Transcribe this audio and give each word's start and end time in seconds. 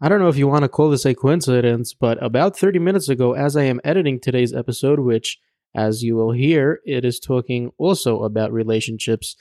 I 0.00 0.08
don't 0.08 0.20
know 0.20 0.28
if 0.28 0.36
you 0.36 0.46
want 0.46 0.62
to 0.62 0.68
call 0.68 0.90
this 0.90 1.06
a 1.06 1.14
coincidence, 1.14 1.94
but 1.94 2.22
about 2.22 2.56
30 2.56 2.78
minutes 2.78 3.08
ago, 3.08 3.32
as 3.32 3.56
I 3.56 3.62
am 3.62 3.80
editing 3.82 4.20
today's 4.20 4.52
episode, 4.52 5.00
which, 5.00 5.38
as 5.74 6.02
you 6.02 6.16
will 6.16 6.32
hear, 6.32 6.80
it 6.84 7.04
is 7.04 7.18
talking 7.18 7.72
also 7.78 8.22
about 8.22 8.52
relationships 8.52 9.36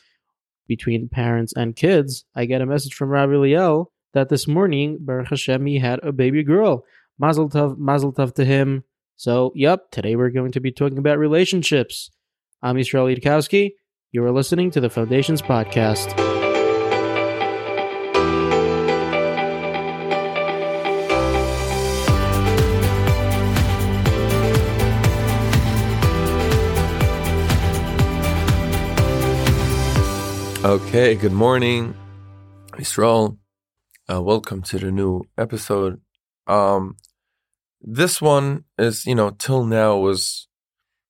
between 0.67 1.09
parents 1.09 1.53
and 1.55 1.75
kids, 1.75 2.25
I 2.35 2.45
get 2.45 2.61
a 2.61 2.65
message 2.65 2.93
from 2.93 3.09
Rabbi 3.09 3.33
Liel 3.33 3.87
that 4.13 4.29
this 4.29 4.47
morning, 4.47 4.97
Baruch 5.01 5.27
Hashem, 5.29 5.65
he 5.65 5.79
had 5.79 5.99
a 6.03 6.11
baby 6.11 6.41
girl. 6.41 6.85
Mazel 7.19 7.49
tov, 7.49 7.77
mazel 7.77 8.13
tov 8.13 8.33
to 8.35 8.45
him. 8.45 8.83
So, 9.17 9.51
yep, 9.55 9.91
today 9.91 10.15
we're 10.15 10.29
going 10.29 10.53
to 10.53 10.59
be 10.59 10.71
talking 10.71 10.97
about 10.97 11.19
relationships. 11.19 12.11
I'm 12.61 12.77
Yisrael 12.77 13.13
Yudkowsky. 13.13 13.71
You 14.11 14.23
are 14.23 14.31
listening 14.31 14.71
to 14.71 14.81
the 14.81 14.89
Foundations 14.89 15.41
Podcast. 15.41 16.24
Okay, 30.65 31.13
good 31.13 31.31
morning, 31.31 31.93
Yisrael. 32.71 33.37
Uh, 34.11 34.19
welcome 34.19 34.63
to 34.63 34.79
the 34.79 34.91
new 34.91 35.21
episode. 35.37 36.01
Um, 36.47 36.97
this 37.79 38.19
one 38.19 38.63
is, 38.75 39.05
you 39.05 39.13
know, 39.13 39.29
till 39.29 39.63
now 39.63 39.95
was 39.97 40.47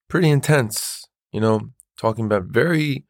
pretty 0.09 0.29
intense. 0.29 1.05
You 1.31 1.39
know, 1.39 1.61
talking 1.97 2.25
about 2.25 2.47
very 2.47 3.05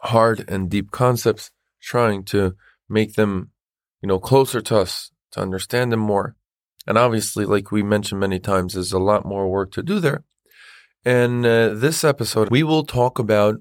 hard 0.00 0.44
and 0.48 0.68
deep 0.68 0.90
concepts, 0.90 1.52
trying 1.80 2.24
to 2.24 2.56
make 2.88 3.14
them, 3.14 3.52
you 4.02 4.08
know, 4.08 4.18
closer 4.18 4.60
to 4.60 4.78
us, 4.78 5.12
to 5.34 5.40
understand 5.40 5.92
them 5.92 6.00
more. 6.00 6.34
And 6.84 6.98
obviously, 6.98 7.44
like 7.44 7.70
we 7.70 7.84
mentioned 7.84 8.18
many 8.18 8.40
times, 8.40 8.74
there's 8.74 8.92
a 8.92 8.98
lot 8.98 9.24
more 9.24 9.48
work 9.48 9.70
to 9.74 9.84
do 9.84 10.00
there. 10.00 10.24
And 11.04 11.46
uh, 11.46 11.74
this 11.74 12.02
episode, 12.02 12.50
we 12.50 12.64
will 12.64 12.82
talk 12.82 13.20
about 13.20 13.60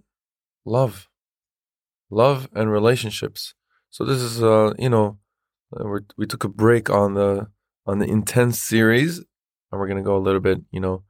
love 0.66 1.07
love 2.10 2.48
and 2.54 2.72
relationships. 2.72 3.54
So 3.90 4.06
this 4.06 4.22
is 4.22 4.42
uh 4.44 4.74
you 4.78 4.90
know 4.90 5.20
uh, 5.76 5.84
we 6.18 6.26
took 6.26 6.44
a 6.44 6.50
break 6.50 6.90
on 6.90 7.14
the 7.14 7.48
on 7.86 8.00
the 8.00 8.06
intense 8.06 8.62
series 8.62 9.20
and 9.20 9.80
we're 9.80 9.88
gonna 9.88 10.04
go 10.04 10.16
a 10.16 10.20
little 10.20 10.42
bit 10.42 10.60
you 10.72 10.80
know 10.80 11.04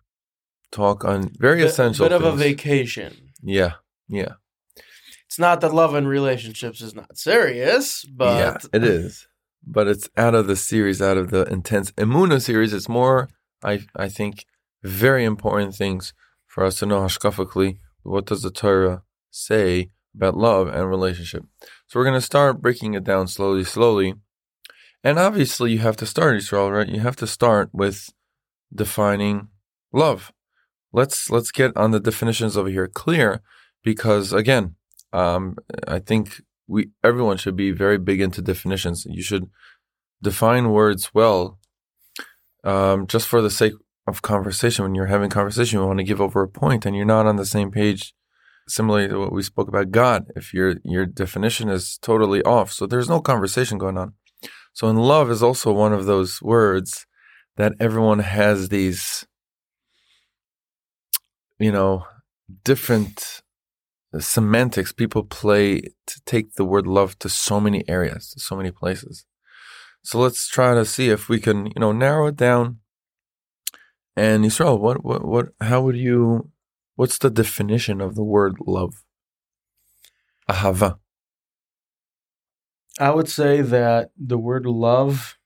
talk 0.72 1.06
on 1.06 1.32
very 1.38 1.60
bit, 1.60 1.68
essential 1.68 2.06
bit 2.06 2.12
of 2.12 2.24
a 2.24 2.36
vacation. 2.36 3.32
Yeah, 3.42 3.74
yeah, 4.08 4.34
It's 5.28 5.40
not 5.40 5.62
that 5.62 5.74
love 5.74 5.94
and 5.94 6.08
relationships 6.08 6.82
is 6.82 6.96
not 6.96 7.18
serious, 7.18 8.04
but 8.04 8.38
yeah. 8.38 8.58
It 8.74 8.84
is, 8.84 9.28
but 9.66 9.88
it's 9.88 10.10
out 10.18 10.36
of 10.36 10.48
the 10.48 10.56
series, 10.56 11.02
out 11.02 11.18
of 11.18 11.30
the 11.30 11.44
intense 11.44 11.92
Emuna 11.92 12.42
series. 12.42 12.74
It's 12.74 12.90
more, 12.90 13.30
I 13.64 13.82
I 13.96 14.10
think, 14.10 14.46
very 14.84 15.24
important 15.24 15.76
things 15.76 16.14
for 16.48 16.64
us 16.64 16.80
to 16.80 16.86
know 16.86 17.02
hashkafically. 17.02 17.78
What 18.04 18.26
does 18.26 18.42
the 18.42 18.52
Torah 18.52 19.04
say 19.30 19.92
about 20.18 20.36
love 20.36 20.68
and 20.68 20.90
relationship. 20.90 21.44
So 21.88 22.00
we're 22.00 22.06
going 22.06 22.20
to 22.20 22.22
start 22.22 22.62
breaking 22.62 22.96
it 22.96 23.04
down 23.04 23.28
slowly, 23.28 23.64
slowly. 23.64 24.16
And 25.04 25.18
obviously, 25.20 25.72
you 25.72 25.80
have 25.80 25.96
to 25.98 26.06
start, 26.06 26.36
Israel, 26.36 26.72
right? 26.72 26.90
You 26.90 27.00
have 27.02 27.16
to 27.18 27.28
start 27.28 27.70
with 27.72 28.10
defining 28.74 29.48
love. 29.94 30.34
Let's 30.92 31.30
let's 31.30 31.52
get 31.52 31.78
on 31.78 31.92
the 31.92 32.00
definitions 32.00 32.58
over 32.58 32.70
here 32.70 32.88
clear, 32.88 33.42
because 33.84 34.34
again, 34.34 34.76
um, 35.14 35.58
I 35.88 36.00
think 36.00 36.42
we 36.68 36.90
everyone 37.04 37.38
should 37.38 37.56
be 37.56 37.72
very 37.72 38.00
big 38.00 38.20
into 38.20 38.42
definitions. 38.42 39.06
You 39.08 39.22
should 39.22 39.50
define 40.22 40.72
words 40.72 41.14
well, 41.14 41.60
um, 42.64 43.06
just 43.08 43.28
for 43.28 43.42
the 43.42 43.52
sake 43.52 43.74
of 44.08 44.22
conversation. 44.22 44.84
When 44.84 44.96
you're 44.96 45.06
having 45.06 45.30
conversation, 45.30 45.80
you 45.80 45.86
want 45.86 46.00
to 46.00 46.04
give 46.04 46.22
over 46.22 46.42
a 46.42 46.50
point, 46.50 46.86
and 46.86 46.96
you're 46.96 47.06
not 47.06 47.28
on 47.28 47.36
the 47.36 47.46
same 47.46 47.70
page 47.70 48.14
similarly 48.68 49.08
to 49.08 49.20
what 49.20 49.32
we 49.32 49.44
spoke 49.44 49.68
about 49.68 49.92
God, 49.92 50.32
if 50.36 50.54
your 50.54 50.76
your 50.84 51.06
definition 51.06 51.70
is 51.70 51.98
totally 51.98 52.42
off, 52.44 52.72
so 52.72 52.86
there's 52.86 53.10
no 53.10 53.20
conversation 53.20 53.78
going 53.78 53.98
on. 53.98 54.14
So 54.74 54.90
in 54.90 54.98
love 54.98 55.32
is 55.32 55.42
also 55.42 55.72
one 55.72 55.94
of 55.94 56.06
those 56.06 56.42
words 56.42 57.08
that 57.56 57.74
everyone 57.80 58.20
has 58.20 58.70
these, 58.70 59.26
you 61.58 61.72
know, 61.72 62.06
different 62.64 63.42
semantics. 64.20 64.92
People 64.92 65.24
play 65.24 65.82
to 66.06 66.22
take 66.26 66.54
the 66.54 66.66
word 66.66 66.86
love 66.86 67.18
to 67.20 67.30
so 67.30 67.60
many 67.60 67.84
areas, 67.90 68.30
to 68.32 68.40
so 68.40 68.56
many 68.56 68.72
places. 68.72 69.26
So 70.04 70.20
let's 70.20 70.48
try 70.48 70.74
to 70.76 70.86
see 70.86 71.10
if 71.10 71.28
we 71.28 71.40
can, 71.40 71.66
you 71.66 71.80
know, 71.80 71.92
narrow 71.92 72.28
it 72.28 72.38
down. 72.38 72.80
And 74.16 74.46
Israel, 74.46 74.80
what, 74.80 75.04
what, 75.04 75.26
what, 75.26 75.48
how 75.60 75.82
would 75.82 75.98
you 75.98 76.50
What's 76.98 77.20
the 77.20 77.30
definition 77.30 78.02
of 78.02 78.16
the 78.16 78.24
word 78.24 78.58
love? 78.66 79.04
Ahava. 80.50 80.98
I 83.00 83.12
would 83.12 83.30
say 83.30 83.62
that 83.62 84.10
the 84.18 84.40
word 84.40 84.66
love 84.66 85.38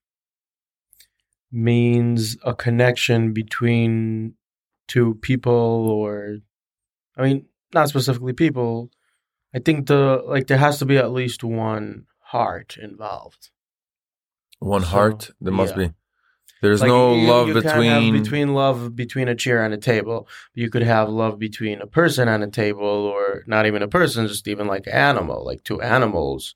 means 1.51 2.37
a 2.45 2.55
connection 2.55 3.33
between 3.33 4.35
two 4.87 5.15
people 5.15 5.89
or 5.91 6.37
I 7.17 7.21
mean 7.21 7.47
not 7.73 7.89
specifically 7.89 8.31
people. 8.31 8.89
I 9.53 9.59
think 9.59 9.87
the 9.87 10.23
like 10.25 10.47
there 10.47 10.57
has 10.57 10.79
to 10.79 10.85
be 10.85 10.95
at 10.95 11.11
least 11.11 11.43
one 11.43 12.05
heart 12.19 12.77
involved. 12.81 13.49
One 14.59 14.83
so, 14.83 14.87
heart? 14.87 15.31
There 15.41 15.51
must 15.51 15.75
yeah. 15.75 15.87
be. 15.87 15.93
There's 16.61 16.81
like 16.81 16.89
no 16.89 17.15
you, 17.15 17.27
love 17.27 17.47
you 17.47 17.53
between 17.55 18.13
between 18.13 18.53
love 18.53 18.95
between 18.95 19.27
a 19.27 19.35
chair 19.35 19.63
and 19.63 19.73
a 19.73 19.77
table. 19.77 20.27
You 20.53 20.69
could 20.69 20.83
have 20.83 21.09
love 21.09 21.39
between 21.39 21.81
a 21.81 21.87
person 21.87 22.27
and 22.27 22.43
a 22.43 22.49
table, 22.49 22.85
or 22.85 23.43
not 23.47 23.65
even 23.65 23.81
a 23.81 23.87
person, 23.87 24.27
just 24.27 24.47
even 24.47 24.67
like 24.67 24.87
animal. 24.87 25.43
Like 25.43 25.63
two 25.63 25.81
animals 25.81 26.55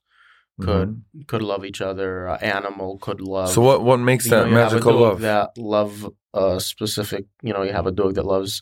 could 0.61 0.89
mm-hmm. 0.89 1.21
could 1.23 1.41
love 1.41 1.65
each 1.65 1.81
other. 1.81 2.27
An 2.27 2.41
animal 2.41 2.99
could 2.99 3.19
love. 3.19 3.49
So 3.49 3.61
what 3.61 3.83
what 3.83 3.97
makes 3.97 4.29
that 4.29 4.47
know, 4.47 4.53
magical 4.53 4.93
love? 4.93 5.21
That 5.21 5.57
love 5.57 6.13
a 6.35 6.59
specific. 6.59 7.25
You 7.41 7.53
know, 7.53 7.63
you 7.63 7.73
have 7.73 7.87
a 7.87 7.91
dog 7.91 8.13
that 8.15 8.25
loves 8.25 8.61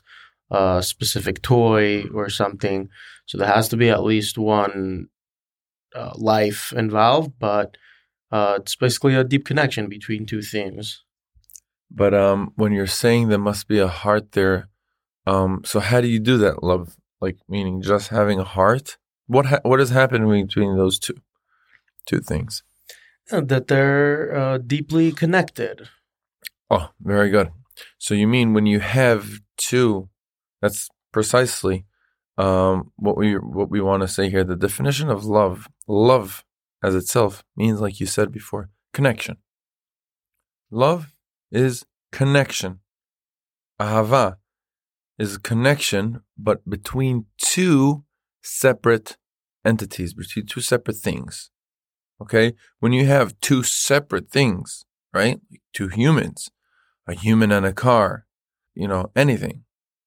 a 0.50 0.82
specific 0.82 1.42
toy 1.42 2.06
or 2.14 2.30
something. 2.30 2.90
So 3.26 3.38
there 3.38 3.48
has 3.48 3.68
to 3.70 3.78
be 3.78 3.90
at 3.90 4.04
least 4.04 4.38
one 4.38 5.08
uh, 5.94 6.14
life 6.16 6.72
involved, 6.74 7.34
but 7.38 7.76
uh, 8.32 8.60
it's 8.62 8.76
basically 8.76 9.16
a 9.16 9.24
deep 9.24 9.46
connection 9.46 9.88
between 9.88 10.26
two 10.26 10.42
things. 10.42 11.04
But 11.94 12.14
um, 12.14 12.52
when 12.56 12.72
you're 12.72 12.88
saying 12.88 13.28
there 13.28 13.38
must 13.38 13.68
be 13.68 13.80
a 13.80 13.88
heart 13.88 14.32
there, 14.32 14.70
um, 15.28 15.62
so 15.64 15.80
how 15.80 16.02
do 16.02 16.08
you 16.08 16.20
do 16.20 16.38
that, 16.40 16.64
love? 16.64 16.96
Like 17.22 17.38
meaning 17.48 17.82
just 17.82 18.10
having 18.10 18.40
a 18.40 18.44
heart. 18.44 18.98
What 19.28 19.46
ha- 19.46 19.62
what 19.64 19.80
is 19.80 19.92
happening 19.92 20.46
between 20.46 20.76
those 20.76 21.00
two 21.00 21.16
two 22.06 22.20
things? 22.20 22.64
Yeah, 23.32 23.42
that 23.42 23.68
they're 23.68 24.36
uh, 24.36 24.58
deeply 24.58 25.12
connected. 25.12 25.88
Oh, 26.70 26.90
very 27.00 27.30
good. 27.30 27.52
So 27.98 28.14
you 28.14 28.28
mean 28.28 28.54
when 28.54 28.66
you 28.66 28.80
have 28.80 29.40
two? 29.56 30.10
That's 30.62 30.90
precisely 31.12 31.86
um, 32.38 32.92
what 32.98 33.16
we 33.16 33.36
what 33.36 33.70
we 33.70 33.80
want 33.80 34.02
to 34.02 34.08
say 34.08 34.30
here. 34.30 34.44
The 34.44 34.56
definition 34.56 35.10
of 35.10 35.24
love, 35.26 35.70
love 35.88 36.44
as 36.84 36.96
itself 36.96 37.44
means, 37.56 37.80
like 37.80 38.00
you 38.00 38.06
said 38.06 38.32
before, 38.32 38.70
connection. 38.94 39.38
Love 40.72 41.13
is 41.54 41.86
connection. 42.12 42.80
Ahava 43.80 44.38
is 45.18 45.38
connection, 45.38 46.22
but 46.38 46.68
between 46.70 47.26
two 47.38 48.04
separate 48.42 49.18
entities, 49.64 50.14
between 50.14 50.46
two 50.46 50.62
separate 50.62 50.98
things. 50.98 51.52
Okay? 52.22 52.54
When 52.80 52.92
you 52.92 53.06
have 53.06 53.40
two 53.40 53.64
separate 53.64 54.30
things, 54.30 54.86
right? 55.14 55.40
Two 55.74 55.88
humans, 55.88 56.50
a 57.08 57.14
human 57.14 57.52
and 57.52 57.66
a 57.66 57.74
car, 57.74 58.26
you 58.74 58.88
know, 58.88 59.12
anything 59.16 59.64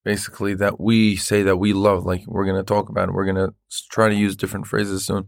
basically 0.07 0.55
that 0.55 0.79
we 0.79 1.17
say 1.17 1.43
that 1.43 1.57
we 1.57 1.73
love, 1.73 2.07
like 2.07 2.23
we're 2.29 2.45
going 2.45 2.57
to 2.57 2.63
talk 2.63 2.89
about 2.89 3.09
it. 3.09 3.13
We're 3.13 3.25
going 3.25 3.35
to 3.35 3.53
try 3.91 4.09
to 4.09 4.15
use 4.15 4.37
different 4.37 4.69
phrases 4.69 5.05
soon 5.05 5.27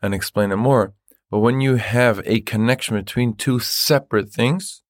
and 0.00 0.14
explain 0.14 0.52
it 0.52 0.56
more. 0.56 0.94
But 1.32 1.40
when 1.40 1.60
you 1.60 1.74
have 1.76 2.22
a 2.24 2.40
connection 2.40 2.94
between 2.96 3.34
two 3.34 3.58
separate 3.58 4.30
things, 4.30 4.82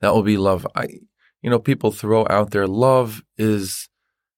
that 0.00 0.14
will 0.14 0.22
be 0.22 0.36
love. 0.36 0.66
I, 0.74 0.86
you 1.42 1.50
know, 1.50 1.58
people 1.58 1.90
throw 1.90 2.26
out 2.28 2.50
there 2.50 2.66
love 2.66 3.22
is, 3.36 3.88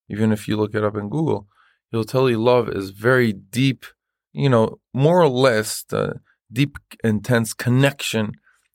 even 0.09 0.33
if 0.33 0.49
you 0.49 0.57
look 0.57 0.75
it 0.75 0.85
up 0.85 0.97
in 0.97 1.09
Google, 1.09 1.49
he'll 1.91 2.05
tell 2.05 2.29
you 2.29 2.43
love 2.43 2.69
is 2.69 2.91
very 2.91 3.33
deep, 3.33 3.87
you 4.33 4.49
know, 4.49 4.81
more 4.93 5.21
or 5.21 5.29
less 5.29 5.85
the 5.89 6.21
deep, 6.53 6.79
intense 7.03 7.53
connection 7.53 8.33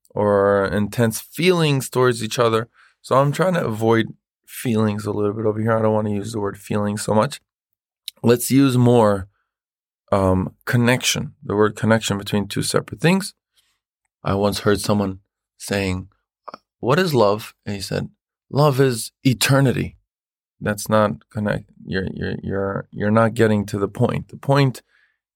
or 0.09 0.65
intense 0.65 1.21
feelings 1.21 1.89
towards 1.89 2.23
each 2.23 2.39
other. 2.39 2.67
So 3.01 3.15
I'm 3.15 3.31
trying 3.31 3.53
to 3.55 3.65
avoid 3.65 4.07
feelings 4.45 5.05
a 5.05 5.11
little 5.11 5.33
bit 5.33 5.45
over 5.45 5.59
here. 5.59 5.77
I 5.77 5.81
don't 5.81 5.93
want 5.93 6.07
to 6.07 6.13
use 6.13 6.33
the 6.33 6.39
word 6.39 6.57
feeling 6.57 6.97
so 6.97 7.13
much. 7.13 7.39
Let's 8.21 8.51
use 8.51 8.77
more 8.77 9.27
um, 10.11 10.55
connection, 10.65 11.33
the 11.43 11.55
word 11.55 11.75
connection 11.75 12.17
between 12.17 12.47
two 12.47 12.61
separate 12.61 12.99
things. 12.99 13.33
I 14.23 14.35
once 14.35 14.59
heard 14.59 14.79
someone 14.81 15.19
saying, 15.57 16.09
"What 16.81 16.99
is 16.99 17.13
love?" 17.15 17.55
And 17.65 17.75
he 17.75 17.81
said, 17.81 18.09
"Love 18.49 18.81
is 18.81 19.13
eternity." 19.23 19.97
That's 20.59 20.89
not 20.89 21.29
connect. 21.29 21.71
You're 21.85 22.09
you're 22.13 22.35
you're 22.43 22.87
you're 22.91 23.17
not 23.21 23.33
getting 23.33 23.65
to 23.67 23.79
the 23.79 23.87
point. 23.87 24.27
The 24.27 24.37
point, 24.37 24.83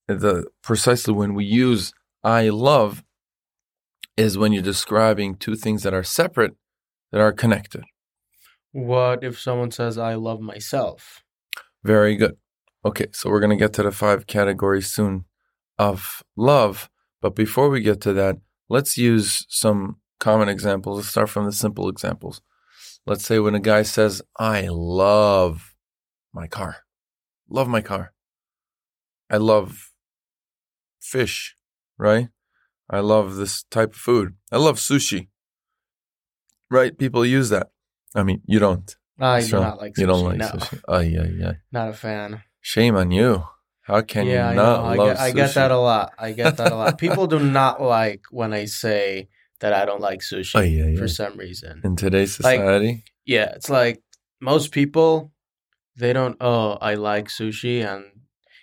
the 0.08 0.46
precisely 0.62 1.14
when 1.14 1.34
we 1.34 1.46
use 1.46 1.94
"I 2.24 2.50
love," 2.50 3.04
is 4.18 4.38
when 4.38 4.52
you're 4.54 4.72
describing 4.74 5.36
two 5.36 5.56
things 5.56 5.84
that 5.84 5.94
are 5.94 6.04
separate 6.04 6.56
that 7.12 7.22
are 7.22 7.32
connected. 7.32 7.84
What 8.72 9.24
if 9.24 9.40
someone 9.40 9.72
says, 9.72 9.98
I 9.98 10.16
love 10.16 10.42
myself? 10.42 11.24
Very 11.84 12.18
good. 12.18 12.36
Okay, 12.84 13.08
so 13.14 13.30
we're 13.30 13.40
going 13.40 13.58
to 13.58 13.64
get 13.64 13.72
to 13.74 13.84
the 13.84 13.92
five 13.92 14.28
categories 14.28 14.92
soon 14.92 15.26
of 15.80 16.24
love. 16.36 16.90
But 17.22 17.36
before 17.36 17.70
we 17.70 17.80
get 17.80 18.02
to 18.02 18.14
that, 18.14 18.38
let's 18.70 18.98
use 18.98 19.46
some 19.50 19.98
common 20.20 20.50
examples. 20.50 20.98
Let's 20.98 21.10
start 21.10 21.30
from 21.30 21.46
the 21.46 21.52
simple 21.52 21.90
examples. 21.90 22.42
Let's 23.06 23.26
say 23.26 23.40
when 23.40 23.56
a 23.56 23.60
guy 23.60 23.84
says, 23.84 24.22
I 24.38 24.68
love 24.70 25.76
my 26.34 26.48
car, 26.48 26.78
love 27.50 27.68
my 27.68 27.82
car. 27.82 28.14
I 29.30 29.38
love 29.38 29.92
fish, 31.00 31.56
right? 31.98 32.30
I 32.90 33.00
love 33.00 33.36
this 33.36 33.64
type 33.64 33.94
of 33.94 34.00
food. 34.00 34.36
I 34.52 34.58
love 34.58 34.78
sushi. 34.78 35.30
Right? 36.70 36.98
People 36.98 37.26
use 37.26 37.50
that. 37.50 37.72
I 38.14 38.24
mean, 38.24 38.42
you 38.46 38.60
don't. 38.60 38.96
Ah, 39.20 39.34
I 39.34 39.40
so 39.42 39.58
do 39.58 39.64
not 39.64 39.78
like 39.80 39.94
sushi. 39.94 40.00
You 40.00 40.08
don't 40.08 40.26
like 40.26 40.38
no. 40.38 40.48
sushi. 40.48 40.82
Oh, 40.88 41.00
yeah, 41.00 41.26
yeah. 41.26 41.54
Not 41.72 41.90
a 41.90 41.94
fan. 41.94 42.44
Shame 42.62 42.96
on 42.96 43.12
you. 43.12 43.44
How 43.82 44.02
can 44.02 44.26
yeah, 44.26 44.50
you 44.50 44.56
not 44.56 44.80
I 44.80 44.96
love 44.96 45.08
get, 45.10 45.20
I 45.20 45.32
get 45.32 45.54
that 45.54 45.72
a 45.72 45.78
lot. 45.78 46.14
I 46.18 46.32
get 46.32 46.58
that 46.58 46.72
a 46.72 46.76
lot. 46.76 46.98
People 46.98 47.28
do 47.28 47.38
not 47.38 47.82
like 47.82 48.24
when 48.32 48.52
I 48.52 48.66
say 48.66 49.30
that 49.62 49.74
I 49.74 49.86
don't 49.86 50.02
like 50.02 50.20
sushi 50.20 50.56
oh, 50.56 50.62
yeah, 50.62 50.86
yeah. 50.88 50.98
for 50.98 51.08
some 51.08 51.38
reason. 51.38 51.82
In 51.84 51.96
today's 51.96 52.36
society? 52.36 52.88
Like, 52.88 53.04
yeah, 53.26 53.54
it's 53.56 53.70
like 53.70 54.02
most 54.42 54.72
people, 54.72 55.32
they 55.96 56.14
don't, 56.14 56.38
oh, 56.42 56.74
I 56.74 56.96
like 56.96 57.28
sushi. 57.30 57.86
And, 57.86 58.06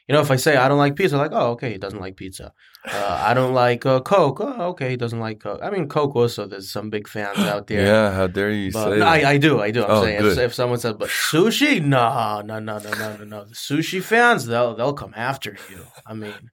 you 0.09 0.13
know, 0.15 0.21
if 0.21 0.31
I 0.31 0.37
say 0.37 0.57
I 0.57 0.69
don't 0.69 0.79
like 0.79 0.97
pizza, 0.97 1.17
like, 1.17 1.33
oh, 1.33 1.53
okay, 1.53 1.73
he 1.73 1.79
doesn't 1.79 2.01
like 2.01 2.17
pizza. 2.17 2.53
Uh, 2.85 3.23
I 3.25 3.33
don't 3.33 3.55
like 3.55 3.87
uh, 3.87 4.01
Coke. 4.01 4.41
Oh, 4.41 4.71
okay, 4.71 4.91
he 4.91 4.97
doesn't 4.97 5.21
like 5.21 5.39
Coke. 5.41 5.61
I 5.63 5.71
mean, 5.71 5.89
Coke 5.89 6.17
also. 6.17 6.47
There's 6.47 6.71
some 6.71 6.91
big 6.91 7.07
fans 7.07 7.39
out 7.39 7.69
there. 7.69 7.87
yeah, 7.87 8.13
how 8.13 8.27
dare 8.27 8.51
you 8.51 8.73
but, 8.73 8.83
say 8.85 8.91
no, 8.91 8.99
that? 8.99 9.09
I, 9.09 9.31
I 9.31 9.37
do, 9.39 9.61
I 9.61 9.71
do. 9.71 9.85
I'm 9.85 9.91
Oh, 9.91 10.03
saying 10.03 10.27
if, 10.27 10.37
if 10.39 10.55
someone 10.55 10.81
says, 10.81 10.95
but 10.99 11.09
sushi, 11.09 11.81
no, 11.81 12.43
no, 12.45 12.59
no, 12.59 12.79
no, 12.79 12.91
no, 12.91 13.17
no, 13.19 13.25
no. 13.25 13.45
The 13.45 13.55
sushi 13.55 14.03
fans, 14.03 14.47
they'll 14.47 14.75
they'll 14.75 14.95
come 14.95 15.15
after 15.17 15.57
you. 15.71 15.87
I 16.05 16.15
mean, 16.15 16.51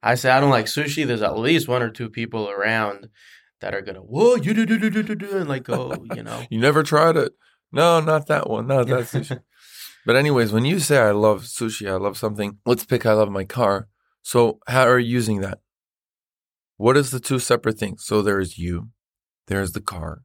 I 0.00 0.14
say 0.14 0.30
I 0.30 0.38
don't 0.38 0.50
like 0.50 0.66
sushi. 0.66 1.04
There's 1.04 1.22
at 1.22 1.36
least 1.36 1.66
one 1.66 1.82
or 1.82 1.90
two 1.90 2.08
people 2.08 2.48
around 2.48 3.08
that 3.60 3.74
are 3.74 3.80
gonna 3.80 4.00
whoa 4.00 4.36
you 4.36 4.54
do 4.54 4.66
do 4.66 4.78
do 4.78 4.90
do 4.90 5.02
do 5.02 5.14
do 5.14 5.38
and 5.38 5.48
like 5.48 5.64
go, 5.64 6.04
you 6.14 6.22
know. 6.22 6.42
You 6.50 6.60
never 6.60 6.82
tried 6.82 7.16
it. 7.16 7.32
No, 7.72 8.00
not 8.00 8.26
that 8.28 8.48
one. 8.48 8.66
No, 8.66 8.84
that's 8.84 9.12
sushi. 9.14 9.40
But 10.06 10.16
anyways, 10.16 10.52
when 10.52 10.64
you 10.64 10.78
say 10.80 10.98
I 10.98 11.12
love 11.12 11.44
sushi, 11.44 11.90
I 11.90 11.96
love 11.96 12.18
something, 12.18 12.58
let's 12.66 12.84
pick 12.84 13.06
I 13.06 13.14
love 13.14 13.30
my 13.30 13.44
car. 13.44 13.88
So 14.22 14.60
how 14.66 14.82
are 14.82 14.98
you 14.98 15.10
using 15.10 15.40
that? 15.40 15.60
What 16.76 16.96
is 16.96 17.10
the 17.10 17.20
two 17.20 17.38
separate 17.38 17.78
things? 17.78 18.04
So 18.04 18.20
there's 18.20 18.58
you, 18.58 18.90
there's 19.46 19.72
the 19.72 19.80
car. 19.80 20.22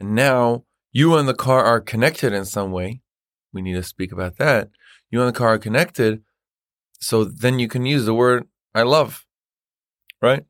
And 0.00 0.14
now 0.14 0.64
you 0.92 1.16
and 1.16 1.28
the 1.28 1.34
car 1.34 1.64
are 1.64 1.80
connected 1.80 2.32
in 2.32 2.44
some 2.44 2.72
way. 2.72 3.02
We 3.52 3.62
need 3.62 3.74
to 3.74 3.82
speak 3.82 4.10
about 4.12 4.36
that. 4.38 4.70
You 5.10 5.20
and 5.20 5.28
the 5.28 5.38
car 5.38 5.54
are 5.54 5.58
connected. 5.58 6.22
So 7.00 7.24
then 7.24 7.58
you 7.58 7.68
can 7.68 7.86
use 7.86 8.04
the 8.04 8.14
word 8.14 8.48
I 8.74 8.82
love. 8.82 9.24
Right? 10.20 10.44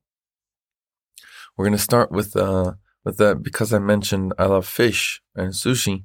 We're 1.57 1.67
gonna 1.67 1.79
start 1.79 2.11
with 2.11 2.37
uh 2.37 2.73
with 3.05 3.17
that 3.19 3.43
because 3.43 3.73
I 3.73 3.79
mentioned 3.79 4.35
I 4.39 4.47
love 4.47 4.67
fish 4.67 5.23
and 5.35 5.53
sushi. 5.53 6.05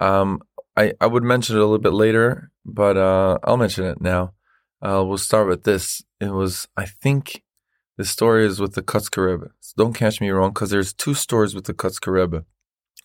Um 0.00 0.40
I, 0.78 0.92
I 1.00 1.08
would 1.08 1.24
mention 1.24 1.56
it 1.56 1.58
a 1.58 1.62
little 1.62 1.80
bit 1.80 1.92
later, 1.92 2.52
but 2.64 2.96
uh, 2.96 3.38
I'll 3.42 3.56
mention 3.56 3.84
it 3.84 4.00
now. 4.00 4.34
Uh, 4.80 5.02
we'll 5.04 5.18
start 5.18 5.48
with 5.48 5.64
this. 5.64 6.04
It 6.20 6.30
was, 6.30 6.68
I 6.76 6.86
think, 6.86 7.42
the 7.96 8.04
story 8.04 8.46
is 8.46 8.60
with 8.60 8.74
the 8.74 8.82
Kutzker 8.82 9.50
So 9.58 9.72
don't 9.76 9.92
catch 9.92 10.20
me 10.20 10.30
wrong, 10.30 10.52
because 10.52 10.70
there's 10.70 10.92
two 10.92 11.14
stories 11.14 11.52
with 11.52 11.64
the 11.64 11.74
Kutzker 11.74 12.44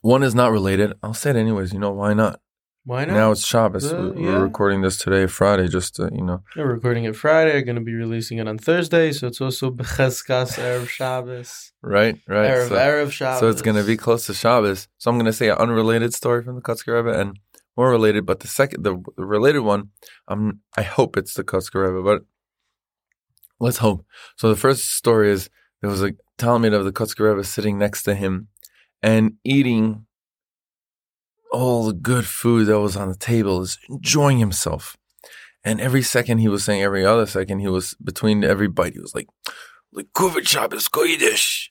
One 0.01 0.21
is 0.21 0.35
not 0.35 0.51
related. 0.51 0.93
I'll 1.01 1.15
say 1.15 1.31
it 1.31 1.35
anyways. 1.35 1.73
You 1.73 1.79
know 1.79 1.89
why 1.89 2.13
not? 2.13 2.41
Why 2.85 3.05
not? 3.05 3.13
Now 3.13 3.31
it's 3.31 3.45
Shabbos. 3.45 3.93
Uh, 3.93 4.11
We- 4.13 4.23
yeah. 4.25 4.33
We're 4.33 4.43
recording 4.43 4.81
this 4.81 4.97
today, 4.97 5.25
Friday, 5.27 5.69
just 5.69 5.95
to, 5.95 6.09
you 6.13 6.21
know. 6.23 6.43
We're 6.55 6.73
recording 6.73 7.05
it 7.05 7.15
Friday. 7.15 7.53
We're 7.53 7.61
going 7.61 7.77
to 7.77 7.81
be 7.81 7.93
releasing 7.93 8.39
it 8.39 8.47
on 8.47 8.57
Thursday, 8.57 9.13
so 9.13 9.27
it's 9.27 9.39
also 9.39 9.71
Becheskas 9.71 10.57
Erev 10.59 10.89
Shabbos. 10.89 11.71
Right, 11.81 12.19
right. 12.27 12.49
Erev, 12.49 12.67
so, 12.67 12.75
Erev 12.75 13.11
Shabbos. 13.11 13.39
so 13.39 13.49
it's 13.49 13.61
going 13.61 13.77
to 13.77 13.83
be 13.83 13.95
close 13.95 14.25
to 14.25 14.33
Shabbos. 14.33 14.89
So 14.97 15.09
I'm 15.09 15.15
going 15.17 15.27
to 15.27 15.33
say 15.33 15.47
an 15.49 15.57
unrelated 15.57 16.13
story 16.13 16.43
from 16.43 16.55
the 16.55 16.61
Kutzker 16.61 16.93
Rebbe 17.01 17.17
and 17.17 17.39
more 17.77 17.89
related, 17.89 18.25
but 18.25 18.41
the 18.41 18.47
second, 18.47 18.83
the, 18.83 19.01
the 19.15 19.25
related 19.25 19.61
one, 19.61 19.89
um, 20.27 20.59
I 20.77 20.81
hope 20.83 21.15
it's 21.15 21.33
the 21.35 21.43
Kutzker 21.45 21.87
Rebbe, 21.87 22.03
but 22.03 22.23
let's 23.61 23.77
hope. 23.77 24.05
So 24.37 24.49
the 24.49 24.57
first 24.57 24.91
story 24.91 25.31
is 25.31 25.49
there 25.81 25.89
was 25.89 26.03
a 26.03 26.11
Talmid 26.37 26.73
of 26.73 26.83
the 26.83 26.91
Kutzker 26.91 27.29
Rebbe 27.29 27.45
sitting 27.45 27.77
next 27.77 28.03
to 28.03 28.13
him 28.13 28.49
and 29.01 29.33
eating 29.45 30.05
all 31.53 31.85
the 31.85 31.93
good 31.93 32.25
food 32.25 32.65
that 32.65 32.79
was 32.79 32.97
on 32.97 33.07
the 33.07 33.15
table, 33.15 33.61
is 33.61 33.77
enjoying 33.87 34.39
himself. 34.39 34.97
And 35.63 35.79
every 35.79 36.01
second 36.01 36.39
he 36.39 36.49
was 36.49 36.65
saying, 36.65 36.81
every 36.81 37.05
other 37.05 37.25
second 37.25 37.59
he 37.59 37.67
was 37.67 37.93
between 38.03 38.43
every 38.43 38.67
bite, 38.67 38.93
he 38.93 38.99
was 38.99 39.15
like, 39.15 39.27
Likuvit 39.95 40.47
Shabbos 40.47 40.89
Kodesh. 40.89 41.69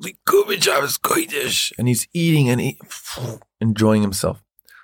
Likuvit 0.00 0.62
Shabbos 0.62 0.96
Kodesh. 0.96 1.72
And 1.76 1.88
he's 1.88 2.06
eating 2.14 2.48
and 2.48 2.74
enjoying 3.60 4.02
himself. 4.02 4.42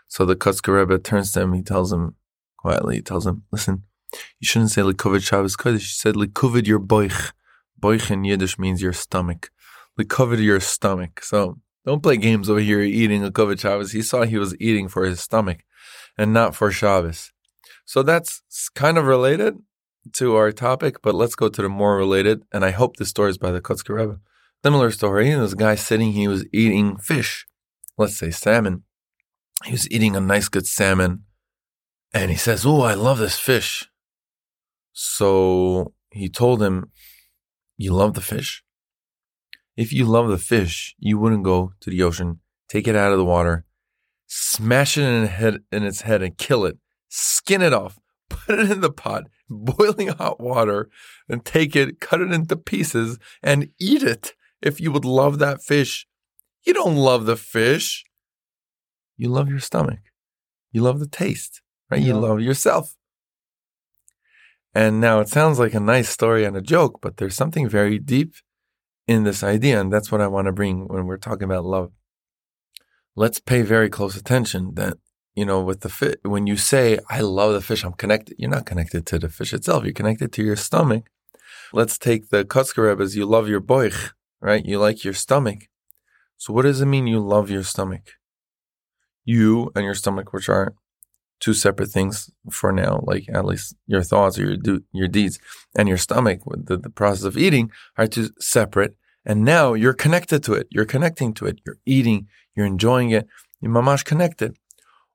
So 0.08 0.26
the 0.26 0.36
Kutzker 0.36 1.02
turns 1.02 1.32
to 1.32 1.40
him, 1.40 1.54
he 1.54 1.62
tells 1.62 1.92
him 1.92 2.16
quietly, 2.58 2.96
he 2.96 3.02
tells 3.02 3.26
him, 3.26 3.44
listen, 3.52 3.84
you 4.40 4.46
shouldn't 4.46 4.72
say 4.72 4.82
Likuvit 4.82 5.22
Shabbos 5.22 5.56
Kodesh. 5.56 5.74
You 5.74 5.78
said 5.80 6.14
Likuvit 6.16 6.66
your 6.66 6.80
boich. 6.80 7.32
Boich 7.80 8.10
in 8.10 8.24
Yiddish 8.24 8.58
means 8.58 8.82
your 8.82 8.92
stomach. 8.92 9.50
Likuvit 9.98 10.42
your 10.42 10.60
stomach. 10.60 11.22
So 11.22 11.58
don't 11.84 12.02
play 12.02 12.16
games 12.16 12.48
over 12.48 12.60
here 12.60 12.80
eating 12.80 13.22
a 13.24 13.30
Likuvit 13.30 13.60
Shabbos. 13.60 13.92
He 13.92 14.02
saw 14.02 14.22
he 14.22 14.38
was 14.38 14.56
eating 14.58 14.88
for 14.88 15.04
his 15.04 15.20
stomach 15.20 15.64
and 16.16 16.32
not 16.32 16.54
for 16.54 16.70
Shabbos. 16.70 17.32
So 17.84 18.02
that's 18.02 18.42
kind 18.74 18.96
of 18.96 19.04
related 19.04 19.58
to 20.14 20.36
our 20.36 20.52
topic, 20.52 21.02
but 21.02 21.14
let's 21.14 21.34
go 21.34 21.48
to 21.48 21.62
the 21.62 21.68
more 21.68 21.96
related. 21.96 22.42
And 22.52 22.64
I 22.64 22.70
hope 22.70 22.96
this 22.96 23.10
story 23.10 23.30
is 23.30 23.38
by 23.38 23.50
the 23.50 23.60
Kutzker 23.60 23.96
Rebbe. 23.96 24.20
Similar 24.64 24.90
story. 24.90 25.30
This 25.30 25.54
guy 25.54 25.74
sitting, 25.74 26.12
he 26.12 26.26
was 26.26 26.46
eating 26.52 26.96
fish, 26.96 27.46
let's 27.98 28.16
say 28.16 28.30
salmon. 28.30 28.84
He 29.64 29.72
was 29.72 29.90
eating 29.90 30.16
a 30.16 30.20
nice, 30.20 30.48
good 30.48 30.66
salmon. 30.66 31.24
And 32.14 32.30
he 32.30 32.36
says, 32.36 32.64
Oh, 32.64 32.80
I 32.80 32.94
love 32.94 33.18
this 33.18 33.38
fish. 33.38 33.88
So 34.92 35.92
he 36.10 36.28
told 36.28 36.62
him, 36.62 36.90
You 37.76 37.92
love 37.92 38.14
the 38.14 38.20
fish? 38.20 38.63
If 39.76 39.92
you 39.92 40.04
love 40.04 40.28
the 40.28 40.38
fish, 40.38 40.94
you 40.98 41.18
wouldn't 41.18 41.44
go 41.44 41.72
to 41.80 41.90
the 41.90 42.02
ocean, 42.02 42.40
take 42.68 42.86
it 42.86 42.94
out 42.94 43.12
of 43.12 43.18
the 43.18 43.24
water, 43.24 43.64
smash 44.26 44.96
it 44.96 45.02
in, 45.02 45.26
head, 45.26 45.58
in 45.72 45.82
its 45.82 46.02
head 46.02 46.22
and 46.22 46.36
kill 46.38 46.64
it, 46.64 46.78
skin 47.08 47.60
it 47.60 47.72
off, 47.72 47.98
put 48.28 48.58
it 48.58 48.70
in 48.70 48.80
the 48.80 48.92
pot, 48.92 49.24
boiling 49.50 50.08
hot 50.08 50.40
water, 50.40 50.90
and 51.28 51.44
take 51.44 51.74
it, 51.74 52.00
cut 52.00 52.20
it 52.20 52.32
into 52.32 52.56
pieces, 52.56 53.18
and 53.42 53.68
eat 53.80 54.02
it. 54.02 54.34
If 54.62 54.80
you 54.80 54.92
would 54.92 55.04
love 55.04 55.38
that 55.40 55.62
fish, 55.62 56.06
you 56.62 56.72
don't 56.72 56.96
love 56.96 57.26
the 57.26 57.36
fish. 57.36 58.04
You 59.16 59.28
love 59.28 59.48
your 59.48 59.60
stomach. 59.60 60.00
You 60.72 60.82
love 60.82 60.98
the 60.98 61.08
taste, 61.08 61.62
right? 61.90 62.00
You 62.00 62.14
love 62.14 62.40
yourself. 62.40 62.96
And 64.74 65.00
now 65.00 65.20
it 65.20 65.28
sounds 65.28 65.58
like 65.58 65.74
a 65.74 65.80
nice 65.80 66.08
story 66.08 66.44
and 66.44 66.56
a 66.56 66.62
joke, 66.62 67.00
but 67.00 67.18
there's 67.18 67.36
something 67.36 67.68
very 67.68 67.98
deep 67.98 68.34
in 69.06 69.24
this 69.24 69.42
idea. 69.42 69.80
And 69.80 69.92
that's 69.92 70.10
what 70.10 70.20
I 70.20 70.26
want 70.26 70.46
to 70.46 70.52
bring 70.52 70.88
when 70.88 71.06
we're 71.06 71.16
talking 71.16 71.44
about 71.44 71.64
love. 71.64 71.92
Let's 73.16 73.38
pay 73.38 73.62
very 73.62 73.88
close 73.88 74.16
attention 74.16 74.74
that, 74.74 74.98
you 75.34 75.44
know, 75.44 75.60
with 75.62 75.80
the 75.80 75.88
fish, 75.88 76.16
when 76.22 76.46
you 76.46 76.56
say, 76.56 76.98
I 77.08 77.20
love 77.20 77.52
the 77.52 77.60
fish, 77.60 77.84
I'm 77.84 77.92
connected, 77.92 78.36
you're 78.38 78.50
not 78.50 78.66
connected 78.66 79.06
to 79.06 79.18
the 79.18 79.28
fish 79.28 79.52
itself. 79.52 79.84
You're 79.84 79.92
connected 79.92 80.32
to 80.32 80.42
your 80.42 80.56
stomach. 80.56 81.04
Let's 81.72 81.98
take 81.98 82.30
the 82.30 82.44
Kutzker 82.44 82.88
Rebbe 82.88 83.02
as 83.02 83.16
you 83.16 83.26
love 83.26 83.48
your 83.48 83.60
boich, 83.60 84.12
right? 84.40 84.64
You 84.64 84.78
like 84.78 85.04
your 85.04 85.14
stomach. 85.14 85.68
So 86.36 86.52
what 86.52 86.62
does 86.62 86.80
it 86.80 86.86
mean 86.86 87.06
you 87.06 87.20
love 87.20 87.50
your 87.50 87.62
stomach? 87.62 88.12
You 89.24 89.70
and 89.74 89.84
your 89.84 89.94
stomach, 89.94 90.32
which 90.32 90.48
are 90.48 90.74
two 91.44 91.52
separate 91.52 91.90
things 91.90 92.30
for 92.50 92.72
now, 92.72 93.04
like 93.10 93.26
at 93.28 93.44
least 93.44 93.76
your 93.86 94.02
thoughts 94.02 94.38
or 94.38 94.44
your 94.46 94.56
do, 94.56 94.82
your 94.92 95.08
deeds 95.08 95.38
and 95.76 95.86
your 95.88 95.98
stomach, 95.98 96.40
with 96.46 96.64
the, 96.68 96.78
the 96.78 96.88
process 96.88 97.24
of 97.24 97.36
eating 97.36 97.70
are 97.98 98.06
two 98.06 98.30
separate. 98.40 98.96
And 99.26 99.44
now 99.44 99.74
you're 99.74 99.92
connected 100.04 100.42
to 100.44 100.54
it. 100.54 100.66
You're 100.70 100.92
connecting 100.94 101.34
to 101.34 101.46
it. 101.46 101.60
You're 101.64 101.80
eating. 101.84 102.28
You're 102.54 102.66
enjoying 102.66 103.10
it. 103.10 103.26
You're 103.60 103.72
mamash 103.72 104.04
connected. 104.04 104.56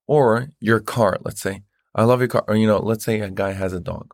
Or 0.06 0.50
your 0.60 0.80
car, 0.80 1.18
let's 1.26 1.42
say. 1.42 1.64
I 1.96 2.04
love 2.04 2.20
your 2.20 2.28
car. 2.28 2.44
Or, 2.48 2.56
you 2.56 2.68
know, 2.68 2.80
let's 2.80 3.06
say 3.06 3.20
a 3.22 3.32
guy 3.32 3.54
has 3.54 3.74
a 3.74 3.80
dog. 3.80 4.14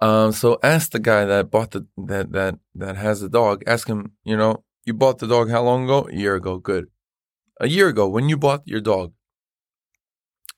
Um, 0.00 0.32
so 0.32 0.58
ask 0.62 0.90
the 0.92 1.00
guy 1.00 1.24
that 1.24 1.50
bought 1.50 1.70
the 1.70 1.86
that 1.96 2.32
that 2.32 2.54
that 2.74 2.96
has 2.96 3.20
the 3.20 3.28
dog. 3.28 3.62
Ask 3.66 3.88
him. 3.88 4.12
You 4.24 4.36
know, 4.36 4.64
you 4.84 4.94
bought 4.94 5.18
the 5.18 5.28
dog 5.28 5.50
how 5.50 5.62
long 5.62 5.84
ago? 5.84 6.08
A 6.10 6.14
year 6.14 6.34
ago. 6.34 6.58
Good. 6.58 6.86
A 7.60 7.68
year 7.68 7.88
ago, 7.88 8.08
when 8.08 8.28
you 8.28 8.36
bought 8.36 8.62
your 8.66 8.80
dog, 8.80 9.12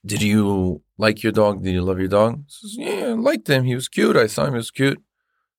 did 0.07 0.21
you 0.21 0.81
like 0.97 1.23
your 1.23 1.31
dog? 1.31 1.63
Did 1.63 1.73
you 1.73 1.81
love 1.81 1.99
your 1.99 2.07
dog? 2.07 2.43
Says, 2.47 2.75
yeah, 2.77 3.07
I 3.07 3.13
liked 3.13 3.49
him. 3.49 3.65
He 3.65 3.75
was 3.75 3.87
cute. 3.87 4.15
I 4.15 4.27
saw 4.27 4.45
him. 4.45 4.53
He 4.53 4.57
was 4.57 4.71
cute. 4.71 5.01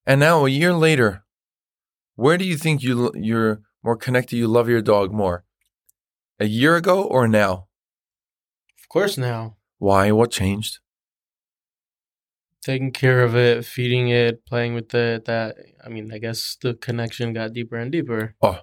And 0.06 0.20
now 0.20 0.46
a 0.46 0.48
year 0.48 0.72
later, 0.72 1.24
where 2.16 2.38
do 2.38 2.44
you 2.44 2.56
think 2.56 2.82
you 2.82 3.12
you're 3.14 3.60
more 3.84 3.96
connected? 3.96 4.36
You 4.36 4.48
love 4.48 4.68
your 4.68 4.82
dog 4.82 5.12
more, 5.12 5.44
a 6.40 6.46
year 6.46 6.76
ago 6.76 7.04
or 7.04 7.28
now? 7.28 7.68
Of 8.80 8.88
course, 8.88 9.18
now 9.18 9.56
Why? 9.78 10.10
What 10.12 10.30
changed? 10.30 10.80
taking 12.68 12.92
care 12.92 13.22
of 13.22 13.34
it, 13.34 13.64
feeding 13.64 14.08
it, 14.08 14.44
playing 14.44 14.74
with 14.74 14.94
it. 14.94 15.24
That 15.24 15.56
I 15.84 15.88
mean, 15.88 16.12
I 16.12 16.18
guess 16.18 16.56
the 16.60 16.74
connection 16.74 17.32
got 17.32 17.52
deeper 17.52 17.76
and 17.76 17.90
deeper. 17.90 18.34
Oh, 18.42 18.60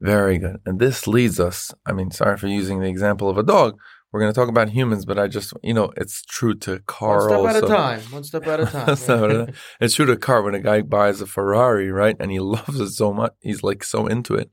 very 0.00 0.38
good. 0.38 0.60
And 0.66 0.78
this 0.78 1.06
leads 1.06 1.38
us. 1.38 1.74
I 1.86 1.92
mean, 1.92 2.10
sorry 2.10 2.36
for 2.36 2.48
using 2.48 2.80
the 2.80 2.88
example 2.88 3.28
of 3.28 3.38
a 3.38 3.42
dog. 3.42 3.78
We're 4.10 4.20
going 4.20 4.32
to 4.32 4.38
talk 4.38 4.48
about 4.48 4.70
humans, 4.70 5.04
but 5.04 5.18
I 5.18 5.26
just, 5.26 5.52
you 5.62 5.74
know, 5.74 5.92
it's 5.96 6.22
true 6.22 6.54
to 6.60 6.78
car. 6.80 7.28
One 7.28 7.52
step 7.52 7.56
at 7.56 7.62
also. 7.62 7.66
a 7.66 7.76
time. 7.76 8.00
One 8.10 8.24
step 8.24 8.46
at 8.46 8.60
a 8.60 8.66
time. 8.72 8.86
One 8.86 8.96
step 8.96 9.20
at 9.20 9.30
a 9.30 9.46
time. 9.46 9.54
It's 9.80 9.94
true 9.94 10.06
to 10.06 10.16
car 10.16 10.42
when 10.42 10.54
a 10.54 10.60
guy 10.60 10.80
buys 10.80 11.20
a 11.20 11.26
Ferrari, 11.26 11.90
right? 11.90 12.16
And 12.18 12.30
he 12.30 12.40
loves 12.56 12.80
it 12.80 12.90
so 12.90 13.12
much. 13.12 13.32
He's 13.40 13.62
like 13.62 13.84
so 13.84 14.06
into 14.06 14.34
it. 14.34 14.50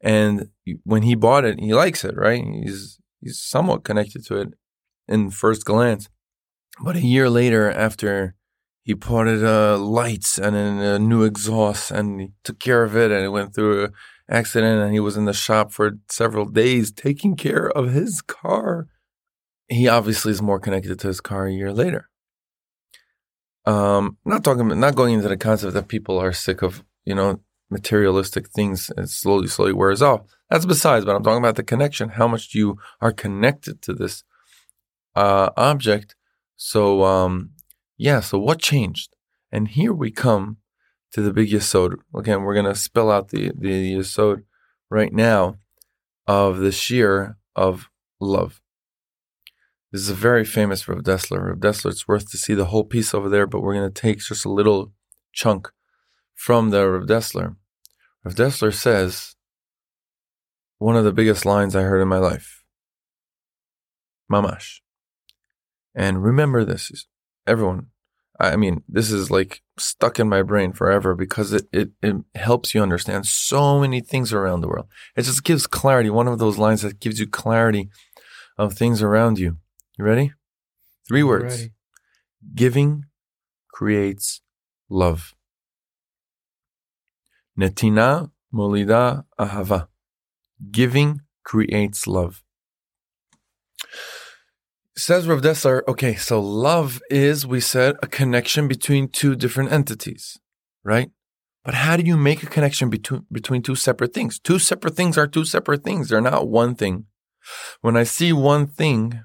And 0.00 0.48
when 0.84 1.02
he 1.02 1.14
bought 1.14 1.44
it, 1.44 1.60
he 1.60 1.74
likes 1.74 2.04
it, 2.04 2.16
right? 2.16 2.42
He's 2.42 2.98
he's 3.20 3.38
somewhat 3.38 3.84
connected 3.84 4.24
to 4.26 4.36
it 4.36 4.48
in 5.06 5.30
first 5.30 5.66
glance. 5.66 6.08
But 6.82 6.96
a 6.96 7.04
year 7.04 7.28
later, 7.28 7.70
after 7.70 8.34
he 8.82 8.94
put 8.94 9.28
it 9.28 9.44
uh, 9.44 9.76
lights 9.76 10.38
and 10.38 10.56
a 10.56 10.98
new 10.98 11.24
exhaust, 11.24 11.90
and 11.90 12.20
he 12.20 12.28
took 12.44 12.58
care 12.58 12.82
of 12.82 12.96
it, 12.96 13.10
and 13.10 13.22
it 13.22 13.28
went 13.28 13.54
through 13.54 13.84
an 13.84 13.92
accident, 14.30 14.80
and 14.80 14.92
he 14.92 15.00
was 15.00 15.16
in 15.16 15.24
the 15.24 15.32
shop 15.32 15.72
for 15.72 15.98
several 16.08 16.46
days 16.46 16.92
taking 16.92 17.36
care 17.36 17.68
of 17.68 17.92
his 17.92 18.22
car. 18.22 18.88
He 19.68 19.88
obviously 19.88 20.32
is 20.32 20.42
more 20.42 20.60
connected 20.60 20.98
to 20.98 21.08
his 21.08 21.20
car 21.20 21.46
a 21.46 21.52
year 21.52 21.72
later. 21.72 22.08
Um, 23.66 24.16
not 24.24 24.42
talking, 24.42 24.68
not 24.80 24.96
going 24.96 25.14
into 25.14 25.28
the 25.28 25.36
concept 25.36 25.74
that 25.74 25.88
people 25.88 26.18
are 26.18 26.32
sick 26.32 26.62
of, 26.62 26.82
you 27.04 27.14
know, 27.14 27.40
materialistic 27.68 28.48
things 28.48 28.90
and 28.96 29.08
slowly, 29.08 29.46
slowly 29.46 29.72
wears 29.72 30.02
off. 30.02 30.22
That's 30.48 30.66
besides, 30.66 31.04
but 31.04 31.14
I'm 31.14 31.22
talking 31.22 31.42
about 31.42 31.56
the 31.56 31.62
connection. 31.62 32.10
How 32.10 32.26
much 32.26 32.54
you 32.54 32.78
are 33.00 33.12
connected 33.12 33.82
to 33.82 33.92
this 33.92 34.24
uh, 35.14 35.50
object. 35.56 36.16
So, 36.56 37.04
um, 37.04 37.50
yeah, 37.96 38.20
so 38.20 38.38
what 38.38 38.60
changed? 38.60 39.14
And 39.52 39.68
here 39.68 39.92
we 39.92 40.10
come 40.10 40.58
to 41.12 41.22
the 41.22 41.32
big 41.32 41.50
Yesod. 41.50 41.94
Again, 42.14 42.42
we're 42.42 42.54
going 42.54 42.66
to 42.66 42.74
spell 42.74 43.10
out 43.10 43.28
the, 43.28 43.52
the 43.56 43.94
Yesod 43.94 44.44
right 44.90 45.12
now 45.12 45.56
of 46.26 46.58
the 46.58 46.72
shear 46.72 47.36
of 47.56 47.88
love. 48.20 48.60
This 49.92 50.02
is 50.02 50.10
a 50.10 50.14
very 50.14 50.44
famous 50.44 50.86
Rav 50.86 51.02
Dessler. 51.02 51.48
Rav 51.48 51.58
Dessler, 51.58 51.90
it's 51.90 52.06
worth 52.06 52.30
to 52.30 52.38
see 52.38 52.54
the 52.54 52.66
whole 52.66 52.84
piece 52.84 53.12
over 53.12 53.28
there, 53.28 53.46
but 53.46 53.60
we're 53.60 53.74
going 53.74 53.92
to 53.92 54.00
take 54.00 54.20
just 54.20 54.44
a 54.44 54.52
little 54.52 54.92
chunk 55.32 55.70
from 56.34 56.70
the 56.70 56.88
Rav 56.88 57.08
Dessler. 57.08 57.56
Rav 58.24 58.34
Dessler 58.34 58.72
says, 58.72 59.34
one 60.78 60.96
of 60.96 61.04
the 61.04 61.12
biggest 61.12 61.44
lines 61.44 61.74
I 61.74 61.82
heard 61.82 62.00
in 62.00 62.08
my 62.08 62.18
life. 62.18 62.62
Mamash. 64.32 64.80
And 65.94 66.22
remember 66.22 66.64
this, 66.64 67.06
everyone. 67.46 67.88
I 68.40 68.56
mean, 68.56 68.82
this 68.88 69.12
is 69.12 69.30
like 69.30 69.60
stuck 69.78 70.18
in 70.18 70.26
my 70.28 70.42
brain 70.42 70.72
forever 70.72 71.14
because 71.14 71.52
it, 71.52 71.68
it, 71.72 71.90
it 72.02 72.16
helps 72.34 72.74
you 72.74 72.82
understand 72.82 73.26
so 73.26 73.78
many 73.78 74.00
things 74.00 74.32
around 74.32 74.62
the 74.62 74.68
world. 74.68 74.86
It 75.14 75.22
just 75.22 75.44
gives 75.44 75.66
clarity. 75.66 76.08
One 76.08 76.26
of 76.26 76.38
those 76.38 76.56
lines 76.56 76.80
that 76.80 77.00
gives 77.00 77.20
you 77.20 77.26
clarity 77.26 77.90
of 78.56 78.72
things 78.72 79.02
around 79.02 79.38
you. 79.38 79.58
You 79.98 80.06
ready? 80.06 80.32
Three 81.06 81.22
words. 81.22 81.54
Ready. 81.54 81.72
Giving 82.54 83.04
creates 83.68 84.40
love. 84.88 85.34
Netina 87.58 88.30
molida 88.54 89.24
ahava. 89.38 89.88
Giving 90.70 91.20
creates 91.44 92.06
love. 92.06 92.42
Says 94.96 95.26
Rav 95.26 95.40
Dessler, 95.40 95.82
okay, 95.88 96.14
so 96.14 96.40
love 96.40 97.00
is, 97.10 97.46
we 97.46 97.60
said, 97.60 97.96
a 98.02 98.06
connection 98.06 98.68
between 98.68 99.08
two 99.08 99.36
different 99.36 99.72
entities, 99.72 100.38
right? 100.84 101.10
But 101.64 101.74
how 101.74 101.96
do 101.96 102.02
you 102.02 102.16
make 102.16 102.42
a 102.42 102.46
connection 102.46 102.90
between, 102.90 103.24
between 103.30 103.62
two 103.62 103.74
separate 103.74 104.12
things? 104.12 104.38
Two 104.38 104.58
separate 104.58 104.96
things 104.96 105.16
are 105.16 105.26
two 105.26 105.44
separate 105.44 105.84
things. 105.84 106.08
They're 106.08 106.20
not 106.20 106.48
one 106.48 106.74
thing. 106.74 107.06
When 107.80 107.96
I 107.96 108.02
see 108.02 108.32
one 108.32 108.66
thing, 108.66 109.22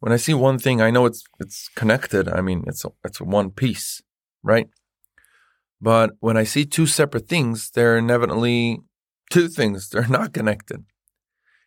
when 0.00 0.12
I 0.12 0.16
see 0.16 0.34
one 0.34 0.58
thing, 0.58 0.80
I 0.80 0.90
know 0.90 1.06
it's 1.06 1.22
it's 1.38 1.68
connected. 1.76 2.28
I 2.28 2.40
mean, 2.40 2.64
it's 2.66 2.84
a, 2.84 2.90
it's 3.04 3.20
one 3.20 3.50
piece, 3.50 4.02
right? 4.42 4.68
But 5.80 6.12
when 6.20 6.36
I 6.36 6.44
see 6.44 6.64
two 6.64 6.86
separate 6.86 7.28
things, 7.28 7.70
they're 7.70 7.98
inevitably 7.98 8.80
two 9.30 9.48
things. 9.48 9.88
They're 9.90 10.08
not 10.08 10.32
connected. 10.32 10.84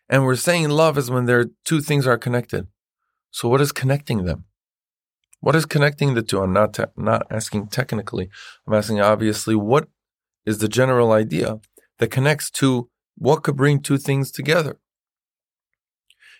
And 0.08 0.24
we're 0.24 0.36
saying 0.36 0.68
love 0.68 0.96
is 0.98 1.10
when 1.10 1.26
there 1.26 1.46
two 1.64 1.80
things 1.80 2.06
are 2.06 2.18
connected. 2.18 2.68
So 3.36 3.50
what 3.50 3.60
is 3.60 3.70
connecting 3.70 4.24
them? 4.24 4.46
What 5.40 5.54
is 5.54 5.66
connecting 5.66 6.14
the 6.14 6.22
two? 6.22 6.40
I'm 6.40 6.54
not 6.54 6.72
te- 6.72 6.94
not 6.96 7.26
asking 7.30 7.66
technically. 7.66 8.30
I'm 8.66 8.72
asking 8.72 9.02
obviously 9.02 9.54
what 9.54 9.88
is 10.46 10.56
the 10.56 10.68
general 10.68 11.12
idea 11.12 11.60
that 11.98 12.10
connects 12.10 12.50
to 12.52 12.88
what 13.14 13.42
could 13.42 13.54
bring 13.54 13.82
two 13.82 13.98
things 13.98 14.30
together. 14.30 14.78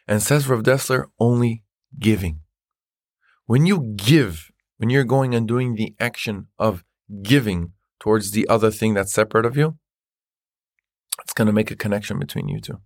And 0.08 0.22
says 0.22 0.48
Rav 0.48 0.62
Dessler, 0.62 1.04
only 1.20 1.64
giving. 1.98 2.40
When 3.44 3.66
you 3.66 3.92
give, 3.96 4.50
when 4.78 4.88
you're 4.88 5.04
going 5.04 5.34
and 5.34 5.46
doing 5.46 5.74
the 5.74 5.94
action 6.00 6.46
of 6.58 6.82
giving 7.22 7.72
towards 8.00 8.30
the 8.30 8.48
other 8.48 8.70
thing 8.70 8.94
that's 8.94 9.12
separate 9.12 9.44
of 9.44 9.54
you, 9.54 9.76
it's 11.20 11.34
going 11.34 11.46
to 11.46 11.52
make 11.52 11.70
a 11.70 11.76
connection 11.76 12.18
between 12.18 12.48
you 12.48 12.58
two. 12.58 12.80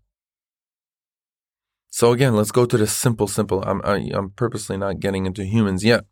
So 1.91 2.13
again, 2.13 2.37
let's 2.37 2.53
go 2.53 2.65
to 2.67 2.77
the 2.79 2.87
simple, 2.87 3.27
simple. 3.27 3.63
I'm 3.65 3.83
I, 3.85 3.97
am 3.97 4.15
i 4.15 4.19
am 4.19 4.31
purposely 4.31 4.77
not 4.77 5.01
getting 5.01 5.27
into 5.27 5.45
humans 5.45 5.85
yet, 5.85 6.05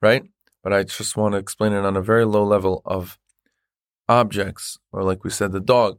right? 0.00 0.22
But 0.62 0.72
I 0.72 0.82
just 0.84 1.16
want 1.16 1.32
to 1.32 1.38
explain 1.38 1.72
it 1.72 1.84
on 1.84 1.96
a 1.96 2.02
very 2.02 2.24
low 2.24 2.44
level 2.44 2.82
of 2.84 3.18
objects, 4.08 4.78
or 4.92 5.02
like 5.02 5.24
we 5.24 5.30
said, 5.30 5.52
the 5.52 5.60
dog. 5.60 5.98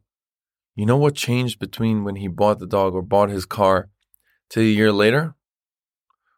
You 0.75 0.85
know 0.85 0.97
what 0.97 1.15
changed 1.15 1.59
between 1.59 2.03
when 2.03 2.17
he 2.17 2.27
bought 2.27 2.59
the 2.59 2.67
dog 2.67 2.93
or 2.93 3.01
bought 3.01 3.29
his 3.29 3.45
car 3.45 3.89
to 4.49 4.61
a 4.61 4.63
year 4.63 4.91
later? 4.91 5.35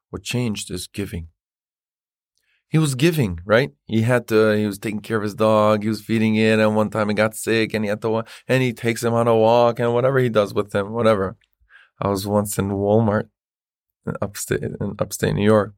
What 0.09 0.23
changed 0.23 0.71
is 0.71 0.87
giving. 0.87 1.27
He 2.69 2.77
was 2.77 2.95
giving, 2.95 3.39
right? 3.45 3.71
He 3.85 4.01
had 4.01 4.27
to. 4.27 4.51
He 4.57 4.65
was 4.65 4.77
taking 4.77 4.99
care 4.99 5.17
of 5.17 5.23
his 5.23 5.35
dog. 5.35 5.83
He 5.83 5.89
was 5.89 6.01
feeding 6.01 6.35
it, 6.35 6.59
and 6.59 6.75
one 6.75 6.89
time 6.89 7.09
he 7.09 7.15
got 7.15 7.35
sick, 7.35 7.73
and 7.73 7.83
he 7.83 7.89
had 7.89 8.01
to. 8.01 8.23
And 8.47 8.63
he 8.63 8.73
takes 8.73 9.03
him 9.03 9.13
on 9.13 9.27
a 9.27 9.35
walk, 9.35 9.79
and 9.79 9.93
whatever 9.93 10.19
he 10.19 10.29
does 10.29 10.53
with 10.53 10.73
him, 10.73 10.91
whatever. 10.91 11.37
I 11.99 12.09
was 12.09 12.27
once 12.27 12.57
in 12.57 12.69
Walmart 12.69 13.29
in 14.05 14.15
upstate 14.21 14.63
in 14.63 14.95
upstate 14.99 15.35
New 15.35 15.43
York, 15.43 15.73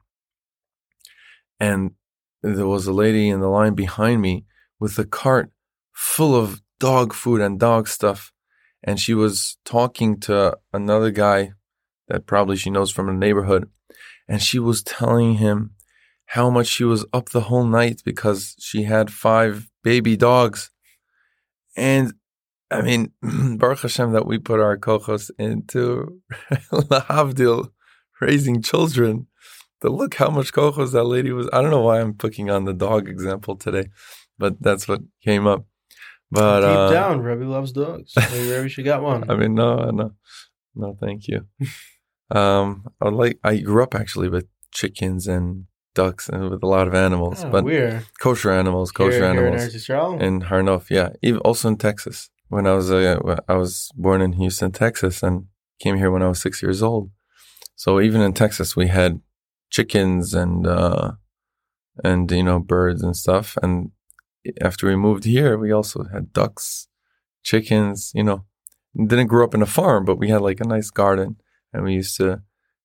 and 1.58 1.92
there 2.42 2.66
was 2.66 2.86
a 2.86 2.92
lady 2.92 3.28
in 3.28 3.40
the 3.40 3.48
line 3.48 3.74
behind 3.74 4.20
me 4.20 4.44
with 4.78 4.98
a 4.98 5.04
cart 5.04 5.50
full 5.92 6.34
of 6.34 6.62
dog 6.78 7.12
food 7.12 7.40
and 7.40 7.58
dog 7.58 7.88
stuff, 7.88 8.32
and 8.82 8.98
she 8.98 9.14
was 9.14 9.58
talking 9.64 10.18
to 10.20 10.56
another 10.72 11.10
guy 11.10 11.52
that 12.08 12.26
probably 12.26 12.56
she 12.56 12.70
knows 12.70 12.90
from 12.90 13.06
the 13.06 13.12
neighborhood, 13.12 13.68
and 14.28 14.42
she 14.42 14.58
was 14.58 14.82
telling 14.82 15.34
him 15.34 15.72
how 16.26 16.48
much 16.48 16.66
she 16.66 16.84
was 16.84 17.04
up 17.12 17.30
the 17.30 17.42
whole 17.42 17.64
night 17.64 18.02
because 18.04 18.54
she 18.58 18.84
had 18.84 19.12
five 19.12 19.68
baby 19.82 20.16
dogs, 20.16 20.70
and 21.76 22.14
I 22.70 22.82
mean, 22.82 23.12
Baruch 23.58 23.80
Hashem 23.80 24.12
that 24.12 24.26
we 24.26 24.38
put 24.38 24.60
our 24.60 24.76
kochos 24.78 25.30
into 25.38 26.20
lahavdil, 26.72 27.70
raising 28.20 28.62
children. 28.62 29.26
But 29.80 29.92
look 29.92 30.14
how 30.14 30.30
much 30.30 30.52
kochos 30.52 30.92
that 30.92 31.04
lady 31.04 31.32
was. 31.32 31.48
I 31.52 31.62
don't 31.62 31.70
know 31.70 31.80
why 31.80 32.00
I'm 32.00 32.14
picking 32.14 32.50
on 32.50 32.64
the 32.66 32.74
dog 32.74 33.08
example 33.08 33.56
today, 33.56 33.86
but 34.38 34.60
that's 34.60 34.86
what 34.86 35.00
came 35.24 35.46
up. 35.46 35.64
But 36.30 36.60
Deep 36.60 36.68
uh, 36.78 36.90
down, 36.92 37.22
Rebbe 37.22 37.44
loves 37.44 37.72
dogs. 37.72 38.12
Maybe 38.16 38.50
Rebbe 38.52 38.68
should 38.68 38.84
got 38.84 39.02
one. 39.02 39.24
I 39.30 39.34
mean, 39.36 39.54
no, 39.54 39.90
no, 39.90 40.12
no, 40.76 40.96
thank 41.00 41.26
you. 41.28 41.46
um, 42.30 42.84
I 43.00 43.08
like. 43.08 43.38
I 43.42 43.56
grew 43.58 43.82
up 43.82 43.94
actually 43.94 44.28
with 44.28 44.46
chickens 44.72 45.26
and 45.26 45.64
ducks 45.94 46.28
and 46.28 46.50
with 46.50 46.62
a 46.62 46.66
lot 46.66 46.86
of 46.86 46.94
animals, 46.94 47.42
Oh, 47.42 47.50
but 47.50 47.64
weird. 47.64 48.04
kosher 48.20 48.52
animals, 48.52 48.92
kosher 48.92 49.10
Here- 49.10 49.32
here 49.32 49.46
in 49.46 49.54
animals 49.54 49.74
Eretz 49.74 49.90
Yisrael? 49.90 50.20
in 50.20 50.40
Har 50.42 50.60
Nof. 50.62 50.88
Yeah, 50.90 51.10
even 51.22 51.40
also 51.40 51.68
in 51.68 51.76
Texas. 51.78 52.30
When 52.50 52.66
I 52.66 52.74
was 52.74 52.90
uh, 52.90 53.36
I 53.48 53.54
was 53.54 53.90
born 53.94 54.20
in 54.20 54.32
Houston, 54.32 54.72
Texas, 54.72 55.22
and 55.22 55.46
came 55.78 55.96
here 55.96 56.10
when 56.10 56.22
I 56.22 56.28
was 56.28 56.42
six 56.42 56.60
years 56.62 56.82
old. 56.82 57.10
So 57.76 58.00
even 58.00 58.20
in 58.20 58.32
Texas, 58.32 58.76
we 58.76 58.88
had 58.88 59.20
chickens 59.70 60.34
and 60.34 60.66
uh, 60.66 61.12
and 62.02 62.30
you 62.30 62.42
know 62.42 62.58
birds 62.58 63.02
and 63.04 63.16
stuff. 63.16 63.56
And 63.62 63.92
after 64.60 64.88
we 64.88 64.96
moved 64.96 65.24
here, 65.24 65.56
we 65.56 65.70
also 65.70 66.04
had 66.12 66.32
ducks, 66.32 66.88
chickens. 67.44 68.10
You 68.16 68.24
know, 68.24 68.44
didn't 68.96 69.28
grow 69.28 69.44
up 69.44 69.54
in 69.54 69.62
a 69.62 69.66
farm, 69.78 70.04
but 70.04 70.18
we 70.18 70.28
had 70.28 70.42
like 70.42 70.60
a 70.60 70.68
nice 70.68 70.90
garden, 70.90 71.36
and 71.72 71.84
we 71.84 71.94
used 71.94 72.16
to 72.16 72.42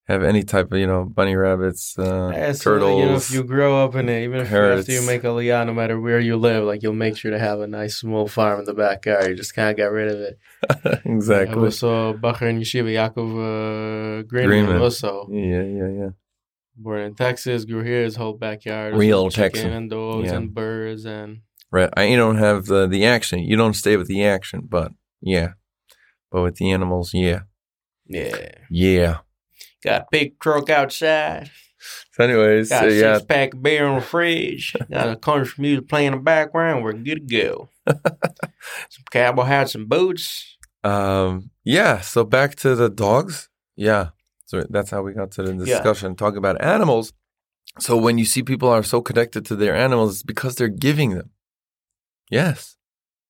have 0.07 0.23
any 0.23 0.43
type 0.43 0.71
of 0.71 0.77
you 0.77 0.85
know 0.87 1.03
bunny 1.03 1.35
rabbits, 1.35 1.97
uh, 1.97 2.31
turtles. 2.61 2.99
you 2.99 3.05
know, 3.05 3.15
if 3.15 3.31
you 3.31 3.43
grow 3.43 3.83
up 3.83 3.95
in 3.95 4.07
it, 4.07 4.23
even 4.23 4.39
if 4.41 4.49
parrots. 4.49 4.81
after 4.81 4.91
you 4.93 5.01
make 5.01 5.23
aliyah, 5.23 5.65
no 5.65 5.73
matter 5.73 5.99
where 5.99 6.19
you 6.19 6.35
live, 6.37 6.63
like 6.63 6.83
you'll 6.83 6.93
make 6.93 7.17
sure 7.17 7.31
to 7.31 7.39
have 7.39 7.59
a 7.59 7.67
nice 7.67 7.95
small 7.97 8.27
farm 8.27 8.59
in 8.59 8.65
the 8.65 8.73
backyard. 8.73 9.27
You 9.29 9.35
just 9.35 9.55
kind 9.55 9.69
of 9.71 9.77
got 9.77 9.91
rid 9.91 10.11
of 10.13 10.19
it. 10.19 10.39
I 10.85 11.01
exactly. 11.09 11.63
also 11.63 12.13
Bacher 12.13 12.49
and 12.49 12.61
Yeshiva 12.61 12.91
Yaakov 12.99 14.19
uh, 14.19 14.23
Greenman, 14.23 14.81
also 14.81 15.27
Yeah, 15.31 15.63
yeah, 15.63 15.89
yeah. 15.99 16.09
born 16.75 17.01
in 17.01 17.15
Texas, 17.15 17.65
grew 17.65 17.83
here. 17.83 18.03
His 18.03 18.15
whole 18.15 18.33
backyard, 18.33 18.95
Real 18.95 19.29
Texan. 19.29 19.71
and 19.71 19.89
dogs 19.89 20.27
Yeah. 20.27 20.35
and 20.37 20.53
birds 20.53 21.05
and 21.05 21.39
Right. 21.71 21.89
I 21.97 22.03
you 22.03 22.15
don't 22.17 22.37
have 22.37 22.67
the 22.67 22.87
the 22.87 23.05
action. 23.05 23.39
You 23.39 23.57
don't 23.57 23.73
stay 23.73 23.97
with 23.97 24.07
the 24.07 24.23
action, 24.23 24.61
but 24.69 24.91
yeah. 25.21 25.53
But 26.31 26.43
with 26.43 26.55
the 26.57 26.69
animals, 26.71 27.11
yeah, 27.13 27.41
yeah, 28.07 28.49
yeah. 28.69 29.17
Got 29.85 30.01
a 30.01 30.05
big 30.11 30.39
truck 30.39 30.69
outside. 30.69 31.49
So, 32.13 32.23
anyways, 32.23 32.69
Got 32.69 32.81
so, 32.81 32.87
a 32.87 32.91
yeah, 32.99 33.13
six 33.17 33.25
pack 33.27 33.53
of 33.53 33.61
beer 33.61 33.87
in 33.87 33.95
the 33.95 34.01
fridge. 34.01 34.75
Got 34.91 35.09
a 35.09 35.15
country 35.15 35.53
music 35.61 35.87
playing 35.87 36.07
in 36.07 36.13
the 36.13 36.19
background. 36.19 36.83
We're 36.83 36.93
good 36.93 37.29
to 37.29 37.37
go. 37.37 37.69
some 38.89 39.03
cowboy 39.11 39.43
hats 39.43 39.75
and 39.75 39.87
boots. 39.87 40.57
um, 40.83 41.51
yeah. 41.63 41.99
So 42.01 42.23
back 42.23 42.55
to 42.57 42.75
the 42.75 42.89
dogs. 42.89 43.49
Yeah. 43.75 44.09
So 44.47 44.63
that's 44.69 44.89
how 44.91 45.01
we 45.03 45.13
got 45.13 45.31
to 45.31 45.43
the 45.43 45.51
Yeah. 45.53 45.65
discussion. 45.65 46.15
Talk 46.15 46.35
about 46.35 46.59
animals. 46.63 47.13
So 47.79 47.97
when 47.97 48.17
you 48.17 48.25
see 48.25 48.41
people 48.41 48.69
are 48.69 48.83
so 48.83 49.01
connected 49.01 49.45
to 49.45 49.55
their 49.55 49.75
animals, 49.75 50.13
it's 50.13 50.23
because 50.23 50.55
they're 50.55 50.67
giving 50.69 51.11
them. 51.11 51.31
Yes, 52.31 52.77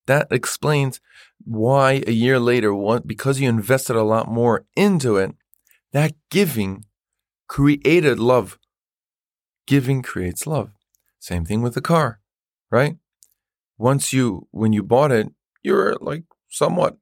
that 0.08 0.28
explains 0.32 1.02
why 1.44 2.04
a 2.08 2.12
year 2.12 2.40
later, 2.40 2.74
one 2.74 3.02
because 3.06 3.40
you 3.42 3.50
invested 3.50 3.96
a 3.96 4.04
lot 4.04 4.30
more 4.30 4.66
into 4.78 5.18
it, 5.18 5.36
that 5.96 6.12
giving 6.30 6.84
created 7.48 8.20
love. 8.20 8.60
Giving 9.66 10.02
creates 10.02 10.46
love. 10.46 10.72
Same 11.20 11.46
thing 11.46 11.62
with 11.62 11.74
the 11.74 11.82
car, 11.82 12.20
right? 12.70 12.98
Once 13.78 14.12
you, 14.12 14.50
when 14.52 14.74
you 14.74 14.84
bought 14.84 15.14
it, 15.14 15.30
you 15.64 15.72
were 15.72 15.96
like 16.02 16.26
somewhat 16.50 16.98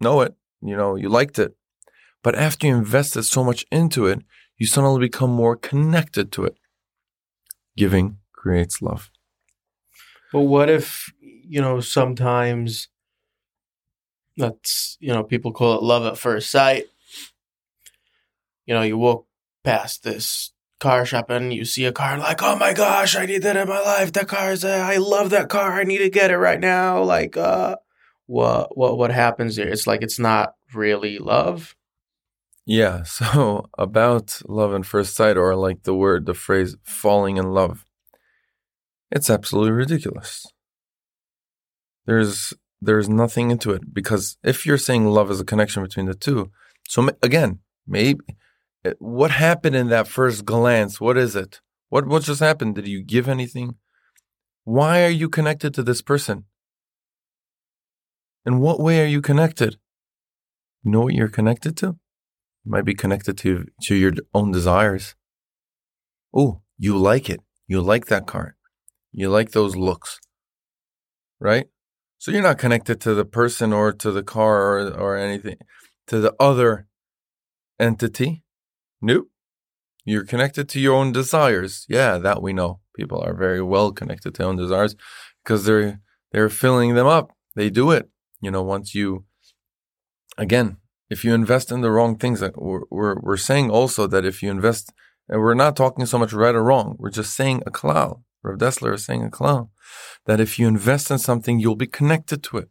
know 0.00 0.20
it, 0.20 0.36
you 0.62 0.76
know, 0.76 0.94
you 0.94 1.08
liked 1.08 1.40
it. 1.40 1.56
But 2.22 2.36
after 2.36 2.68
you 2.68 2.76
invested 2.76 3.24
so 3.24 3.42
much 3.42 3.66
into 3.72 4.06
it, 4.06 4.20
you 4.58 4.66
suddenly 4.68 5.00
become 5.00 5.30
more 5.30 5.56
connected 5.56 6.30
to 6.32 6.44
it. 6.44 6.54
Giving 7.76 8.18
creates 8.32 8.80
love. 8.80 9.10
But 10.32 10.42
what 10.42 10.70
if, 10.70 11.12
you 11.20 11.60
know, 11.60 11.80
sometimes 11.80 12.86
that's, 14.36 14.96
you 15.00 15.12
know, 15.12 15.24
people 15.24 15.50
call 15.50 15.78
it 15.78 15.82
love 15.82 16.06
at 16.06 16.16
first 16.16 16.52
sight. 16.52 16.86
You 18.66 18.74
know, 18.74 18.82
you 18.82 18.96
walk 18.98 19.26
past 19.62 20.02
this 20.02 20.52
car 20.80 21.06
shop 21.06 21.30
and 21.30 21.52
you 21.52 21.64
see 21.64 21.84
a 21.84 21.92
car 21.92 22.18
like, 22.18 22.42
oh 22.42 22.56
my 22.56 22.72
gosh, 22.72 23.16
I 23.16 23.26
need 23.26 23.42
that 23.42 23.56
in 23.56 23.68
my 23.68 23.80
life. 23.80 24.12
That 24.12 24.28
car 24.28 24.52
is, 24.52 24.64
uh, 24.64 24.84
I 24.86 24.96
love 24.96 25.30
that 25.30 25.48
car. 25.48 25.72
I 25.72 25.84
need 25.84 25.98
to 25.98 26.10
get 26.10 26.30
it 26.30 26.36
right 26.36 26.60
now. 26.60 27.02
Like, 27.02 27.36
uh, 27.36 27.76
what, 28.26 28.76
what, 28.76 28.98
what 28.98 29.10
happens 29.10 29.56
there? 29.56 29.68
It's 29.68 29.86
like, 29.86 30.02
it's 30.02 30.18
not 30.18 30.54
really 30.74 31.18
love. 31.18 31.74
Yeah. 32.66 33.04
So 33.14 33.68
about 33.78 34.40
love 34.46 34.74
at 34.74 34.86
first 34.86 35.14
sight, 35.14 35.36
or 35.36 35.54
like 35.54 35.82
the 35.82 35.94
word, 35.94 36.26
the 36.26 36.34
phrase 36.34 36.76
falling 36.82 37.36
in 37.36 37.52
love, 37.52 37.84
it's 39.10 39.30
absolutely 39.30 39.72
ridiculous. 39.72 40.46
There's 42.06 42.52
there's 42.82 43.08
nothing 43.08 43.50
into 43.50 43.70
it 43.70 43.94
because 43.94 44.36
if 44.42 44.66
you're 44.66 44.76
saying 44.76 45.06
love 45.06 45.30
is 45.30 45.40
a 45.40 45.44
connection 45.44 45.82
between 45.82 46.06
the 46.06 46.14
two, 46.14 46.50
so 46.86 47.08
again, 47.22 47.60
maybe 47.86 48.20
Uh, 48.84 48.92
what 48.98 49.30
happened 49.30 49.76
in 49.76 49.88
that 49.88 50.08
first 50.08 50.44
glance? 50.44 51.00
What 51.00 51.16
is 51.16 51.34
it? 51.34 51.60
What 51.88 52.06
what 52.06 52.22
just 52.22 52.40
happened? 52.40 52.74
Did 52.74 52.88
you 52.88 53.02
give 53.02 53.28
anything? 53.28 53.76
Why 54.64 55.04
are 55.04 55.10
you 55.10 55.28
connected 55.28 55.74
to 55.74 55.82
this 55.82 56.02
person? 56.02 56.44
In 58.46 58.60
what 58.60 58.80
way 58.80 59.02
are 59.02 59.06
you 59.06 59.22
connected? 59.22 59.78
You 60.82 60.90
know 60.90 61.02
what 61.02 61.14
you're 61.14 61.28
connected 61.28 61.76
to? 61.78 61.86
You 61.86 62.70
might 62.70 62.84
be 62.84 62.94
connected 62.94 63.38
to 63.38 63.66
to 63.82 63.94
your 63.94 64.12
own 64.34 64.52
desires. 64.52 65.14
Oh, 66.34 66.62
you 66.78 66.98
like 66.98 67.30
it. 67.30 67.40
You 67.66 67.80
like 67.80 68.06
that 68.06 68.26
car. 68.26 68.56
You 69.12 69.30
like 69.30 69.52
those 69.52 69.76
looks. 69.76 70.18
Right? 71.40 71.66
So 72.18 72.30
you're 72.30 72.42
not 72.42 72.58
connected 72.58 73.00
to 73.02 73.14
the 73.14 73.24
person 73.24 73.72
or 73.72 73.92
to 73.92 74.10
the 74.10 74.22
car 74.22 74.78
or, 74.78 74.90
or 74.90 75.16
anything, 75.16 75.56
to 76.06 76.20
the 76.20 76.34
other 76.40 76.86
entity. 77.78 78.43
Nope. 79.04 79.28
You're 80.06 80.24
connected 80.24 80.66
to 80.70 80.80
your 80.80 80.94
own 80.94 81.12
desires. 81.12 81.84
Yeah, 81.90 82.16
that 82.16 82.40
we 82.40 82.54
know. 82.54 82.80
People 82.96 83.20
are 83.20 83.34
very 83.34 83.60
well 83.60 83.92
connected 83.92 84.34
to 84.34 84.38
their 84.38 84.48
own 84.48 84.56
desires 84.56 84.96
because 85.42 85.66
they're 85.66 86.00
they're 86.32 86.48
filling 86.48 86.94
them 86.94 87.06
up. 87.06 87.32
They 87.54 87.68
do 87.68 87.90
it. 87.90 88.08
You 88.40 88.50
know, 88.50 88.62
once 88.62 88.94
you 88.94 89.26
again, 90.38 90.78
if 91.10 91.22
you 91.22 91.34
invest 91.34 91.70
in 91.70 91.82
the 91.82 91.90
wrong 91.90 92.16
things, 92.16 92.40
like 92.40 92.56
we're, 92.56 92.84
we're, 92.90 93.20
we're 93.20 93.36
saying 93.36 93.70
also 93.70 94.06
that 94.06 94.24
if 94.24 94.42
you 94.42 94.50
invest, 94.50 94.90
and 95.28 95.40
we're 95.40 95.54
not 95.54 95.76
talking 95.76 96.06
so 96.06 96.18
much 96.18 96.32
right 96.32 96.54
or 96.54 96.64
wrong, 96.64 96.96
we're 96.98 97.10
just 97.10 97.36
saying 97.36 97.62
a 97.66 97.70
klal. 97.70 98.22
Rav 98.42 98.58
Dessler 98.58 98.94
is 98.94 99.04
saying 99.04 99.24
a 99.24 99.30
klal, 99.30 99.68
that 100.26 100.40
if 100.40 100.58
you 100.58 100.66
invest 100.66 101.10
in 101.10 101.18
something, 101.18 101.60
you'll 101.60 101.76
be 101.76 101.86
connected 101.86 102.42
to 102.44 102.56
it. 102.56 102.68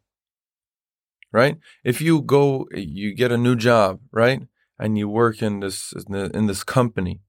Right? 1.31 1.57
If 1.83 2.01
you 2.01 2.21
go, 2.21 2.67
you 2.73 3.13
get 3.13 3.31
a 3.31 3.37
new 3.37 3.55
job, 3.55 3.99
right? 4.11 4.41
And 4.83 4.97
you 4.97 5.07
work 5.07 5.41
in 5.41 5.61
this 5.61 5.93
in 6.09 6.45
this 6.47 6.63
company, 6.63 7.21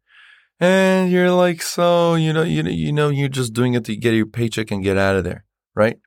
and 0.58 1.10
you're 1.10 1.30
like, 1.30 1.62
so 1.62 2.16
you 2.16 2.32
know, 2.32 2.42
you, 2.42 2.62
you 2.64 2.92
know 2.92 3.08
you're 3.08 3.36
just 3.40 3.52
doing 3.52 3.74
it 3.74 3.84
to 3.84 3.96
get 3.96 4.14
your 4.14 4.26
paycheck 4.26 4.70
and 4.72 4.82
get 4.82 4.98
out 4.98 5.16
of 5.16 5.24
there, 5.24 5.44
right? 5.74 5.98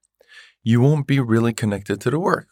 You 0.61 0.81
won't 0.81 1.07
be 1.07 1.19
really 1.19 1.53
connected 1.53 2.01
to 2.01 2.11
the 2.11 2.19
work 2.19 2.49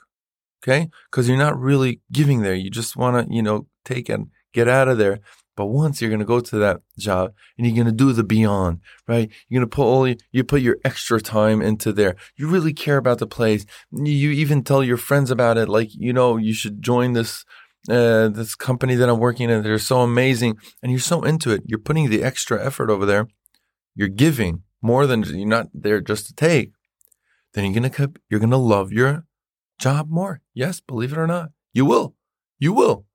okay? 0.65 0.89
Because 1.09 1.27
you're 1.27 1.37
not 1.37 1.59
really 1.59 2.01
giving 2.11 2.41
there. 2.41 2.55
You 2.55 2.69
just 2.69 2.95
want 2.95 3.27
to, 3.27 3.33
you 3.33 3.41
know, 3.41 3.67
take 3.83 4.09
and 4.09 4.27
get 4.53 4.67
out 4.67 4.87
of 4.87 4.97
there. 4.97 5.19
But 5.57 5.67
once 5.67 6.01
you're 6.01 6.09
going 6.09 6.19
to 6.19 6.25
go 6.25 6.41
to 6.41 6.57
that 6.57 6.81
job 6.99 7.33
and 7.57 7.65
you're 7.65 7.75
going 7.75 7.85
to 7.85 8.03
do 8.03 8.11
the 8.11 8.25
beyond, 8.25 8.81
right? 9.07 9.31
You're 9.47 9.59
going 9.61 9.69
to 9.69 9.73
put 9.73 9.85
all 9.85 10.05
you, 10.05 10.17
you 10.31 10.43
put 10.43 10.61
your 10.61 10.77
extra 10.83 11.21
time 11.21 11.61
into 11.61 11.93
there. 11.93 12.17
You 12.35 12.49
really 12.49 12.73
care 12.73 12.97
about 12.97 13.19
the 13.19 13.27
place. 13.27 13.65
You 13.89 14.31
even 14.31 14.63
tell 14.63 14.83
your 14.83 14.97
friends 14.97 15.31
about 15.31 15.57
it. 15.57 15.69
Like, 15.69 15.89
you 15.93 16.11
know, 16.11 16.35
you 16.35 16.53
should 16.53 16.81
join 16.81 17.13
this, 17.13 17.45
uh, 17.89 18.29
this 18.29 18.55
company 18.55 18.95
that 18.95 19.09
I'm 19.09 19.19
working 19.19 19.49
in. 19.49 19.63
They're 19.63 19.79
so 19.79 20.01
amazing. 20.01 20.57
And 20.81 20.91
you're 20.91 20.99
so 20.99 21.23
into 21.23 21.51
it. 21.51 21.63
You're 21.65 21.79
putting 21.79 22.09
the 22.09 22.23
extra 22.23 22.63
effort 22.63 22.89
over 22.89 23.05
there. 23.05 23.27
You're 23.95 24.07
giving 24.07 24.63
more 24.81 25.07
than 25.07 25.23
you're 25.23 25.47
not 25.47 25.67
there 25.73 26.01
just 26.01 26.27
to 26.27 26.33
take. 26.33 26.71
Then 27.53 27.65
you're 27.65 27.79
going 27.79 27.89
to, 27.89 28.13
you're 28.29 28.39
to 28.39 28.57
love 28.57 28.91
your 28.91 29.25
job 29.79 30.09
more. 30.09 30.41
Yes, 30.53 30.79
believe 30.79 31.11
it 31.11 31.17
or 31.17 31.27
not, 31.27 31.51
you 31.73 31.85
will. 31.85 32.15
You 32.59 32.73
will. 32.73 33.05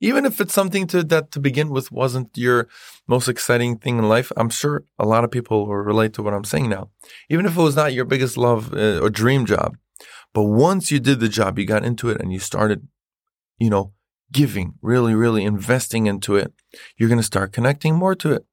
Even 0.00 0.26
if 0.26 0.40
it's 0.40 0.52
something 0.52 0.86
to 0.88 1.02
that 1.04 1.30
to 1.30 1.40
begin 1.40 1.70
with 1.70 1.90
wasn't 1.90 2.36
your 2.36 2.68
most 3.06 3.28
exciting 3.28 3.78
thing 3.78 3.96
in 3.96 4.08
life, 4.08 4.30
I'm 4.36 4.50
sure 4.50 4.84
a 4.98 5.06
lot 5.06 5.24
of 5.24 5.30
people 5.30 5.66
will 5.66 5.76
relate 5.76 6.12
to 6.14 6.22
what 6.22 6.34
I'm 6.34 6.44
saying 6.44 6.68
now. 6.68 6.90
Even 7.30 7.46
if 7.46 7.56
it 7.56 7.62
was 7.62 7.76
not 7.76 7.94
your 7.94 8.04
biggest 8.04 8.36
love 8.36 8.74
uh, 8.74 8.98
or 8.98 9.08
dream 9.08 9.46
job, 9.46 9.78
but 10.34 10.42
once 10.42 10.90
you 10.90 11.00
did 11.00 11.20
the 11.20 11.30
job, 11.30 11.58
you 11.58 11.64
got 11.64 11.84
into 11.84 12.10
it 12.10 12.20
and 12.20 12.30
you 12.30 12.38
started, 12.38 12.86
you 13.58 13.70
know, 13.70 13.94
giving, 14.32 14.74
really, 14.82 15.14
really 15.14 15.44
investing 15.44 16.06
into 16.06 16.36
it, 16.36 16.52
you're 16.96 17.08
going 17.08 17.20
to 17.20 17.24
start 17.24 17.52
connecting 17.52 17.94
more 17.94 18.14
to 18.16 18.32
it. 18.32 18.44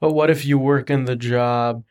But 0.00 0.12
what 0.12 0.30
if 0.30 0.44
you 0.44 0.58
work 0.58 0.90
in 0.90 1.04
the 1.04 1.16
job? 1.16 1.84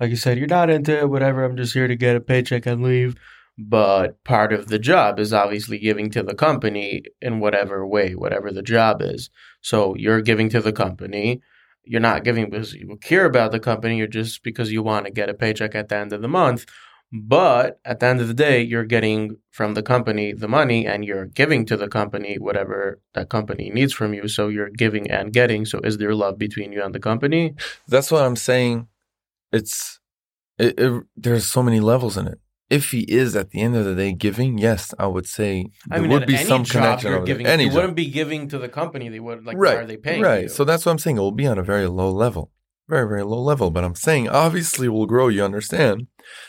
Like 0.00 0.10
you 0.10 0.16
said, 0.16 0.38
you're 0.38 0.46
not 0.46 0.70
into 0.70 0.96
it, 0.96 1.10
whatever. 1.10 1.44
I'm 1.44 1.56
just 1.56 1.74
here 1.74 1.88
to 1.88 1.96
get 1.96 2.16
a 2.16 2.20
paycheck 2.20 2.66
and 2.66 2.82
leave. 2.82 3.16
But 3.58 4.22
part 4.22 4.52
of 4.52 4.68
the 4.68 4.78
job 4.78 5.18
is 5.18 5.32
obviously 5.32 5.78
giving 5.78 6.10
to 6.10 6.22
the 6.22 6.34
company 6.34 7.02
in 7.20 7.40
whatever 7.40 7.84
way, 7.84 8.14
whatever 8.14 8.52
the 8.52 8.62
job 8.62 9.02
is. 9.02 9.30
So 9.60 9.96
you're 9.96 10.22
giving 10.22 10.48
to 10.50 10.60
the 10.60 10.72
company. 10.72 11.42
You're 11.82 12.00
not 12.00 12.22
giving 12.22 12.48
because 12.48 12.74
you 12.74 12.96
care 13.02 13.24
about 13.24 13.50
the 13.50 13.58
company. 13.58 13.98
You're 13.98 14.06
just 14.06 14.44
because 14.44 14.70
you 14.70 14.84
want 14.84 15.06
to 15.06 15.12
get 15.12 15.28
a 15.28 15.34
paycheck 15.34 15.74
at 15.74 15.88
the 15.88 15.96
end 15.96 16.12
of 16.12 16.22
the 16.22 16.28
month. 16.28 16.66
But 17.10 17.80
at 17.84 18.00
the 18.00 18.06
end 18.06 18.20
of 18.20 18.28
the 18.28 18.34
day, 18.34 18.60
you're 18.60 18.84
getting 18.84 19.38
from 19.50 19.74
the 19.74 19.82
company 19.82 20.32
the 20.34 20.48
money 20.48 20.86
and 20.86 21.04
you're 21.04 21.24
giving 21.24 21.64
to 21.66 21.76
the 21.76 21.88
company 21.88 22.36
whatever 22.38 23.00
that 23.14 23.30
company 23.30 23.70
needs 23.70 23.94
from 23.94 24.12
you. 24.12 24.28
So 24.28 24.48
you're 24.48 24.68
giving 24.68 25.10
and 25.10 25.32
getting. 25.32 25.64
So 25.64 25.80
is 25.80 25.96
there 25.96 26.14
love 26.14 26.38
between 26.38 26.70
you 26.72 26.82
and 26.82 26.94
the 26.94 27.00
company? 27.00 27.54
That's 27.86 28.10
what 28.10 28.24
I'm 28.24 28.36
saying. 28.36 28.88
It's 29.52 30.00
it, 30.58 30.78
it, 30.78 31.02
there's 31.16 31.46
so 31.46 31.62
many 31.62 31.80
levels 31.80 32.16
in 32.18 32.26
it. 32.26 32.40
If 32.68 32.90
he 32.90 33.00
is 33.00 33.34
at 33.34 33.50
the 33.50 33.62
end 33.62 33.76
of 33.76 33.86
the 33.86 33.94
day 33.94 34.12
giving, 34.12 34.58
yes, 34.58 34.92
I 34.98 35.06
would 35.06 35.26
say 35.26 35.68
there 35.86 35.98
I 35.98 36.02
mean, 36.02 36.10
would 36.10 36.26
be 36.26 36.36
some 36.36 36.64
connection. 36.66 37.10
you're 37.12 37.24
giving, 37.24 37.46
Any 37.46 37.64
you 37.64 37.70
job. 37.70 37.76
wouldn't 37.76 37.96
be 37.96 38.10
giving 38.10 38.48
to 38.48 38.58
the 38.58 38.68
company. 38.68 39.08
They 39.08 39.20
would 39.20 39.46
like, 39.46 39.56
right, 39.56 39.76
why 39.76 39.82
are 39.82 39.86
they 39.86 39.96
paying 39.96 40.20
right. 40.20 40.42
you? 40.42 40.48
So 40.48 40.64
that's 40.64 40.84
what 40.84 40.92
I'm 40.92 40.98
saying. 40.98 41.16
It 41.16 41.20
will 41.20 41.32
be 41.32 41.46
on 41.46 41.56
a 41.56 41.62
very 41.62 41.86
low 41.86 42.10
level. 42.10 42.50
Very, 42.88 43.06
very 43.08 43.22
low 43.22 43.40
level. 43.40 43.70
But 43.70 43.84
I'm 43.84 43.94
saying 43.94 44.28
obviously 44.28 44.88
will 44.88 45.06
grow. 45.06 45.28
You 45.28 45.44
understand 45.44 46.06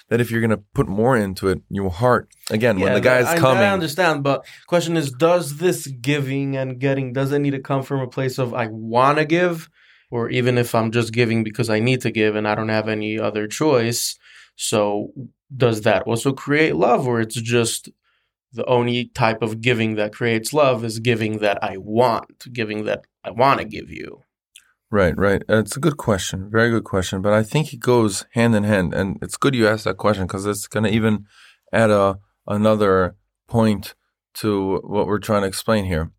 that 0.09 0.21
if 0.21 0.31
you're 0.31 0.41
going 0.41 0.49
to 0.49 0.63
put 0.73 0.87
more 0.87 1.17
into 1.17 1.47
it, 1.49 1.61
your 1.69 1.89
heart, 1.89 2.29
again, 2.49 2.79
when 2.79 2.93
the 2.93 3.01
guy's 3.01 3.27
I, 3.27 3.37
coming. 3.37 3.63
I 3.63 3.71
understand, 3.71 4.23
but 4.23 4.45
question 4.67 4.97
is, 4.97 5.11
does 5.11 5.57
this 5.57 5.87
giving 5.87 6.55
and 6.55 6.79
getting 6.79 7.13
does 7.13 7.31
it 7.31 7.39
need 7.39 7.51
to 7.51 7.59
come 7.59 7.83
from 7.83 7.99
a 7.99 8.07
place 8.07 8.37
of 8.37 8.53
I 8.53 8.67
want 8.67 9.17
to 9.17 9.25
give, 9.25 9.69
or 10.11 10.29
even 10.29 10.57
if 10.57 10.73
I'm 10.73 10.91
just 10.91 11.13
giving 11.13 11.43
because 11.43 11.69
I 11.69 11.79
need 11.79 12.01
to 12.01 12.11
give 12.11 12.35
and 12.35 12.47
I 12.47 12.55
don't 12.55 12.69
have 12.69 12.87
any 12.87 13.19
other 13.19 13.47
choice? 13.47 14.17
So 14.55 15.13
does 15.55 15.81
that 15.81 16.03
also 16.03 16.33
create 16.33 16.75
love, 16.75 17.07
or 17.07 17.21
it's 17.21 17.39
just 17.39 17.89
the 18.51 18.65
only 18.65 19.05
type 19.13 19.41
of 19.41 19.61
giving 19.61 19.95
that 19.95 20.13
creates 20.13 20.53
love 20.53 20.83
is 20.83 20.99
giving 20.99 21.37
that 21.39 21.63
I 21.63 21.77
want, 21.77 22.51
giving 22.51 22.85
that 22.85 23.05
I 23.23 23.31
want 23.31 23.59
to 23.59 23.65
give 23.65 23.89
you? 23.89 24.23
Right, 24.91 25.15
right. 25.17 25.43
Uh, 25.47 25.59
It's 25.59 25.77
a 25.77 25.79
good 25.79 25.97
question. 25.97 26.49
Very 26.49 26.71
good 26.71 26.83
question. 26.83 27.21
But 27.21 27.33
I 27.33 27.43
think 27.43 27.73
it 27.73 27.79
goes 27.79 28.25
hand 28.33 28.55
in 28.55 28.63
hand. 28.63 28.93
And 28.93 29.19
it's 29.21 29.37
good 29.37 29.53
you 29.53 29.67
asked 29.67 29.83
that 29.83 29.97
question 29.97 30.25
because 30.25 30.45
it's 30.45 30.67
going 30.67 30.83
to 30.83 30.89
even 30.89 31.25
add 31.71 31.91
a, 31.91 32.17
another 32.47 33.15
point 33.47 33.93
to 34.35 34.79
what 34.83 35.05
we're 35.05 35.19
trying 35.19 35.43
to 35.43 35.47
explain 35.47 35.85
here. 35.85 36.11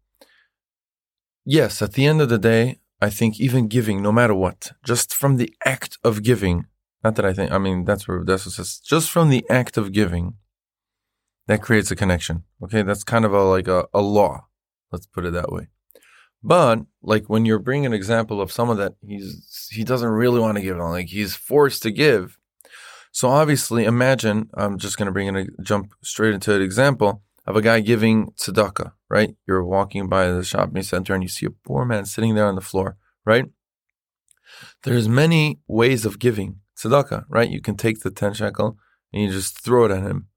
Yes, 1.45 1.83
at 1.83 1.95
the 1.95 2.07
end 2.07 2.21
of 2.21 2.29
the 2.29 2.39
day, 2.39 2.79
I 3.01 3.11
think 3.11 3.41
even 3.41 3.67
giving, 3.67 4.03
no 4.03 4.13
matter 4.13 4.35
what, 4.35 4.73
just 4.85 5.15
from 5.15 5.37
the 5.37 5.53
act 5.65 5.99
of 6.05 6.23
giving, 6.23 6.67
not 7.03 7.17
that 7.17 7.25
I 7.25 7.33
think, 7.33 7.51
I 7.51 7.59
mean, 7.59 7.85
that's 7.85 8.07
where 8.07 8.23
that's 8.25 8.45
what 8.47 8.53
says, 8.53 8.79
just 8.79 9.11
from 9.11 9.31
the 9.31 9.45
act 9.51 9.77
of 9.79 9.91
giving, 9.91 10.35
that 11.47 11.63
creates 11.63 11.91
a 11.91 11.97
connection. 11.97 12.45
Okay. 12.63 12.83
That's 12.83 13.03
kind 13.03 13.25
of 13.25 13.33
a, 13.33 13.43
like 13.43 13.67
a, 13.67 13.87
a 13.93 14.01
law. 14.01 14.47
Let's 14.93 15.07
put 15.07 15.25
it 15.25 15.33
that 15.33 15.51
way. 15.51 15.69
But 16.43 16.81
like 17.03 17.29
when 17.29 17.45
you're 17.45 17.59
bringing 17.59 17.87
an 17.87 17.93
example 17.93 18.41
of 18.41 18.53
someone 18.53 18.79
that 18.79 18.95
he's 19.07 19.69
he 19.71 19.85
doesn't 19.85 20.09
really 20.09 20.41
want 20.41 20.57
to 20.57 20.63
give, 20.63 20.81
on, 20.81 20.91
like 20.91 21.09
he's 21.09 21.37
forced 21.37 21.83
to 21.83 21.91
give. 21.91 22.39
So 23.13 23.29
obviously, 23.29 23.85
imagine 23.85 24.49
I'm 24.55 24.79
just 24.79 24.97
going 24.97 25.07
to 25.07 25.13
bring 25.13 25.27
in 25.27 25.37
a 25.37 25.47
jump 25.63 25.93
straight 26.03 26.33
into 26.33 26.55
an 26.55 26.63
example 26.63 27.23
of 27.47 27.57
a 27.57 27.63
guy 27.63 27.81
giving 27.81 28.33
tzedakah. 28.33 28.93
Right, 29.09 29.35
you're 29.47 29.65
walking 29.65 30.09
by 30.09 30.31
the 30.31 30.45
shopping 30.45 30.83
center 30.83 31.15
and 31.15 31.23
you 31.23 31.29
see 31.29 31.47
a 31.47 31.51
poor 31.51 31.85
man 31.85 32.07
sitting 32.07 32.35
there 32.35 32.47
on 32.47 32.55
the 32.55 32.61
floor. 32.61 32.97
Right, 33.25 33.47
there's 34.85 35.09
many 35.09 35.61
ways 35.67 36.07
of 36.07 36.19
giving 36.19 36.61
tzedakah. 36.79 37.25
Right, 37.29 37.51
you 37.51 37.61
can 37.61 37.77
take 37.77 38.01
the 38.01 38.11
ten 38.11 38.33
shekel 38.33 38.79
and 39.13 39.23
you 39.23 39.31
just 39.31 39.63
throw 39.63 39.85
it 39.85 39.91
at 39.91 40.05
him. 40.05 40.29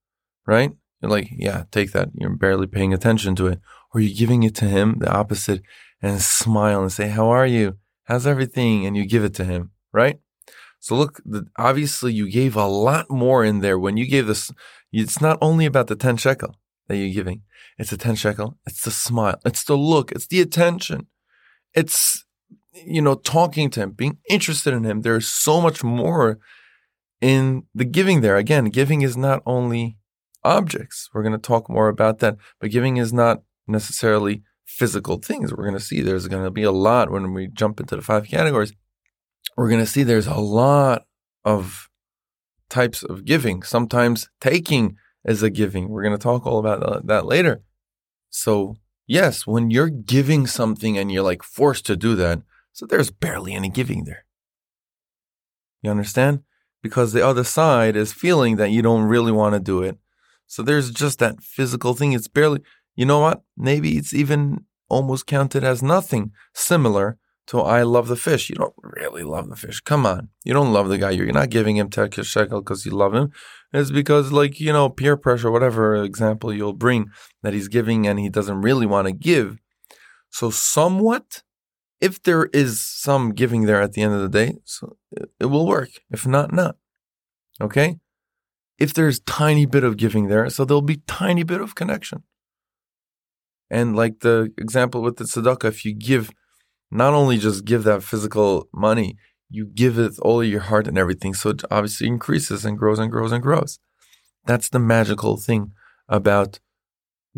Right, 0.46 0.72
you're 1.02 1.12
like, 1.12 1.30
yeah, 1.32 1.64
take 1.72 1.94
that. 1.94 2.10
You're 2.16 2.32
barely 2.32 2.68
paying 2.68 2.94
attention 2.94 3.36
to 3.36 3.48
it, 3.48 3.62
or 3.94 4.02
you're 4.02 4.18
giving 4.18 4.44
it 4.44 4.56
to 4.56 4.66
him, 4.66 4.98
the 5.00 5.12
opposite 5.12 5.62
and 6.04 6.22
smile 6.22 6.82
and 6.82 6.92
say, 6.92 7.08
How 7.08 7.30
are 7.30 7.48
you? 7.48 7.78
How's 8.04 8.28
everything? 8.28 8.86
And 8.86 8.96
you 8.96 9.08
give 9.08 9.24
it 9.24 9.34
to 9.36 9.46
him, 9.46 9.72
right? 9.92 10.20
So 10.80 10.96
look, 10.96 11.22
obviously 11.58 12.12
you 12.12 12.30
gave 12.30 12.58
a 12.58 12.68
lot 12.68 13.10
more 13.10 13.46
in 13.46 13.62
there 13.62 13.80
when 13.80 13.96
you 13.96 14.06
gave 14.06 14.28
this. 14.28 14.52
It's 14.92 15.22
not 15.22 15.38
only 15.42 15.66
about 15.66 15.88
the 15.88 15.96
10 15.96 16.18
shekel 16.18 16.58
that 16.88 16.98
you're 16.98 17.14
giving. 17.14 17.44
It's 17.80 17.90
the 17.90 17.98
10 17.98 18.16
shekel. 18.16 18.58
It's 18.68 18.84
the 18.84 18.92
smile. 18.92 19.40
It's 19.46 19.64
the 19.64 19.78
look. 19.78 20.12
It's 20.12 20.28
the 20.28 20.42
attention. 20.42 21.08
It's, 21.74 22.26
you 22.74 23.02
know, 23.02 23.16
talking 23.16 23.70
to 23.72 23.80
him, 23.80 23.92
being 23.92 24.18
interested 24.30 24.74
in 24.74 24.84
him. 24.84 25.02
There's 25.02 25.28
so 25.28 25.62
much 25.62 25.86
more 25.86 26.38
in 27.22 27.64
the 27.74 27.86
giving 27.86 28.20
there. 28.20 28.36
Again, 28.36 28.66
giving 28.66 29.04
is 29.04 29.16
not 29.16 29.42
only 29.46 29.98
objects. 30.44 31.10
We're 31.14 31.24
going 31.24 31.32
to 31.32 31.38
talk 31.38 31.70
more 31.70 31.88
about 31.88 32.20
that, 32.20 32.36
but 32.60 32.72
giving 32.72 32.98
is 32.98 33.14
not 33.14 33.44
necessarily 33.68 34.44
physical 34.66 35.18
things. 35.18 35.52
We're 35.52 35.64
going 35.64 35.78
to 35.78 35.80
see 35.80 36.02
there's 36.02 36.28
going 36.28 36.44
to 36.44 36.52
be 36.52 36.64
a 36.64 36.72
lot 36.72 37.12
when 37.12 37.34
we 37.34 37.48
jump 37.48 37.80
into 37.80 37.96
the 37.96 38.02
five 38.02 38.26
categories. 38.26 38.74
We're 39.56 39.70
going 39.70 39.82
to 39.82 39.86
see 39.86 40.04
there's 40.04 40.28
a 40.28 40.36
lot 40.36 41.06
of 41.44 41.90
types 42.70 43.04
of 43.04 43.26
giving. 43.26 43.64
Sometimes 43.64 44.30
taking 44.42 44.98
is 45.26 45.44
a 45.44 45.50
giving. 45.50 45.90
We're 45.90 46.04
going 46.04 46.18
to 46.18 46.22
talk 46.22 46.46
all 46.46 46.60
about 46.60 46.84
uh, 46.84 47.02
that 47.04 47.26
later. 47.26 47.62
So, 48.30 48.78
yes, 49.06 49.46
when 49.46 49.70
you're 49.70 49.90
giving 49.90 50.48
something 50.48 50.98
and 50.98 51.12
you're 51.12 51.24
like 51.24 51.44
forced 51.44 51.86
to 51.86 51.96
do 51.96 52.16
that, 52.16 52.42
so 52.72 52.86
there's 52.86 53.12
barely 53.12 53.54
any 53.54 53.70
giving 53.70 54.06
there. 54.06 54.26
You 55.84 55.92
understand? 55.92 56.42
Because 56.82 57.14
the 57.14 57.26
other 57.26 57.44
side 57.44 57.96
is 57.96 58.12
feeling 58.12 58.56
that 58.56 58.72
you 58.72 58.82
don't 58.82 59.04
really 59.04 59.32
want 59.32 59.54
to 59.54 59.60
do 59.60 59.84
it. 59.84 59.98
So 60.48 60.64
there's 60.64 60.92
just 60.92 61.20
that 61.20 61.42
physical 61.44 61.94
thing. 61.94 62.14
It's 62.14 62.28
barely, 62.28 62.62
you 62.96 63.06
know 63.06 63.20
what? 63.20 63.44
Maybe 63.58 63.98
it's 63.98 64.14
even 64.14 64.66
almost 64.90 65.28
counted 65.28 65.64
as 65.64 65.82
nothing 65.82 66.32
similar 66.54 67.18
to 67.48 67.60
I 67.60 67.84
love 67.84 68.08
the 68.08 68.16
fish. 68.16 68.50
You 68.50 68.56
don't 68.56 68.76
really 68.82 69.24
love 69.24 69.50
the 69.50 69.56
fish. 69.56 69.82
Come 69.82 70.06
on. 70.06 70.30
You 70.44 70.54
don't 70.54 70.72
love 70.72 70.88
the 70.88 70.98
guy. 70.98 71.12
You're 71.12 71.32
not 71.32 71.50
giving 71.50 71.78
him 71.78 71.90
10 71.90 72.12
shekel 72.24 72.62
because 72.62 72.86
you 72.86 72.92
love 72.92 73.14
him. 73.14 73.32
It's 73.74 73.92
because, 73.92 74.32
like, 74.32 74.60
you 74.60 74.72
know, 74.72 74.88
peer 74.90 75.18
pressure, 75.18 75.52
whatever 75.52 75.96
example 75.96 76.54
you'll 76.54 76.74
bring 76.74 77.10
that 77.42 77.54
he's 77.54 77.68
giving 77.68 78.08
and 78.08 78.20
he 78.20 78.30
doesn't 78.30 78.62
really 78.62 78.86
want 78.86 79.08
to 79.08 79.14
give. 79.14 79.60
So, 80.30 80.52
somewhat, 80.52 81.44
if 82.00 82.22
there 82.22 82.46
is 82.54 82.86
some 82.86 83.34
giving 83.34 83.66
there 83.66 83.82
at 83.82 83.94
the 83.94 84.04
end 84.04 84.14
of 84.14 84.22
the 84.22 84.30
day, 84.30 84.58
so 84.64 84.98
it 85.40 85.46
will 85.46 85.66
work. 85.66 85.90
If 86.12 86.26
not, 86.26 86.54
not. 86.54 86.78
Okay? 87.60 88.00
If 88.78 88.94
there's 88.94 89.20
tiny 89.20 89.66
bit 89.66 89.84
of 89.84 89.98
giving 89.98 90.28
there, 90.28 90.50
so 90.50 90.66
there'll 90.66 90.82
be 90.82 91.02
tiny 91.08 91.44
bit 91.44 91.62
of 91.62 91.76
connection. 91.76 92.24
And 93.74 93.96
like 93.96 94.20
the 94.20 94.54
example 94.60 95.02
with 95.02 95.18
the 95.18 95.24
tzedakah, 95.24 95.66
if 95.66 95.84
you 95.84 95.96
give, 95.96 96.30
not 96.92 97.16
only 97.16 97.40
just 97.40 97.66
give 97.66 97.84
that 97.86 98.04
physical 98.04 98.70
money, 98.72 99.18
you 99.50 99.66
give 99.66 99.98
it 99.98 100.14
all 100.20 100.44
your 100.44 100.60
heart 100.70 100.88
and 100.88 100.96
everything. 100.96 101.34
So 101.34 101.50
it 101.50 101.64
obviously 101.72 102.08
increases 102.08 102.66
and 102.66 102.78
grows 102.78 103.00
and 103.00 103.12
grows 103.12 103.32
and 103.32 103.42
grows. 103.42 103.80
That's 104.46 104.70
the 104.70 104.78
magical 104.78 105.38
thing 105.38 105.72
about 106.08 106.60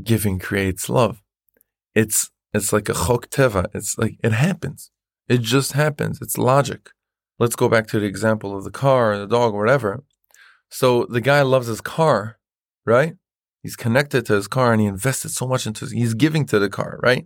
giving 0.03 0.37
creates 0.37 0.89
love. 0.89 1.21
It's 1.93 2.29
it's 2.53 2.73
like 2.73 2.89
a 2.89 2.93
chok 2.93 3.29
teva. 3.29 3.67
It's 3.73 3.97
like 3.97 4.17
it 4.21 4.33
happens. 4.33 4.91
It 5.29 5.41
just 5.41 5.71
happens. 5.71 6.19
It's 6.21 6.37
logic. 6.37 6.89
Let's 7.39 7.55
go 7.55 7.69
back 7.69 7.87
to 7.87 7.99
the 7.99 8.07
example 8.07 8.57
of 8.57 8.65
the 8.65 8.71
car 8.71 9.13
or 9.13 9.17
the 9.19 9.27
dog 9.27 9.53
or 9.53 9.59
whatever. 9.59 10.03
So 10.69 11.05
the 11.05 11.21
guy 11.21 11.41
loves 11.43 11.67
his 11.67 11.79
car, 11.79 12.39
right? 12.85 13.15
He's 13.65 13.75
connected 13.75 14.27
to 14.27 14.35
his 14.35 14.47
car 14.47 14.73
and 14.73 14.79
he 14.79 14.85
invested 14.85 15.29
so 15.29 15.47
much 15.47 15.65
into. 15.65 15.87
He's 15.87 16.13
giving 16.13 16.45
to 16.45 16.59
the 16.59 16.69
car, 16.69 16.99
right? 17.01 17.25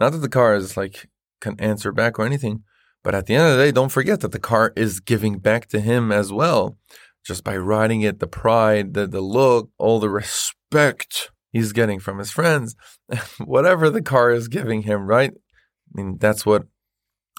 Not 0.00 0.12
that 0.12 0.20
the 0.20 0.28
car 0.30 0.54
is 0.54 0.74
like 0.74 1.06
can 1.42 1.60
answer 1.60 1.92
back 1.92 2.18
or 2.18 2.24
anything, 2.24 2.62
but 3.04 3.14
at 3.14 3.26
the 3.26 3.34
end 3.34 3.44
of 3.46 3.58
the 3.58 3.64
day, 3.64 3.70
don't 3.70 3.92
forget 3.92 4.20
that 4.20 4.32
the 4.32 4.38
car 4.38 4.72
is 4.74 5.00
giving 5.00 5.38
back 5.38 5.68
to 5.68 5.80
him 5.80 6.12
as 6.12 6.32
well. 6.32 6.78
Just 7.26 7.44
by 7.44 7.58
riding 7.58 8.00
it, 8.00 8.20
the 8.20 8.26
pride, 8.26 8.94
the, 8.94 9.06
the 9.06 9.20
look, 9.20 9.68
all 9.76 10.00
the 10.00 10.08
respect 10.08 11.30
he's 11.52 11.74
getting 11.74 12.00
from 12.00 12.20
his 12.20 12.30
friends, 12.30 12.74
whatever 13.44 13.90
the 13.90 14.00
car 14.00 14.30
is 14.30 14.48
giving 14.48 14.84
him, 14.84 15.04
right? 15.04 15.32
I 15.34 15.90
mean, 15.92 16.16
that's 16.18 16.46
what 16.46 16.68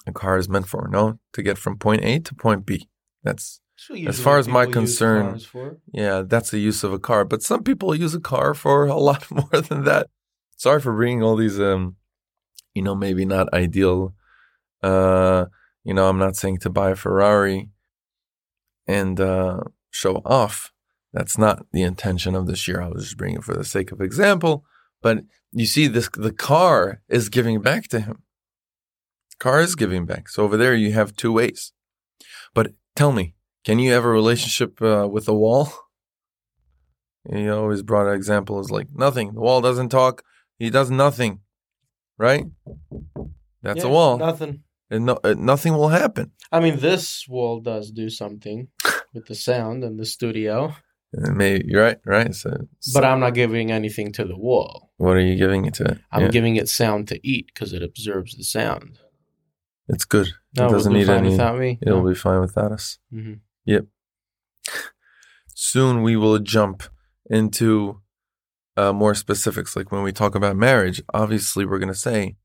a 0.06 0.12
car 0.12 0.36
is 0.36 0.48
meant 0.48 0.68
for, 0.68 0.86
no? 0.88 1.18
To 1.32 1.42
get 1.42 1.58
from 1.58 1.76
point 1.76 2.04
A 2.04 2.20
to 2.20 2.34
point 2.36 2.66
B. 2.66 2.88
That's 3.24 3.60
as 4.06 4.20
far 4.20 4.38
as 4.38 4.48
my 4.48 4.66
concern. 4.66 5.40
Yeah, 5.92 6.22
that's 6.26 6.50
the 6.50 6.58
use 6.58 6.84
of 6.84 6.92
a 6.92 6.98
car. 6.98 7.24
But 7.24 7.42
some 7.42 7.62
people 7.62 7.94
use 7.94 8.14
a 8.14 8.20
car 8.20 8.54
for 8.54 8.86
a 8.86 8.96
lot 9.08 9.30
more 9.30 9.60
than 9.60 9.84
that. 9.84 10.08
Sorry 10.56 10.80
for 10.80 10.92
bringing 10.92 11.22
all 11.22 11.36
these, 11.36 11.58
um, 11.58 11.96
you 12.74 12.82
know, 12.82 12.94
maybe 12.94 13.24
not 13.24 13.52
ideal. 13.52 14.14
Uh, 14.82 15.46
you 15.84 15.94
know, 15.94 16.08
I'm 16.08 16.18
not 16.18 16.36
saying 16.36 16.58
to 16.58 16.70
buy 16.70 16.90
a 16.90 16.96
Ferrari 16.96 17.70
and 18.86 19.20
uh, 19.20 19.60
show 19.90 20.22
off. 20.24 20.72
That's 21.12 21.36
not 21.36 21.66
the 21.72 21.82
intention 21.82 22.34
of 22.34 22.46
this 22.46 22.66
year. 22.66 22.80
I 22.80 22.88
was 22.88 23.04
just 23.04 23.16
bringing 23.16 23.38
it 23.38 23.44
for 23.44 23.54
the 23.54 23.64
sake 23.64 23.92
of 23.92 24.00
example. 24.00 24.64
But 25.02 25.24
you 25.52 25.66
see, 25.66 25.86
this 25.88 26.08
the 26.14 26.32
car 26.32 27.02
is 27.08 27.28
giving 27.28 27.60
back 27.60 27.88
to 27.88 28.00
him. 28.00 28.22
Car 29.38 29.60
is 29.60 29.74
giving 29.74 30.06
back. 30.06 30.28
So 30.28 30.44
over 30.44 30.56
there, 30.56 30.74
you 30.74 30.92
have 30.92 31.16
two 31.16 31.32
ways. 31.32 31.72
But 32.54 32.72
tell 32.94 33.12
me, 33.12 33.34
can 33.64 33.78
you 33.78 33.92
have 33.92 34.04
a 34.04 34.08
relationship 34.08 34.80
uh, 34.82 35.08
with 35.10 35.28
a 35.28 35.34
wall? 35.34 35.72
He 37.32 37.48
always 37.48 37.82
brought 37.82 38.08
an 38.08 38.14
example 38.14 38.58
as 38.58 38.70
like 38.70 38.88
nothing. 38.94 39.34
The 39.34 39.40
wall 39.40 39.60
doesn't 39.60 39.90
talk. 39.90 40.22
He 40.58 40.70
does 40.70 40.90
nothing, 40.90 41.40
right? 42.18 42.46
That's 43.62 43.84
Yeah, 43.84 43.90
a 43.90 43.92
wall, 43.92 44.18
Nothing. 44.18 44.64
and 44.90 45.06
no, 45.06 45.18
uh, 45.22 45.34
nothing 45.38 45.74
will 45.74 45.88
happen. 45.88 46.32
I 46.50 46.58
mean, 46.60 46.78
this 46.80 47.26
wall 47.28 47.60
does 47.60 47.90
do 47.92 48.08
something 48.10 48.68
with 49.14 49.26
the 49.26 49.34
sound 49.36 49.84
in 49.84 49.96
the 49.98 50.04
studio, 50.04 50.74
And 51.12 51.36
maybe 51.36 51.64
you're 51.68 51.82
right, 51.82 51.98
right? 52.04 52.34
So, 52.34 52.50
so 52.80 53.00
but 53.00 53.04
I'm 53.06 53.20
not 53.20 53.34
giving 53.34 53.70
anything 53.70 54.10
to 54.12 54.24
the 54.24 54.36
wall. 54.36 54.90
what 54.96 55.16
are 55.16 55.20
you 55.20 55.36
giving 55.36 55.64
it 55.66 55.74
to? 55.74 56.00
I'm 56.10 56.22
Yeah, 56.22 56.28
giving 56.30 56.56
it 56.56 56.68
sound 56.68 57.06
to 57.08 57.20
eat 57.26 57.46
because 57.54 57.72
it 57.72 57.82
absorbs 57.82 58.34
the 58.36 58.44
sound. 58.44 58.98
it's 59.88 60.04
good. 60.04 60.28
No, 60.56 60.66
it 60.66 60.70
doesn't 60.72 60.92
need 60.92 61.08
any. 61.08 61.30
without 61.30 61.58
me. 61.58 61.78
It'll 61.82 62.02
No? 62.02 62.08
be 62.08 62.14
fine 62.16 62.40
without 62.40 62.72
us. 62.72 62.98
Mhm. 63.66 63.86
Soon 65.54 66.02
we 66.02 66.16
will 66.16 66.38
jump 66.38 66.82
into 67.26 68.00
uh, 68.76 68.92
more 68.92 69.14
specifics. 69.14 69.76
Like 69.76 69.92
when 69.92 70.02
we 70.02 70.12
talk 70.12 70.34
about 70.34 70.56
marriage, 70.56 71.02
obviously 71.14 71.66
we're 71.66 71.78
going 71.80 71.92
to 71.92 71.98
say 71.98 72.36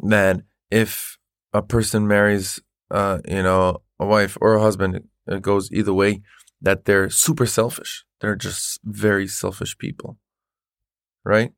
that 0.00 0.42
if 0.70 1.18
a 1.52 1.62
person 1.62 2.08
marries, 2.08 2.60
uh, 2.90 3.20
you 3.28 3.42
know, 3.42 3.82
a 4.00 4.06
wife 4.06 4.38
or 4.40 4.54
a 4.54 4.62
husband, 4.62 5.02
it 5.26 5.42
goes 5.42 5.70
either 5.72 5.94
way, 5.94 6.22
that 6.62 6.84
they're 6.86 7.10
super 7.10 7.46
selfish. 7.46 8.04
They're 8.20 8.36
just 8.36 8.80
very 8.84 9.26
selfish 9.28 9.78
people, 9.78 10.18
right? 11.24 11.52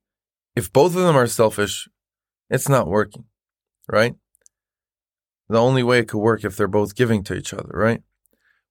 If 0.56 0.72
both 0.72 0.96
of 0.96 1.02
them 1.02 1.16
are 1.16 1.26
selfish, 1.26 1.88
it's 2.50 2.68
not 2.68 2.88
working, 2.88 3.24
right? 3.90 4.14
The 5.48 5.58
only 5.58 5.82
way 5.82 6.00
it 6.00 6.08
could 6.08 6.18
work 6.18 6.44
if 6.44 6.54
they're 6.56 6.68
both 6.68 6.94
giving 6.94 7.24
to 7.24 7.34
each 7.34 7.54
other, 7.54 7.70
right? 7.72 8.02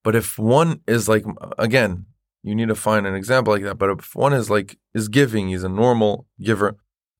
But 0.04 0.14
if 0.14 0.38
one 0.38 0.80
is 0.86 1.08
like, 1.08 1.24
again, 1.58 2.06
you 2.44 2.54
need 2.54 2.68
to 2.68 2.76
find 2.76 3.06
an 3.06 3.14
example 3.14 3.52
like 3.52 3.64
that. 3.64 3.78
But 3.78 3.90
if 3.90 4.14
one 4.14 4.34
is 4.34 4.50
like, 4.50 4.78
is 4.94 5.08
giving, 5.08 5.48
he's 5.48 5.64
a 5.64 5.68
normal 5.68 6.28
giver, 6.40 6.76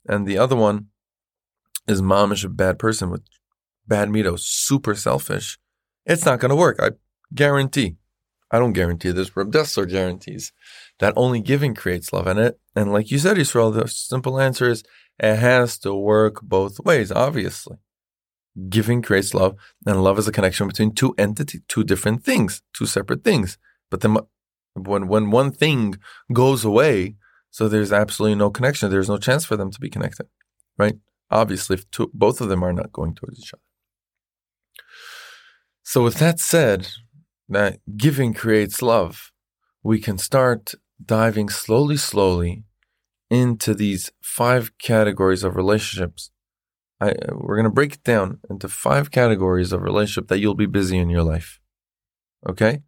and 0.07 0.27
the 0.27 0.39
other 0.39 0.55
one 0.55 0.89
is 1.89 2.03
mamish, 2.03 2.45
a 2.45 2.49
bad 2.49 2.79
person 2.79 3.11
with 3.11 3.23
bad 3.87 4.11
middos, 4.11 4.33
oh, 4.33 4.37
super 4.37 4.95
selfish, 4.95 5.59
it's 6.07 6.25
not 6.25 6.41
going 6.41 6.51
to 6.51 6.57
work. 6.57 6.79
I 6.81 6.91
guarantee. 7.35 7.97
I 8.51 8.59
don't 8.59 8.75
guarantee 8.75 9.11
this. 9.11 9.35
Reb 9.37 9.51
Dessler 9.51 9.89
guarantees 9.89 10.53
that 11.01 11.15
only 11.17 11.41
giving 11.41 11.75
creates 11.75 12.13
love. 12.13 12.27
in 12.27 12.39
it, 12.39 12.61
and 12.77 12.93
like 12.93 13.11
you 13.11 13.19
said, 13.19 13.39
Israel, 13.39 13.71
the 13.71 13.89
simple 13.89 14.39
answer 14.39 14.69
is 14.69 14.85
it 15.19 15.37
has 15.37 15.79
to 15.79 15.95
work 15.95 16.43
both 16.43 16.79
ways, 16.81 17.11
obviously. 17.11 17.79
Giving 18.69 19.03
creates 19.03 19.35
love, 19.35 19.57
and 19.85 20.03
love 20.03 20.19
is 20.19 20.29
a 20.29 20.33
connection 20.33 20.69
between 20.69 20.95
two 20.95 21.15
entities, 21.19 21.63
two 21.69 21.83
different 21.83 22.25
things, 22.25 22.63
two 22.73 22.87
separate 22.87 23.25
things. 23.25 23.59
But 23.91 24.01
then 24.01 24.17
when, 24.75 25.09
when 25.09 25.31
one 25.31 25.51
thing 25.51 25.97
goes 26.33 26.65
away, 26.65 27.17
so 27.51 27.69
there's 27.69 27.93
absolutely 27.93 28.37
no 28.37 28.51
connection, 28.51 28.91
there's 28.91 29.09
no 29.09 29.19
chance 29.19 29.45
for 29.45 29.57
them 29.57 29.71
to 29.71 29.81
be 29.81 29.91
connected, 29.91 30.27
right? 30.79 30.97
Obviously, 31.31 31.75
if 31.75 31.91
two, 31.91 32.11
both 32.15 32.41
of 32.41 32.49
them 32.49 32.63
are 32.63 32.73
not 32.73 32.93
going 32.93 33.15
towards 33.15 33.41
each 33.41 33.55
other. 33.55 33.63
So, 35.83 36.03
with 36.03 36.17
that 36.17 36.41
said, 36.41 36.89
that 37.49 37.79
giving 37.97 38.35
creates 38.35 38.83
love, 38.83 39.33
we 39.83 40.01
can 40.01 40.19
start 40.19 40.75
diving 41.05 41.49
slowly, 41.49 41.97
slowly 41.97 42.65
into 43.31 43.75
these 43.75 44.11
five 44.23 44.77
categories 44.79 45.45
of 45.45 45.57
relationships. 45.57 46.31
I, 47.05 47.15
we're 47.33 47.57
going 47.57 47.65
to 47.65 47.71
break 47.71 47.95
it 47.95 48.05
down 48.05 48.39
into 48.49 48.69
five 48.69 49.11
categories 49.11 49.73
of 49.73 49.83
relationship 49.83 50.29
that 50.29 50.39
you'll 50.39 50.55
be 50.55 50.67
busy 50.67 50.97
in 50.97 51.11
your 51.11 51.23
life. 51.23 51.61
Okay? 52.49 52.81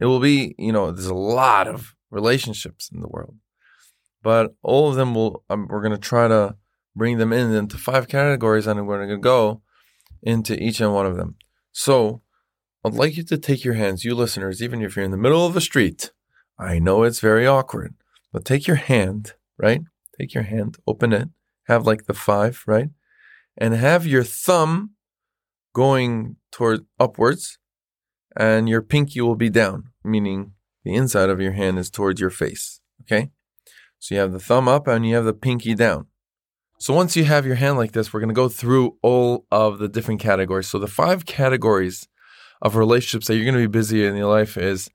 It 0.00 0.06
will 0.06 0.20
be, 0.20 0.54
you 0.58 0.72
know, 0.72 0.92
there's 0.92 1.06
a 1.06 1.14
lot 1.14 1.66
of 1.66 1.94
relationships 2.10 2.90
in 2.92 3.00
the 3.00 3.08
world, 3.08 3.36
but 4.22 4.54
all 4.62 4.88
of 4.88 4.96
them 4.96 5.14
will, 5.14 5.44
um, 5.50 5.66
we're 5.68 5.82
going 5.82 5.92
to 5.92 5.98
try 5.98 6.28
to 6.28 6.56
bring 6.94 7.18
them 7.18 7.32
in 7.32 7.52
into 7.52 7.76
five 7.76 8.06
categories 8.06 8.66
and 8.66 8.86
we're 8.86 8.98
going 8.98 9.08
to 9.08 9.16
go 9.16 9.62
into 10.22 10.60
each 10.62 10.80
and 10.80 10.94
one 10.94 11.06
of 11.06 11.16
them. 11.16 11.36
So 11.72 12.22
I'd 12.84 12.94
like 12.94 13.16
you 13.16 13.24
to 13.24 13.38
take 13.38 13.64
your 13.64 13.74
hands, 13.74 14.04
you 14.04 14.14
listeners, 14.14 14.62
even 14.62 14.82
if 14.82 14.94
you're 14.94 15.04
in 15.04 15.10
the 15.10 15.16
middle 15.16 15.46
of 15.46 15.56
a 15.56 15.60
street. 15.60 16.12
I 16.58 16.78
know 16.78 17.02
it's 17.02 17.20
very 17.20 17.46
awkward, 17.46 17.94
but 18.32 18.44
take 18.44 18.66
your 18.66 18.76
hand, 18.76 19.34
right? 19.58 19.82
Take 20.20 20.34
your 20.34 20.44
hand, 20.44 20.76
open 20.86 21.12
it, 21.12 21.28
have 21.66 21.86
like 21.86 22.04
the 22.04 22.14
five, 22.14 22.62
right? 22.66 22.90
And 23.56 23.74
have 23.74 24.06
your 24.06 24.24
thumb 24.24 24.92
going 25.74 26.36
toward 26.50 26.86
upwards 26.98 27.58
and 28.36 28.68
your 28.68 28.82
pinky 28.82 29.20
will 29.20 29.36
be 29.36 29.50
down, 29.50 29.84
meaning 30.04 30.52
the 30.84 30.94
inside 30.94 31.28
of 31.28 31.40
your 31.40 31.52
hand 31.52 31.78
is 31.78 31.90
towards 31.90 32.20
your 32.20 32.30
face. 32.30 32.80
Okay. 33.02 33.30
So 33.98 34.14
you 34.14 34.20
have 34.20 34.32
the 34.32 34.40
thumb 34.40 34.68
up 34.68 34.88
and 34.88 35.06
you 35.06 35.14
have 35.14 35.24
the 35.24 35.34
pinky 35.34 35.74
down. 35.74 36.06
So 36.78 36.92
once 36.92 37.14
you 37.16 37.24
have 37.24 37.46
your 37.46 37.54
hand 37.54 37.76
like 37.76 37.92
this, 37.92 38.12
we're 38.12 38.20
going 38.20 38.28
to 38.28 38.34
go 38.34 38.48
through 38.48 38.96
all 39.02 39.46
of 39.52 39.78
the 39.78 39.88
different 39.88 40.20
categories. 40.20 40.66
So 40.66 40.80
the 40.80 40.88
five 40.88 41.26
categories 41.26 42.08
of 42.60 42.74
relationships 42.74 43.28
that 43.28 43.36
you're 43.36 43.44
going 43.44 43.54
to 43.54 43.68
be 43.68 43.78
busy 43.78 44.04
in 44.04 44.16
your 44.16 44.28
life 44.28 44.56
is, 44.56 44.88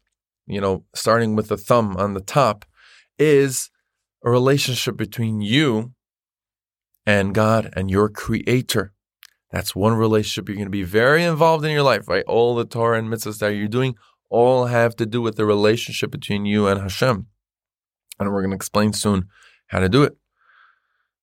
you 0.46 0.60
know, 0.60 0.84
starting 0.94 1.36
with 1.36 1.48
the 1.48 1.56
thumb 1.56 1.96
on 1.96 2.14
the 2.14 2.20
top, 2.20 2.66
is 3.18 3.70
a 4.26 4.30
relationship 4.30 4.98
between 4.98 5.40
you 5.40 5.94
and 7.08 7.34
God 7.34 7.74
and 7.74 7.90
your 7.90 8.10
creator. 8.10 8.92
That's 9.50 9.74
one 9.74 9.94
relationship 9.94 10.50
you're 10.50 10.58
going 10.58 10.66
to 10.66 10.70
be 10.70 10.84
very 10.84 11.24
involved 11.24 11.64
in 11.64 11.72
your 11.72 11.82
life, 11.82 12.10
right? 12.10 12.26
All 12.28 12.54
the 12.54 12.66
Torah 12.66 13.00
and 13.00 13.08
mitzvahs 13.08 13.40
that 13.40 13.56
you're 13.56 13.70
doing 13.70 13.96
all 14.30 14.66
have 14.66 14.94
to 14.98 15.06
do 15.06 15.22
with 15.22 15.38
the 15.38 15.46
relationship 15.46 16.12
between 16.12 16.46
you 16.46 16.68
and 16.68 16.82
Hashem. 16.82 17.28
And 18.20 18.30
we're 18.30 18.42
going 18.42 18.52
to 18.52 18.58
explain 18.58 18.92
soon 18.92 19.30
how 19.68 19.80
to 19.80 19.88
do 19.88 20.04
it. 20.04 20.18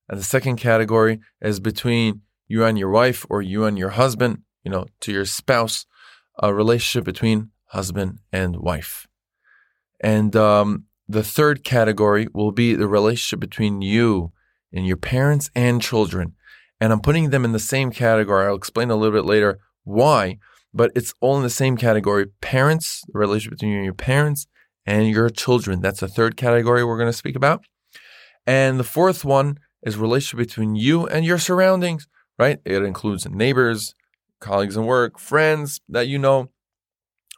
And 0.08 0.18
the 0.18 0.24
second 0.24 0.56
category 0.56 1.20
is 1.42 1.60
between 1.60 2.22
you 2.48 2.64
and 2.64 2.78
your 2.78 2.90
wife 2.90 3.26
or 3.28 3.42
you 3.42 3.66
and 3.66 3.78
your 3.78 3.90
husband, 3.90 4.38
you 4.64 4.70
know, 4.70 4.86
to 5.00 5.12
your 5.12 5.26
spouse, 5.26 5.84
a 6.42 6.54
relationship 6.54 7.04
between 7.04 7.50
husband 7.66 8.20
and 8.32 8.56
wife. 8.56 9.06
And 10.00 10.34
um, 10.34 10.84
the 11.06 11.22
third 11.22 11.62
category 11.62 12.26
will 12.32 12.52
be 12.52 12.74
the 12.74 12.88
relationship 12.88 13.40
between 13.40 13.82
you 13.82 14.32
and 14.74 14.86
your 14.86 14.96
parents 14.96 15.50
and 15.54 15.80
children. 15.80 16.34
And 16.80 16.92
I'm 16.92 17.00
putting 17.00 17.30
them 17.30 17.44
in 17.44 17.52
the 17.52 17.58
same 17.58 17.90
category. 17.90 18.46
I'll 18.46 18.56
explain 18.56 18.90
a 18.90 18.96
little 18.96 19.16
bit 19.16 19.26
later 19.26 19.60
why, 19.84 20.38
but 20.74 20.90
it's 20.94 21.14
all 21.20 21.36
in 21.36 21.42
the 21.42 21.50
same 21.50 21.76
category. 21.76 22.26
Parents, 22.40 23.02
the 23.10 23.18
relationship 23.18 23.58
between 23.58 23.70
you 23.70 23.76
and 23.78 23.84
your 23.84 23.94
parents 23.94 24.46
and 24.84 25.08
your 25.08 25.30
children. 25.30 25.80
That's 25.80 26.00
the 26.00 26.08
third 26.08 26.36
category 26.36 26.84
we're 26.84 26.98
going 26.98 27.08
to 27.08 27.16
speak 27.16 27.36
about. 27.36 27.64
And 28.46 28.78
the 28.78 28.84
fourth 28.84 29.24
one 29.24 29.58
is 29.82 29.96
relationship 29.96 30.46
between 30.46 30.74
you 30.74 31.06
and 31.06 31.24
your 31.24 31.38
surroundings, 31.38 32.06
right? 32.38 32.58
It 32.64 32.82
includes 32.82 33.28
neighbors, 33.28 33.94
colleagues 34.40 34.76
in 34.76 34.84
work, 34.84 35.18
friends 35.18 35.80
that 35.88 36.08
you 36.08 36.18
know, 36.18 36.50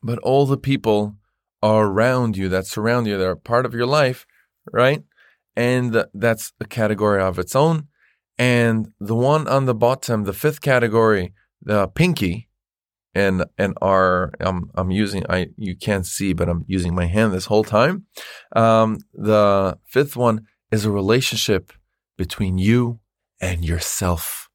but 0.02 0.18
all 0.20 0.46
the 0.46 0.56
people 0.56 1.16
around 1.62 2.36
you 2.36 2.48
that 2.48 2.66
surround 2.66 3.06
you 3.06 3.16
that 3.16 3.26
are 3.26 3.36
part 3.36 3.66
of 3.66 3.74
your 3.74 3.86
life, 3.86 4.26
right? 4.72 5.02
And 5.56 6.04
that's 6.12 6.52
a 6.60 6.66
category 6.66 7.22
of 7.22 7.38
its 7.38 7.56
own. 7.56 7.88
And 8.38 8.92
the 9.00 9.14
one 9.14 9.48
on 9.48 9.64
the 9.64 9.74
bottom, 9.74 10.24
the 10.24 10.34
fifth 10.34 10.60
category, 10.60 11.32
the 11.62 11.88
pinky, 11.88 12.48
and 13.14 13.46
and 13.56 13.72
our 13.80 14.30
I'm 14.40 14.70
I'm 14.74 14.90
using 14.90 15.24
I 15.30 15.48
you 15.56 15.74
can't 15.74 16.04
see, 16.04 16.34
but 16.34 16.50
I'm 16.50 16.64
using 16.66 16.94
my 16.94 17.06
hand 17.06 17.32
this 17.32 17.46
whole 17.46 17.64
time. 17.64 18.04
Um, 18.54 18.98
the 19.14 19.78
fifth 19.86 20.16
one 20.16 20.46
is 20.70 20.84
a 20.84 20.90
relationship 20.90 21.72
between 22.18 22.58
you 22.58 23.00
and 23.40 23.64
yourself, 23.64 24.50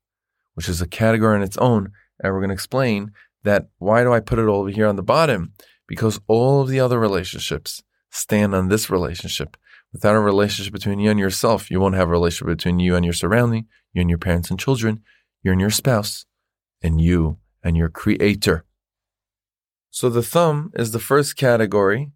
which 0.53 0.69
is 0.69 0.79
a 0.79 0.87
category 0.87 1.35
in 1.37 1.41
its 1.41 1.57
own. 1.57 1.91
And 2.19 2.31
we're 2.31 2.39
going 2.39 2.49
to 2.49 2.53
explain 2.53 3.13
that 3.43 3.69
why 3.79 4.03
do 4.03 4.13
I 4.13 4.19
put 4.19 4.37
it 4.37 4.45
over 4.45 4.69
here 4.69 4.87
on 4.87 4.95
the 4.95 5.03
bottom? 5.03 5.53
Because 5.87 6.19
all 6.27 6.61
of 6.61 6.67
the 6.67 6.79
other 6.79 6.99
relationships 6.99 7.81
stand 8.11 8.53
on 8.53 8.67
this 8.67 8.89
relationship. 8.91 9.57
Without 9.93 10.15
a 10.15 10.19
relationship 10.19 10.73
between 10.73 10.99
you 10.99 11.09
and 11.09 11.19
yourself, 11.19 11.69
you 11.69 11.79
won't 11.79 11.95
have 11.95 12.07
a 12.07 12.11
relationship 12.11 12.57
between 12.57 12.79
you 12.79 12.95
and 12.95 13.03
your 13.03 13.13
surrounding, 13.13 13.67
you 13.93 14.01
and 14.01 14.09
your 14.09 14.19
parents 14.19 14.49
and 14.49 14.59
children, 14.59 15.01
you 15.43 15.51
and 15.51 15.59
your 15.59 15.69
spouse, 15.69 16.25
and 16.81 17.01
you 17.01 17.37
and 17.63 17.75
your 17.75 17.89
creator. 17.89 18.65
So 19.89 20.09
the 20.09 20.23
thumb 20.23 20.71
is 20.75 20.91
the 20.91 20.99
first 20.99 21.35
category 21.35 22.11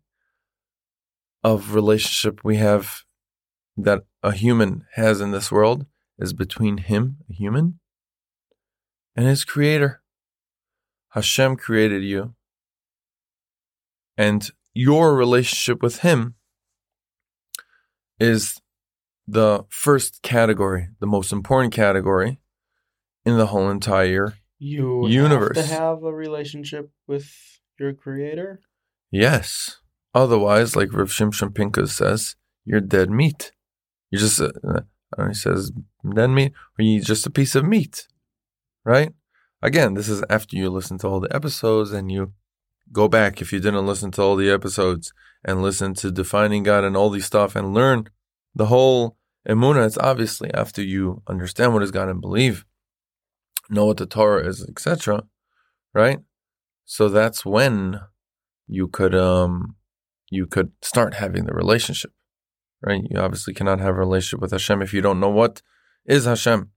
of 1.43 1.75
relationship 1.75 2.39
we 2.43 2.55
have 2.57 3.03
that 3.77 4.03
a 4.23 4.31
human 4.31 4.85
has 4.93 5.19
in 5.19 5.31
this 5.31 5.51
world 5.51 5.85
is 6.17 6.33
between 6.33 6.77
him, 6.77 7.17
a 7.29 7.33
human, 7.33 7.79
and 9.15 9.27
his 9.27 9.43
creator. 9.43 10.01
Hashem 11.09 11.57
created 11.57 12.03
you. 12.03 12.33
And 14.17 14.49
your 14.73 15.15
relationship 15.15 15.83
with 15.83 15.99
him 15.99 16.35
is 18.19 18.61
the 19.27 19.65
first 19.69 20.21
category, 20.21 20.89
the 20.99 21.07
most 21.07 21.31
important 21.31 21.73
category 21.73 22.39
in 23.25 23.37
the 23.37 23.47
whole 23.47 23.69
entire 23.69 24.35
you 24.59 25.07
universe. 25.07 25.57
have 25.57 25.67
to 25.67 25.73
have 25.73 26.03
a 26.03 26.13
relationship 26.13 26.91
with 27.07 27.31
your 27.79 27.93
creator. 27.93 28.61
Yes. 29.11 29.79
Otherwise, 30.13 30.75
like 30.75 30.93
Rav 30.93 31.09
Shimshon 31.09 31.87
says, 31.87 32.35
you're 32.63 32.81
dead 32.81 33.09
meat. 33.09 33.51
You're 34.11 34.21
just, 34.21 34.39
a, 34.39 34.53
uh, 35.17 35.27
he 35.27 35.33
says, 35.33 35.71
dead 36.13 36.29
meat, 36.29 36.53
or 36.79 36.83
you 36.83 37.01
just 37.01 37.25
a 37.25 37.29
piece 37.29 37.55
of 37.55 37.65
meat, 37.65 38.07
right? 38.85 39.13
Again, 39.61 39.95
this 39.95 40.07
is 40.07 40.23
after 40.29 40.55
you 40.55 40.69
listen 40.69 40.97
to 40.99 41.07
all 41.07 41.19
the 41.19 41.33
episodes 41.35 41.91
and 41.91 42.11
you 42.11 42.33
go 42.91 43.07
back 43.07 43.41
if 43.41 43.51
you 43.51 43.59
didn't 43.59 43.85
listen 43.85 44.11
to 44.11 44.21
all 44.21 44.35
the 44.35 44.49
episodes 44.49 45.13
and 45.43 45.61
listen 45.61 45.93
to 45.95 46.11
defining 46.11 46.63
God 46.63 46.83
and 46.83 46.95
all 46.95 47.09
these 47.09 47.25
stuff 47.25 47.55
and 47.55 47.73
learn 47.73 48.09
the 48.53 48.67
whole 48.67 49.17
emuna. 49.47 49.85
It's 49.85 49.97
obviously 49.97 50.53
after 50.53 50.81
you 50.81 51.21
understand 51.27 51.73
what 51.73 51.83
is 51.83 51.91
God 51.91 52.09
and 52.09 52.21
believe, 52.21 52.65
know 53.69 53.85
what 53.85 53.97
the 53.97 54.05
Torah 54.05 54.47
is, 54.47 54.65
etc. 54.67 55.23
Right? 55.93 56.19
So 56.85 57.09
that's 57.09 57.45
when 57.45 57.99
you 58.67 58.87
could 58.87 59.15
um 59.15 59.75
you 60.29 60.47
could 60.47 60.71
start 60.81 61.15
having 61.15 61.45
the 61.45 61.53
relationship 61.53 62.11
right? 62.85 63.01
You 63.09 63.19
obviously 63.19 63.53
cannot 63.53 63.79
have 63.79 63.95
a 63.95 63.99
relationship 63.99 64.39
with 64.39 64.51
Hashem 64.51 64.81
if 64.81 64.93
you 64.93 65.01
don't 65.01 65.19
know 65.19 65.29
what 65.29 65.61
is 66.05 66.25
Hashem, 66.25 66.69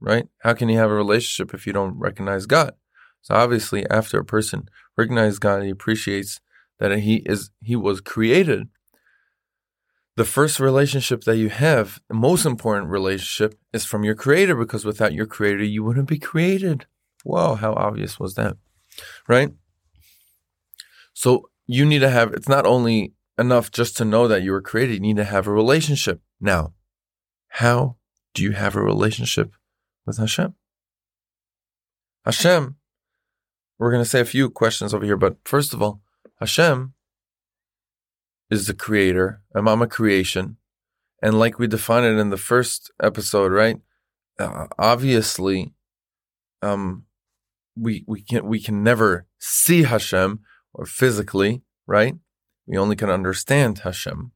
right? 0.00 0.26
How 0.42 0.54
can 0.54 0.68
you 0.68 0.78
have 0.78 0.90
a 0.90 0.94
relationship 0.94 1.52
if 1.52 1.66
you 1.66 1.72
don't 1.72 1.98
recognize 1.98 2.46
God? 2.46 2.74
So 3.28 3.34
obviously, 3.34 3.84
after 3.90 4.18
a 4.18 4.24
person 4.24 4.70
recognizes 4.96 5.38
God, 5.38 5.62
he 5.62 5.68
appreciates 5.68 6.40
that 6.78 6.98
he 7.00 7.16
is 7.26 7.50
he 7.60 7.76
was 7.76 8.00
created. 8.00 8.68
The 10.16 10.24
first 10.24 10.58
relationship 10.58 11.24
that 11.24 11.36
you 11.36 11.50
have, 11.50 12.00
the 12.08 12.14
most 12.14 12.46
important 12.46 12.88
relationship, 12.88 13.60
is 13.70 13.84
from 13.84 14.02
your 14.02 14.14
creator, 14.14 14.56
because 14.56 14.86
without 14.86 15.12
your 15.12 15.26
creator, 15.26 15.62
you 15.62 15.84
wouldn't 15.84 16.08
be 16.08 16.18
created. 16.18 16.86
Whoa, 17.22 17.54
how 17.56 17.74
obvious 17.74 18.18
was 18.18 18.34
that? 18.36 18.56
Right? 19.28 19.50
So 21.12 21.50
you 21.66 21.84
need 21.84 21.98
to 21.98 22.08
have 22.08 22.32
it's 22.32 22.48
not 22.48 22.64
only 22.64 23.12
enough 23.38 23.70
just 23.70 23.94
to 23.98 24.06
know 24.06 24.26
that 24.26 24.42
you 24.42 24.52
were 24.52 24.62
created, 24.62 24.94
you 24.94 25.00
need 25.00 25.16
to 25.16 25.24
have 25.24 25.46
a 25.46 25.52
relationship. 25.52 26.22
Now, 26.40 26.72
how 27.48 27.96
do 28.32 28.42
you 28.42 28.52
have 28.52 28.74
a 28.74 28.80
relationship 28.82 29.52
with 30.06 30.16
Hashem? 30.16 30.54
Hashem, 32.24 32.76
we're 33.78 33.90
going 33.90 34.02
to 34.02 34.08
say 34.08 34.20
a 34.20 34.24
few 34.24 34.50
questions 34.50 34.92
over 34.92 35.04
here, 35.04 35.16
but 35.16 35.36
first 35.44 35.72
of 35.72 35.80
all, 35.82 36.00
Hashem 36.40 36.94
is 38.50 38.66
the 38.66 38.74
creator, 38.74 39.42
and 39.54 39.68
I'm 39.68 39.82
a 39.82 39.86
creation. 39.86 40.56
And 41.22 41.38
like 41.38 41.58
we 41.58 41.66
defined 41.66 42.06
it 42.06 42.18
in 42.18 42.30
the 42.30 42.36
first 42.36 42.90
episode, 43.02 43.52
right? 43.52 43.80
Uh, 44.38 44.66
obviously, 44.78 45.74
um, 46.62 47.04
we 47.76 48.04
we 48.06 48.22
can 48.22 48.46
we 48.46 48.60
can 48.60 48.82
never 48.82 49.26
see 49.38 49.82
Hashem 49.82 50.40
or 50.72 50.86
physically, 50.86 51.62
right? 51.86 52.14
We 52.66 52.76
only 52.76 52.96
can 52.96 53.10
understand 53.10 53.80
Hashem. 53.80 54.32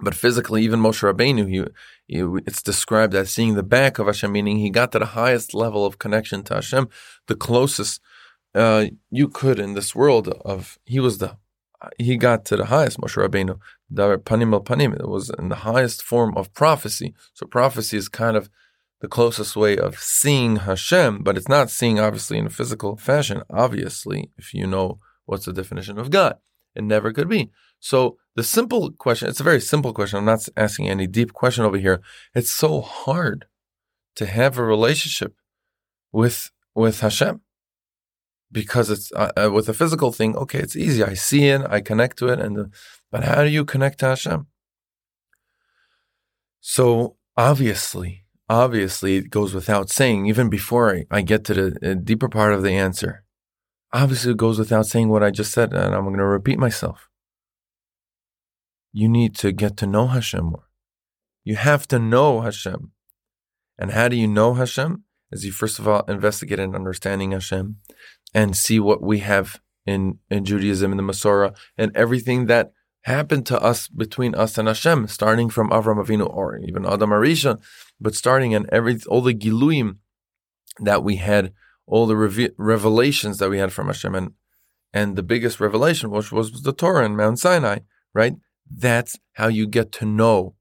But 0.00 0.16
physically, 0.16 0.64
even 0.64 0.80
Moshe 0.80 1.08
Rabbeinu, 1.08 1.48
he, 1.48 1.64
he, 2.08 2.24
it's 2.46 2.62
described 2.62 3.14
as 3.14 3.30
seeing 3.30 3.54
the 3.54 3.62
back 3.62 4.00
of 4.00 4.06
Hashem, 4.06 4.32
meaning 4.32 4.58
he 4.58 4.70
got 4.70 4.90
to 4.92 4.98
the 4.98 5.06
highest 5.06 5.54
level 5.54 5.86
of 5.86 6.00
connection 6.00 6.42
to 6.44 6.54
Hashem, 6.54 6.88
the 7.28 7.36
closest 7.36 8.00
uh, 8.54 8.86
you 9.10 9.28
could 9.28 9.58
in 9.58 9.74
this 9.74 9.94
world 9.94 10.28
of. 10.44 10.78
He 10.84 11.00
was 11.00 11.18
the, 11.18 11.36
he 11.98 12.16
got 12.16 12.44
to 12.46 12.56
the 12.56 12.66
highest 12.66 12.98
Moshe 12.98 13.16
Rabbeinu, 13.16 13.58
panim 13.92 14.52
el 14.52 14.60
panim. 14.62 14.94
It 14.98 15.08
was 15.08 15.30
in 15.30 15.48
the 15.48 15.56
highest 15.56 16.02
form 16.02 16.36
of 16.36 16.52
prophecy. 16.54 17.14
So 17.34 17.46
prophecy 17.46 17.96
is 17.96 18.08
kind 18.08 18.36
of 18.36 18.48
the 19.00 19.08
closest 19.08 19.54
way 19.56 19.76
of 19.76 19.98
seeing 19.98 20.56
Hashem, 20.56 21.22
but 21.22 21.36
it's 21.36 21.48
not 21.48 21.70
seeing 21.70 22.00
obviously 22.00 22.38
in 22.38 22.46
a 22.46 22.50
physical 22.50 22.96
fashion. 22.96 23.42
Obviously, 23.50 24.30
if 24.38 24.54
you 24.54 24.66
know 24.66 24.98
what's 25.26 25.44
the 25.44 25.52
definition 25.52 25.98
of 25.98 26.10
God, 26.10 26.38
it 26.74 26.84
never 26.84 27.12
could 27.12 27.28
be. 27.28 27.50
So 27.80 28.16
the 28.34 28.42
simple 28.42 28.92
question, 28.92 29.28
it's 29.28 29.40
a 29.40 29.44
very 29.44 29.60
simple 29.60 29.92
question. 29.92 30.18
I'm 30.18 30.24
not 30.24 30.48
asking 30.56 30.88
any 30.88 31.06
deep 31.06 31.32
question 31.32 31.64
over 31.64 31.76
here. 31.76 32.00
It's 32.34 32.50
so 32.50 32.80
hard 32.80 33.46
to 34.16 34.26
have 34.26 34.58
a 34.58 34.64
relationship 34.64 35.34
with 36.12 36.50
with 36.74 37.00
Hashem 37.00 37.42
because 38.60 38.88
it's 38.88 39.12
uh, 39.12 39.32
uh, 39.36 39.50
with 39.52 39.68
a 39.68 39.74
physical 39.74 40.10
thing. 40.12 40.36
Okay, 40.36 40.60
it's 40.60 40.76
easy. 40.76 41.02
I 41.04 41.14
see 41.14 41.48
it, 41.48 41.60
I 41.68 41.80
connect 41.80 42.16
to 42.18 42.28
it, 42.28 42.40
and 42.40 42.56
the, 42.56 42.70
but 43.12 43.24
how 43.24 43.42
do 43.44 43.50
you 43.50 43.64
connect 43.64 44.00
to 44.00 44.06
Hashem? 44.06 44.46
So 46.60 47.16
obviously, 47.36 48.24
obviously, 48.48 49.16
it 49.16 49.30
goes 49.30 49.52
without 49.52 49.90
saying. 49.90 50.26
Even 50.26 50.48
before 50.48 50.94
I, 50.94 51.04
I 51.10 51.20
get 51.20 51.44
to 51.46 51.54
the 51.54 51.90
uh, 51.90 51.94
deeper 51.94 52.30
part 52.30 52.54
of 52.54 52.62
the 52.62 52.72
answer, 52.72 53.24
obviously, 53.92 54.32
it 54.32 54.38
goes 54.38 54.58
without 54.58 54.86
saying 54.86 55.10
what 55.10 55.22
I 55.22 55.30
just 55.30 55.52
said, 55.52 55.74
and 55.74 55.94
I'm 55.94 56.04
going 56.04 56.18
to 56.18 56.24
repeat 56.24 56.58
myself 56.58 57.10
you 58.94 59.08
need 59.08 59.34
to 59.34 59.50
get 59.50 59.76
to 59.76 59.86
know 59.86 60.06
Hashem 60.06 60.44
more. 60.44 60.68
You 61.42 61.56
have 61.56 61.86
to 61.88 61.98
know 61.98 62.42
Hashem. 62.42 62.92
And 63.76 63.90
how 63.90 64.06
do 64.06 64.16
you 64.16 64.28
know 64.28 64.54
Hashem? 64.54 65.02
As 65.32 65.44
you 65.44 65.50
first 65.50 65.80
of 65.80 65.88
all 65.88 66.04
investigate 66.04 66.60
and 66.60 66.76
understanding 66.76 67.32
Hashem 67.32 67.76
and 68.34 68.56
see 68.56 68.80
what 68.80 69.02
we 69.02 69.20
have 69.20 69.60
in, 69.86 70.18
in 70.30 70.44
Judaism 70.44 70.90
and 70.90 70.98
the 70.98 71.04
Masorah 71.04 71.56
and 71.78 71.96
everything 71.96 72.46
that 72.46 72.72
happened 73.02 73.46
to 73.46 73.60
us 73.60 73.86
between 73.88 74.34
us 74.34 74.58
and 74.58 74.66
Hashem, 74.66 75.08
starting 75.08 75.50
from 75.50 75.70
Avram 75.70 76.04
Avinu 76.04 76.28
or 76.28 76.58
even 76.58 76.86
Adam 76.86 77.10
Arisha, 77.10 77.60
but 78.00 78.14
starting 78.14 78.54
and 78.54 78.68
every 78.72 78.98
all 79.08 79.20
the 79.20 79.34
Giluim 79.34 79.98
that 80.80 81.04
we 81.04 81.16
had, 81.16 81.52
all 81.86 82.06
the 82.06 82.16
reve- 82.16 82.54
revelations 82.58 83.38
that 83.38 83.50
we 83.50 83.58
had 83.58 83.72
from 83.72 83.86
Hashem, 83.86 84.14
and 84.14 84.32
and 84.94 85.16
the 85.16 85.22
biggest 85.22 85.60
revelation, 85.60 86.10
which 86.10 86.30
was, 86.30 86.62
the 86.62 86.72
Torah 86.72 87.04
and 87.04 87.16
Mount 87.16 87.40
Sinai, 87.40 87.78
right? 88.14 88.34
That's 88.70 89.18
how 89.32 89.48
you 89.48 89.66
get 89.66 89.90
to 89.92 90.06
know 90.06 90.54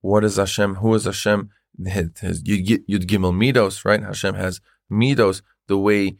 what 0.00 0.24
is 0.24 0.36
Hashem, 0.36 0.76
who 0.76 0.94
is 0.94 1.04
Hashem. 1.04 1.50
His, 1.84 2.40
get 2.42 2.86
Yud 2.88 3.06
Gimel 3.06 3.34
Midos, 3.34 3.84
right? 3.84 4.02
Hashem 4.02 4.34
has 4.34 4.60
Midos, 4.90 5.42
the 5.66 5.78
way 5.78 6.16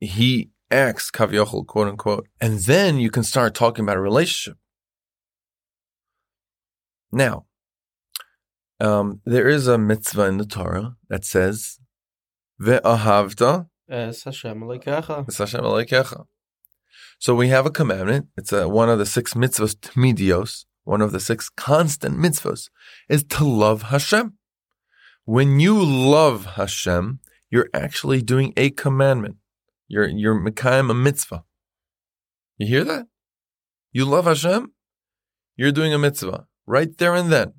he 0.00 0.50
acts, 0.70 1.10
Kavyochel, 1.10 1.66
quote 1.66 1.88
unquote. 1.88 2.28
And 2.40 2.60
then 2.60 2.98
you 2.98 3.10
can 3.10 3.22
start 3.22 3.54
talking 3.54 3.84
about 3.84 3.96
a 3.96 4.00
relationship. 4.00 4.58
Now, 7.10 7.46
um, 8.80 9.20
there 9.24 9.48
is 9.48 9.66
a 9.66 9.78
mitzvah 9.78 10.26
in 10.26 10.38
the 10.38 10.44
Torah 10.44 10.96
that 11.08 11.24
says, 11.24 11.78
Ve'ahavta 12.60 13.68
Es 13.88 14.24
Hashem 14.24 14.60
Elokecha. 14.60 15.26
Es 15.28 15.38
Hashem 15.38 15.62
Elokecha. 15.62 16.26
So 17.18 17.34
we 17.34 17.48
have 17.48 17.64
a 17.66 17.70
commandment. 17.70 18.28
It's 18.36 18.52
a, 18.52 18.68
one 18.68 18.90
of 18.90 18.98
the 18.98 19.06
six 19.06 19.34
mitzvahs, 19.34 19.76
midios, 19.94 20.66
one 20.84 21.00
of 21.00 21.12
the 21.12 21.20
six 21.20 21.48
constant 21.48 22.18
mitzvahs, 22.18 22.68
is 23.08 23.24
to 23.24 23.44
love 23.44 23.84
Hashem. 23.84 24.34
When 25.24 25.58
you 25.58 25.82
love 25.82 26.44
Hashem, 26.56 27.20
you're 27.50 27.70
actually 27.72 28.22
doing 28.22 28.52
a 28.56 28.70
commandment. 28.70 29.37
You're 29.88 30.08
you're 30.08 30.34
mekayim 30.34 30.90
a 30.90 30.94
mitzvah. 30.94 31.44
You 32.58 32.66
hear 32.66 32.84
that? 32.84 33.06
You 33.92 34.04
love 34.04 34.26
Hashem, 34.26 34.72
you're 35.56 35.72
doing 35.72 35.94
a 35.94 35.98
mitzvah 35.98 36.46
right 36.66 36.96
there 36.98 37.14
and 37.14 37.32
then. 37.32 37.54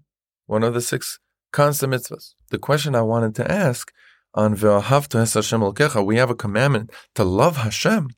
One 0.45 0.63
of 0.63 0.73
the 0.73 0.81
six 0.81 1.19
constant 1.51 1.93
mitzvahs. 1.93 2.33
The 2.49 2.59
question 2.59 2.95
I 2.95 3.01
wanted 3.01 3.35
to 3.35 3.51
ask 3.51 3.91
on 4.33 4.55
Ve'ahavta 4.55 5.33
Hashem 5.33 5.61
Elokecha, 5.61 6.05
we 6.05 6.17
have 6.17 6.29
a 6.29 6.35
commandment 6.35 6.91
to 7.15 7.23
love 7.23 7.57
Hashem 7.57 8.09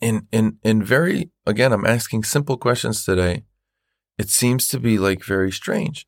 in 0.00 0.26
in 0.32 0.58
in 0.62 0.82
very 0.82 1.30
again 1.44 1.72
i'm 1.72 1.84
asking 1.84 2.24
simple 2.24 2.56
questions 2.56 3.04
today 3.04 3.44
it 4.18 4.30
seems 4.30 4.68
to 4.68 4.80
be 4.80 4.98
like 4.98 5.22
very 5.24 5.52
strange 5.52 6.06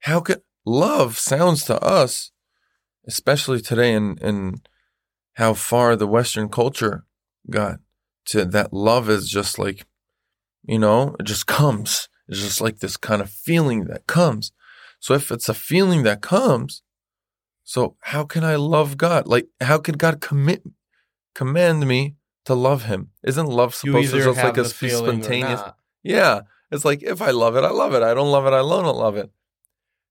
how 0.00 0.20
could 0.20 0.42
love 0.66 1.18
sounds 1.18 1.64
to 1.64 1.80
us 1.82 2.30
especially 3.06 3.60
today 3.60 3.92
in 3.94 4.18
in 4.20 4.60
how 5.34 5.54
far 5.54 5.96
the 5.96 6.06
western 6.06 6.48
culture 6.48 7.04
got 7.48 7.80
to 8.24 8.44
that 8.44 8.72
love 8.72 9.08
is 9.08 9.28
just 9.28 9.58
like 9.58 9.86
you 10.64 10.78
know 10.78 11.16
it 11.18 11.24
just 11.24 11.46
comes 11.58 12.08
it's 12.28 12.40
just 12.40 12.60
like 12.60 12.78
this 12.78 12.96
kind 12.96 13.22
of 13.22 13.30
feeling 13.30 13.84
that 13.84 14.06
comes 14.06 14.52
so 14.98 15.14
if 15.14 15.30
it's 15.30 15.48
a 15.48 15.54
feeling 15.54 16.02
that 16.02 16.20
comes 16.20 16.82
so 17.64 17.96
how 18.02 18.24
can 18.24 18.44
i 18.44 18.56
love 18.56 18.96
god 18.96 19.26
like 19.26 19.48
how 19.60 19.78
could 19.78 19.98
god 19.98 20.20
commit 20.20 20.62
command 21.34 21.86
me 21.86 22.16
to 22.44 22.54
love 22.54 22.84
him. 22.84 23.10
Isn't 23.22 23.46
love 23.46 23.74
supposed 23.74 24.10
to 24.10 24.18
just 24.18 24.42
like 24.42 24.56
a 24.56 24.64
spontaneous? 24.64 25.60
Yeah, 26.02 26.42
it's 26.70 26.84
like 26.84 27.02
if 27.02 27.20
I 27.20 27.30
love 27.30 27.56
it, 27.56 27.64
I 27.64 27.70
love 27.70 27.94
it. 27.94 28.02
I 28.02 28.14
don't 28.14 28.30
love 28.30 28.46
it, 28.46 28.52
I 28.52 28.58
don't 28.58 28.96
love 28.96 29.16
it. 29.16 29.30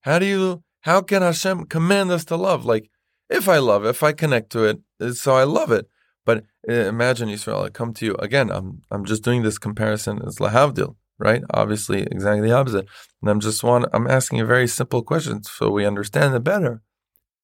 How 0.01 0.19
do 0.19 0.25
you? 0.25 0.63
How 0.81 1.01
can 1.01 1.21
Hashem 1.21 1.65
command 1.65 2.11
us 2.11 2.23
to 2.25 2.35
love? 2.35 2.65
Like 2.65 2.89
if 3.29 3.47
I 3.47 3.57
love, 3.57 3.85
if 3.85 4.03
I 4.03 4.11
connect 4.11 4.51
to 4.51 4.63
it, 4.63 5.15
so 5.15 5.35
I 5.35 5.43
love 5.43 5.71
it. 5.71 5.87
But 6.25 6.45
uh, 6.67 6.73
imagine 6.73 7.29
Israel, 7.29 7.63
I 7.63 7.69
come 7.69 7.93
to 7.95 8.05
you 8.05 8.15
again. 8.15 8.49
I'm 8.51 8.81
I'm 8.91 9.05
just 9.05 9.23
doing 9.23 9.43
this 9.43 9.57
comparison 9.57 10.21
as 10.25 10.37
lahavdil, 10.37 10.95
right? 11.17 11.43
Obviously, 11.51 12.03
exactly 12.03 12.47
the 12.47 12.55
opposite. 12.55 12.87
And 13.21 13.29
I'm 13.29 13.39
just 13.39 13.63
want 13.63 13.85
I'm 13.93 14.07
asking 14.07 14.39
a 14.39 14.45
very 14.45 14.67
simple 14.67 15.01
question 15.01 15.43
so 15.43 15.69
we 15.69 15.85
understand 15.85 16.35
it 16.35 16.43
better. 16.43 16.81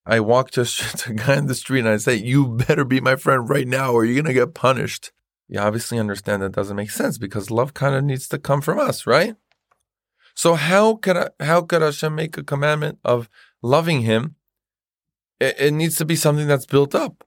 I 0.06 0.19
walk 0.19 0.52
to 0.52 0.62
a, 0.62 1.13
guy 1.13 1.36
in 1.38 1.48
the 1.48 1.56
street 1.56 1.80
and 1.80 1.89
I 1.89 1.98
say, 1.98 2.15
You 2.15 2.48
better 2.48 2.86
be 2.86 3.02
my 3.02 3.15
friend 3.15 3.50
right 3.50 3.67
now 3.67 3.92
or 3.92 4.06
you're 4.06 4.23
to 4.23 4.33
get 4.33 4.54
punished. 4.54 5.12
You 5.48 5.60
obviously 5.60 6.00
understand 6.00 6.42
that 6.42 6.52
doesn't 6.52 6.75
make 6.75 6.92
sense 6.92 7.17
because 7.17 7.52
love 7.52 7.73
kind 7.73 7.96
of 7.96 8.04
needs 8.04 8.27
to 8.29 8.40
come 8.40 8.62
from 8.62 8.79
us, 8.79 9.06
right? 9.06 9.36
So 10.36 10.56
how 10.56 10.96
could 10.96 11.17
I, 11.17 11.29
how 11.40 11.62
could 11.62 11.81
Hashem 11.81 12.13
make 12.13 12.38
a 12.38 12.44
commandment 12.44 13.00
of 13.04 13.29
loving 13.62 14.02
Him? 14.02 14.36
It, 15.40 15.56
it 15.60 15.73
needs 15.73 15.96
to 15.98 16.06
be 16.06 16.15
something 16.15 16.48
that's 16.48 16.65
built 16.65 16.96
up. 16.96 17.23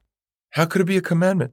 How 0.50 0.64
could 0.64 0.80
it 0.80 0.86
be 0.86 0.96
a 0.96 1.02
commandment? 1.02 1.52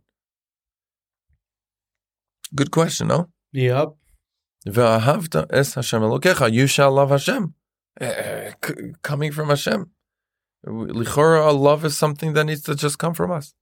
Good 2.53 2.71
question, 2.71 3.07
no? 3.07 3.29
Yep. 3.51 3.95
You 6.51 6.67
shall 6.67 6.91
love 6.91 7.09
Hashem. 7.09 7.53
Uh, 7.99 8.51
coming 9.01 9.31
from 9.31 9.49
Hashem. 9.49 9.91
Lichora, 10.65 11.57
love 11.57 11.85
is 11.85 11.97
something 11.97 12.33
that 12.33 12.45
needs 12.45 12.61
to 12.63 12.75
just 12.75 12.97
come 12.97 13.13
from 13.13 13.31
us. 13.31 13.53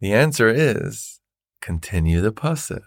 The 0.00 0.14
answer 0.14 0.48
is 0.48 1.20
continue 1.60 2.22
the 2.22 2.32
pasuk. 2.32 2.80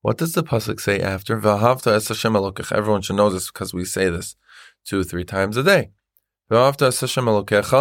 What 0.00 0.16
does 0.16 0.32
the 0.32 0.42
pasuk 0.42 0.80
say 0.80 1.00
after 1.00 1.38
V'ahavta 1.38 1.92
es 1.92 2.08
Hashem 2.08 2.32
Elokech? 2.32 2.72
Everyone 2.72 3.02
should 3.02 3.16
know 3.16 3.28
this 3.28 3.50
because 3.50 3.74
we 3.74 3.84
say 3.84 4.08
this 4.08 4.36
two, 4.84 5.00
or 5.00 5.04
three 5.04 5.24
times 5.24 5.56
a 5.56 5.62
day. 5.62 5.90
ואהבת 6.50 6.82
את 6.82 7.02
השם 7.02 7.28
אלוקיך. 7.28 7.76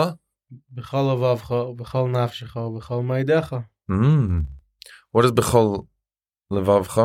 בכל 0.72 1.12
לבבך 1.14 1.52
ובכל 1.52 2.08
נפשך 2.08 2.56
ובכל 2.56 3.02
מידך. 3.02 3.56
Mm. 3.92 4.46
What 5.18 5.24
is 5.26 5.32
בכל 5.32 5.78
לבבך? 6.52 7.02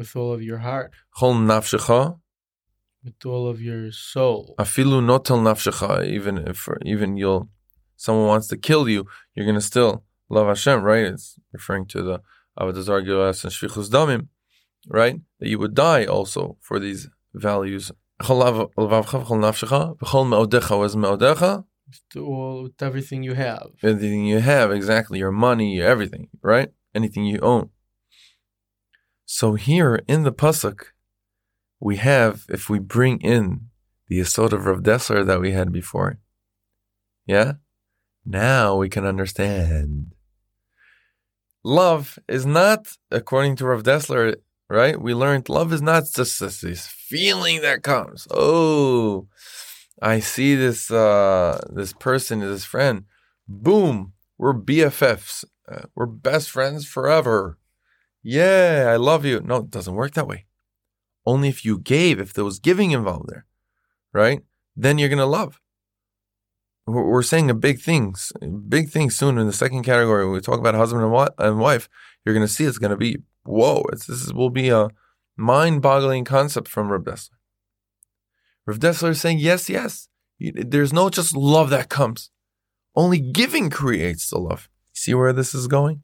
With 0.00 0.16
all 0.16 0.34
of 0.34 0.42
your 0.42 0.58
heart. 0.58 0.90
בכל 1.14 1.32
נפשך. 1.46 1.90
With 3.04 3.26
all 3.26 3.54
of 3.54 3.60
your 3.60 3.92
soul. 4.14 4.54
אפילו 4.62 5.00
נוטל 5.00 5.34
נפשך, 5.34 5.82
even 5.82 6.48
if 6.48 6.68
even 6.84 7.16
you'll 7.16 7.48
someone 7.96 8.28
wants 8.28 8.46
to 8.48 8.56
kill 8.56 8.88
you, 8.88 9.04
you're 9.34 9.46
gonna 9.46 9.60
still 9.60 10.04
love 10.28 10.46
Hashem, 10.46 10.82
right? 10.82 11.06
It's 11.06 11.38
referring 11.52 11.86
to 11.86 12.02
the 12.02 12.20
Avodah 12.58 12.82
Zarah 12.82 13.28
and 13.28 13.52
Shfichus 13.56 13.88
Damim, 13.90 14.28
right? 14.88 15.16
That 15.38 15.48
you 15.48 15.58
would 15.58 15.74
die 15.74 16.04
also 16.04 16.56
for 16.60 16.78
these 16.78 17.08
values 17.34 17.92
Chol 18.22 18.68
levavcha 18.76 19.24
v'chol 19.24 19.40
nafshecha 19.40 19.96
v'chol 19.98 20.28
me'odecha 20.28 20.78
was 20.78 20.96
me'odecha 20.96 21.64
to 22.10 22.26
all 22.26 22.62
with 22.64 22.82
everything 22.82 23.22
you 23.22 23.34
have. 23.34 23.70
Everything 23.82 24.26
you 24.26 24.38
have, 24.38 24.70
exactly. 24.70 25.18
Your 25.18 25.32
money, 25.32 25.80
everything, 25.80 26.28
right? 26.42 26.70
Anything 26.94 27.24
you 27.24 27.38
own. 27.40 27.70
So 29.24 29.54
here 29.54 30.00
in 30.08 30.24
the 30.24 30.32
pasuk, 30.32 30.86
we 31.80 31.96
have 31.96 32.44
if 32.48 32.68
we 32.68 32.78
bring 32.78 33.20
in 33.20 33.68
the 34.08 34.18
Yisod 34.20 34.52
of 34.52 34.66
Rav 34.66 34.80
Dessler 34.80 35.24
that 35.26 35.40
we 35.40 35.52
had 35.52 35.72
before. 35.72 36.18
Yeah? 37.26 37.54
Now 38.24 38.76
we 38.76 38.88
can 38.88 39.06
understand. 39.06 40.14
Love 41.62 42.18
is 42.28 42.44
not, 42.44 42.88
according 43.10 43.56
to 43.56 43.66
Rav 43.66 43.82
Dessler, 43.82 44.36
right? 44.70 45.00
We 45.00 45.12
learned 45.14 45.48
love 45.48 45.72
is 45.72 45.82
not 45.82 46.04
just 46.14 46.40
this 46.40 46.86
feeling 46.86 47.60
that 47.62 47.82
comes. 47.82 48.26
Oh, 48.30 49.26
I 50.00 50.20
see 50.20 50.54
this 50.54 50.90
uh, 50.90 51.60
this 51.70 51.92
person, 51.92 52.40
this 52.40 52.64
friend. 52.64 53.04
Boom, 53.48 54.12
we're 54.38 54.54
BFFs. 54.54 55.44
Uh, 55.70 55.82
we're 55.94 56.06
best 56.06 56.50
friends 56.50 56.86
forever. 56.86 57.58
Yeah, 58.22 58.86
I 58.88 58.96
love 58.96 59.24
you. 59.24 59.40
No, 59.40 59.56
it 59.56 59.70
doesn't 59.70 59.94
work 59.94 60.14
that 60.14 60.28
way. 60.28 60.46
Only 61.26 61.48
if 61.48 61.64
you 61.64 61.78
gave, 61.78 62.20
if 62.20 62.32
there 62.32 62.44
was 62.44 62.58
giving 62.60 62.92
involved 62.92 63.28
there, 63.28 63.46
right? 64.12 64.40
Then 64.76 64.98
you're 64.98 65.08
gonna 65.08 65.26
love. 65.26 65.60
We're 66.86 67.22
saying 67.22 67.50
a 67.50 67.54
big 67.54 67.80
things, 67.80 68.32
big 68.68 68.90
things 68.90 69.16
soon 69.16 69.38
in 69.38 69.46
the 69.46 69.52
second 69.52 69.82
category. 69.82 70.24
When 70.24 70.34
we 70.34 70.40
talk 70.40 70.58
about 70.58 70.74
husband 70.74 71.02
and 71.38 71.58
wife, 71.58 71.88
you're 72.24 72.34
gonna 72.34 72.48
see 72.48 72.64
it's 72.64 72.78
gonna 72.78 72.96
be 72.96 73.18
whoa. 73.50 73.84
This 73.92 74.32
will 74.32 74.50
be 74.50 74.68
a 74.68 74.88
mind-boggling 75.36 76.24
concept 76.24 76.68
from 76.68 76.90
Reb 76.90 77.04
Dessler. 77.04 77.38
Rav 78.66 78.78
Dessler 78.78 79.10
is 79.10 79.20
saying, 79.20 79.38
yes, 79.38 79.68
yes. 79.68 80.08
There's 80.38 80.92
no 80.92 81.10
just 81.10 81.36
love 81.36 81.70
that 81.70 81.88
comes. 81.88 82.30
Only 82.94 83.20
giving 83.20 83.70
creates 83.70 84.30
the 84.30 84.38
love. 84.38 84.68
See 84.92 85.14
where 85.14 85.32
this 85.32 85.54
is 85.54 85.66
going? 85.66 86.02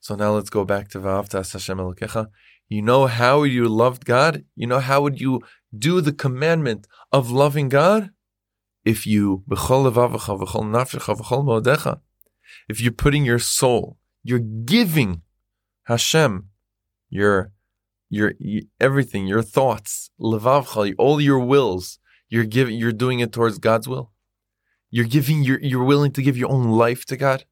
So 0.00 0.14
now 0.14 0.32
let's 0.32 0.50
go 0.50 0.64
back 0.64 0.88
to 0.88 1.00
Va'avta 1.00 1.50
Hashem 1.50 1.78
Elokecha. 1.78 2.28
You 2.68 2.82
know 2.82 3.06
how 3.06 3.42
you 3.42 3.68
loved 3.68 4.04
God? 4.04 4.44
You 4.54 4.66
know 4.66 4.80
how 4.80 5.00
would 5.02 5.20
you 5.20 5.40
do 5.76 6.00
the 6.00 6.12
commandment 6.12 6.86
of 7.12 7.30
loving 7.30 7.68
God? 7.68 8.10
If 8.84 9.06
you 9.06 9.44
if 12.68 12.80
you're 12.80 12.92
putting 12.92 13.24
your 13.24 13.38
soul, 13.38 13.98
you're 14.22 14.38
giving 14.38 15.22
Hashem 15.84 16.48
your 17.14 17.52
your 18.10 18.32
everything, 18.80 19.26
your 19.26 19.42
thoughts, 19.42 20.10
all 20.98 21.20
your 21.20 21.38
wills, 21.38 21.98
you're 22.28 22.44
giving, 22.44 22.76
you're 22.76 22.92
doing 22.92 23.20
it 23.20 23.32
towards 23.32 23.58
God's 23.58 23.88
will. 23.88 24.10
You're 24.90 25.06
giving, 25.06 25.42
you're, 25.42 25.60
you're 25.60 25.84
willing 25.84 26.12
to 26.12 26.22
give 26.22 26.36
your 26.36 26.50
own 26.50 26.68
life 26.70 27.04
to 27.06 27.16
God, 27.16 27.44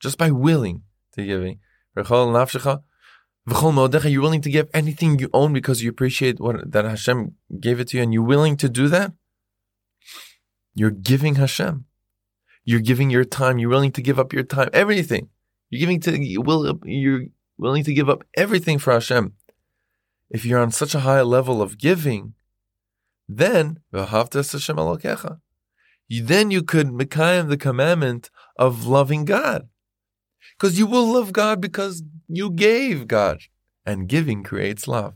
just 0.00 0.18
by 0.18 0.30
willing 0.30 0.82
to 1.14 1.24
giving. 1.24 1.58
You're 4.10 4.22
willing 4.22 4.42
to 4.42 4.50
give 4.50 4.68
anything 4.74 5.18
you 5.18 5.30
own 5.32 5.52
because 5.52 5.82
you 5.82 5.90
appreciate 5.90 6.40
what 6.40 6.72
that 6.72 6.84
Hashem 6.84 7.34
gave 7.58 7.80
it 7.80 7.88
to 7.88 7.96
you, 7.96 8.02
and 8.02 8.12
you're 8.12 8.22
willing 8.22 8.56
to 8.58 8.68
do 8.68 8.88
that. 8.88 9.12
You're 10.74 10.90
giving 10.90 11.36
Hashem. 11.36 11.86
You're 12.64 12.80
giving 12.80 13.10
your 13.10 13.24
time. 13.24 13.58
You're 13.58 13.70
willing 13.70 13.92
to 13.92 14.02
give 14.02 14.18
up 14.18 14.32
your 14.32 14.44
time, 14.44 14.70
everything. 14.72 15.28
You're 15.70 15.80
giving 15.80 16.00
to 16.00 16.40
will. 16.42 16.78
You're 16.84 17.26
willing 17.60 17.84
to 17.84 17.94
give 17.94 18.08
up 18.08 18.24
everything 18.36 18.78
for 18.78 18.92
Hashem, 18.92 19.34
if 20.30 20.44
you're 20.44 20.60
on 20.60 20.70
such 20.70 20.94
a 20.94 21.00
high 21.00 21.22
level 21.22 21.60
of 21.60 21.78
giving, 21.78 22.34
then 23.28 23.80
you, 26.08 26.22
then 26.22 26.50
you 26.50 26.62
could 26.62 26.88
mekayim 26.88 27.48
the 27.48 27.56
commandment 27.56 28.30
of 28.56 28.86
loving 28.86 29.24
God, 29.24 29.68
because 30.56 30.78
you 30.78 30.86
will 30.86 31.06
love 31.12 31.32
God 31.32 31.60
because 31.60 32.02
you 32.28 32.50
gave 32.50 33.06
God, 33.06 33.42
and 33.84 34.08
giving 34.08 34.42
creates 34.42 34.88
love. 34.88 35.14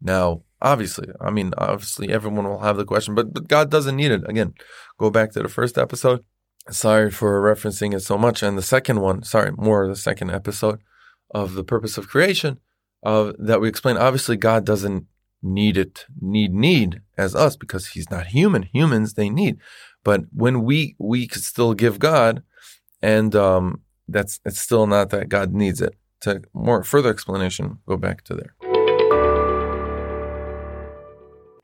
Now, 0.00 0.42
obviously, 0.62 1.08
I 1.20 1.30
mean, 1.30 1.52
obviously, 1.58 2.10
everyone 2.10 2.46
will 2.46 2.60
have 2.60 2.76
the 2.76 2.84
question, 2.84 3.14
but, 3.14 3.32
but 3.32 3.48
God 3.48 3.70
doesn't 3.70 3.96
need 3.96 4.12
it. 4.12 4.22
Again, 4.28 4.54
go 4.98 5.10
back 5.10 5.32
to 5.32 5.42
the 5.42 5.48
first 5.48 5.78
episode. 5.78 6.24
Sorry 6.70 7.10
for 7.10 7.40
referencing 7.42 7.94
it 7.94 8.00
so 8.00 8.18
much, 8.18 8.42
and 8.42 8.58
the 8.58 8.62
second 8.62 9.00
one. 9.00 9.22
Sorry, 9.22 9.52
more 9.56 9.86
the 9.88 9.96
second 9.96 10.30
episode 10.30 10.80
of 11.30 11.54
the 11.54 11.64
purpose 11.64 11.98
of 11.98 12.08
creation 12.08 12.58
of 13.02 13.34
that 13.38 13.60
we 13.60 13.68
explain. 13.68 13.96
Obviously, 13.96 14.36
God 14.36 14.64
doesn't 14.64 15.06
need 15.42 15.76
it, 15.76 16.06
need 16.20 16.52
need 16.52 17.00
as 17.16 17.34
us 17.34 17.56
because 17.56 17.88
He's 17.88 18.10
not 18.10 18.28
human. 18.28 18.62
Humans 18.62 19.14
they 19.14 19.30
need, 19.30 19.58
but 20.04 20.22
when 20.32 20.62
we 20.62 20.96
we 20.98 21.26
could 21.26 21.42
still 21.42 21.74
give 21.74 21.98
God, 21.98 22.42
and 23.02 23.34
um, 23.34 23.82
that's 24.08 24.40
it's 24.44 24.60
still 24.60 24.86
not 24.86 25.10
that 25.10 25.28
God 25.28 25.52
needs 25.52 25.80
it. 25.80 25.94
To 26.22 26.42
more 26.54 26.82
further 26.82 27.10
explanation, 27.10 27.78
go 27.86 27.96
back 27.96 28.22
to 28.24 28.34
there. 28.34 28.54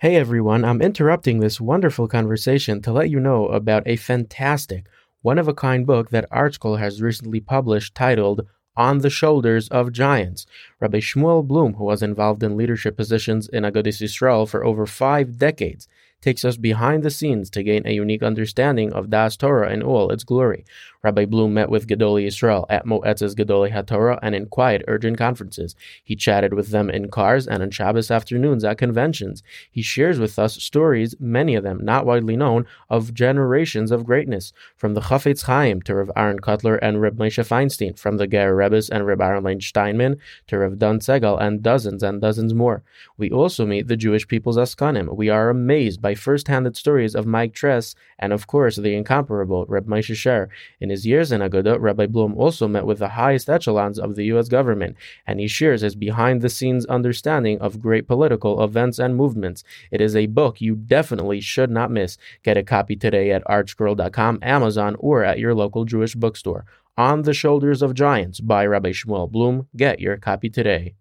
Hey 0.00 0.16
everyone, 0.16 0.64
I'm 0.64 0.82
interrupting 0.82 1.38
this 1.38 1.60
wonderful 1.60 2.08
conversation 2.08 2.82
to 2.82 2.92
let 2.92 3.08
you 3.08 3.20
know 3.20 3.46
about 3.46 3.84
a 3.86 3.94
fantastic, 3.94 4.86
one 5.20 5.38
of 5.38 5.46
a 5.46 5.54
kind 5.54 5.86
book 5.86 6.10
that 6.10 6.28
ArtScroll 6.30 6.80
has 6.80 7.00
recently 7.00 7.40
published 7.40 7.94
titled 7.94 8.44
on 8.76 8.98
the 8.98 9.10
shoulders 9.10 9.68
of 9.68 9.92
giants. 9.92 10.46
Rabbi 10.80 10.98
Shmuel 10.98 11.46
Bloom, 11.46 11.74
who 11.74 11.84
was 11.84 12.02
involved 12.02 12.42
in 12.42 12.56
leadership 12.56 12.96
positions 12.96 13.48
in 13.48 13.64
Agudas 13.64 14.00
Yisrael 14.00 14.48
for 14.48 14.64
over 14.64 14.86
five 14.86 15.38
decades, 15.38 15.88
takes 16.20 16.44
us 16.44 16.56
behind 16.56 17.02
the 17.02 17.10
scenes 17.10 17.50
to 17.50 17.62
gain 17.62 17.86
a 17.86 17.92
unique 17.92 18.22
understanding 18.22 18.92
of 18.92 19.10
Das 19.10 19.36
Torah 19.36 19.72
in 19.72 19.82
all 19.82 20.10
its 20.10 20.24
glory. 20.24 20.64
Rabbi 21.04 21.24
Bloom 21.24 21.52
met 21.52 21.68
with 21.68 21.88
Gedolei 21.88 22.26
Yisrael 22.28 22.64
at 22.70 22.86
Moetzes 22.86 23.34
Gedolei 23.34 23.72
HaTorah 23.72 24.20
and 24.22 24.36
in 24.36 24.46
quiet, 24.46 24.84
urgent 24.86 25.18
conferences. 25.18 25.74
He 26.04 26.14
chatted 26.14 26.54
with 26.54 26.68
them 26.68 26.88
in 26.88 27.10
cars 27.10 27.48
and 27.48 27.60
on 27.60 27.72
Shabbos 27.72 28.08
afternoons 28.08 28.62
at 28.62 28.78
conventions. 28.78 29.42
He 29.68 29.82
shares 29.82 30.20
with 30.20 30.38
us 30.38 30.62
stories, 30.62 31.16
many 31.18 31.56
of 31.56 31.64
them 31.64 31.84
not 31.84 32.06
widely 32.06 32.36
known, 32.36 32.66
of 32.88 33.14
generations 33.14 33.90
of 33.90 34.04
greatness, 34.04 34.52
from 34.76 34.94
the 34.94 35.00
Chafetz 35.00 35.42
Chaim 35.42 35.82
to 35.82 35.96
Rav 35.96 36.12
Aaron 36.14 36.38
Kotler 36.38 36.78
and 36.80 37.00
Reb 37.00 37.16
Moshe 37.16 37.44
Feinstein, 37.44 37.98
from 37.98 38.18
the 38.18 38.28
Ger 38.28 38.54
Rebbes 38.54 38.88
and 38.88 39.04
Reb 39.04 39.20
Aaron 39.20 39.42
Leib 39.42 39.60
Steinman 39.60 40.18
to 40.46 40.58
Rav 40.58 40.78
Dan 40.78 41.00
Segal 41.00 41.40
and 41.40 41.64
dozens 41.64 42.04
and 42.04 42.20
dozens 42.20 42.54
more. 42.54 42.84
We 43.16 43.28
also 43.28 43.66
meet 43.66 43.88
the 43.88 43.96
Jewish 43.96 44.28
people's 44.28 44.56
Askanim. 44.56 45.16
We 45.16 45.28
are 45.30 45.50
amazed 45.50 46.00
by 46.00 46.14
first-handed 46.14 46.76
stories 46.76 47.16
of 47.16 47.26
Mike 47.26 47.54
Tress 47.54 47.96
and, 48.20 48.32
of 48.32 48.46
course, 48.46 48.76
the 48.76 48.94
incomparable 48.94 49.66
Reb 49.66 49.88
Moshe 49.88 50.14
Sherer. 50.14 50.46
In 50.80 50.91
his 50.92 51.04
years 51.04 51.32
in 51.32 51.40
Aguda, 51.40 51.80
Rabbi 51.80 52.06
Bloom 52.06 52.36
also 52.36 52.68
met 52.68 52.86
with 52.86 53.00
the 53.00 53.08
highest 53.08 53.50
echelons 53.50 53.98
of 53.98 54.14
the 54.14 54.26
U.S. 54.26 54.48
government, 54.48 54.96
and 55.26 55.40
he 55.40 55.48
shares 55.48 55.80
his 55.80 55.96
behind 55.96 56.40
the 56.40 56.48
scenes 56.48 56.86
understanding 56.86 57.58
of 57.58 57.80
great 57.80 58.06
political 58.06 58.62
events 58.62 59.00
and 59.00 59.16
movements. 59.16 59.64
It 59.90 60.00
is 60.00 60.14
a 60.14 60.26
book 60.26 60.60
you 60.60 60.76
definitely 60.76 61.40
should 61.40 61.70
not 61.70 61.90
miss. 61.90 62.16
Get 62.44 62.56
a 62.56 62.62
copy 62.62 62.94
today 62.94 63.32
at 63.32 63.44
artscroll.com, 63.46 64.38
Amazon, 64.42 64.94
or 65.00 65.24
at 65.24 65.40
your 65.40 65.54
local 65.54 65.84
Jewish 65.84 66.14
bookstore. 66.14 66.64
On 66.96 67.22
the 67.22 67.34
Shoulders 67.34 67.82
of 67.82 67.94
Giants 67.94 68.38
by 68.38 68.64
Rabbi 68.66 68.90
Shmuel 68.90 69.30
Bloom. 69.30 69.66
Get 69.74 69.98
your 69.98 70.18
copy 70.18 70.50
today. 70.50 70.94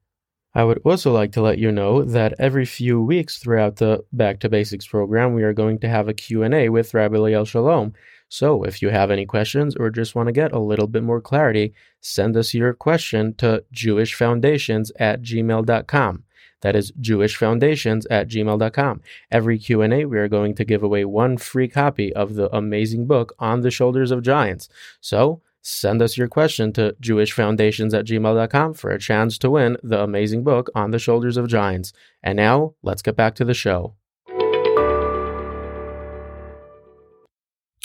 I 0.53 0.65
would 0.65 0.81
also 0.83 1.13
like 1.13 1.31
to 1.33 1.41
let 1.41 1.59
you 1.59 1.71
know 1.71 2.03
that 2.03 2.33
every 2.37 2.65
few 2.65 3.01
weeks 3.01 3.37
throughout 3.37 3.77
the 3.77 4.03
Back 4.11 4.39
to 4.41 4.49
Basics 4.49 4.85
program, 4.85 5.33
we 5.33 5.43
are 5.43 5.53
going 5.53 5.79
to 5.79 5.87
have 5.87 6.09
a 6.09 6.13
Q&A 6.13 6.67
with 6.67 6.93
Rabbi 6.93 7.15
Liel 7.15 7.47
Shalom. 7.47 7.93
So 8.31 8.63
if 8.63 8.81
you 8.81 8.91
have 8.91 9.11
any 9.11 9.25
questions 9.25 9.75
or 9.75 9.89
just 9.89 10.15
want 10.15 10.27
to 10.27 10.31
get 10.31 10.53
a 10.53 10.59
little 10.59 10.87
bit 10.87 11.03
more 11.03 11.19
clarity, 11.19 11.73
send 11.99 12.37
us 12.37 12.53
your 12.53 12.73
question 12.73 13.33
to 13.35 13.65
jewishfoundations 13.75 14.89
at 14.95 15.21
gmail.com. 15.21 16.23
That 16.61 16.75
is 16.77 16.93
jewishfoundations 16.93 18.05
at 18.09 18.29
gmail.com. 18.29 19.01
Every 19.31 19.59
Q&A, 19.59 20.05
we 20.05 20.17
are 20.17 20.29
going 20.29 20.55
to 20.55 20.63
give 20.63 20.81
away 20.81 21.03
one 21.03 21.37
free 21.37 21.67
copy 21.67 22.13
of 22.13 22.35
the 22.35 22.49
amazing 22.55 23.05
book 23.05 23.35
On 23.37 23.61
the 23.61 23.71
Shoulders 23.71 24.11
of 24.11 24.23
Giants. 24.23 24.69
So 25.01 25.41
send 25.61 26.01
us 26.01 26.15
your 26.15 26.29
question 26.29 26.71
to 26.73 26.95
jewishfoundations 27.01 27.93
at 27.93 28.05
gmail.com 28.05 28.75
for 28.75 28.91
a 28.91 28.99
chance 28.99 29.37
to 29.39 29.49
win 29.49 29.75
the 29.83 30.01
amazing 30.01 30.45
book 30.45 30.69
On 30.73 30.91
the 30.91 30.99
Shoulders 30.99 31.35
of 31.35 31.49
Giants. 31.49 31.91
And 32.23 32.37
now, 32.37 32.75
let's 32.81 33.01
get 33.01 33.17
back 33.17 33.35
to 33.35 33.43
the 33.43 33.53
show. 33.53 33.95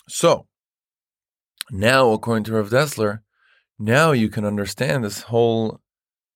So, 0.08 0.46
Now, 1.70 2.12
according 2.12 2.44
to 2.44 2.52
Rav 2.52 2.70
Dessler, 2.70 3.20
now 3.78 4.12
you 4.12 4.28
can 4.28 4.44
understand 4.44 5.04
this 5.04 5.22
whole 5.22 5.80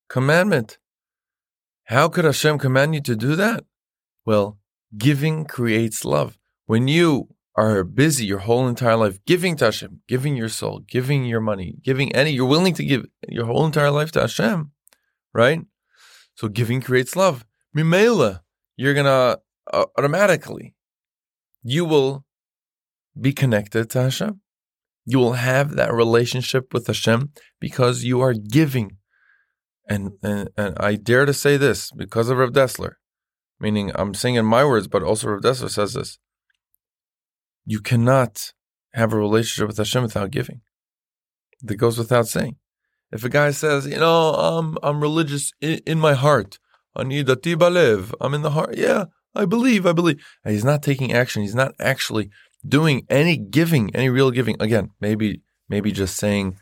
commandment. 0.09 0.79
How 1.85 2.09
could 2.09 2.25
Hashem 2.25 2.59
command 2.59 2.95
you 2.95 3.01
to 3.03 3.15
do 3.15 3.37
that? 3.37 3.65
Well, 4.27 4.59
giving 4.99 5.45
creates 5.45 6.05
love. 6.05 6.37
When 6.67 6.89
you 6.89 7.29
are 7.57 7.85
busy 7.85 8.27
your 8.27 8.41
whole 8.41 8.67
entire 8.67 8.97
life 8.97 9.19
giving 9.25 9.57
to 9.57 9.67
Hashem, 9.67 10.01
giving 10.09 10.37
your 10.37 10.49
soul, 10.49 10.81
giving 10.81 11.25
your 11.25 11.41
money, 11.41 11.77
giving 11.83 12.15
any, 12.15 12.33
you're 12.33 12.47
willing 12.47 12.75
to 12.75 12.85
give 12.85 13.07
your 13.29 13.47
whole 13.47 13.67
entire 13.67 13.91
life 13.91 14.11
to 14.13 14.21
Hashem, 14.21 14.73
right? 15.33 15.61
So 16.35 16.49
giving 16.49 16.81
creates 16.81 17.15
love. 17.17 17.45
Mimela, 17.77 18.41
you're 18.77 18.95
gonna 18.95 19.39
uh, 19.73 19.85
automatically, 19.97 20.75
you 21.63 21.85
will 21.85 22.25
be 23.21 23.33
connected 23.33 23.91
to 23.91 24.03
Hashem. 24.03 24.41
You 25.05 25.19
will 25.19 25.35
have 25.35 25.77
that 25.77 25.93
relationship 25.93 26.73
with 26.73 26.87
Hashem 26.87 27.31
because 27.61 28.05
you 28.05 28.21
are 28.21 28.35
giving. 28.35 28.97
And, 29.89 30.13
and, 30.23 30.51
and 30.57 30.77
I 30.79 30.95
dare 30.95 31.27
to 31.27 31.35
say 31.35 31.57
this 31.57 31.91
because 31.91 32.29
of 32.29 32.39
Rav 32.39 32.51
Dessler, 32.51 32.93
meaning 33.59 33.91
I'm 33.95 34.15
saying 34.15 34.37
in 34.37 34.47
my 34.47 34.65
words, 34.65 34.87
but 34.87 35.03
also 35.03 35.29
Rav 35.29 35.41
Dessler 35.41 35.71
says 35.71 35.95
this. 35.95 36.19
You 37.65 37.81
cannot 37.81 38.53
have 38.95 39.13
a 39.13 39.19
relationship 39.19 39.69
with 39.69 39.79
Hashem 39.79 40.03
without 40.03 40.31
giving. 40.31 40.61
That 41.63 41.77
goes 41.77 41.99
without 41.99 42.27
saying. 42.27 42.57
If 43.13 43.25
a 43.25 43.29
guy 43.29 43.51
says, 43.51 43.87
you 43.87 43.99
know, 43.99 44.35
I'm 44.35 44.79
I'm 44.83 45.01
religious 45.01 45.53
in, 45.61 45.81
in 45.87 45.99
my 45.99 46.15
heart, 46.15 46.59
ani 46.97 47.25
dati 47.25 47.57
balev, 47.57 48.15
I'm 48.21 48.35
in 48.35 48.43
the 48.43 48.51
heart, 48.51 48.77
yeah, 48.77 49.07
I 49.35 49.45
believe, 49.45 49.85
I 49.85 49.93
believe. 49.93 50.25
And 50.45 50.55
he's 50.55 50.65
not 50.65 50.83
taking 50.83 51.13
action. 51.13 51.43
He's 51.43 51.55
not 51.55 51.75
actually 51.81 52.31
doing 52.67 53.07
any 53.09 53.37
giving, 53.37 53.95
any 53.95 54.09
real 54.09 54.31
giving. 54.31 54.57
Again, 54.61 54.91
maybe 55.01 55.43
maybe 55.69 55.93
just 55.93 56.17
saying 56.17 56.57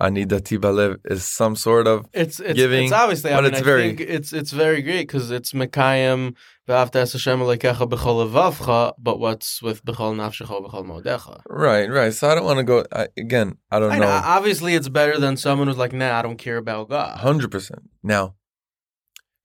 Anidati 0.00 0.58
Balev 0.58 0.96
is 1.04 1.24
some 1.24 1.54
sort 1.54 1.86
of 1.86 2.04
it's, 2.12 2.40
it's 2.40 2.54
giving, 2.54 2.84
It's 2.84 2.92
obviously, 2.92 3.30
I 3.30 3.36
but 3.36 3.44
mean, 3.44 3.52
it's 3.52 3.60
I 3.60 3.64
very- 3.64 3.82
think 3.94 4.00
it's 4.00 4.32
it's 4.32 4.50
very 4.50 4.82
great 4.82 5.06
because 5.06 5.30
it's 5.30 5.52
Mekayim 5.52 6.34
v'afta 6.68 6.96
es 6.96 7.12
Hashem 7.12 7.38
Elokecha 7.38 7.88
b'chol 7.88 8.28
levavcha, 8.28 8.94
but 8.98 9.20
what's 9.20 9.62
with 9.62 9.84
b'chol 9.84 10.16
nafshecha 10.16 10.66
b'chol 10.66 10.84
modecha? 10.84 11.40
right, 11.48 11.88
right. 11.88 12.12
So 12.12 12.28
I 12.28 12.34
don't 12.34 12.44
want 12.44 12.58
to 12.58 12.64
go 12.64 12.84
I, 12.90 13.06
again. 13.16 13.58
I 13.70 13.78
don't 13.78 13.92
I 13.92 13.98
know, 13.98 14.06
know, 14.06 14.20
obviously, 14.24 14.74
it's 14.74 14.88
better 14.88 15.18
than 15.18 15.36
someone 15.36 15.68
who's 15.68 15.78
like, 15.78 15.92
nah, 15.92 16.18
I 16.18 16.22
don't 16.22 16.38
care 16.38 16.56
about 16.56 16.88
God. 16.88 17.18
hundred 17.18 17.52
percent. 17.52 17.82
Now, 18.02 18.34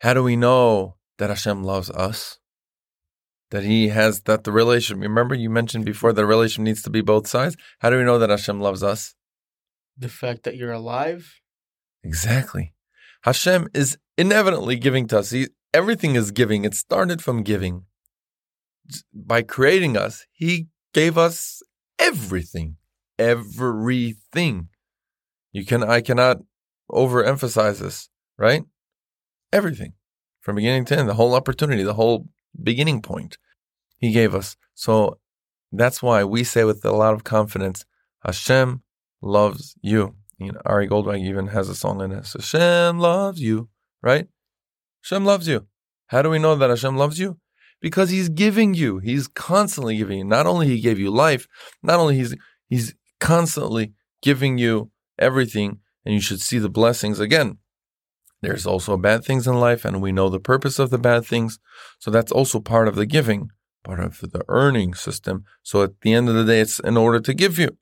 how 0.01 0.13
do 0.15 0.23
we 0.23 0.35
know 0.35 0.95
that 1.19 1.29
Hashem 1.29 1.63
loves 1.63 1.91
us? 1.91 2.39
That 3.51 3.63
He 3.63 3.89
has 3.89 4.21
that 4.21 4.43
the 4.43 4.51
relation. 4.51 4.99
Remember, 4.99 5.35
you 5.35 5.49
mentioned 5.49 5.85
before 5.85 6.13
the 6.13 6.25
relation 6.25 6.63
needs 6.63 6.81
to 6.83 6.89
be 6.89 7.01
both 7.01 7.27
sides. 7.27 7.57
How 7.79 7.89
do 7.89 7.97
we 7.97 8.03
know 8.03 8.19
that 8.19 8.29
Hashem 8.29 8.59
loves 8.59 8.83
us? 8.83 9.15
The 9.97 10.09
fact 10.09 10.43
that 10.43 10.55
you're 10.55 10.71
alive, 10.71 11.39
Exactly. 12.03 12.73
Hashem 13.23 13.67
is 13.73 13.97
inevitably 14.17 14.77
giving 14.77 15.07
to 15.07 15.19
us. 15.19 15.31
He, 15.31 15.47
everything 15.73 16.15
is 16.15 16.31
giving. 16.31 16.63
It 16.63 16.73
started 16.73 17.21
from 17.21 17.43
giving. 17.43 17.85
By 19.13 19.41
creating 19.41 19.97
us, 19.97 20.25
He 20.31 20.67
gave 20.93 21.17
us 21.17 21.61
everything. 21.99 22.77
Everything. 23.17 24.69
You 25.51 25.65
can 25.65 25.83
I 25.83 26.01
cannot 26.01 26.37
overemphasize 26.89 27.79
this, 27.79 28.09
right? 28.37 28.63
Everything. 29.51 29.93
From 30.39 30.55
beginning 30.55 30.85
to 30.85 30.97
end, 30.97 31.09
the 31.09 31.15
whole 31.15 31.35
opportunity, 31.35 31.83
the 31.83 31.95
whole 31.95 32.29
beginning 32.61 33.01
point. 33.01 33.37
He 33.97 34.11
gave 34.11 34.33
us. 34.33 34.55
So 34.75 35.19
that's 35.71 36.01
why 36.01 36.23
we 36.23 36.43
say 36.43 36.63
with 36.63 36.83
a 36.85 36.91
lot 36.91 37.13
of 37.13 37.23
confidence, 37.23 37.85
Hashem 38.23 38.81
loves 39.21 39.75
you. 39.81 40.15
You 40.37 40.53
know, 40.53 40.61
Ari 40.65 40.87
Goldwag 40.87 41.19
even 41.19 41.47
has 41.47 41.67
a 41.69 41.75
song 41.75 42.01
in 42.01 42.11
this. 42.11 42.33
Hashem 42.33 42.99
loves 42.99 43.41
you, 43.41 43.69
right? 44.01 44.27
Hashem 45.03 45.25
loves 45.25 45.47
you. 45.47 45.67
How 46.07 46.21
do 46.21 46.29
we 46.29 46.39
know 46.39 46.55
that 46.55 46.69
Hashem 46.69 46.97
loves 46.97 47.19
you? 47.19 47.37
Because 47.81 48.09
He's 48.09 48.29
giving 48.29 48.73
you. 48.73 48.99
He's 48.99 49.27
constantly 49.27 49.97
giving 49.97 50.19
you. 50.19 50.25
Not 50.25 50.47
only 50.47 50.67
He 50.67 50.81
gave 50.81 50.97
you 50.97 51.11
life, 51.11 51.47
not 51.83 51.99
only 51.99 52.15
He's 52.15 52.35
He's 52.67 52.95
constantly 53.19 53.93
giving 54.21 54.57
you 54.57 54.91
everything, 55.17 55.79
and 56.05 56.13
you 56.13 56.21
should 56.21 56.41
see 56.41 56.59
the 56.59 56.69
blessings. 56.69 57.19
Again, 57.19 57.57
there's 58.41 58.65
also 58.65 58.97
bad 58.97 59.23
things 59.23 59.47
in 59.47 59.59
life, 59.59 59.83
and 59.85 60.01
we 60.01 60.11
know 60.11 60.29
the 60.29 60.39
purpose 60.39 60.79
of 60.79 60.89
the 60.89 60.97
bad 60.97 61.25
things. 61.25 61.59
So 61.99 62.09
that's 62.09 62.31
also 62.31 62.59
part 62.59 62.87
of 62.87 62.95
the 62.95 63.05
giving, 63.05 63.49
part 63.83 63.99
of 63.99 64.19
the 64.19 64.43
earning 64.47 64.93
system. 64.93 65.43
So 65.63 65.83
at 65.83 65.99
the 66.01 66.13
end 66.13 66.29
of 66.29 66.35
the 66.35 66.45
day, 66.45 66.61
it's 66.61 66.79
in 66.79 66.97
order 66.97 67.19
to 67.19 67.33
give 67.33 67.59
you. 67.59 67.77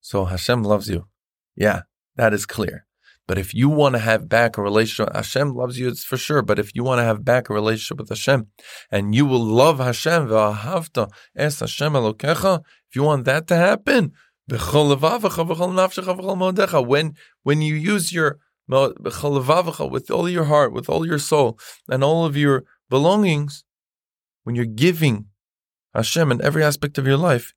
So 0.00 0.24
Hashem 0.24 0.62
loves 0.62 0.88
you. 0.88 1.06
Yeah, 1.54 1.82
that 2.16 2.32
is 2.32 2.46
clear. 2.46 2.86
But 3.28 3.38
if 3.38 3.54
you 3.54 3.68
want 3.68 3.94
to 3.94 4.00
have 4.00 4.28
back 4.28 4.58
a 4.58 4.62
relationship, 4.62 5.14
Hashem 5.14 5.54
loves 5.54 5.78
you, 5.78 5.86
it's 5.86 6.02
for 6.02 6.16
sure. 6.16 6.42
But 6.42 6.58
if 6.58 6.74
you 6.74 6.82
want 6.82 6.98
to 6.98 7.04
have 7.04 7.24
back 7.24 7.48
a 7.48 7.54
relationship 7.54 7.98
with 7.98 8.08
Hashem, 8.08 8.48
and 8.90 9.14
you 9.14 9.24
will 9.24 9.44
love 9.44 9.78
Hashem, 9.78 10.32
es 11.36 11.60
Hashem 11.60 11.94
if 11.94 12.96
you 12.96 13.04
want 13.04 13.24
that 13.26 13.46
to 13.46 13.56
happen, 13.56 14.12
when 16.86 17.14
when 17.42 17.62
you 17.62 17.74
use 17.76 18.12
your 18.12 18.38
with 18.70 20.10
all 20.10 20.28
your 20.28 20.44
heart, 20.44 20.72
with 20.72 20.88
all 20.88 21.06
your 21.06 21.18
soul, 21.18 21.58
and 21.88 22.04
all 22.04 22.24
of 22.24 22.36
your 22.36 22.64
belongings, 22.88 23.64
when 24.44 24.54
you're 24.54 24.64
giving 24.64 25.26
Hashem 25.94 26.30
in 26.30 26.42
every 26.42 26.62
aspect 26.62 26.98
of 26.98 27.06
your 27.06 27.16
life, 27.16 27.52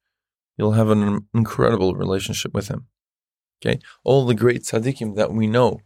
you'll 0.57 0.73
have 0.73 0.89
an 0.89 1.27
incredible 1.33 1.95
relationship 1.95 2.53
with 2.53 2.67
Him. 2.67 2.87
Okay, 3.61 3.79
all 4.03 4.25
the 4.25 4.35
great 4.35 4.63
tzaddikim 4.63 5.15
that 5.15 5.31
we 5.31 5.47
know, 5.47 5.79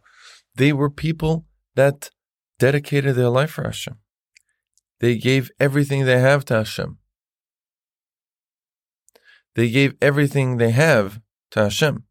they 0.54 0.72
were 0.72 0.90
people 0.90 1.46
that 1.76 2.10
dedicated 2.58 3.14
their 3.14 3.28
life 3.28 3.52
for 3.52 3.64
Hashem. 3.64 3.98
They 5.00 5.16
gave 5.16 5.50
everything 5.60 6.04
they 6.04 6.18
have 6.18 6.44
to 6.46 6.54
Hashem. 6.54 6.98
They 9.54 9.70
gave 9.70 9.94
everything 10.00 10.56
they 10.56 10.70
have 10.70 11.20
to 11.52 11.64
Hashem. 11.64 12.04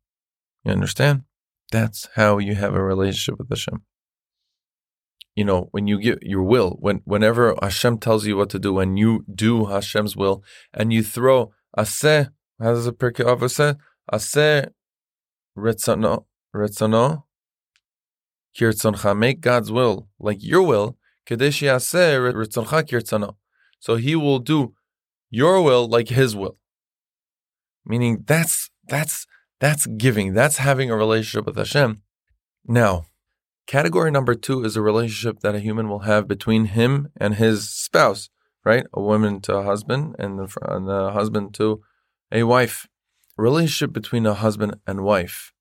You 0.63 0.71
understand? 0.71 1.23
That's 1.71 2.07
how 2.15 2.37
you 2.37 2.55
have 2.55 2.73
a 2.73 2.83
relationship 2.83 3.37
with 3.39 3.49
Hashem. 3.49 3.83
You 5.35 5.45
know, 5.45 5.67
when 5.71 5.87
you 5.87 5.99
give 5.99 6.19
your 6.21 6.43
will, 6.43 6.77
when 6.79 7.01
whenever 7.05 7.55
Hashem 7.61 7.99
tells 7.99 8.25
you 8.25 8.37
what 8.37 8.49
to 8.51 8.59
do, 8.59 8.73
when 8.73 8.97
you 8.97 9.23
do 9.33 9.65
Hashem's 9.65 10.15
will, 10.15 10.43
and 10.73 10.91
you 10.91 11.03
throw 11.03 11.51
aseh, 11.77 12.29
how 12.59 12.73
does 12.73 12.87
it 12.87 12.97
Pirkei 12.97 13.25
Avos 13.25 13.51
say? 13.51 13.75
Aseh 14.11 14.69
Retzono, 15.55 16.25
Retzono, 16.55 17.23
Kirtzoncha, 18.57 19.15
make 19.15 19.41
God's 19.41 19.71
will 19.71 20.07
like 20.19 20.43
your 20.43 20.63
will, 20.63 20.97
Kadesh 21.25 21.61
Yaseh 21.61 22.33
Retzoncha 22.33 22.83
Kirtzono. 22.83 23.35
So 23.79 23.95
he 23.95 24.15
will 24.15 24.39
do 24.39 24.73
your 25.29 25.61
will 25.61 25.87
like 25.87 26.09
his 26.09 26.35
will. 26.35 26.57
Meaning 27.85 28.23
that's 28.25 28.71
that's 28.87 29.27
that's 29.59 29.87
giving, 29.87 30.33
that's 30.33 30.57
having 30.57 30.91
a 30.91 30.95
relationship 30.95 31.45
with 31.45 31.57
Hashem. 31.57 32.01
Now, 32.65 33.05
category 33.65 34.11
number 34.11 34.35
two 34.35 34.63
is 34.63 34.75
a 34.75 34.81
relationship 34.81 35.39
that 35.39 35.55
a 35.55 35.59
human 35.59 35.89
will 35.89 35.99
have 35.99 36.27
between 36.27 36.65
him 36.65 37.09
and 37.19 37.35
his 37.35 37.69
spouse, 37.69 38.29
right? 38.63 38.85
A 38.93 39.01
woman 39.01 39.41
to 39.41 39.55
a 39.55 39.63
husband 39.63 40.15
and 40.19 40.39
the, 40.39 40.57
and 40.61 40.87
the 40.87 41.11
husband 41.11 41.53
to 41.55 41.81
a 42.31 42.43
wife 42.43 42.87
relationship 43.37 43.93
between 43.93 44.25
a 44.25 44.33
husband 44.33 44.75
and 44.85 45.03
wife. 45.03 45.53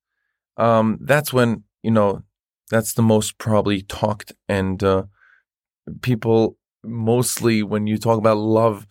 Um, 0.57 0.97
that's 1.01 1.31
when 1.31 1.63
you 1.83 1.91
know 1.91 2.23
that's 2.69 2.93
the 2.93 3.03
most 3.03 3.37
probably 3.37 3.81
talked 3.83 4.33
and 4.49 4.83
uh, 4.83 5.03
people 6.01 6.57
mostly 6.83 7.63
when 7.63 7.87
you 7.87 7.97
talk 7.97 8.17
about 8.17 8.37
love 8.37 8.87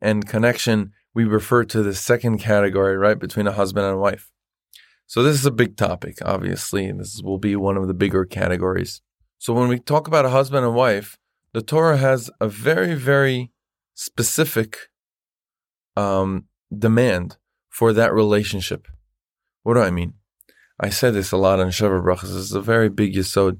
and 0.00 0.26
connection, 0.26 0.92
we 1.14 1.24
refer 1.24 1.64
to 1.64 1.82
the 1.82 1.94
second 1.94 2.38
category, 2.38 2.96
right, 2.96 3.18
between 3.18 3.46
a 3.46 3.52
husband 3.52 3.86
and 3.86 3.94
a 3.94 3.98
wife. 3.98 4.30
So 5.06 5.22
this 5.22 5.36
is 5.36 5.46
a 5.46 5.50
big 5.50 5.76
topic, 5.76 6.18
obviously, 6.24 6.86
and 6.86 7.00
this 7.00 7.20
will 7.22 7.38
be 7.38 7.56
one 7.56 7.76
of 7.76 7.86
the 7.86 7.94
bigger 7.94 8.24
categories. 8.24 9.02
So 9.38 9.52
when 9.52 9.68
we 9.68 9.78
talk 9.78 10.08
about 10.08 10.24
a 10.24 10.30
husband 10.30 10.64
and 10.64 10.74
wife, 10.74 11.18
the 11.52 11.62
Torah 11.62 11.98
has 11.98 12.30
a 12.40 12.48
very, 12.48 12.94
very 12.94 13.52
specific 13.94 14.88
um, 15.96 16.46
demand 16.76 17.36
for 17.68 17.92
that 17.92 18.12
relationship. 18.12 18.88
What 19.62 19.74
do 19.74 19.80
I 19.80 19.90
mean? 19.90 20.14
I 20.80 20.88
said 20.88 21.14
this 21.14 21.32
a 21.32 21.36
lot 21.36 21.60
on 21.60 21.68
Sheva 21.68 22.02
Brachas. 22.02 22.22
This 22.22 22.32
is 22.32 22.52
a 22.52 22.60
very 22.60 22.88
big 22.88 23.14
yisod 23.14 23.58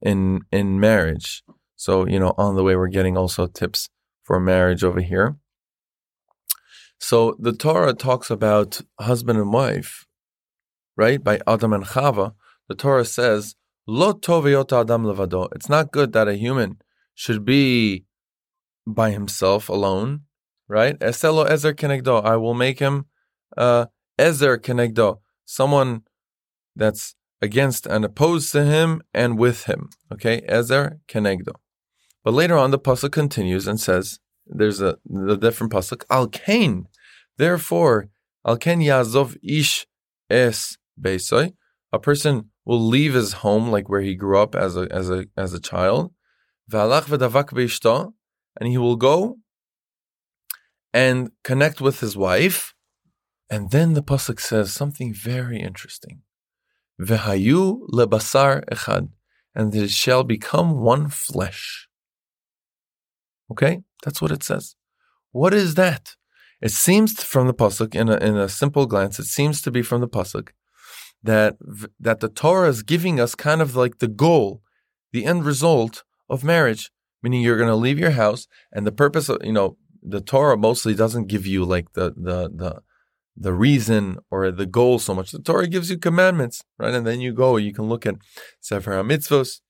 in 0.00 0.40
in 0.52 0.78
marriage. 0.78 1.42
So 1.76 2.06
you 2.06 2.20
know, 2.20 2.34
on 2.38 2.54
the 2.54 2.62
way, 2.62 2.76
we're 2.76 2.88
getting 2.88 3.16
also 3.16 3.46
tips 3.46 3.88
for 4.22 4.38
marriage 4.38 4.84
over 4.84 5.00
here. 5.00 5.36
So 6.98 7.36
the 7.40 7.52
Torah 7.52 7.94
talks 7.94 8.30
about 8.30 8.80
husband 9.00 9.38
and 9.38 9.52
wife, 9.52 10.06
right? 10.96 11.22
By 11.22 11.40
Adam 11.46 11.72
and 11.72 11.84
Chava, 11.84 12.34
the 12.68 12.74
Torah 12.74 13.04
says, 13.04 13.56
"Lo 13.86 14.12
tov 14.12 14.44
heyot 14.44 14.72
adam 14.78 15.04
levado." 15.04 15.48
It's 15.54 15.68
not 15.68 15.92
good 15.92 16.12
that 16.12 16.28
a 16.28 16.34
human 16.34 16.80
should 17.14 17.44
be 17.44 18.04
by 18.86 19.10
himself 19.10 19.68
alone, 19.68 20.22
right? 20.68 20.98
Eselo 20.98 21.48
ezer 21.48 21.74
kenegdo. 21.74 22.24
I 22.24 22.36
will 22.36 22.54
make 22.54 22.78
him 22.78 23.06
uh, 23.56 23.86
Ezer 24.18 24.58
kenegdo, 24.58 25.20
someone 25.44 26.02
that's 26.76 27.14
against 27.40 27.86
and 27.86 28.04
opposed 28.04 28.52
to 28.52 28.64
him 28.64 29.02
and 29.12 29.38
with 29.38 29.64
him. 29.64 29.90
Okay, 30.12 30.42
Ezer 30.48 31.00
kenegdo. 31.08 31.54
But 32.24 32.34
later 32.34 32.56
on, 32.56 32.70
the 32.70 32.78
pasuk 32.78 33.12
continues 33.12 33.66
and 33.66 33.80
says, 33.80 34.20
"There's 34.46 34.80
a 34.80 34.98
the 35.04 35.36
different 35.36 35.72
pasuk. 35.72 36.04
Al 36.08 36.28
kain, 36.28 36.86
therefore, 37.36 38.08
al 38.46 38.56
kain 38.58 38.80
yazov 38.80 39.36
ish 39.42 39.86
es 40.30 40.78
beisoy. 41.00 41.54
A 41.92 41.98
person 41.98 42.50
will 42.64 42.80
leave 42.80 43.14
his 43.14 43.34
home, 43.34 43.70
like 43.70 43.88
where 43.88 44.00
he 44.00 44.14
grew 44.14 44.38
up 44.38 44.54
as 44.54 44.76
a 44.76 44.88
as 44.90 45.10
a 45.10 45.26
as 45.36 45.52
a 45.52 45.60
child, 45.60 46.12
and 46.72 48.68
he 48.68 48.78
will 48.78 48.96
go 48.96 49.38
and 50.92 51.30
connect 51.44 51.80
with 51.80 52.00
his 52.00 52.16
wife. 52.16 52.74
And 53.50 53.70
then 53.70 53.92
the 53.92 54.02
pasuk 54.02 54.40
says 54.40 54.72
something 54.72 55.12
very 55.12 55.60
interesting. 55.60 56.22
V'hayu 57.00 57.86
lebasar 57.90 58.64
echad, 58.70 59.08
and 59.54 59.74
it 59.74 59.90
shall 59.90 60.24
become 60.24 60.80
one 60.80 61.08
flesh. 61.08 61.88
Okay, 63.50 63.82
that's 64.02 64.22
what 64.22 64.30
it 64.30 64.42
says. 64.42 64.76
What 65.32 65.52
is 65.52 65.74
that? 65.74 66.16
It 66.62 66.70
seems 66.70 67.22
from 67.22 67.46
the 67.48 67.54
pasuk, 67.54 67.94
in 67.94 68.08
a, 68.08 68.16
in 68.16 68.36
a 68.36 68.48
simple 68.48 68.86
glance, 68.86 69.18
it 69.18 69.26
seems 69.26 69.60
to 69.62 69.70
be 69.70 69.82
from 69.82 70.00
the 70.00 70.08
pasuk 70.08 70.50
that 71.22 71.56
that 72.00 72.20
the 72.20 72.28
Torah 72.28 72.68
is 72.68 72.82
giving 72.82 73.20
us 73.20 73.34
kind 73.34 73.60
of 73.62 73.76
like 73.76 73.98
the 73.98 74.08
goal, 74.08 74.62
the 75.12 75.24
end 75.24 75.44
result 75.44 76.04
of 76.28 76.44
marriage. 76.44 76.90
Meaning, 77.22 77.42
you're 77.42 77.56
going 77.56 77.68
to 77.68 77.76
leave 77.76 78.00
your 78.00 78.10
house, 78.10 78.48
and 78.72 78.84
the 78.84 78.92
purpose 78.92 79.28
of 79.28 79.38
you 79.44 79.52
know 79.52 79.76
the 80.02 80.20
Torah 80.20 80.56
mostly 80.56 80.94
doesn't 80.94 81.28
give 81.28 81.46
you 81.46 81.64
like 81.64 81.92
the 81.92 82.12
the 82.16 82.50
the 82.52 82.82
the 83.36 83.52
reason 83.52 84.18
or 84.30 84.50
the 84.50 84.66
goal 84.66 84.98
so 84.98 85.14
much. 85.14 85.30
The 85.30 85.38
Torah 85.38 85.66
gives 85.66 85.90
you 85.90 85.98
commandments, 85.98 86.62
right? 86.78 86.94
And 86.94 87.06
then 87.06 87.20
you 87.20 87.32
go, 87.32 87.56
you 87.56 87.72
can 87.72 87.84
look 87.84 88.04
at 88.04 88.16
Sefer 88.60 88.92
HaMitzvos, 88.92 89.60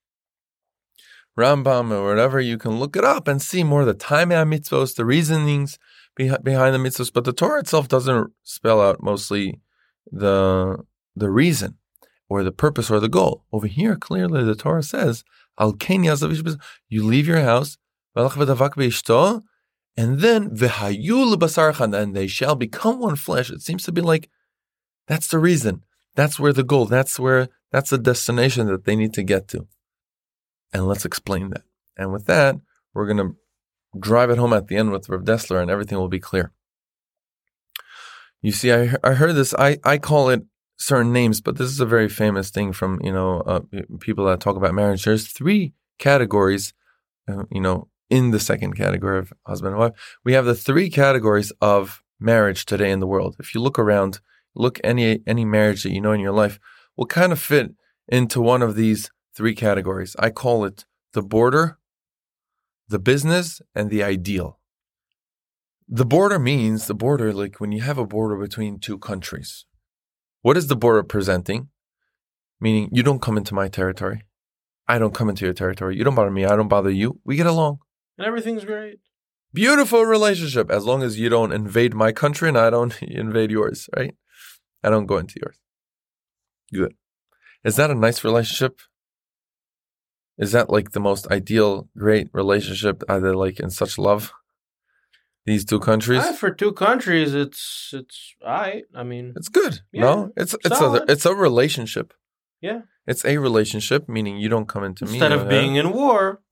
Rambam, 1.38 1.92
or 1.92 2.05
whatever. 2.05 2.40
You 2.40 2.59
can 2.59 2.78
look 2.78 2.96
it 2.96 3.05
up 3.05 3.28
and 3.28 3.40
see 3.40 3.62
more 3.62 3.84
the 3.84 3.94
time 3.94 4.30
mitzvos, 4.30 4.94
the 4.96 5.05
reasonings 5.05 5.78
behind 6.16 6.74
the 6.74 6.78
mitzvos. 6.78 7.12
But 7.12 7.24
the 7.24 7.32
Torah 7.32 7.61
itself 7.61 7.88
doesn't 7.88 8.32
spell 8.42 8.80
out 8.80 9.03
mostly 9.03 9.61
the 10.11 10.78
the 11.14 11.30
reason 11.30 11.76
or 12.28 12.42
the 12.42 12.52
purpose 12.52 12.90
or 12.90 13.00
the 13.00 13.08
goal. 13.08 13.44
Over 13.52 13.66
here, 13.66 13.96
clearly 13.96 14.44
the 14.44 14.54
Torah 14.54 14.82
says, 14.82 15.24
Al 15.58 15.76
you 16.88 17.04
leave 17.04 17.26
your 17.26 17.40
house, 17.40 17.76
and 18.14 18.24
then 20.20 20.54
and 21.94 22.16
they 22.16 22.26
shall 22.26 22.54
become 22.54 23.00
one 23.00 23.16
flesh. 23.16 23.50
It 23.50 23.60
seems 23.60 23.84
to 23.84 23.92
be 23.92 24.00
like 24.00 24.30
that's 25.06 25.28
the 25.28 25.38
reason. 25.38 25.84
That's 26.14 26.38
where 26.38 26.52
the 26.52 26.62
goal, 26.62 26.86
that's 26.86 27.18
where 27.18 27.48
that's 27.70 27.90
the 27.90 27.98
destination 27.98 28.66
that 28.68 28.84
they 28.84 28.96
need 28.96 29.14
to 29.14 29.22
get 29.22 29.48
to. 29.48 29.66
And 30.72 30.86
let's 30.86 31.04
explain 31.04 31.50
that. 31.50 31.62
And 31.96 32.12
with 32.12 32.26
that, 32.26 32.56
we're 32.94 33.06
gonna 33.06 33.32
drive 33.98 34.30
it 34.30 34.38
home 34.38 34.52
at 34.52 34.68
the 34.68 34.76
end 34.76 34.90
with 34.90 35.08
Rav 35.08 35.22
Dessler 35.22 35.60
and 35.60 35.70
everything 35.70 35.98
will 35.98 36.08
be 36.08 36.20
clear. 36.20 36.52
You 38.40 38.52
see, 38.52 38.72
I, 38.72 38.94
I 39.04 39.12
heard 39.12 39.36
this, 39.36 39.54
I, 39.54 39.78
I 39.84 39.98
call 39.98 40.30
it 40.30 40.42
certain 40.83 41.12
names, 41.12 41.41
but 41.41 41.57
this 41.57 41.70
is 41.70 41.80
a 41.80 41.87
very 41.87 42.09
famous 42.09 42.51
thing 42.51 42.72
from 42.72 43.01
you 43.03 43.12
know 43.12 43.41
uh, 43.41 43.61
people 44.01 44.26
that 44.26 44.41
talk 44.41 44.57
about 44.57 44.74
marriage. 44.74 45.05
There's 45.05 45.28
three 45.28 45.74
categories, 45.99 46.74
uh, 47.28 47.45
you 47.51 47.61
know, 47.61 47.89
in 48.11 48.30
the 48.30 48.41
second 48.41 48.74
category 48.74 49.18
of 49.18 49.33
husband 49.47 49.72
and 49.72 49.80
wife. 49.80 50.18
We 50.24 50.33
have 50.35 50.45
the 50.45 50.55
three 50.55 50.91
categories 50.91 51.53
of 51.61 52.03
marriage 52.20 52.64
today 52.66 52.91
in 52.91 53.01
the 53.01 53.07
world. 53.07 53.37
If 53.39 53.55
you 53.55 53.61
look 53.61 53.78
around, 53.78 54.20
look 54.55 54.80
any 54.85 55.20
any 55.26 55.45
marriage 55.45 55.83
that 55.83 55.93
you 55.93 56.01
know 56.01 56.12
in 56.12 56.20
your 56.20 56.33
life 56.33 56.59
will 56.97 57.07
kind 57.07 57.33
of 57.33 57.41
fit 57.41 57.74
into 58.09 58.41
one 58.41 58.62
of 58.62 58.74
these 58.74 59.11
three 59.35 59.55
categories. 59.55 60.14
I 60.18 60.30
call 60.30 60.64
it 60.64 60.85
the 61.12 61.22
border, 61.22 61.78
the 62.89 62.99
business, 62.99 63.62
and 63.74 63.91
the 63.91 64.03
ideal. 64.03 64.59
The 65.89 66.07
border 66.07 66.39
means 66.39 66.87
the 66.87 66.95
border, 66.95 67.33
like 67.33 67.61
when 67.61 67.72
you 67.72 67.83
have 67.83 67.99
a 67.99 68.07
border 68.07 68.37
between 68.37 68.78
two 68.78 68.99
countries, 68.99 69.66
what 70.43 70.57
is 70.57 70.66
the 70.66 70.76
border 70.76 71.03
presenting? 71.03 71.68
Meaning, 72.61 72.90
you 72.93 73.03
don't 73.03 73.22
come 73.22 73.36
into 73.36 73.55
my 73.55 73.68
territory. 73.68 74.22
I 74.86 74.99
don't 74.99 75.14
come 75.14 75.28
into 75.28 75.45
your 75.45 75.55
territory. 75.55 75.97
You 75.97 76.05
don't 76.05 76.14
bother 76.14 76.30
me. 76.30 76.45
I 76.45 76.57
don't 76.57 76.68
bother 76.68 76.90
you. 76.90 77.20
We 77.24 77.36
get 77.36 77.47
along. 77.47 77.78
And 78.18 78.26
everything's 78.26 78.64
great. 78.64 78.99
Beautiful 79.55 80.05
relationship 80.05 80.70
as 80.70 80.84
long 80.84 81.03
as 81.03 81.18
you 81.18 81.28
don't 81.28 81.53
invade 81.53 81.95
my 81.95 82.12
country 82.12 82.49
and 82.49 82.59
I 82.59 82.70
don't 82.70 83.01
invade 83.03 83.51
yours, 83.51 83.88
right? 83.97 84.14
I 84.82 84.90
don't 84.90 85.07
go 85.07 85.18
into 85.18 85.40
yours. 85.43 85.61
Good. 86.72 86.95
Is 87.64 87.76
that 87.76 87.90
a 87.90 87.95
nice 87.95 88.24
relationship? 88.24 88.80
Is 90.38 90.53
that 90.53 90.70
like 90.70 90.93
the 90.93 91.01
most 91.01 91.26
ideal, 91.30 91.88
great 91.97 92.28
relationship? 92.32 93.05
Are 93.09 93.20
they 93.20 93.30
like 93.30 93.61
in 93.61 93.70
such 93.70 93.99
love? 93.99 94.32
These 95.45 95.64
two 95.64 95.80
countries? 95.80 96.20
Uh, 96.22 96.32
for 96.32 96.51
two 96.51 96.72
countries, 96.72 97.34
it's 97.34 97.90
it's 97.93 98.34
I. 98.47 98.82
I 98.95 99.03
mean, 99.03 99.34
it's 99.36 99.49
good. 99.49 99.80
Yeah, 99.93 100.03
no, 100.03 100.32
it's 100.36 100.55
it's 100.64 100.78
solid. 100.78 101.09
a 101.09 101.12
it's 101.12 101.26
a 101.26 101.34
relationship. 101.34 102.12
Yeah, 102.61 102.82
it's 103.07 103.24
a 103.24 103.38
relationship, 103.38 104.09
meaning 104.09 104.38
you 104.38 104.49
don't 104.49 104.68
come 104.68 104.84
into 104.84 105.05
Instead 105.05 105.18
me. 105.18 105.26
Instead 105.26 105.38
of 105.40 105.49
being 105.49 105.76
in 105.76 105.93
war, 105.93 106.43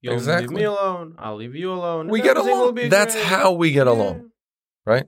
you'll 0.00 0.14
exactly. 0.14 0.48
leave 0.48 0.56
me 0.56 0.64
alone. 0.64 1.16
I'll 1.18 1.36
leave 1.36 1.54
you 1.54 1.72
alone. 1.72 2.08
We 2.08 2.22
get 2.22 2.36
along. 2.36 2.74
That's 2.88 3.14
great. 3.14 3.26
how 3.26 3.52
we 3.52 3.72
get 3.72 3.86
yeah. 3.86 3.92
along, 3.92 4.30
right? 4.86 5.06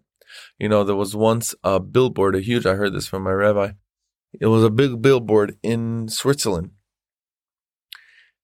You 0.58 0.68
know, 0.68 0.84
there 0.84 0.96
was 0.96 1.14
once 1.14 1.54
a 1.62 1.80
billboard, 1.80 2.36
a 2.36 2.40
huge. 2.40 2.66
I 2.66 2.74
heard 2.74 2.92
this 2.92 3.06
from 3.06 3.22
my 3.22 3.32
rabbi. 3.32 3.72
It 4.38 4.46
was 4.46 4.64
a 4.64 4.70
big 4.70 5.00
billboard 5.00 5.56
in 5.62 6.08
Switzerland, 6.08 6.72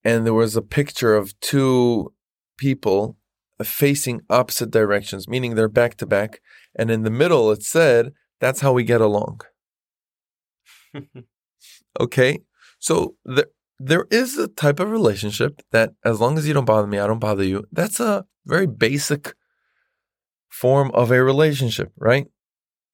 and 0.03 0.25
there 0.25 0.33
was 0.33 0.57
a 0.57 0.63
picture 0.63 1.15
of 1.15 1.39
two 1.41 2.15
people 2.57 3.19
facing 3.65 4.23
opposite 4.31 4.71
directions, 4.71 5.29
meaning 5.29 5.55
they're 5.55 5.69
back 5.69 5.97
to 5.97 6.07
back. 6.07 6.41
And 6.75 6.91
in 6.91 7.03
the 7.03 7.11
middle, 7.11 7.51
it 7.51 7.63
said, 7.63 8.13
that's 8.41 8.61
how 8.61 8.73
we 8.73 8.85
get 8.85 9.01
along. 9.01 9.41
okay. 12.01 12.41
So 12.79 13.17
there, 13.25 13.47
there 13.79 14.07
is 14.11 14.39
a 14.39 14.49
type 14.49 14.81
of 14.81 14.91
relationship 14.91 15.63
that 15.71 15.95
as 16.05 16.21
long 16.21 16.39
as 16.39 16.47
you 16.47 16.55
don't 16.55 16.65
bother 16.65 16.87
me, 16.87 16.99
I 16.99 17.07
don't 17.07 17.19
bother 17.19 17.45
you. 17.45 17.65
That's 17.73 18.01
a 18.01 18.25
very 18.47 18.67
basic 18.67 19.35
form 20.49 20.91
of 20.93 21.11
a 21.11 21.23
relationship, 21.23 21.93
right? 21.97 22.27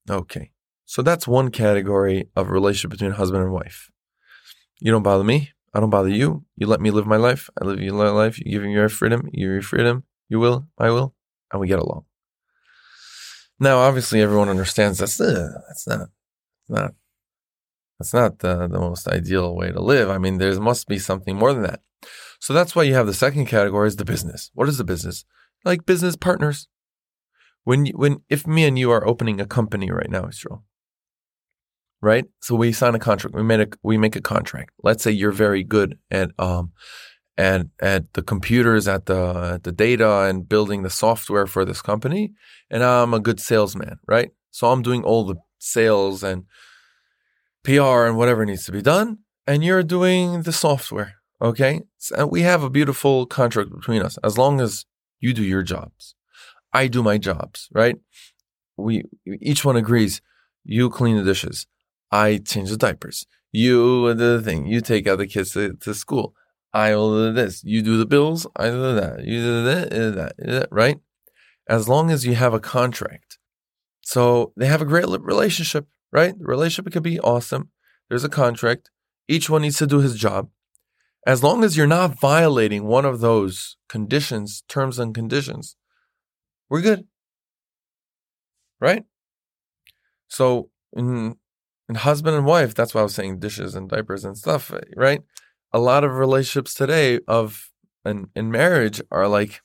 Okay. 0.08 0.52
So 0.84 1.02
that's 1.02 1.28
one 1.28 1.50
category 1.50 2.28
of 2.34 2.50
relationship 2.50 2.90
between 2.90 3.12
husband 3.12 3.42
and 3.42 3.52
wife. 3.52 3.90
You 4.80 4.92
don't 4.92 5.02
bother 5.02 5.24
me. 5.24 5.50
I 5.74 5.80
don't 5.80 5.90
bother 5.90 6.08
you. 6.08 6.44
You 6.56 6.66
let 6.66 6.80
me 6.80 6.90
live 6.90 7.06
my 7.06 7.16
life. 7.16 7.50
I 7.60 7.64
live 7.66 7.80
your 7.80 7.92
life. 7.92 8.38
You 8.38 8.52
give 8.52 8.62
me 8.62 8.72
your 8.72 8.88
freedom. 8.88 9.28
You 9.32 9.52
your 9.52 9.62
freedom. 9.62 10.04
You 10.28 10.38
will, 10.38 10.68
I 10.78 10.90
will, 10.90 11.14
and 11.52 11.60
we 11.60 11.68
get 11.68 11.78
along. 11.78 12.04
Now, 13.60 13.78
obviously, 13.78 14.20
everyone 14.20 14.48
understands 14.48 14.98
that's 14.98 15.20
uh, 15.20 15.48
that's 15.68 15.86
not 15.86 16.08
not 16.68 16.94
that's 17.98 18.14
not 18.14 18.38
the, 18.38 18.68
the 18.68 18.78
most 18.78 19.08
ideal 19.08 19.56
way 19.56 19.72
to 19.72 19.80
live. 19.80 20.08
I 20.10 20.18
mean, 20.18 20.38
there 20.38 20.58
must 20.60 20.86
be 20.86 20.98
something 20.98 21.36
more 21.36 21.52
than 21.52 21.62
that. 21.62 21.80
So 22.40 22.52
that's 22.52 22.76
why 22.76 22.84
you 22.84 22.94
have 22.94 23.06
the 23.06 23.14
second 23.14 23.46
category 23.46 23.88
is 23.88 23.96
the 23.96 24.04
business. 24.04 24.50
What 24.54 24.68
is 24.68 24.78
the 24.78 24.84
business? 24.84 25.24
Like 25.64 25.86
business 25.86 26.14
partners. 26.14 26.68
When 27.64 27.86
you, 27.86 27.92
when 27.96 28.22
if 28.28 28.46
me 28.46 28.64
and 28.64 28.78
you 28.78 28.90
are 28.92 29.06
opening 29.06 29.40
a 29.40 29.46
company 29.46 29.90
right 29.90 30.08
now, 30.08 30.28
Israel, 30.28 30.64
right? 32.00 32.24
So 32.40 32.54
we 32.54 32.72
sign 32.72 32.94
a 32.94 32.98
contract. 32.98 33.34
We 33.34 33.42
made 33.42 33.60
a 33.60 33.68
we 33.82 33.98
make 33.98 34.16
a 34.16 34.20
contract. 34.20 34.70
Let's 34.82 35.02
say 35.02 35.10
you're 35.10 35.32
very 35.32 35.64
good 35.64 35.98
at 36.10 36.30
um 36.38 36.72
and 37.38 37.70
at 37.80 38.12
the 38.12 38.22
computers, 38.22 38.86
at 38.88 39.06
the 39.06 39.52
at 39.54 39.62
the 39.62 39.72
data, 39.72 40.22
and 40.28 40.48
building 40.48 40.82
the 40.82 40.90
software 40.90 41.46
for 41.46 41.64
this 41.64 41.80
company. 41.80 42.32
And 42.70 42.82
I'm 42.84 43.14
a 43.14 43.20
good 43.20 43.40
salesman, 43.40 43.98
right? 44.06 44.30
So 44.50 44.70
I'm 44.70 44.82
doing 44.82 45.04
all 45.04 45.24
the 45.24 45.36
sales 45.58 46.22
and 46.22 46.44
PR 47.64 48.04
and 48.06 48.18
whatever 48.18 48.44
needs 48.44 48.66
to 48.66 48.72
be 48.72 48.82
done, 48.82 49.18
and 49.46 49.64
you're 49.64 49.82
doing 49.82 50.42
the 50.42 50.52
software. 50.52 51.14
Okay, 51.40 51.82
so 51.96 52.26
we 52.26 52.42
have 52.42 52.64
a 52.64 52.70
beautiful 52.70 53.24
contract 53.24 53.70
between 53.70 54.02
us 54.02 54.18
as 54.24 54.36
long 54.36 54.60
as 54.60 54.84
you 55.20 55.32
do 55.32 55.44
your 55.44 55.62
jobs, 55.62 56.14
I 56.72 56.86
do 56.88 57.02
my 57.02 57.18
jobs, 57.18 57.68
right? 57.72 57.96
We 58.76 59.04
each 59.40 59.64
one 59.64 59.76
agrees. 59.76 60.20
You 60.64 60.90
clean 60.90 61.16
the 61.16 61.24
dishes, 61.24 61.66
I 62.10 62.38
change 62.38 62.70
the 62.70 62.76
diapers. 62.76 63.26
You 63.52 64.14
do 64.14 64.36
the 64.36 64.42
thing. 64.42 64.66
You 64.66 64.80
take 64.80 65.06
out 65.06 65.18
the 65.18 65.26
kids 65.26 65.52
to, 65.52 65.74
to 65.74 65.94
school. 65.94 66.34
I 66.78 66.94
will 66.94 67.32
this. 67.32 67.64
You 67.64 67.82
do 67.82 67.98
the 67.98 68.06
bills. 68.06 68.46
I 68.54 68.66
do 68.68 68.94
that. 68.94 69.24
You 69.24 69.40
do 69.40 69.64
that, 69.64 69.90
that, 69.90 70.36
do 70.38 70.52
that, 70.52 70.68
right? 70.70 70.98
As 71.68 71.88
long 71.88 72.10
as 72.10 72.24
you 72.24 72.34
have 72.36 72.54
a 72.54 72.60
contract. 72.60 73.38
So 74.02 74.52
they 74.56 74.66
have 74.66 74.80
a 74.80 74.86
great 74.86 75.06
relationship, 75.06 75.88
right? 76.12 76.38
The 76.38 76.44
relationship 76.44 76.92
could 76.92 77.02
be 77.02 77.18
awesome. 77.20 77.70
There's 78.08 78.22
a 78.22 78.28
contract. 78.28 78.90
Each 79.26 79.50
one 79.50 79.62
needs 79.62 79.78
to 79.78 79.86
do 79.88 79.98
his 79.98 80.16
job. 80.16 80.50
As 81.26 81.42
long 81.42 81.64
as 81.64 81.76
you're 81.76 81.86
not 81.98 82.18
violating 82.18 82.84
one 82.84 83.04
of 83.04 83.20
those 83.20 83.76
conditions, 83.88 84.62
terms 84.68 84.98
and 85.00 85.12
conditions, 85.12 85.76
we're 86.70 86.80
good. 86.80 87.06
Right? 88.80 89.04
So 90.28 90.70
in 90.96 91.36
in 91.88 91.96
husband 91.96 92.36
and 92.36 92.46
wife, 92.46 92.72
that's 92.74 92.94
why 92.94 93.00
I 93.00 93.04
was 93.04 93.14
saying 93.14 93.40
dishes 93.40 93.74
and 93.74 93.88
diapers 93.88 94.24
and 94.24 94.38
stuff, 94.38 94.72
right? 94.96 95.22
A 95.72 95.78
lot 95.78 96.04
of 96.04 96.12
relationships 96.12 96.74
today 96.74 97.20
of 97.28 97.70
in, 98.04 98.28
in 98.34 98.50
marriage 98.50 99.00
are 99.10 99.28
like 99.28 99.60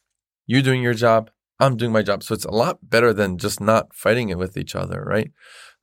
you're 0.45 0.61
doing 0.61 0.81
your 0.81 0.93
job, 0.93 1.29
I'm 1.59 1.77
doing 1.77 1.91
my 1.91 2.01
job. 2.01 2.23
So 2.23 2.33
it's 2.33 2.45
a 2.45 2.51
lot 2.51 2.89
better 2.89 3.13
than 3.13 3.37
just 3.37 3.61
not 3.61 3.93
fighting 3.95 4.29
it 4.29 4.37
with 4.37 4.57
each 4.57 4.75
other, 4.75 5.03
right? 5.05 5.31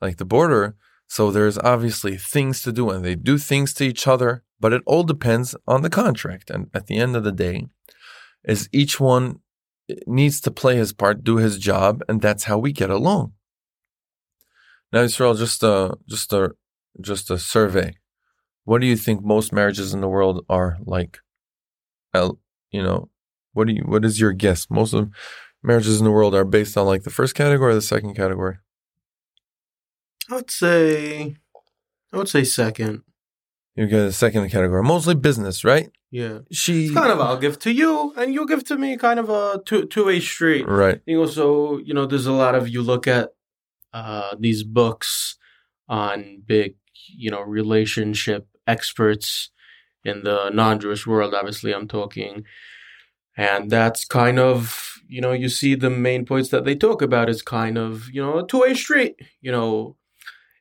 Like 0.00 0.18
the 0.18 0.24
border. 0.24 0.76
So 1.06 1.30
there's 1.30 1.58
obviously 1.58 2.16
things 2.16 2.62
to 2.62 2.72
do 2.72 2.90
and 2.90 3.04
they 3.04 3.14
do 3.14 3.38
things 3.38 3.72
to 3.74 3.84
each 3.84 4.06
other, 4.06 4.44
but 4.60 4.72
it 4.72 4.82
all 4.86 5.02
depends 5.02 5.54
on 5.66 5.82
the 5.82 5.90
contract. 5.90 6.50
And 6.50 6.68
at 6.74 6.86
the 6.86 6.98
end 6.98 7.16
of 7.16 7.24
the 7.24 7.32
day, 7.32 7.66
is 8.44 8.68
each 8.72 9.00
one 9.00 9.40
eh, 9.88 9.94
needs 10.06 10.40
to 10.42 10.50
play 10.50 10.76
his 10.76 10.92
part, 10.92 11.24
do 11.24 11.36
his 11.36 11.58
job, 11.58 12.02
and 12.08 12.20
that's 12.20 12.44
how 12.44 12.58
we 12.58 12.72
get 12.72 12.90
along. 12.90 13.32
Now, 14.92 15.00
Israel, 15.00 15.34
just 15.34 15.62
a 15.62 15.96
just 16.08 16.32
a 16.32 16.52
just 17.00 17.30
a 17.30 17.38
survey. 17.38 17.94
What 18.70 18.80
do 18.80 18.86
you 18.86 18.96
think 18.96 19.24
most 19.24 19.52
marriages 19.52 19.92
in 19.94 20.00
the 20.00 20.06
world 20.06 20.44
are 20.48 20.78
like? 20.84 21.18
You 22.14 22.82
know, 22.84 23.08
what 23.52 23.66
do 23.66 23.72
you? 23.72 23.82
What 23.82 24.04
is 24.04 24.20
your 24.20 24.30
guess? 24.30 24.70
Most 24.70 24.92
of 24.94 25.10
marriages 25.60 25.98
in 25.98 26.04
the 26.04 26.12
world 26.12 26.36
are 26.36 26.44
based 26.44 26.76
on 26.78 26.86
like 26.86 27.02
the 27.02 27.10
first 27.10 27.34
category 27.34 27.72
or 27.72 27.74
the 27.74 27.82
second 27.82 28.14
category. 28.14 28.58
I 30.30 30.36
would 30.36 30.52
say, 30.52 31.34
I 32.12 32.16
would 32.16 32.28
say 32.28 32.44
second. 32.44 33.02
You 33.74 33.88
get 33.88 34.04
the 34.04 34.12
second 34.12 34.48
category, 34.50 34.84
mostly 34.84 35.16
business, 35.16 35.64
right? 35.64 35.90
Yeah, 36.12 36.38
She 36.52 36.84
it's 36.84 36.94
kind 36.94 37.10
of 37.10 37.20
I'll 37.20 37.38
give 37.38 37.58
to 37.60 37.72
you 37.72 38.14
and 38.16 38.32
you 38.32 38.46
give 38.46 38.62
to 38.66 38.76
me, 38.76 38.96
kind 38.96 39.18
of 39.18 39.30
a 39.30 39.60
two 39.66 39.86
two 39.86 40.06
way 40.06 40.20
street. 40.20 40.68
right. 40.68 41.00
You 41.06 41.16
know, 41.18 41.26
so 41.26 41.78
you 41.78 41.92
know, 41.92 42.06
there's 42.06 42.26
a 42.26 42.32
lot 42.44 42.54
of 42.54 42.68
you 42.68 42.82
look 42.82 43.08
at 43.08 43.30
uh, 43.92 44.36
these 44.38 44.62
books 44.62 45.38
on 45.88 46.44
big, 46.46 46.76
you 47.08 47.32
know, 47.32 47.40
relationship 47.40 48.46
experts 48.66 49.50
in 50.04 50.22
the 50.22 50.50
non-Jewish 50.50 51.06
world. 51.06 51.34
Obviously, 51.34 51.72
I'm 51.72 51.88
talking, 51.88 52.44
and 53.36 53.70
that's 53.70 54.04
kind 54.04 54.38
of 54.38 54.90
you 55.10 55.20
know, 55.20 55.32
you 55.32 55.48
see 55.48 55.74
the 55.74 55.90
main 55.90 56.24
points 56.24 56.50
that 56.50 56.64
they 56.64 56.76
talk 56.76 57.02
about 57.02 57.28
is 57.28 57.42
kind 57.42 57.76
of 57.76 58.08
you 58.10 58.22
know 58.22 58.38
a 58.38 58.46
two-way 58.46 58.74
street. 58.74 59.16
You 59.40 59.50
know, 59.52 59.96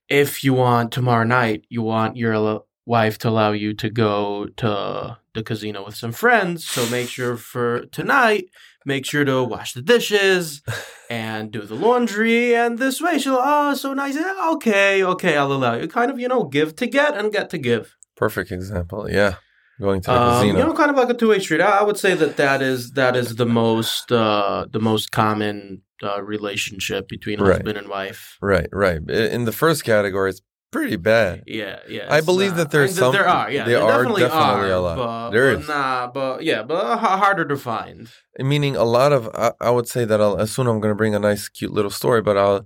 if 0.09 0.43
you 0.43 0.53
want 0.53 0.91
tomorrow 0.91 1.23
night, 1.23 1.65
you 1.69 1.83
want 1.83 2.17
your 2.17 2.63
wife 2.85 3.19
to 3.19 3.29
allow 3.29 3.51
you 3.51 3.73
to 3.75 3.89
go 3.89 4.47
to 4.57 5.17
the 5.35 5.43
casino 5.43 5.85
with 5.85 5.95
some 5.95 6.11
friends. 6.11 6.67
So 6.67 6.89
make 6.89 7.09
sure 7.09 7.37
for 7.37 7.85
tonight, 7.85 8.45
make 8.85 9.05
sure 9.05 9.25
to 9.25 9.43
wash 9.43 9.73
the 9.73 9.81
dishes 9.81 10.61
and 11.09 11.51
do 11.51 11.61
the 11.63 11.75
laundry. 11.75 12.55
And 12.55 12.77
this 12.79 13.01
way, 13.01 13.17
she'll, 13.19 13.39
oh, 13.39 13.73
so 13.75 13.93
nice. 13.93 14.17
Okay, 14.55 15.03
okay, 15.03 15.37
I'll 15.37 15.51
allow 15.51 15.75
you. 15.75 15.87
Kind 15.87 16.11
of, 16.11 16.19
you 16.19 16.27
know, 16.27 16.43
give 16.45 16.75
to 16.77 16.87
get 16.87 17.15
and 17.17 17.31
get 17.31 17.49
to 17.51 17.57
give. 17.57 17.95
Perfect 18.15 18.51
example. 18.51 19.09
Yeah. 19.09 19.35
Going 19.81 20.01
to 20.01 20.11
the 20.11 20.17
Um, 20.21 20.47
you 20.47 20.51
know, 20.53 20.73
kind 20.73 20.91
of 20.91 20.97
like 20.97 21.09
a 21.09 21.13
two 21.13 21.29
way 21.29 21.39
street. 21.39 21.61
I, 21.61 21.79
I 21.79 21.83
would 21.83 21.97
say 21.97 22.13
that 22.13 22.35
that 22.35 22.61
is 22.61 22.91
that 22.91 23.15
is 23.15 23.35
the 23.35 23.45
most 23.45 24.11
uh, 24.11 24.65
the 24.69 24.79
most 24.81 25.11
common 25.11 25.83
uh, 26.03 26.21
relationship 26.21 27.07
between 27.07 27.39
Right. 27.39 27.53
husband 27.53 27.77
and 27.77 27.87
wife. 27.87 28.37
right, 28.41 28.67
right. 28.73 28.99
In 29.09 29.45
the 29.45 29.53
first 29.53 29.85
category, 29.85 30.31
it's 30.31 30.41
pretty 30.71 30.95
bad. 30.95 31.43
Yeah, 31.47 31.79
yeah. 31.87 32.07
I 32.09 32.21
believe 32.21 32.51
not- 32.51 32.57
that 32.57 32.71
there's 32.71 32.99
I 32.99 33.03
mean, 33.03 33.11
there 33.11 33.27
are, 33.27 33.51
yeah, 33.51 33.65
there 33.65 33.79
there 33.79 33.83
are 33.83 33.97
definitely, 34.03 34.21
definitely 34.21 34.69
are, 34.69 34.73
a 34.73 34.79
lot. 34.79 34.97
But, 34.97 35.29
There 35.31 35.53
but 35.53 35.61
is. 35.61 35.67
nah, 35.67 36.07
but 36.07 36.43
yeah, 36.43 36.63
but 36.63 36.97
harder 36.99 37.45
to 37.45 37.57
find. 37.57 38.09
Meaning 38.37 38.75
a 38.75 38.83
lot 38.83 39.11
of, 39.11 39.29
I, 39.33 39.51
I 39.61 39.69
would 39.71 39.87
say 39.87 40.05
that 40.05 40.21
I'll, 40.21 40.37
as 40.39 40.51
soon 40.51 40.67
I'm 40.67 40.79
going 40.79 40.91
to 40.91 40.95
bring 40.97 41.15
a 41.15 41.19
nice, 41.19 41.49
cute 41.49 41.71
little 41.73 41.91
story, 41.91 42.21
but 42.21 42.37
I'll, 42.37 42.65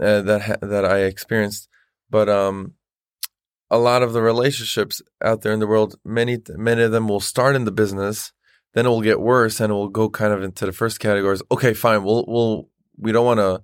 uh, 0.00 0.22
that, 0.22 0.42
ha- 0.42 0.66
that 0.66 0.84
I 0.84 0.98
experienced. 1.00 1.68
But, 2.10 2.28
um, 2.28 2.74
a 3.70 3.78
lot 3.78 4.02
of 4.02 4.12
the 4.12 4.22
relationships 4.22 5.02
out 5.22 5.40
there 5.42 5.52
in 5.52 5.58
the 5.58 5.66
world, 5.66 5.96
many, 6.04 6.38
many 6.50 6.82
of 6.82 6.92
them 6.92 7.08
will 7.08 7.18
start 7.20 7.56
in 7.56 7.64
the 7.64 7.72
business, 7.72 8.32
then 8.74 8.86
it 8.86 8.88
will 8.88 9.00
get 9.02 9.20
worse 9.20 9.58
and 9.58 9.70
it 9.70 9.74
will 9.74 9.88
go 9.88 10.08
kind 10.08 10.32
of 10.32 10.42
into 10.42 10.66
the 10.66 10.72
first 10.72 11.00
categories. 11.00 11.42
Okay, 11.50 11.74
fine. 11.74 12.04
We'll, 12.04 12.24
we'll, 12.28 12.68
we 12.98 13.10
don't 13.10 13.24
want 13.26 13.40
to 13.40 13.62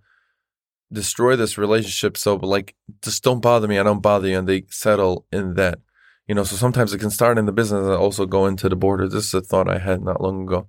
destroy 0.93 1.37
this 1.37 1.57
relationship. 1.59 2.17
So, 2.17 2.39
but 2.39 2.49
like, 2.49 2.75
just 3.03 3.23
don't 3.23 3.41
bother 3.41 3.69
me. 3.69 3.79
I 3.79 3.83
don't 3.83 4.03
bother 4.03 4.29
you. 4.29 4.39
And 4.39 4.49
they 4.49 4.65
settle 4.69 5.27
in 5.33 5.55
that, 5.55 5.79
you 6.27 6.35
know, 6.35 6.45
so 6.45 6.57
sometimes 6.57 6.93
it 6.93 6.99
can 6.99 7.11
start 7.11 7.39
in 7.39 7.47
the 7.47 7.53
business 7.53 7.87
and 7.87 7.95
also 7.95 8.27
go 8.27 8.47
into 8.47 8.69
the 8.69 8.77
border. 8.77 9.09
This 9.09 9.27
is 9.27 9.35
a 9.35 9.41
thought 9.41 9.69
I 9.69 9.79
had 9.79 10.03
not 10.03 10.21
long 10.21 10.43
ago. 10.43 10.69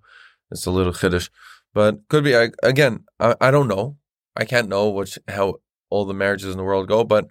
It's 0.51 0.65
a 0.65 0.72
little 0.72 0.93
chiddush, 0.93 1.30
but 1.74 2.07
could 2.09 2.24
be. 2.24 2.36
I, 2.36 2.49
again, 2.61 3.05
I, 3.19 3.36
I 3.39 3.51
don't 3.51 3.67
know. 3.67 3.97
I 4.36 4.45
can't 4.45 4.69
know 4.69 4.89
which, 4.89 5.17
how 5.28 5.55
all 5.89 6.05
the 6.05 6.13
marriages 6.13 6.51
in 6.51 6.57
the 6.57 6.63
world 6.63 6.88
go, 6.88 7.03
but 7.03 7.28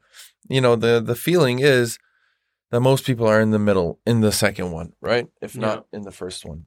you 0.49 0.61
know, 0.61 0.75
the, 0.75 1.01
the 1.01 1.15
feeling 1.15 1.61
is 1.61 1.99
that 2.71 2.81
most 2.81 3.05
people 3.05 3.27
are 3.27 3.41
in 3.41 3.51
the 3.51 3.59
middle, 3.59 4.01
in 4.07 4.21
the 4.21 4.33
second 4.33 4.73
one, 4.73 4.93
right? 5.01 5.29
If 5.41 5.57
not 5.57 5.87
in 5.93 6.03
the 6.03 6.13
first 6.13 6.45
one. 6.45 6.67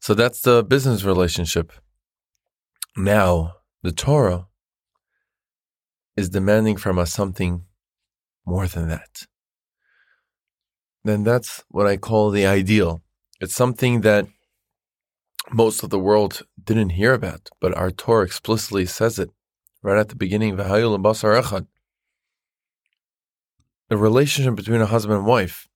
So 0.00 0.14
that's 0.14 0.40
the 0.40 0.62
business 0.64 1.04
relationship. 1.04 1.72
Now, 2.96 3.54
the 3.82 3.92
Torah 3.92 4.46
is 6.16 6.28
demanding 6.28 6.76
from 6.76 6.98
us 6.98 7.12
something 7.12 7.64
more 8.44 8.66
than 8.66 8.88
that. 8.88 9.26
Then 11.04 11.24
that's 11.24 11.62
what 11.68 11.86
I 11.86 11.96
call 11.96 12.30
the 12.30 12.46
ideal. 12.46 13.02
It's 13.40 13.54
something 13.54 14.02
that 14.02 14.26
most 15.52 15.82
of 15.82 15.90
the 15.90 15.98
world 15.98 16.42
didn't 16.62 16.90
hear 16.90 17.14
about, 17.14 17.48
but 17.60 17.76
our 17.76 17.90
Torah 17.90 18.24
explicitly 18.24 18.86
says 18.86 19.18
it 19.18 19.30
right 19.82 19.98
at 19.98 20.08
the 20.08 20.16
beginning. 20.16 20.56
The 20.56 21.66
relationship 23.90 24.54
between 24.54 24.80
a 24.80 24.86
husband 24.86 25.18
and 25.18 25.26
wife 25.26 25.68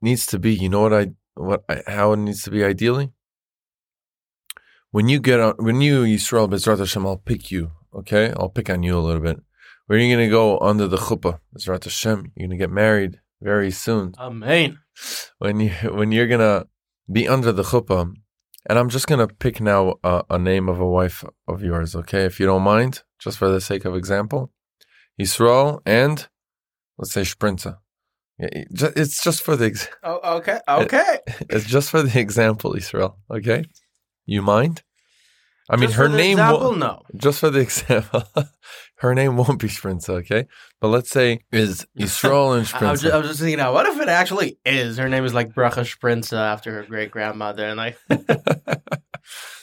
needs 0.00 0.26
to 0.26 0.38
be, 0.38 0.54
you 0.54 0.68
know 0.68 0.82
what 0.82 0.92
I 0.92 1.06
what 1.34 1.64
I, 1.68 1.82
how 1.86 2.12
it 2.12 2.18
needs 2.18 2.42
to 2.42 2.50
be 2.50 2.62
ideally? 2.64 3.12
When 4.90 5.08
you 5.08 5.20
get 5.20 5.40
on 5.40 5.54
when 5.58 5.80
you 5.80 6.02
Yisrael 6.02 6.50
Bezrat 6.50 6.78
Hashem, 6.78 7.06
I'll 7.06 7.16
pick 7.16 7.50
you, 7.50 7.70
okay? 7.94 8.32
I'll 8.36 8.48
pick 8.48 8.70
on 8.70 8.82
you 8.82 8.96
a 8.98 9.00
little 9.00 9.22
bit. 9.22 9.38
Where 9.86 9.98
are 9.98 10.02
you 10.02 10.14
gonna 10.14 10.28
go 10.30 10.58
under 10.58 10.86
the 10.88 10.96
chuppah? 10.96 11.38
Bezrat 11.54 11.84
Hashem, 11.84 12.32
you're 12.36 12.48
gonna 12.48 12.58
get 12.58 12.70
married 12.70 13.20
very 13.40 13.70
soon. 13.70 14.14
Amen. 14.18 14.78
When 15.38 15.60
you 15.60 15.70
when 15.70 16.12
you're 16.12 16.28
gonna 16.28 16.66
be 17.10 17.28
under 17.28 17.52
the 17.52 17.62
chuppah, 17.64 18.12
and 18.68 18.78
I'm 18.78 18.88
just 18.88 19.06
gonna 19.06 19.26
pick 19.28 19.60
now 19.60 19.96
a, 20.04 20.22
a 20.30 20.38
name 20.38 20.68
of 20.68 20.78
a 20.80 20.86
wife 20.86 21.24
of 21.48 21.62
yours, 21.62 21.94
okay? 21.96 22.24
If 22.24 22.38
you 22.40 22.46
don't 22.46 22.62
mind, 22.62 23.02
just 23.18 23.38
for 23.38 23.48
the 23.48 23.60
sake 23.60 23.84
of 23.84 23.96
example, 23.96 24.52
Yisrael 25.20 25.80
and 25.84 26.28
let's 26.98 27.12
say 27.12 27.22
Sprinza. 27.22 27.78
Yeah, 28.38 28.48
it 28.52 28.68
ju- 28.72 28.92
It's 28.96 29.22
just 29.22 29.42
for 29.42 29.56
the 29.56 29.66
ex- 29.66 29.88
Oh, 30.02 30.36
okay, 30.38 30.60
okay. 30.68 31.18
it's 31.50 31.66
just 31.66 31.90
for 31.90 32.02
the 32.02 32.18
example, 32.20 32.74
Israel. 32.74 33.18
Okay, 33.30 33.64
you 34.26 34.42
mind? 34.42 34.82
I 35.72 35.76
mean, 35.76 35.88
Just 35.88 35.96
her 35.96 36.08
name. 36.10 36.32
Example, 36.32 36.76
no. 36.76 37.02
just 37.16 37.40
for 37.40 37.48
the 37.48 37.60
example, 37.60 38.22
her 38.96 39.14
name 39.14 39.38
won't 39.38 39.58
be 39.58 39.68
Sprinza. 39.68 40.10
Okay, 40.10 40.46
but 40.82 40.88
let's 40.88 41.10
say 41.10 41.40
is 41.50 41.86
Yisrael 41.98 42.58
and 42.58 42.70
I, 42.74 42.86
I 42.88 42.90
was 42.90 43.00
just, 43.00 43.14
I 43.14 43.16
was 43.16 43.28
just 43.28 43.40
thinking, 43.40 43.56
now, 43.56 43.72
what 43.72 43.86
if 43.86 43.98
it 43.98 44.08
actually 44.10 44.58
is? 44.66 44.98
Her 44.98 45.08
name 45.08 45.24
is 45.24 45.32
like 45.32 45.54
Bracha 45.54 45.84
Sprinza 45.84 46.36
after 46.36 46.72
her 46.72 46.82
great 46.82 47.10
grandmother, 47.10 47.64
and 47.64 47.78
like. 47.78 47.96
that 48.08 48.82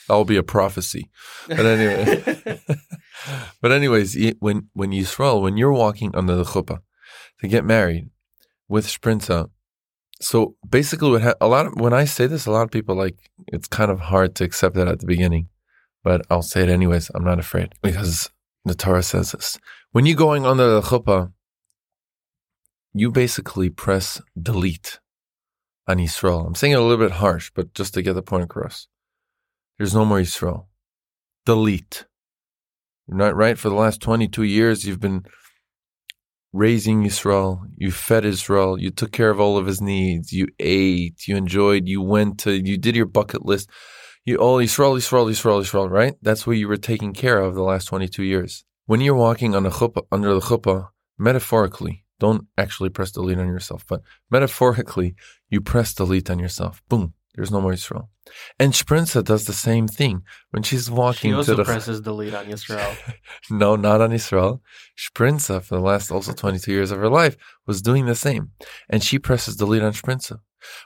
will 0.10 0.26
be 0.26 0.38
a 0.38 0.43
prophecy. 0.43 1.12
But 1.47 1.64
anyway, 1.64 2.60
but 3.62 3.72
anyways, 3.72 4.18
when 4.39 4.70
when 4.74 4.89
Yisrael, 4.89 5.43
when 5.43 5.57
you're 5.57 5.72
walking 5.72 6.16
under 6.16 6.36
the 6.36 6.43
chuppah 6.43 6.80
to 7.41 7.47
get 7.47 7.64
married 7.64 8.10
with 8.68 8.88
Sprinza, 8.88 9.43
uh, 9.43 9.45
so 10.22 10.55
basically, 10.68 11.12
what 11.12 11.22
ha- 11.22 11.34
a 11.39 11.47
lot 11.47 11.68
of 11.68 11.74
when 11.76 11.93
I 11.93 12.05
say 12.05 12.26
this, 12.26 12.47
a 12.47 12.51
lot 12.51 12.64
of 12.64 12.72
people 12.72 12.95
like 12.95 13.30
it's 13.47 13.68
kind 13.68 13.91
of 13.91 13.99
hard 13.99 14.34
to 14.38 14.43
accept 14.43 14.74
that 14.74 14.88
at 14.88 15.01
the 15.01 15.05
beginning, 15.05 15.49
but 16.04 16.26
I'll 16.30 16.41
say 16.41 16.64
it 16.64 16.70
anyways. 16.70 17.10
I'm 17.14 17.24
not 17.24 17.39
afraid 17.39 17.74
because 17.82 18.30
the 18.66 18.76
Torah 18.76 19.04
says 19.04 19.32
this. 19.32 19.58
When 19.91 20.06
you're 20.06 20.16
going 20.16 20.45
under 20.45 20.70
the 20.70 20.82
chuppah, 20.82 21.32
you 22.93 23.12
basically 23.12 23.70
press 23.70 24.22
delete 24.39 25.00
on 25.88 25.97
Yisrael. 25.97 26.45
I'm 26.45 26.56
saying 26.56 26.74
it 26.74 26.80
a 26.80 26.84
little 26.84 27.04
bit 27.04 27.18
harsh, 27.18 27.52
but 27.54 27.74
just 27.74 27.93
to 27.95 28.02
get 28.02 28.14
the 28.14 28.22
point 28.22 28.43
across. 28.43 28.88
There's 29.78 29.95
no 29.95 30.06
more 30.06 30.20
Yisrael. 30.20 30.66
Delete. 31.45 32.06
You're 33.08 33.18
not 33.18 33.36
right. 33.36 33.58
For 33.58 33.70
the 33.70 33.76
last 33.76 34.02
22 34.02 34.43
years, 34.43 34.86
you've 34.86 35.00
been 35.00 35.24
raising 36.54 37.04
Yisrael. 37.04 37.62
You 37.76 37.91
fed 37.91 38.26
Israel. 38.26 38.80
You 38.80 38.91
took 38.91 39.12
care 39.12 39.30
of 39.30 39.39
all 39.39 39.58
of 39.58 39.66
his 39.66 39.82
needs. 39.82 40.32
You 40.32 40.47
ate. 40.60 41.28
You 41.28 41.38
enjoyed. 41.38 41.88
You 41.88 42.02
went 42.02 42.39
to. 42.39 42.52
You 42.54 42.78
did 42.78 42.95
your 42.95 43.06
bucket 43.06 43.45
list. 43.45 43.70
You 44.30 44.38
all 44.38 44.58
Yisrael, 44.58 44.96
Yisrael, 44.96 45.28
Yisrael, 45.28 45.60
Yisrael. 45.60 45.90
Right. 45.90 46.14
That's 46.22 46.46
what 46.46 46.56
you 46.56 46.68
were 46.68 46.78
taking 46.78 47.14
care 47.14 47.40
of 47.42 47.56
the 47.56 47.64
last 47.64 47.86
22 47.86 48.22
years. 48.22 48.64
When 48.86 49.02
you're 49.02 49.16
walking 49.16 49.56
on 49.56 49.66
a 49.66 49.72
chuppah, 49.72 50.06
under 50.12 50.36
the 50.36 50.40
chuppah, 50.40 50.90
metaphorically, 51.18 52.06
don't 52.20 52.46
actually 52.56 52.90
press 52.90 53.12
delete 53.12 53.40
on 53.40 53.48
yourself, 53.48 53.88
but 53.88 54.04
metaphorically, 54.30 55.16
you 55.50 55.62
press 55.62 55.96
delete 55.96 56.30
on 56.30 56.38
yourself. 56.38 56.84
Boom. 56.90 57.16
there's 57.34 57.50
no 57.50 57.60
more 57.60 57.72
Yisrael. 57.72 58.10
And 58.60 58.74
Sprinza 58.74 59.24
does 59.24 59.46
the 59.46 59.60
same 59.68 59.88
thing 59.88 60.22
when 60.52 60.62
she's 60.62 60.92
walking 60.92 61.32
She 61.32 61.36
also 61.36 61.54
to 61.54 61.56
the 61.56 61.64
presses 61.64 62.00
delete 62.00 62.36
on 62.36 62.46
Yisrael. 62.46 62.96
no, 63.50 63.76
not 63.76 64.00
on 64.00 64.12
Israel. 64.12 64.62
Sprinza, 64.96 65.60
for 65.60 65.74
the 65.74 65.82
last 65.82 66.12
also 66.12 66.34
22 66.34 66.72
years 66.72 66.92
of 66.92 67.00
her 67.00 67.10
life, 67.10 67.36
was 67.66 67.82
doing 67.82 68.06
the 68.06 68.14
same. 68.14 68.52
And 68.92 69.04
she 69.04 69.18
presses 69.18 69.56
delete 69.56 69.82
on 69.82 69.94
Sprinza. 69.94 70.42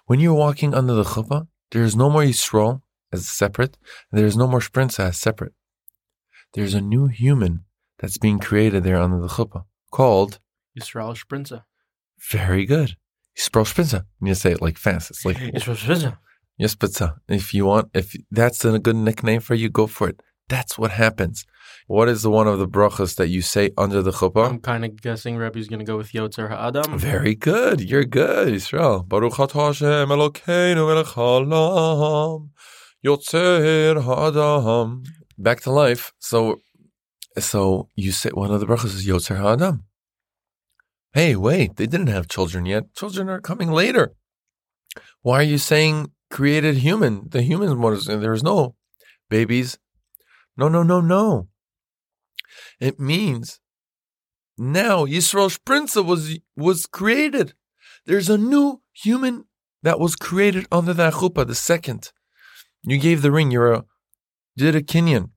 When 0.05 0.21
you're 0.21 0.33
walking 0.33 0.73
under 0.73 0.93
the 0.93 1.03
chuppah, 1.03 1.49
there 1.71 1.83
is 1.83 1.93
no 1.93 2.09
more 2.09 2.21
Yisrael 2.21 2.83
as 3.13 3.27
separate, 3.27 3.77
there 4.11 4.25
is 4.25 4.35
no 4.35 4.47
more 4.47 4.59
Sprinza 4.59 5.05
as 5.09 5.17
separate. 5.17 5.53
There's 6.53 6.73
a 6.73 6.81
new 6.81 7.07
human 7.07 7.65
that's 7.99 8.17
being 8.17 8.39
created 8.39 8.83
there 8.83 8.97
under 9.01 9.19
the 9.21 9.27
chuppah 9.27 9.63
called, 9.91 10.39
Yisrael 10.77 11.15
Sprinza. 11.17 11.63
very 12.31 12.65
good, 12.65 12.97
Yisrael 13.37 13.65
Sprinza. 13.71 13.99
You 14.19 14.25
need 14.25 14.31
to 14.31 14.35
say 14.35 14.51
it 14.51 14.61
like 14.61 14.77
fast. 14.77 15.11
It's 15.11 15.25
like, 15.25 15.37
Yisrael 15.55 15.77
Sprinza. 15.77 16.17
yes, 16.57 16.75
Sprinza. 16.75 17.17
If 17.27 17.53
you 17.53 17.65
want, 17.65 17.89
if 17.93 18.15
that's 18.31 18.65
a 18.65 18.79
good 18.79 18.95
nickname 18.95 19.41
for 19.41 19.55
you, 19.55 19.69
go 19.69 19.87
for 19.87 20.09
it. 20.09 20.21
That's 20.49 20.77
what 20.77 20.91
happens. 20.91 21.45
What 21.87 22.09
is 22.09 22.21
the 22.21 22.29
one 22.29 22.47
of 22.47 22.59
the 22.59 22.67
brachas 22.67 23.15
that 23.15 23.27
you 23.29 23.41
say 23.41 23.71
under 23.77 24.01
the 24.01 24.11
chuppah? 24.11 24.49
I'm 24.49 24.59
kind 24.59 24.83
of 24.85 25.01
guessing 25.01 25.37
Rebbe's 25.37 25.67
going 25.67 25.79
to 25.79 25.85
go 25.85 25.97
with 25.97 26.11
Yotzer 26.11 26.49
Ha'adam. 26.49 26.97
Very 26.99 27.33
good. 27.35 27.81
You're 27.81 28.03
good, 28.05 28.53
Israel. 28.53 29.03
Baruch 29.03 29.37
Hashem 29.37 30.09
Elokeinu 30.09 30.87
melech 30.87 31.13
yotzer 33.05 34.01
ha'adam. 34.01 35.03
Back 35.37 35.61
to 35.61 35.71
life. 35.71 36.13
So, 36.19 36.61
so 37.37 37.89
you 37.95 38.11
say 38.11 38.29
one 38.29 38.51
of 38.51 38.59
the 38.59 38.65
brachas 38.65 38.95
is 38.95 39.05
yotzer 39.05 39.37
ha'adam. 39.37 39.83
Hey, 41.13 41.35
wait, 41.35 41.75
they 41.75 41.85
didn't 41.85 42.07
have 42.07 42.27
children 42.27 42.65
yet. 42.65 42.93
Children 42.95 43.29
are 43.29 43.39
coming 43.39 43.71
later. 43.71 44.15
Why 45.21 45.39
are 45.39 45.43
you 45.43 45.57
saying 45.57 46.11
created 46.31 46.77
human? 46.77 47.29
The 47.29 47.41
human 47.41 47.79
was 47.79 48.05
there 48.05 48.33
is 48.33 48.43
no 48.43 48.75
babies. 49.29 49.77
No, 50.57 50.69
no, 50.69 50.83
no, 50.83 51.01
no. 51.01 51.47
It 52.79 52.99
means 52.99 53.59
now 54.57 55.05
Yisrael 55.05 55.55
Sprinza 55.55 56.03
was 56.05 56.39
was 56.55 56.85
created. 56.85 57.53
There's 58.05 58.29
a 58.29 58.37
new 58.37 58.81
human 58.91 59.45
that 59.81 59.99
was 59.99 60.15
created 60.15 60.65
under 60.71 60.93
that 60.93 61.13
chuppah, 61.13 61.47
the 61.47 61.55
second. 61.55 62.11
You 62.83 62.97
gave 62.97 63.21
the 63.21 63.31
ring, 63.31 63.51
you're 63.51 63.73
a 63.73 63.85
did 64.57 64.75
a 64.75 64.81
kinyan. 64.81 65.29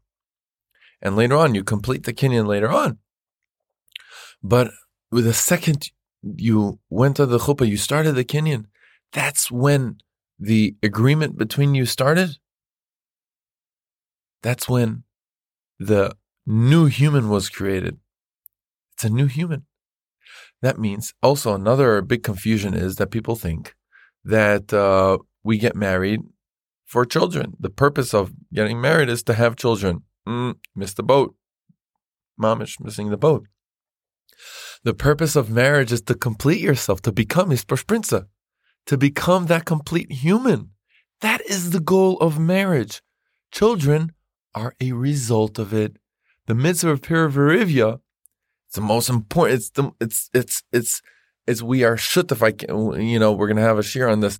And 1.01 1.17
later 1.17 1.37
on, 1.37 1.55
you 1.55 1.65
complete 1.65 2.05
the 2.05 2.13
kinyan 2.13 2.47
later 2.47 2.71
on. 2.71 2.99
But 4.43 4.71
with 5.11 5.25
the 5.25 5.33
second 5.33 5.91
you 6.23 6.81
went 6.91 7.17
to 7.17 7.27
the 7.27 7.39
chuppah, 7.39 7.69
you 7.69 7.77
started 7.77 8.13
the 8.13 8.25
kinyan. 8.25 8.67
That's 9.13 9.51
when 9.51 9.99
the 10.39 10.77
agreement 10.83 11.39
between 11.39 11.75
you 11.75 11.87
started. 11.87 12.37
That's 14.43 14.69
when 14.69 15.05
the 15.79 16.17
new 16.47 16.87
human 16.87 17.29
was 17.29 17.49
created. 17.49 17.99
It's 18.95 19.05
a 19.05 19.11
new 19.11 19.27
human. 19.27 19.67
That 20.63 20.79
means 20.79 21.15
also 21.23 21.55
another 21.55 22.01
big 22.03 22.23
confusion 22.23 22.75
is 22.75 22.97
that 22.97 23.11
people 23.11 23.37
think 23.37 23.75
that 24.25 24.73
uh, 24.73 25.19
we 25.45 25.59
get 25.59 25.77
married 25.77 26.23
for 26.87 27.05
children. 27.05 27.55
The 27.61 27.71
purpose 27.71 28.15
of 28.15 28.33
getting 28.53 28.81
married 28.81 29.09
is 29.09 29.23
to 29.25 29.35
have 29.35 29.57
children. 29.57 30.05
Mm, 30.27 30.55
missed 30.75 30.97
the 30.97 31.03
boat. 31.03 31.35
Mamish 32.41 32.81
missing 32.81 33.11
the 33.11 33.17
boat. 33.17 33.47
The 34.85 34.95
purpose 34.95 35.37
of 35.37 35.51
marriage 35.51 35.93
is 35.93 36.03
to 36.03 36.15
complete 36.15 36.61
yourself, 36.61 37.03
to 37.03 37.13
become 37.13 37.51
Isprinza, 37.51 38.27
to 38.87 38.97
become 38.97 39.47
that 39.47 39.65
complete 39.65 40.13
human. 40.13 40.71
That 41.21 41.41
is 41.47 41.71
the 41.71 41.81
goal 41.81 42.19
of 42.19 42.39
marriage. 42.39 43.03
Children 43.51 44.13
are 44.55 44.75
a 44.81 44.93
result 44.93 45.59
of 45.59 45.73
it. 45.73 45.97
The 46.47 46.55
mitzvah 46.55 46.91
of 46.91 47.01
Pirya 47.01 47.33
V'rivya, 47.33 48.01
it's 48.67 48.77
the 48.77 48.81
most 48.81 49.09
important. 49.09 49.59
It's 49.59 49.71
the 49.71 49.91
it's 50.01 50.31
it's 50.33 50.63
it's 50.73 51.03
it's 51.47 51.63
we 51.63 51.83
are 51.83 51.97
shut 51.97 52.31
if 52.31 52.43
I 52.43 52.53
can, 52.53 53.01
you 53.01 53.19
know 53.19 53.33
we're 53.33 53.49
gonna 53.49 53.63
have 53.63 53.79
a 53.79 53.83
share 53.83 54.09
on 54.09 54.21
this. 54.21 54.39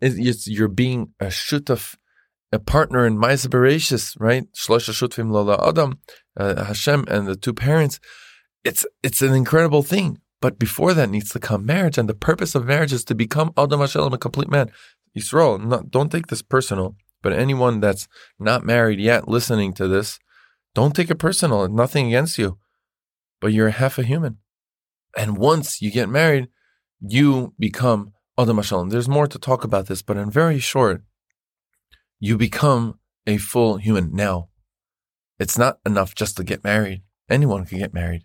It's, 0.00 0.46
you're 0.46 0.68
being 0.68 1.12
a 1.20 1.26
shutaf, 1.26 1.96
a 2.52 2.58
partner 2.58 3.06
in 3.06 3.18
Bereshis, 3.18 4.16
right? 4.18 4.44
Shlosha 4.52 4.92
shutfim 4.92 5.30
lola 5.30 5.58
Adam, 5.66 6.00
uh, 6.36 6.64
Hashem, 6.64 7.04
and 7.08 7.26
the 7.26 7.36
two 7.36 7.54
parents. 7.54 7.98
It's 8.64 8.84
it's 9.02 9.22
an 9.22 9.32
incredible 9.32 9.82
thing. 9.82 10.18
But 10.40 10.58
before 10.58 10.92
that 10.94 11.08
needs 11.08 11.30
to 11.30 11.40
come 11.40 11.64
marriage, 11.64 11.98
and 11.98 12.08
the 12.08 12.14
purpose 12.14 12.54
of 12.54 12.66
marriage 12.66 12.92
is 12.92 13.04
to 13.04 13.14
become 13.14 13.52
Adam 13.56 13.80
HaShalem, 13.80 14.12
a 14.12 14.18
complete 14.18 14.50
man. 14.50 14.70
Yisrael, 15.16 15.64
not, 15.64 15.90
don't 15.90 16.12
take 16.12 16.26
this 16.26 16.42
personal. 16.42 16.94
But 17.22 17.32
anyone 17.32 17.80
that's 17.80 18.06
not 18.38 18.64
married 18.64 19.00
yet 19.00 19.26
listening 19.26 19.72
to 19.74 19.88
this, 19.88 20.18
don't 20.74 20.94
take 20.94 21.10
it 21.10 21.18
personal. 21.18 21.66
Nothing 21.68 22.06
against 22.08 22.38
you, 22.38 22.58
but 23.40 23.52
you're 23.52 23.70
half 23.70 23.98
a 23.98 24.02
human. 24.02 24.38
And 25.16 25.38
once 25.38 25.80
you 25.80 25.90
get 25.90 26.10
married, 26.10 26.48
you 27.00 27.54
become 27.58 28.12
Adam 28.38 28.58
HaShalem. 28.58 28.90
There's 28.90 29.08
more 29.08 29.26
to 29.26 29.38
talk 29.38 29.64
about 29.64 29.86
this, 29.86 30.02
but 30.02 30.16
in 30.16 30.30
very 30.30 30.58
short, 30.58 31.02
you 32.20 32.36
become 32.36 32.98
a 33.26 33.38
full 33.38 33.78
human. 33.78 34.14
Now, 34.14 34.48
it's 35.38 35.58
not 35.58 35.78
enough 35.86 36.14
just 36.14 36.36
to 36.36 36.44
get 36.44 36.62
married. 36.62 37.02
Anyone 37.30 37.64
can 37.64 37.78
get 37.78 37.94
married. 37.94 38.24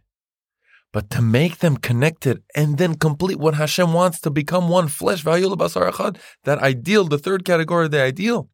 But 0.94 1.10
to 1.12 1.22
make 1.22 1.60
them 1.60 1.78
connected 1.78 2.44
and 2.54 2.78
then 2.78 2.96
complete 2.96 3.40
what 3.40 3.56
Hashem 3.56 3.94
wants 3.94 4.20
to 4.22 4.30
become 4.30 4.68
one 4.68 4.90
flesh, 4.90 5.24
that 5.24 6.60
ideal, 6.60 7.06
the 7.06 7.18
third 7.18 7.46
category 7.46 7.86
of 7.86 7.92
the 7.92 8.02
ideal. 8.02 8.50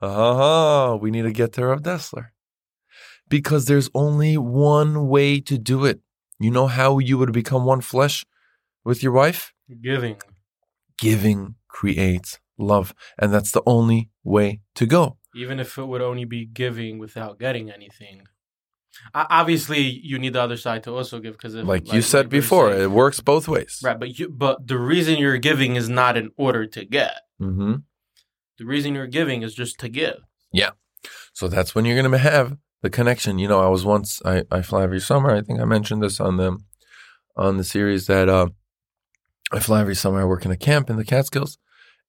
Ah, 0.00 0.94
we 0.96 1.10
need 1.10 1.22
to 1.22 1.32
get 1.32 1.52
to 1.54 1.66
Rav 1.66 1.82
Dessler. 1.82 2.28
Because 3.28 3.66
there's 3.66 3.90
only 3.94 4.36
one 4.36 5.08
way 5.08 5.40
to 5.40 5.58
do 5.58 5.84
it. 5.84 6.00
You 6.38 6.50
know 6.50 6.66
how 6.66 6.98
you 6.98 7.18
would 7.18 7.32
become 7.32 7.64
one 7.64 7.80
flesh 7.80 8.24
with 8.84 9.02
your 9.02 9.12
wife? 9.12 9.53
Giving. 9.82 10.16
Giving 10.98 11.54
creates 11.68 12.38
love. 12.58 12.94
And 13.18 13.32
that's 13.32 13.50
the 13.52 13.62
only 13.66 14.10
way 14.22 14.60
to 14.74 14.86
go. 14.86 15.18
Even 15.34 15.58
if 15.58 15.76
it 15.78 15.84
would 15.84 16.02
only 16.02 16.24
be 16.24 16.46
giving 16.46 16.98
without 16.98 17.38
getting 17.38 17.70
anything. 17.70 18.22
Obviously, 19.12 19.80
you 19.80 20.18
need 20.20 20.34
the 20.34 20.40
other 20.42 20.56
side 20.56 20.84
to 20.84 20.92
also 20.92 21.18
give 21.18 21.32
because, 21.32 21.54
Like 21.56 21.92
you 21.92 22.00
said 22.02 22.28
before, 22.28 22.72
it 22.72 22.90
works 22.90 23.20
both 23.20 23.48
ways. 23.48 23.80
right? 23.82 23.98
But 23.98 24.18
you, 24.18 24.28
but 24.28 24.68
the 24.68 24.78
reason 24.78 25.16
you're 25.18 25.38
giving 25.38 25.74
is 25.74 25.88
not 25.88 26.16
in 26.16 26.30
order 26.36 26.64
to 26.66 26.84
get. 26.84 27.22
hmm 27.38 27.74
The 28.58 28.64
reason 28.64 28.94
you're 28.94 29.08
giving 29.08 29.42
is 29.42 29.52
just 29.54 29.78
to 29.80 29.88
give. 29.88 30.18
Yeah, 30.52 30.70
so 31.32 31.48
that's 31.48 31.74
when 31.74 31.84
you're 31.84 32.00
going 32.00 32.12
to 32.12 32.18
have 32.18 32.56
the 32.82 32.90
connection. 32.90 33.40
You 33.40 33.48
know, 33.48 33.60
I 33.60 33.68
was 33.68 33.84
once 33.84 34.22
I, 34.24 34.44
I 34.52 34.62
fly 34.62 34.84
every 34.84 35.00
summer. 35.00 35.30
I 35.34 35.42
think 35.42 35.58
I 35.60 35.64
mentioned 35.64 36.00
this 36.00 36.20
on 36.20 36.36
the 36.36 36.56
on 37.36 37.56
the 37.56 37.64
series 37.64 38.06
that 38.06 38.28
uh, 38.28 38.50
I 39.54 39.60
fly 39.60 39.80
every 39.80 39.94
summer. 39.94 40.20
I 40.20 40.24
work 40.24 40.44
in 40.44 40.50
a 40.50 40.56
camp 40.56 40.90
in 40.90 40.96
the 40.96 41.04
Catskills, 41.04 41.58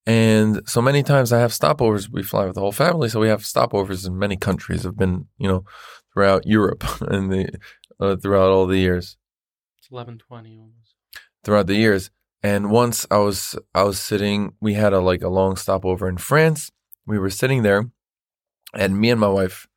and 0.07 0.67
so 0.67 0.81
many 0.81 1.03
times 1.03 1.31
I 1.31 1.39
have 1.39 1.51
stopovers. 1.51 2.09
We 2.09 2.23
fly 2.23 2.45
with 2.45 2.55
the 2.55 2.61
whole 2.61 2.71
family, 2.71 3.07
so 3.07 3.19
we 3.19 3.27
have 3.27 3.41
stopovers 3.41 4.07
in 4.07 4.17
many 4.17 4.35
countries. 4.35 4.83
I've 4.83 4.97
been, 4.97 5.27
you 5.37 5.47
know, 5.47 5.63
throughout 6.11 6.47
Europe 6.47 6.83
and 7.01 7.31
the 7.31 7.49
uh, 7.99 8.15
throughout 8.15 8.49
all 8.49 8.65
the 8.65 8.79
years. 8.79 9.17
It's 9.77 9.91
eleven 9.91 10.17
twenty 10.17 10.57
almost. 10.57 10.95
throughout 11.43 11.67
the 11.67 11.75
years. 11.75 12.09
And 12.41 12.71
once 12.71 13.05
I 13.11 13.17
was 13.17 13.55
I 13.75 13.83
was 13.83 13.99
sitting, 13.99 14.53
we 14.59 14.73
had 14.73 14.93
a 14.93 14.99
like 14.99 15.21
a 15.21 15.29
long 15.29 15.55
stopover 15.55 16.09
in 16.09 16.17
France. 16.17 16.71
We 17.05 17.19
were 17.19 17.29
sitting 17.29 17.61
there, 17.61 17.91
and 18.73 18.99
me 18.99 19.11
and 19.11 19.19
my 19.19 19.27
wife, 19.27 19.67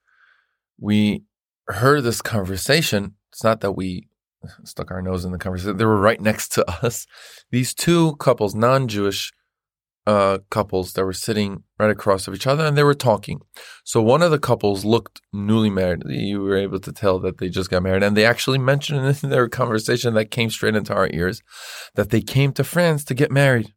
we 0.80 1.24
heard 1.66 2.02
this 2.02 2.22
conversation. 2.22 3.16
It's 3.30 3.44
not 3.44 3.60
that 3.60 3.72
we 3.72 4.08
stuck 4.64 4.90
our 4.90 5.02
nose 5.02 5.24
in 5.24 5.32
the 5.32 5.38
conversation; 5.38 5.76
they 5.76 5.84
were 5.84 6.00
right 6.00 6.20
next 6.20 6.52
to 6.52 6.84
us. 6.84 7.06
These 7.50 7.74
two 7.74 8.16
couples, 8.16 8.54
non-Jewish 8.54 9.32
uh, 10.06 10.38
couples, 10.50 10.92
that 10.92 11.04
were 11.04 11.12
sitting 11.12 11.64
right 11.78 11.90
across 11.90 12.26
of 12.26 12.34
each 12.34 12.46
other, 12.46 12.64
and 12.64 12.76
they 12.76 12.82
were 12.82 12.94
talking. 12.94 13.40
So 13.84 14.00
one 14.00 14.22
of 14.22 14.30
the 14.30 14.38
couples 14.38 14.84
looked 14.84 15.20
newly 15.32 15.70
married. 15.70 16.02
You 16.06 16.42
were 16.42 16.56
able 16.56 16.80
to 16.80 16.92
tell 16.92 17.18
that 17.20 17.38
they 17.38 17.48
just 17.48 17.70
got 17.70 17.82
married, 17.82 18.02
and 18.02 18.16
they 18.16 18.24
actually 18.24 18.58
mentioned 18.72 19.22
in 19.22 19.30
their 19.30 19.48
conversation 19.48 20.14
that 20.14 20.30
came 20.30 20.50
straight 20.50 20.76
into 20.76 20.94
our 20.94 21.08
ears 21.12 21.42
that 21.94 22.10
they 22.10 22.20
came 22.20 22.52
to 22.52 22.64
France 22.64 23.04
to 23.04 23.14
get 23.14 23.30
married. 23.30 23.74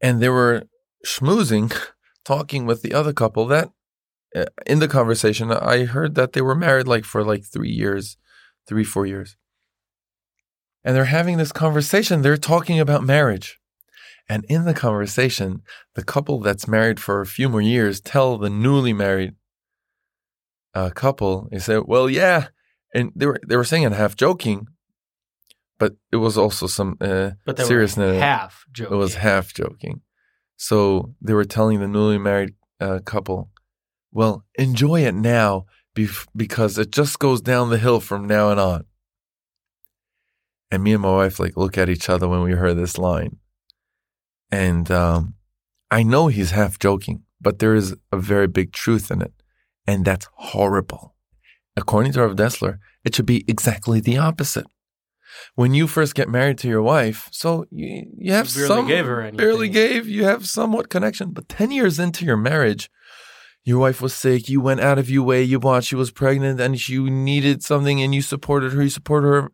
And 0.00 0.20
they 0.20 0.28
were 0.28 0.64
schmoozing, 1.04 1.74
talking 2.24 2.66
with 2.66 2.82
the 2.82 2.92
other 2.92 3.12
couple 3.12 3.46
that 3.46 3.70
uh, 4.36 4.44
in 4.66 4.80
the 4.80 4.88
conversation, 4.88 5.50
I 5.50 5.84
heard 5.84 6.14
that 6.14 6.32
they 6.32 6.42
were 6.42 6.54
married 6.54 6.86
like 6.86 7.04
for 7.04 7.24
like 7.24 7.44
three 7.44 7.70
years, 7.70 8.16
three, 8.66 8.84
four 8.84 9.06
years. 9.06 9.36
And 10.84 10.94
they're 10.94 11.06
having 11.06 11.36
this 11.36 11.52
conversation. 11.52 12.22
They're 12.22 12.36
talking 12.36 12.78
about 12.78 13.02
marriage. 13.02 13.58
And 14.28 14.44
in 14.48 14.64
the 14.64 14.74
conversation, 14.74 15.62
the 15.94 16.04
couple 16.04 16.40
that's 16.40 16.66
married 16.68 16.98
for 17.00 17.20
a 17.20 17.26
few 17.26 17.48
more 17.48 17.60
years 17.60 18.00
tell 18.00 18.38
the 18.38 18.50
newly 18.50 18.92
married 18.92 19.34
uh, 20.74 20.90
couple, 20.90 21.48
they 21.50 21.58
say, 21.58 21.78
well, 21.78 22.10
yeah. 22.10 22.48
And 22.94 23.12
they 23.16 23.26
were, 23.26 23.40
they 23.46 23.56
were 23.56 23.64
saying 23.64 23.84
it 23.84 23.92
half 23.92 24.16
joking, 24.16 24.66
but 25.78 25.94
it 26.12 26.16
was 26.16 26.36
also 26.36 26.66
some 26.66 26.96
uh, 27.00 27.32
But 27.44 27.58
seriousness. 27.58 28.20
half 28.20 28.64
joking. 28.72 28.94
It 28.94 28.96
was 28.98 29.14
half 29.16 29.52
joking. 29.54 30.02
So 30.56 31.14
they 31.20 31.34
were 31.34 31.44
telling 31.44 31.80
the 31.80 31.88
newly 31.88 32.18
married 32.18 32.54
uh, 32.80 33.00
couple, 33.04 33.50
well, 34.12 34.44
enjoy 34.56 35.04
it 35.04 35.14
now 35.14 35.66
because 36.34 36.78
it 36.78 36.90
just 36.90 37.18
goes 37.18 37.40
down 37.40 37.70
the 37.70 37.78
hill 37.78 38.00
from 38.00 38.26
now 38.26 38.50
and 38.50 38.60
on. 38.60 38.84
And 40.70 40.82
me 40.82 40.92
and 40.92 41.02
my 41.02 41.12
wife 41.14 41.38
like 41.38 41.56
look 41.56 41.78
at 41.78 41.88
each 41.88 42.08
other 42.08 42.28
when 42.28 42.42
we 42.42 42.52
heard 42.52 42.76
this 42.76 42.98
line. 42.98 43.36
And 44.50 44.90
um, 44.90 45.34
I 45.90 46.02
know 46.02 46.26
he's 46.26 46.50
half 46.50 46.78
joking, 46.78 47.22
but 47.40 47.58
there 47.58 47.74
is 47.74 47.94
a 48.12 48.16
very 48.18 48.46
big 48.46 48.72
truth 48.72 49.10
in 49.10 49.22
it. 49.22 49.32
And 49.86 50.04
that's 50.04 50.28
horrible. 50.34 51.14
According 51.76 52.12
to 52.12 52.22
Rav 52.22 52.36
Dessler, 52.36 52.78
it 53.04 53.14
should 53.14 53.26
be 53.26 53.44
exactly 53.46 54.00
the 54.00 54.18
opposite. 54.18 54.66
When 55.54 55.74
you 55.74 55.86
first 55.86 56.14
get 56.14 56.28
married 56.28 56.58
to 56.58 56.68
your 56.68 56.82
wife, 56.82 57.28
so 57.30 57.66
you, 57.70 58.06
you 58.16 58.32
have 58.32 58.48
You 58.48 58.54
barely 58.54 58.68
some 58.68 58.86
gave 58.88 59.06
her 59.06 59.20
anything. 59.20 59.36
barely 59.36 59.68
gave, 59.68 60.08
you 60.08 60.24
have 60.24 60.48
somewhat 60.48 60.88
connection. 60.88 61.30
But 61.30 61.48
10 61.48 61.70
years 61.70 61.98
into 61.98 62.24
your 62.24 62.36
marriage, 62.36 62.90
your 63.66 63.80
wife 63.80 64.00
was 64.00 64.14
sick, 64.14 64.48
you 64.48 64.60
went 64.60 64.80
out 64.80 64.96
of 64.96 65.10
your 65.10 65.24
way, 65.24 65.42
you 65.42 65.58
bought, 65.58 65.82
she 65.82 65.96
was 65.96 66.12
pregnant 66.12 66.60
and 66.60 66.80
she 66.80 66.98
needed 66.98 67.64
something 67.64 68.00
and 68.00 68.14
you 68.14 68.22
supported 68.22 68.72
her, 68.72 68.82
you 68.84 68.88
supported 68.88 69.26
her 69.26 69.52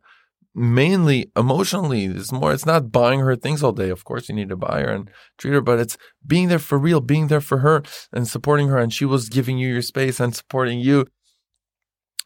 mainly 0.55 1.33
emotionally. 1.35 2.05
It's 2.05 2.31
more, 2.31 2.53
it's 2.53 2.67
not 2.67 2.93
buying 2.93 3.21
her 3.21 3.35
things 3.37 3.63
all 3.63 3.73
day. 3.73 3.89
Of 3.89 4.05
course, 4.05 4.29
you 4.29 4.35
need 4.35 4.51
to 4.51 4.57
buy 4.57 4.83
her 4.83 4.91
and 4.91 5.11
treat 5.39 5.55
her, 5.55 5.63
but 5.63 5.79
it's 5.79 5.97
being 6.27 6.49
there 6.49 6.59
for 6.59 6.77
real, 6.77 7.01
being 7.01 7.29
there 7.29 7.41
for 7.41 7.59
her 7.61 7.83
and 8.13 8.29
supporting 8.29 8.69
her. 8.69 8.77
And 8.77 8.93
she 8.93 9.07
was 9.07 9.31
giving 9.31 9.57
you 9.57 9.73
your 9.73 9.81
space 9.81 10.21
and 10.21 10.37
supporting 10.37 10.79
you 10.79 11.07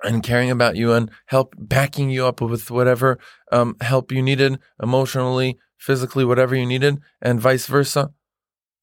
and 0.02 0.24
caring 0.24 0.50
about 0.50 0.74
you 0.74 0.92
and 0.92 1.08
help 1.26 1.54
backing 1.56 2.10
you 2.10 2.26
up 2.26 2.40
with 2.40 2.68
whatever 2.68 3.16
um, 3.52 3.76
help 3.80 4.10
you 4.10 4.22
needed 4.22 4.58
emotionally, 4.82 5.56
physically, 5.78 6.24
whatever 6.24 6.56
you 6.56 6.66
needed, 6.66 6.98
and 7.22 7.40
vice 7.40 7.66
versa. 7.66 8.10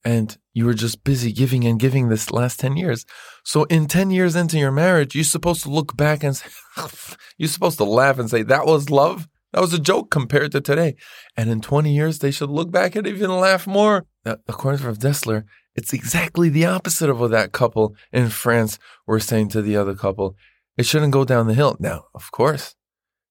And 0.05 0.37
you 0.53 0.65
were 0.65 0.73
just 0.73 1.03
busy 1.03 1.31
giving 1.31 1.65
and 1.65 1.79
giving 1.79 2.09
this 2.09 2.31
last 2.31 2.59
10 2.59 2.77
years. 2.77 3.05
So 3.43 3.63
in 3.65 3.87
10 3.87 4.11
years 4.11 4.35
into 4.35 4.57
your 4.57 4.71
marriage, 4.71 5.15
you're 5.15 5.23
supposed 5.23 5.63
to 5.63 5.69
look 5.69 5.97
back 5.97 6.23
and 6.23 6.35
say, 6.35 6.49
you're 7.37 7.49
supposed 7.49 7.77
to 7.79 7.83
laugh 7.83 8.19
and 8.19 8.29
say, 8.29 8.43
that 8.43 8.65
was 8.65 8.89
love. 8.89 9.27
That 9.51 9.61
was 9.61 9.73
a 9.73 9.79
joke 9.79 10.09
compared 10.09 10.51
to 10.53 10.61
today. 10.61 10.95
And 11.37 11.49
in 11.49 11.61
20 11.61 11.93
years, 11.93 12.19
they 12.19 12.31
should 12.31 12.49
look 12.49 12.71
back 12.71 12.95
and 12.95 13.05
even 13.05 13.31
laugh 13.31 13.67
more. 13.67 14.05
Now, 14.25 14.37
according 14.47 14.81
to 14.81 14.87
Rav 14.87 14.97
Dessler, 14.97 15.43
it's 15.75 15.93
exactly 15.93 16.49
the 16.49 16.65
opposite 16.65 17.09
of 17.09 17.19
what 17.19 17.31
that 17.31 17.51
couple 17.51 17.95
in 18.11 18.29
France 18.29 18.79
were 19.05 19.19
saying 19.19 19.49
to 19.49 19.61
the 19.61 19.75
other 19.75 19.95
couple. 19.95 20.35
It 20.77 20.85
shouldn't 20.85 21.13
go 21.13 21.23
down 21.23 21.47
the 21.47 21.53
hill. 21.53 21.77
Now, 21.79 22.05
of 22.15 22.31
course, 22.31 22.75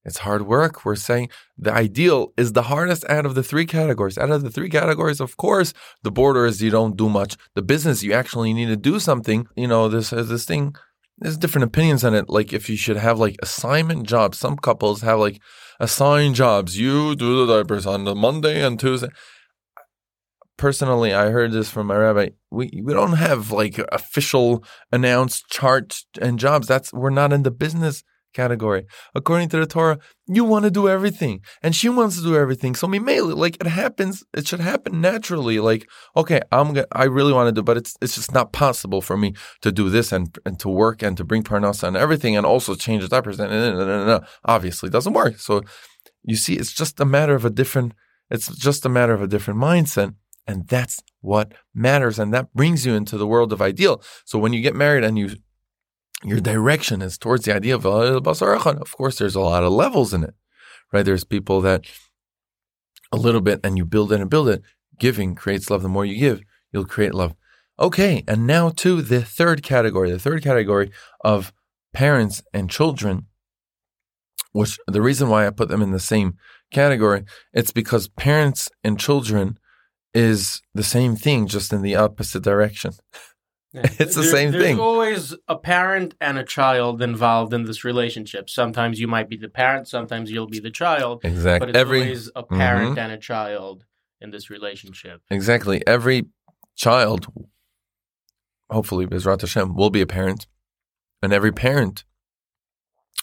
it's 0.05 0.19
hard 0.19 0.43
work. 0.43 0.85
We're 0.85 0.97
saying 0.97 1.29
the 1.57 1.73
ideal 1.73 2.33
is 2.37 2.53
the 2.53 2.63
hardest 2.63 3.05
out 3.09 3.25
of 3.25 3.35
the 3.35 3.43
three 3.43 3.67
categories. 3.67 4.19
Out 4.19 4.31
of 4.31 4.43
the 4.43 4.51
three 4.51 4.69
categories, 4.69 5.21
of 5.21 5.37
course, 5.37 5.73
the 6.03 6.11
boarder 6.11 6.45
is 6.45 6.63
you 6.63 6.71
don't 6.71 6.97
do 6.97 7.09
much. 7.09 7.37
The 7.55 7.63
business, 7.63 8.03
you 8.03 8.13
actually 8.13 8.53
need 8.53 8.67
to 8.67 8.77
do 8.77 8.99
something. 8.99 9.47
You 9.57 9.69
know, 9.69 9.89
this 9.89 10.13
uh, 10.13 10.23
this 10.25 10.45
thing, 10.45 10.75
there's 11.19 11.39
different 11.39 11.67
opinions 11.67 12.05
on 12.05 12.15
it. 12.15 12.29
Like 12.29 12.53
if 12.53 12.69
you 12.69 12.77
should 12.77 12.97
have 12.97 13.19
like 13.19 13.37
assignment 13.43 14.07
jobs. 14.07 14.39
Some 14.39 14.57
couples 14.57 15.03
have 15.03 15.21
like 15.21 15.41
assigned 15.79 16.35
jobs. 16.35 16.79
You 16.79 17.15
do 17.15 17.47
the 17.47 17.57
diapers 17.57 17.87
on 17.87 18.05
the 18.05 18.15
Monday 18.15 18.65
and 18.65 18.81
Tuesday. 18.81 19.09
Personally, 20.57 21.13
I 21.15 21.31
heard 21.31 21.53
this 21.53 21.71
from 21.71 21.89
my 21.89 21.97
rabbi. 21.97 22.31
We 22.51 22.83
we 22.85 22.93
don't 22.93 23.15
have 23.15 23.53
like 23.53 23.79
official 23.93 24.65
announced 24.91 25.49
chart 25.49 26.05
and 26.21 26.41
jobs. 26.41 26.67
That's 26.67 26.93
we're 26.93 27.11
not 27.11 27.33
in 27.33 27.45
the 27.45 27.51
business 27.53 28.03
category. 28.33 28.87
According 29.15 29.49
to 29.51 29.59
the 29.59 29.67
Torah, 29.67 29.99
you 30.27 30.45
want 30.45 30.65
to 30.65 30.71
do 30.71 30.89
everything, 30.89 31.41
and 31.63 31.75
she 31.75 31.89
wants 31.89 32.17
to 32.17 32.23
do 32.23 32.37
everything. 32.37 32.75
So 32.75 32.87
me, 32.87 32.99
mimele, 32.99 33.37
like 33.37 33.57
it 33.61 33.67
happens, 33.67 34.25
it 34.35 34.47
should 34.47 34.61
happen 34.61 35.01
naturally. 35.01 35.59
Like, 35.61 35.89
okay, 36.17 36.41
I'm 36.51 36.75
gonna, 36.75 36.87
I 36.93 37.05
really 37.05 37.33
want 37.33 37.49
to 37.49 37.53
do, 37.53 37.63
but 37.63 37.77
it's 37.77 37.97
it's 38.01 38.15
just 38.15 38.33
not 38.33 38.53
possible 38.53 39.01
for 39.01 39.17
me 39.17 39.35
to 39.61 39.73
do 39.73 39.91
this 39.91 40.13
and 40.13 40.37
and 40.47 40.59
to 40.61 40.69
work 40.69 41.03
and 41.03 41.17
to 41.17 41.25
bring 41.25 41.43
parnasa 41.43 41.89
and 41.89 41.97
everything, 41.97 42.37
and 42.37 42.47
also 42.47 42.75
change 42.75 43.09
diapers. 43.09 43.41
And, 43.41 43.53
and, 43.53 43.81
and, 43.81 43.91
and, 43.91 44.11
and 44.11 44.25
obviously, 44.45 44.91
doesn't 44.91 45.13
work. 45.13 45.39
So 45.39 45.63
you 46.25 46.37
see, 46.37 46.55
it's 46.55 46.73
just 46.73 47.01
a 47.01 47.05
matter 47.05 47.35
of 47.35 47.45
a 47.45 47.51
different. 47.51 47.93
It's 48.31 48.49
just 48.57 48.87
a 48.87 48.89
matter 48.89 49.13
of 49.13 49.23
a 49.23 49.27
different 49.27 49.61
mindset. 49.61 50.15
And 50.47 50.67
that's 50.67 51.01
what 51.21 51.53
matters. 51.75 52.19
And 52.19 52.35
that 52.35 52.53
brings 52.53 52.85
you 52.85 52.95
into 52.95 53.17
the 53.17 53.27
world 53.27 53.53
of 53.53 53.63
ideal. 53.63 54.03
So 54.25 54.39
when 54.39 54.53
you 54.53 54.61
get 54.61 54.75
married 54.75 55.05
and 55.05 55.19
you 55.19 55.37
your 56.25 56.41
direction 56.41 57.03
is 57.03 57.19
towards 57.19 57.45
the 57.45 57.55
idea 57.55 57.75
of 57.75 57.87
of 57.87 58.93
course 58.93 59.19
there's 59.19 59.35
a 59.35 59.41
lot 59.41 59.65
of 59.65 59.73
levels 59.73 60.15
in 60.15 60.25
it. 60.25 60.35
Right? 60.93 61.05
There's 61.05 61.25
people 61.25 61.61
that 61.63 61.87
a 63.11 63.17
little 63.17 63.41
bit 63.41 63.61
and 63.65 63.77
you 63.77 63.85
build 63.85 64.13
it 64.13 64.21
and 64.21 64.31
build 64.31 64.49
it. 64.49 64.63
Giving 64.99 65.35
creates 65.35 65.71
love. 65.71 65.83
The 65.83 65.89
more 65.89 66.05
you 66.05 66.19
give, 66.19 66.43
you'll 66.73 66.85
create 66.85 67.15
love. 67.15 67.35
Okay, 67.81 68.23
and 68.29 68.47
now 68.47 68.69
to 68.71 69.03
the 69.03 69.23
third 69.23 69.63
category, 69.63 70.11
the 70.13 70.19
third 70.19 70.43
category 70.43 70.91
of 71.25 71.53
parents 71.93 72.43
and 72.53 72.71
children, 72.71 73.27
which 74.53 74.79
the 74.87 75.03
reason 75.03 75.29
why 75.29 75.47
I 75.47 75.51
put 75.51 75.69
them 75.69 75.83
in 75.83 75.91
the 75.91 75.99
same 75.99 76.37
category, 76.71 77.25
it's 77.53 77.73
because 77.73 78.09
parents 78.09 78.69
and 78.85 79.01
children 79.01 79.59
is 80.15 80.61
the 80.75 80.83
same 80.83 81.17
thing, 81.17 81.47
just 81.47 81.73
in 81.73 81.83
the 81.83 81.97
opposite 81.97 82.43
direction. 82.43 82.93
It's 84.03 84.15
the 84.15 84.21
There- 84.23 84.31
same 84.31 84.51
there's 84.53 84.63
thing. 84.65 84.77
There's 84.77 84.87
always 84.87 85.35
a 85.49 85.57
parent 85.57 86.15
and 86.21 86.39
a 86.39 86.45
child 86.45 87.01
involved 87.03 87.55
in 87.55 87.65
this 87.65 87.85
relationship. 87.85 88.51
Sometimes 88.51 89.01
you 89.01 89.09
might 89.09 89.29
be 89.31 89.37
the 89.37 89.49
parent, 89.49 89.89
sometimes 89.89 90.31
you'll 90.31 90.47
be 90.47 90.61
the 90.61 90.71
child, 90.71 91.21
Exactly. 91.25 91.59
but 91.67 91.69
it's 91.71 91.79
Every 91.79 92.01
always 92.03 92.31
a 92.37 92.43
parent 92.43 92.97
Mhm. 92.97 93.03
and 93.03 93.13
a 93.13 93.19
child 93.19 93.85
in 94.21 94.31
this 94.31 94.51
relationship. 94.51 95.21
exactly 95.31 95.83
every 95.87 96.27
child, 96.77 97.27
hopefully 98.71 99.07
Bezrat 99.07 99.41
Hashem, 99.41 99.75
will 99.75 99.91
be 99.91 100.01
a 100.01 100.07
parent, 100.07 100.47
and 101.23 101.33
every 101.33 101.53
parent, 101.53 102.05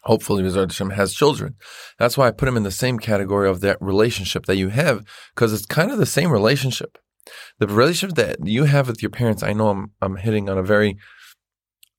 hopefully 0.04 0.44
Bezrat 0.44 0.72
Hashem, 0.72 0.92
has 0.92 1.14
children. 1.14 1.56
That's 1.98 2.18
why 2.18 2.28
I 2.28 2.32
put 2.32 2.46
them 2.46 2.58
in 2.58 2.64
the 2.64 2.72
same 2.72 3.00
category 3.00 3.48
of 3.50 3.62
that 3.62 3.78
relationship 3.82 4.46
that 4.46 4.56
you 4.58 4.70
have, 4.70 5.06
because 5.36 5.54
it's 5.54 5.66
kind 5.66 5.92
of 5.92 5.98
the 6.00 6.06
same 6.06 6.32
relationship. 6.32 6.98
The 7.60 7.68
relationship 7.68 8.16
that 8.18 8.46
you 8.46 8.66
have 8.66 8.88
with 8.88 9.02
your 9.02 9.12
parents, 9.12 9.44
I 9.44 9.54
know 9.54 9.70
I'm 9.70 9.92
I'm 10.02 10.18
hitting 10.18 10.50
on 10.50 10.58
a 10.58 10.64
very 10.64 10.98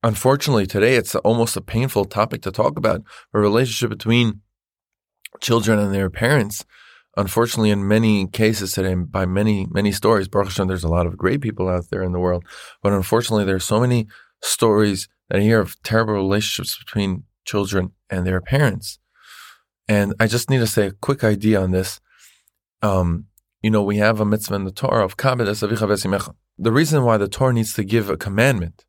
unfortunately 0.03 0.66
today 0.66 0.97
it's 0.97 1.14
almost 1.16 1.57
a 1.59 1.61
painful 1.61 2.07
topic 2.07 2.41
to 2.41 2.51
talk 2.51 2.78
about 2.78 3.03
a 3.35 3.39
relationship 3.39 3.91
between 3.91 4.41
children 5.43 5.78
and 5.78 5.95
their 5.95 6.09
parents 6.09 6.64
unfortunately 7.18 7.68
in 7.68 7.87
many 7.87 8.26
cases 8.26 8.72
today 8.72 8.95
by 8.95 9.26
many 9.26 9.66
many 9.70 9.93
stories 9.93 10.26
Baruch 10.26 10.49
Hashem, 10.49 10.68
there's 10.68 10.85
a 10.85 10.89
lot 10.89 11.07
of 11.07 11.18
great 11.18 11.43
people 11.43 11.68
out 11.68 11.91
there 11.91 12.03
in 12.03 12.12
the 12.12 12.18
world 12.18 12.47
but 12.83 12.95
unfortunately 12.95 13.45
there's 13.45 13.64
so 13.64 13.78
many 13.78 14.07
stories 14.43 15.07
that 15.28 15.39
I 15.39 15.43
hear 15.43 15.61
of 15.61 15.81
terrible 15.83 16.14
relationships 16.14 16.78
between 16.78 17.24
children 17.45 17.93
and 18.09 18.26
their 18.26 18.41
parents. 18.41 18.99
And 19.89 20.14
I 20.20 20.26
just 20.26 20.51
need 20.51 20.59
to 20.59 20.66
say 20.66 20.87
a 20.87 20.93
quick 20.93 21.24
idea 21.24 21.61
on 21.61 21.70
this. 21.70 22.01
Um, 22.83 23.26
you 23.62 23.70
know 23.70 23.82
we 23.82 23.98
have 23.98 24.20
a 24.20 24.24
mitzvah 24.24 24.54
in 24.54 24.64
the 24.64 24.72
Torah 24.72 25.04
of 25.04 25.16
kabed 25.16 25.48
es 25.48 25.62
avicha 25.62 25.88
v'es 25.88 26.06
imecha. 26.06 26.34
the 26.58 26.72
reason 26.72 27.04
why 27.04 27.16
the 27.16 27.28
Torah 27.28 27.52
needs 27.52 27.72
to 27.74 27.84
give 27.84 28.08
a 28.08 28.16
commandment 28.16 28.84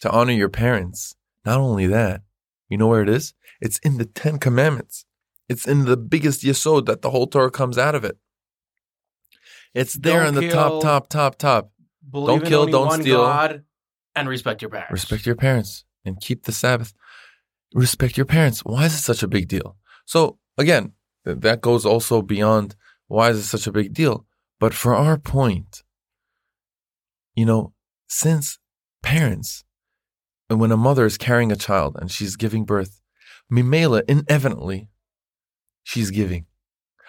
to 0.00 0.10
honor 0.10 0.32
your 0.32 0.48
parents. 0.48 1.14
Not 1.44 1.58
only 1.58 1.86
that, 1.86 2.22
you 2.68 2.76
know 2.76 2.86
where 2.86 3.02
it 3.02 3.08
is? 3.08 3.34
It's 3.60 3.78
in 3.78 3.98
the 3.98 4.04
Ten 4.04 4.38
Commandments. 4.38 5.04
It's 5.48 5.66
in 5.66 5.84
the 5.84 5.96
biggest 5.96 6.42
yesod 6.42 6.86
that 6.86 7.02
the 7.02 7.10
whole 7.10 7.26
Torah 7.26 7.50
comes 7.50 7.76
out 7.76 7.94
of 7.94 8.04
it. 8.04 8.18
It's 9.74 9.94
there 9.94 10.20
Don't 10.20 10.28
in 10.28 10.34
the 10.34 10.40
kill. 10.48 10.80
top, 10.80 10.82
top, 10.82 11.08
top, 11.08 11.36
top. 11.36 11.72
Don't 12.12 12.42
in 12.42 12.48
kill, 12.48 12.66
don't 12.66 13.00
steal. 13.00 13.24
God 13.24 13.64
and 14.14 14.28
respect 14.28 14.62
your 14.62 14.70
parents. 14.70 14.92
Respect 14.92 15.26
your 15.26 15.36
parents 15.36 15.84
and 16.04 16.20
keep 16.20 16.44
the 16.44 16.52
Sabbath. 16.52 16.92
Respect 17.74 18.16
your 18.16 18.26
parents. 18.26 18.64
Why 18.64 18.86
is 18.86 18.94
it 18.94 18.98
such 18.98 19.22
a 19.22 19.28
big 19.28 19.48
deal? 19.48 19.76
So 20.06 20.38
again, 20.58 20.92
that 21.24 21.60
goes 21.60 21.86
also 21.86 22.22
beyond 22.22 22.74
why 23.10 23.30
is 23.30 23.38
it 23.38 23.42
such 23.42 23.66
a 23.66 23.72
big 23.72 23.92
deal? 23.92 24.24
But 24.60 24.72
for 24.72 24.94
our 24.94 25.18
point, 25.18 25.82
you 27.34 27.44
know, 27.44 27.72
since 28.06 28.58
parents, 29.02 29.64
and 30.48 30.60
when 30.60 30.70
a 30.70 30.76
mother 30.76 31.06
is 31.06 31.18
carrying 31.18 31.50
a 31.50 31.56
child 31.56 31.96
and 32.00 32.10
she's 32.10 32.36
giving 32.36 32.64
birth, 32.64 33.00
Mimela, 33.52 34.02
inevitably, 34.08 34.88
she's 35.82 36.10
giving. 36.10 36.46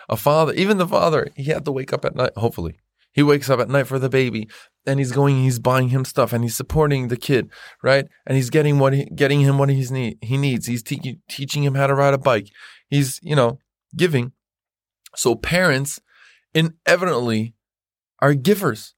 A 0.09 0.17
father, 0.17 0.53
even 0.53 0.77
the 0.77 0.87
father, 0.87 1.27
he 1.35 1.45
had 1.45 1.65
to 1.65 1.71
wake 1.71 1.93
up 1.93 2.03
at 2.03 2.15
night, 2.15 2.31
hopefully. 2.35 2.79
He 3.13 3.21
wakes 3.21 3.49
up 3.49 3.59
at 3.59 3.69
night 3.69 3.85
for 3.85 3.99
the 3.99 4.09
baby 4.09 4.49
and 4.87 4.99
he's 4.99 5.11
going, 5.11 5.43
he's 5.43 5.59
buying 5.59 5.89
him 5.89 6.03
stuff 6.03 6.33
and 6.33 6.43
he's 6.43 6.55
supporting 6.55 7.09
the 7.09 7.17
kid, 7.17 7.51
right? 7.83 8.05
And 8.25 8.37
he's 8.37 8.49
getting 8.49 8.79
what 8.79 8.93
he, 8.93 9.05
getting 9.05 9.41
him 9.41 9.59
what 9.59 9.69
he's 9.69 9.91
need, 9.91 10.17
he 10.21 10.37
needs. 10.37 10.65
He's 10.65 10.81
te- 10.81 11.19
teaching 11.29 11.63
him 11.63 11.75
how 11.75 11.87
to 11.87 11.93
ride 11.93 12.15
a 12.15 12.17
bike. 12.17 12.47
He's, 12.89 13.19
you 13.21 13.35
know, 13.35 13.59
giving. 13.95 14.31
So 15.15 15.35
parents 15.35 15.99
inevitably 16.53 17.55
are 18.19 18.33
givers. 18.33 18.93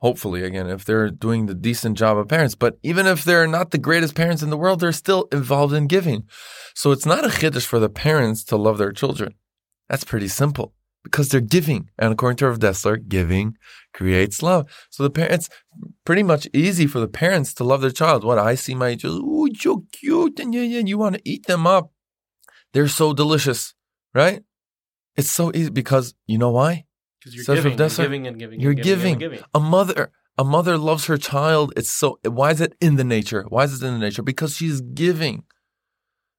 Hopefully, 0.00 0.42
again, 0.42 0.68
if 0.68 0.84
they're 0.84 1.10
doing 1.10 1.46
the 1.46 1.54
decent 1.54 1.96
job 1.96 2.18
of 2.18 2.28
parents, 2.28 2.54
but 2.54 2.78
even 2.82 3.06
if 3.06 3.24
they're 3.24 3.46
not 3.46 3.70
the 3.70 3.78
greatest 3.78 4.14
parents 4.14 4.42
in 4.42 4.50
the 4.50 4.56
world, 4.56 4.80
they're 4.80 4.92
still 4.92 5.26
involved 5.32 5.72
in 5.72 5.86
giving. 5.86 6.24
So 6.74 6.92
it's 6.92 7.06
not 7.06 7.24
a 7.24 7.28
chiddush 7.28 7.64
for 7.64 7.78
the 7.78 7.88
parents 7.88 8.44
to 8.44 8.56
love 8.56 8.76
their 8.76 8.92
children. 8.92 9.34
That's 9.88 10.04
pretty 10.04 10.28
simple 10.28 10.74
Because 11.02 11.30
they're 11.30 11.40
giving. 11.40 11.88
And 11.98 12.12
according 12.12 12.36
to 12.38 12.48
Rav 12.48 12.58
Dessler, 12.58 13.08
giving 13.08 13.56
creates 13.94 14.42
love. 14.42 14.66
So 14.90 15.02
the 15.02 15.10
parents, 15.10 15.48
pretty 16.04 16.22
much 16.22 16.46
easy 16.52 16.86
for 16.86 17.00
the 17.00 17.08
parents 17.08 17.54
to 17.54 17.64
love 17.64 17.80
their 17.80 17.90
child. 17.90 18.22
What 18.22 18.38
I 18.38 18.54
see 18.54 18.74
my 18.74 18.96
child, 18.96 19.22
oh, 19.24 19.48
so 19.58 19.86
cute, 19.92 20.38
and 20.38 20.54
yeah, 20.54 20.82
you 20.84 20.98
want 20.98 21.14
to 21.16 21.22
eat 21.24 21.46
them 21.46 21.66
up. 21.66 21.90
They're 22.74 22.88
so 22.88 23.14
delicious, 23.14 23.74
right? 24.14 24.42
It's 25.16 25.30
so 25.30 25.50
easy 25.54 25.70
because 25.70 26.14
you 26.26 26.38
know 26.38 26.50
why? 26.50 26.84
Because 27.20 27.34
you're, 27.34 27.44
Says 27.44 27.56
giving, 27.64 27.78
you're 27.78 27.88
giving 27.88 28.26
and 28.26 28.38
giving. 28.38 28.60
You're 28.60 28.70
and 28.72 28.82
giving, 28.82 29.18
giving. 29.18 29.38
and 29.38 29.44
giving. 29.44 29.44
A 29.54 29.60
mother, 29.60 30.12
a 30.38 30.44
mother 30.44 30.76
loves 30.78 31.06
her 31.06 31.16
child. 31.16 31.72
It's 31.76 31.90
so. 31.90 32.18
Why 32.24 32.50
is 32.50 32.60
it 32.60 32.74
in 32.80 32.96
the 32.96 33.04
nature? 33.04 33.44
Why 33.48 33.64
is 33.64 33.80
it 33.82 33.86
in 33.86 33.94
the 33.94 33.98
nature? 33.98 34.22
Because 34.22 34.56
she's 34.56 34.80
giving. 34.80 35.44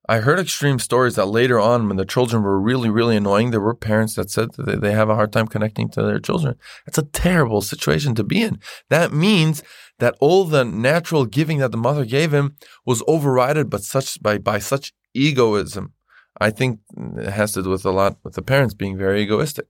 I 0.09 0.19
heard 0.19 0.39
extreme 0.39 0.79
stories 0.79 1.15
that 1.15 1.25
later 1.25 1.59
on, 1.59 1.89
when 1.89 1.97
the 1.97 2.05
children 2.05 2.41
were 2.41 2.61
really, 2.61 2.89
really 2.89 3.17
annoying, 3.17 3.51
there 3.51 3.59
were 3.59 3.75
parents 3.75 4.15
that 4.15 4.29
said 4.29 4.53
that 4.53 4.65
they- 4.65 4.75
they 4.77 4.91
have 4.93 5.09
a 5.09 5.15
hard 5.15 5.33
time 5.33 5.47
connecting 5.47 5.89
to 5.89 6.01
their 6.01 6.19
children. 6.21 6.55
It's 6.85 6.97
a 6.97 7.03
terrible 7.03 7.61
situation 7.61 8.15
to 8.15 8.23
be 8.23 8.41
in. 8.41 8.59
That 8.89 9.11
means 9.11 9.63
that 9.99 10.15
all 10.21 10.45
the 10.45 10.63
natural 10.63 11.25
giving 11.25 11.57
that 11.57 11.73
the 11.73 11.77
mother 11.77 12.05
gave 12.05 12.33
him 12.33 12.55
was 12.85 13.03
overridden 13.05 13.67
but 13.67 13.83
such 13.83 14.21
by, 14.23 14.37
by 14.37 14.59
such 14.59 14.93
egoism. 15.13 15.91
I 16.39 16.51
think 16.51 16.79
it 17.17 17.29
has 17.29 17.51
to 17.53 17.63
do 17.63 17.69
with 17.69 17.85
a 17.85 17.91
lot 17.91 18.17
with 18.23 18.35
the 18.35 18.41
parents 18.41 18.73
being 18.73 18.97
very 18.97 19.21
egoistic. 19.21 19.67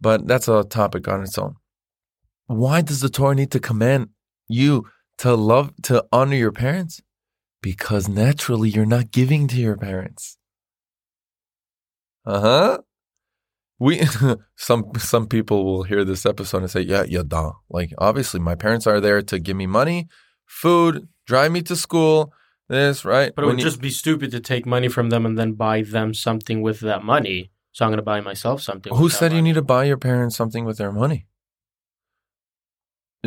But 0.00 0.26
that's 0.26 0.48
a 0.48 0.64
topic 0.64 1.08
on 1.08 1.22
its 1.22 1.38
own. 1.38 1.56
Why 2.46 2.82
does 2.82 3.00
the 3.00 3.08
Torah 3.08 3.34
need 3.34 3.50
to 3.52 3.60
command 3.60 4.08
you 4.48 4.86
to 5.18 5.34
love, 5.34 5.72
to 5.84 6.04
honor 6.12 6.36
your 6.36 6.52
parents? 6.52 7.00
Because 7.62 8.08
naturally 8.08 8.68
you're 8.68 8.84
not 8.84 9.10
giving 9.10 9.48
to 9.48 9.56
your 9.56 9.76
parents. 9.76 10.36
Uh 12.26 12.40
huh. 12.40 12.78
We 13.78 14.02
some 14.56 14.92
some 14.98 15.26
people 15.26 15.64
will 15.64 15.82
hear 15.84 16.04
this 16.04 16.26
episode 16.26 16.62
and 16.62 16.70
say, 16.70 16.80
"Yeah, 16.80 17.04
yeah, 17.08 17.22
duh." 17.26 17.52
Like 17.68 17.92
obviously, 17.98 18.40
my 18.40 18.54
parents 18.54 18.86
are 18.86 19.00
there 19.00 19.22
to 19.22 19.38
give 19.38 19.56
me 19.56 19.66
money, 19.66 20.08
food, 20.46 21.08
drive 21.26 21.52
me 21.52 21.62
to 21.62 21.76
school. 21.76 22.32
This 22.68 23.04
right, 23.04 23.34
But 23.34 23.42
it 23.42 23.46
When 23.46 23.56
would 23.56 23.62
you- 23.62 23.70
just 23.70 23.80
be 23.80 23.90
stupid 23.90 24.30
to 24.30 24.40
take 24.40 24.64
money 24.64 24.88
from 24.88 25.10
them 25.10 25.26
and 25.26 25.38
then 25.38 25.52
buy 25.52 25.82
them 25.82 26.14
something 26.14 26.62
with 26.62 26.80
that 26.80 27.04
money. 27.04 27.50
So 27.72 27.84
I'm 27.84 27.90
going 27.90 27.98
to 27.98 28.02
buy 28.02 28.20
myself 28.20 28.62
something. 28.62 28.94
Who 28.94 29.08
said 29.10 29.32
you 29.32 29.42
need 29.42 29.54
to 29.56 29.62
buy 29.62 29.84
your 29.84 29.96
parents 29.96 30.36
something 30.36 30.64
with 30.64 30.78
their 30.78 30.92
money? 30.92 31.26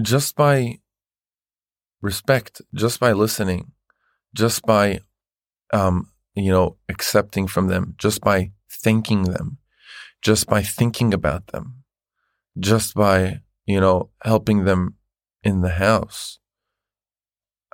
Just 0.01 0.35
by 0.35 0.79
respect, 2.01 2.61
just 2.73 2.99
by 2.99 3.11
listening, 3.11 3.73
just 4.33 4.65
by 4.65 5.01
um, 5.73 6.11
you 6.35 6.51
know, 6.51 6.77
accepting 6.87 7.47
from 7.47 7.67
them, 7.67 7.95
just 7.97 8.21
by 8.21 8.51
thanking 8.69 9.23
them, 9.23 9.57
just 10.21 10.47
by 10.47 10.61
thinking 10.61 11.13
about 11.13 11.47
them, 11.47 11.83
just 12.59 12.93
by, 12.93 13.41
you 13.65 13.79
know, 13.79 14.11
helping 14.23 14.63
them 14.65 14.95
in 15.43 15.61
the 15.61 15.71
house. 15.71 16.39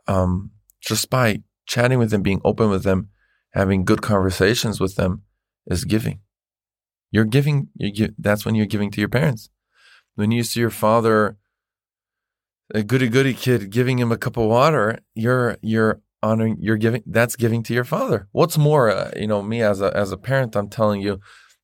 Um, 0.08 0.52
just 0.82 1.10
by 1.10 1.44
chatting 1.66 2.00
with 2.00 2.12
them, 2.12 2.22
being 2.22 2.42
open 2.44 2.70
with 2.70 2.84
them, 2.84 3.10
having 3.52 3.86
good 3.86 4.02
conversations 4.02 4.80
with 4.80 4.96
them 4.96 5.24
is 5.68 5.86
giving. 5.86 6.20
You're 7.12 7.26
giving. 7.26 7.70
You 7.76 7.92
give, 7.92 8.14
that's 8.18 8.46
when 8.46 8.56
you're 8.56 8.66
giving 8.66 8.92
to 8.92 9.00
your 9.00 9.10
parents. 9.10 9.50
When 10.16 10.32
you 10.32 10.44
see 10.44 10.60
your 10.60 10.70
father, 10.70 11.38
a 12.74 12.84
goody 12.84 13.08
goody 13.08 13.34
kid, 13.34 13.70
giving 13.70 14.00
him 14.00 14.12
a 14.12 14.18
cup 14.18 14.38
of 14.38 14.48
water, 14.48 15.00
you're 15.14 15.58
you're 15.62 16.02
honoring. 16.22 16.58
You're 16.60 16.78
giving. 16.78 17.04
That's 17.06 17.36
giving 17.36 17.64
to 17.64 17.74
your 17.74 17.84
father. 17.84 18.28
What's 18.32 18.58
more, 18.58 18.90
uh, 18.90 19.12
you 19.16 19.28
know, 19.28 19.42
me 19.42 19.62
as 19.62 19.82
a 19.82 19.96
as 19.96 20.12
a 20.12 20.18
parent, 20.18 20.56
I'm 20.56 20.70
telling 20.70 21.02
you, 21.02 21.20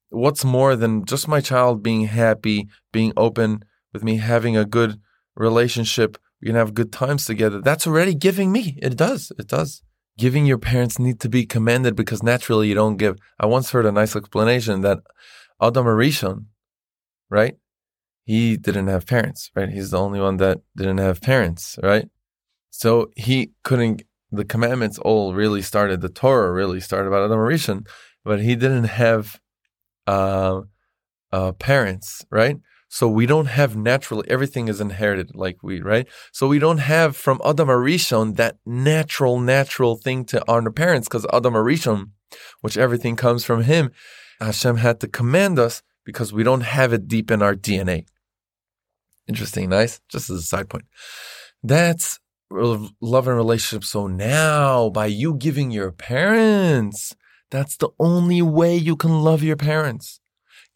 what's 0.09 0.45
more 0.45 0.75
than 0.75 1.05
just 1.05 1.27
my 1.27 1.41
child 1.41 1.81
being 1.81 2.05
happy, 2.05 2.69
being 2.91 3.13
open 3.17 3.65
with 3.91 4.03
me, 4.03 4.17
having 4.17 4.55
a 4.55 4.65
good 4.65 4.99
relationship. 5.35 6.17
We 6.41 6.47
can 6.47 6.55
have 6.55 6.73
good 6.73 6.93
times 6.93 7.25
together. 7.25 7.59
That's 7.59 7.85
already 7.85 8.13
giving 8.13 8.51
me. 8.51 8.79
It 8.81 8.95
does. 8.95 9.31
It 9.37 9.47
does 9.47 9.83
giving 10.19 10.45
your 10.45 10.57
parents 10.57 10.99
need 10.99 11.19
to 11.21 11.29
be 11.29 11.45
commended 11.45 11.95
because 11.95 12.21
naturally 12.21 12.67
you 12.67 12.75
don't 12.75 12.97
give. 12.97 13.17
I 13.39 13.45
once 13.45 13.71
heard 13.71 13.85
a 13.85 13.91
nice 13.91 14.15
explanation 14.15 14.81
that 14.81 14.99
Adam 15.61 15.85
Arishon, 15.85 16.45
right? 17.29 17.55
He 18.25 18.57
didn't 18.57 18.87
have 18.87 19.07
parents, 19.07 19.49
right? 19.55 19.69
He's 19.69 19.91
the 19.91 19.97
only 19.97 20.19
one 20.19 20.37
that 20.37 20.59
didn't 20.75 20.99
have 20.99 21.21
parents, 21.21 21.79
right? 21.81 22.09
So 22.69 23.09
he 23.15 23.51
couldn't. 23.63 24.03
The 24.31 24.45
commandments 24.45 24.99
all 24.99 25.33
really 25.33 25.63
started. 25.63 26.01
The 26.01 26.09
Torah 26.09 26.51
really 26.51 26.81
started 26.81 27.07
about 27.07 27.23
Adam 27.23 27.39
Arishon, 27.39 27.87
but 28.23 28.41
he 28.41 28.55
didn't 28.55 28.89
have 29.05 29.39
uh, 30.05 30.61
uh, 31.31 31.53
parents, 31.53 32.25
right? 32.29 32.57
So 32.91 33.07
we 33.07 33.27
don't 33.27 33.45
have 33.45 33.75
naturally 33.75 34.27
everything 34.29 34.67
is 34.67 34.81
inherited 34.81 35.35
like 35.35 35.57
we, 35.61 35.79
right? 35.79 36.07
So 36.31 36.47
we 36.47 36.57
don't 36.57 36.79
have 36.79 37.15
from 37.15 37.39
Adam 37.45 37.67
Arishon 37.67 38.35
that 38.37 38.57
natural, 38.65 39.39
natural 39.39 39.95
thing 39.95 40.25
to 40.25 40.43
honor 40.47 40.71
parents 40.71 41.07
because 41.07 41.25
Adam 41.31 41.53
Arishon, 41.53 42.09
which 42.61 42.77
everything 42.77 43.15
comes 43.15 43.45
from 43.45 43.63
him, 43.63 43.91
Hashem 44.39 44.77
had 44.77 44.99
to 45.01 45.07
command 45.07 45.59
us 45.59 45.83
because 46.03 46.33
we 46.33 46.43
don't 46.43 46.61
have 46.61 46.91
it 46.91 47.07
deep 47.07 47.29
in 47.29 47.43
our 47.43 47.55
DNA. 47.55 48.05
Interesting, 49.27 49.69
nice. 49.69 50.01
Just 50.09 50.31
as 50.31 50.39
a 50.39 50.41
side 50.41 50.69
point. 50.69 50.85
That's 51.61 52.19
love 52.49 53.27
and 53.27 53.37
relationship. 53.37 53.83
So 53.83 54.07
now, 54.07 54.89
by 54.89 55.05
you 55.05 55.35
giving 55.35 55.69
your 55.69 55.91
parents, 55.91 57.15
that's 57.51 57.77
the 57.77 57.89
only 57.99 58.41
way 58.41 58.75
you 58.75 58.95
can 58.95 59.21
love 59.21 59.43
your 59.43 59.57
parents. 59.57 60.19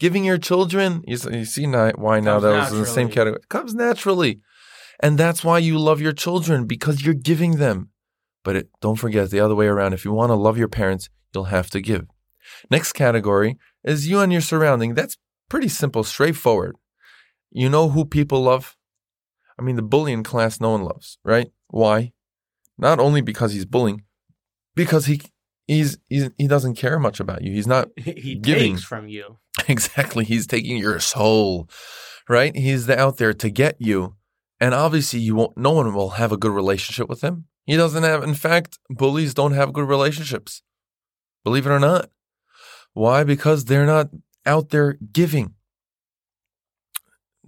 Giving 0.04 0.26
your 0.26 0.38
children, 0.38 1.02
you, 1.08 1.18
you 1.32 1.46
see 1.46 1.66
why 1.66 2.20
now 2.20 2.38
that 2.42 2.52
was 2.52 2.74
in 2.74 2.80
the 2.82 2.86
same 2.86 3.08
category. 3.08 3.40
It 3.42 3.48
comes 3.48 3.74
naturally. 3.74 4.42
And 5.00 5.18
that's 5.18 5.46
why 5.46 5.60
you 5.60 5.80
love 5.80 6.02
your 6.02 6.12
children 6.12 6.66
because 6.66 7.06
you're 7.06 7.14
giving 7.14 7.56
them. 7.56 7.88
But 8.44 8.58
it, 8.58 8.70
don't 8.82 8.98
forget 8.98 9.30
the 9.30 9.40
other 9.40 9.56
way 9.56 9.68
around. 9.68 9.94
If 9.94 10.04
you 10.04 10.12
want 10.12 10.32
to 10.32 10.36
love 10.36 10.58
your 10.58 10.68
parents, 10.68 11.08
you'll 11.34 11.46
have 11.46 11.70
to 11.70 11.80
give. 11.80 12.08
Next 12.70 12.92
category 12.92 13.58
is 13.86 14.10
you 14.10 14.20
and 14.20 14.30
your 14.30 14.42
surrounding. 14.42 14.94
That's 14.94 15.18
pretty 15.48 15.70
simple, 15.70 16.04
straightforward. 16.04 16.76
You 17.50 17.70
know 17.70 17.88
who 17.88 18.04
people 18.04 18.42
love? 18.42 18.76
I 19.58 19.62
mean, 19.62 19.78
the 19.78 19.84
bullying 19.84 20.24
class 20.24 20.60
no 20.60 20.72
one 20.72 20.84
loves, 20.84 21.18
right? 21.24 21.50
Why? 21.70 22.12
Not 22.78 23.00
only 23.00 23.22
because 23.22 23.54
he's 23.54 23.64
bullying, 23.64 24.04
because 24.76 25.06
he 25.06 25.22
he's, 25.66 25.98
he's 26.10 26.30
he 26.38 26.50
doesn't 26.50 26.76
care 26.76 27.00
much 27.00 27.22
about 27.22 27.42
you. 27.42 27.54
He's 27.54 27.68
not 27.68 27.88
he 27.96 28.36
Giving. 28.36 28.74
takes 28.74 28.84
from 28.84 29.08
you. 29.08 29.38
exactly. 29.68 30.26
He's 30.26 30.48
taking 30.48 30.78
your 30.78 31.00
soul, 31.00 31.70
right? 32.28 32.56
He's 32.56 32.90
out 32.90 33.18
there 33.18 33.34
to 33.34 33.50
get 33.50 33.76
you, 33.80 34.16
and 34.60 34.74
obviously, 34.74 35.20
you 35.20 35.36
won't. 35.36 35.58
No 35.58 35.72
one 35.72 35.94
will 35.94 36.12
have 36.12 36.32
a 36.32 36.38
good 36.38 36.52
relationship 36.52 37.10
with 37.10 37.22
him. 37.22 37.46
He 37.66 37.78
doesn't 37.78 38.04
have. 38.04 38.24
In 38.24 38.34
fact, 38.34 38.80
bullies 38.90 39.34
don't 39.34 39.54
have 39.54 39.74
good 39.74 39.88
relationships. 39.88 40.62
Believe 41.44 41.66
it 41.66 41.72
or 41.72 41.80
not. 41.80 42.10
Why? 42.94 43.24
Because 43.24 43.66
they're 43.66 43.86
not 43.86 44.10
out 44.46 44.70
there 44.70 44.94
giving. 45.12 45.56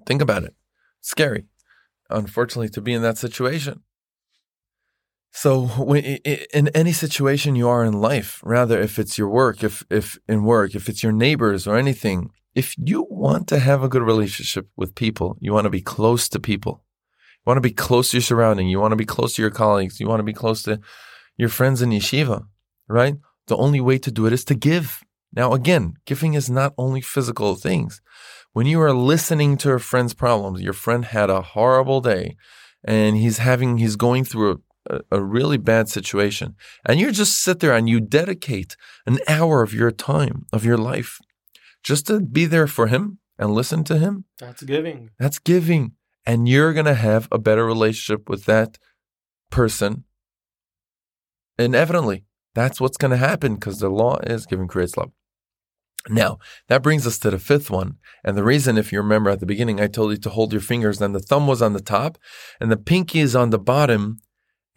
Think 0.05 0.21
about 0.21 0.43
it. 0.43 0.53
Scary, 1.01 1.45
unfortunately, 2.09 2.69
to 2.69 2.81
be 2.81 2.93
in 2.93 3.01
that 3.01 3.17
situation. 3.17 3.81
So, 5.37 5.67
when, 5.77 6.05
in 6.05 6.69
any 6.69 6.93
situation 6.93 7.57
you 7.57 7.67
are 7.67 7.83
in 7.83 7.99
life, 7.99 8.39
rather 8.41 8.79
if 8.81 8.97
it's 8.97 9.17
your 9.17 9.27
work, 9.27 9.65
if 9.65 9.83
if 9.89 10.17
in 10.29 10.45
work, 10.45 10.75
if 10.75 10.87
it's 10.87 11.03
your 11.03 11.11
neighbors 11.11 11.67
or 11.67 11.75
anything, 11.75 12.31
if 12.55 12.73
you 12.77 13.05
want 13.09 13.49
to 13.49 13.59
have 13.59 13.83
a 13.83 13.89
good 13.89 14.01
relationship 14.01 14.69
with 14.77 14.95
people, 14.95 15.37
you 15.41 15.51
want 15.51 15.65
to 15.65 15.69
be 15.69 15.81
close 15.81 16.29
to 16.29 16.39
people. 16.39 16.85
You 17.33 17.49
want 17.49 17.57
to 17.57 17.69
be 17.69 17.75
close 17.87 18.11
to 18.11 18.17
your 18.17 18.21
surrounding. 18.21 18.69
You 18.69 18.79
want 18.79 18.93
to 18.93 18.95
be 18.95 19.05
close 19.05 19.35
to 19.35 19.41
your 19.41 19.51
colleagues. 19.51 19.99
You 19.99 20.07
want 20.07 20.21
to 20.21 20.31
be 20.31 20.31
close 20.31 20.63
to 20.63 20.79
your 21.35 21.49
friends 21.49 21.81
in 21.81 21.89
yeshiva, 21.89 22.45
right? 22.87 23.15
The 23.47 23.57
only 23.57 23.81
way 23.81 23.97
to 23.97 24.11
do 24.11 24.25
it 24.25 24.31
is 24.31 24.45
to 24.45 24.55
give. 24.55 25.03
Now, 25.33 25.51
again, 25.51 25.95
giving 26.05 26.33
is 26.33 26.49
not 26.49 26.73
only 26.77 27.01
physical 27.01 27.55
things. 27.55 28.01
When 28.53 28.67
you 28.67 28.79
are 28.79 28.93
listening 28.93 29.57
to 29.57 29.73
a 29.73 29.79
friend's 29.79 30.13
problems, 30.13 30.61
your 30.61 30.71
friend 30.85 31.03
had 31.03 31.29
a 31.29 31.41
horrible 31.41 31.99
day 31.99 32.37
and 32.85 33.17
he's 33.17 33.39
having, 33.39 33.79
he's 33.79 33.97
going 33.97 34.23
through 34.23 34.51
a, 34.53 34.55
a 35.11 35.21
really 35.21 35.57
bad 35.57 35.89
situation. 35.89 36.55
And 36.85 36.99
you 36.99 37.11
just 37.11 37.41
sit 37.41 37.59
there 37.59 37.73
and 37.73 37.89
you 37.89 37.99
dedicate 37.99 38.75
an 39.05 39.19
hour 39.27 39.61
of 39.61 39.73
your 39.73 39.91
time, 39.91 40.45
of 40.53 40.65
your 40.65 40.77
life, 40.77 41.19
just 41.83 42.07
to 42.07 42.19
be 42.19 42.45
there 42.45 42.67
for 42.67 42.87
him 42.87 43.19
and 43.37 43.53
listen 43.53 43.83
to 43.85 43.97
him. 43.97 44.25
That's 44.39 44.63
giving. 44.63 45.11
That's 45.19 45.39
giving. 45.39 45.93
And 46.25 46.47
you're 46.49 46.73
going 46.73 46.85
to 46.85 46.95
have 46.95 47.27
a 47.31 47.37
better 47.37 47.65
relationship 47.65 48.29
with 48.29 48.45
that 48.45 48.77
person. 49.51 50.05
Inevitably, 51.57 52.25
that's 52.53 52.81
what's 52.81 52.97
going 52.97 53.11
to 53.11 53.17
happen 53.17 53.55
because 53.55 53.79
the 53.79 53.89
law 53.89 54.17
is 54.17 54.45
giving 54.45 54.67
creates 54.67 54.97
love. 54.97 55.11
Now, 56.07 56.37
that 56.67 56.83
brings 56.83 57.07
us 57.07 57.17
to 57.19 57.31
the 57.31 57.39
fifth 57.39 57.71
one. 57.71 57.97
And 58.23 58.37
the 58.37 58.43
reason, 58.43 58.77
if 58.77 58.91
you 58.91 58.99
remember 58.99 59.29
at 59.29 59.39
the 59.39 59.45
beginning, 59.45 59.79
I 59.79 59.87
told 59.87 60.11
you 60.11 60.17
to 60.17 60.29
hold 60.29 60.51
your 60.51 60.61
fingers, 60.61 61.01
and 61.01 61.15
the 61.15 61.19
thumb 61.19 61.47
was 61.47 61.61
on 61.61 61.73
the 61.73 61.81
top 61.81 62.17
and 62.59 62.71
the 62.71 62.77
pinky 62.77 63.19
is 63.19 63.35
on 63.35 63.49
the 63.49 63.59
bottom. 63.59 64.19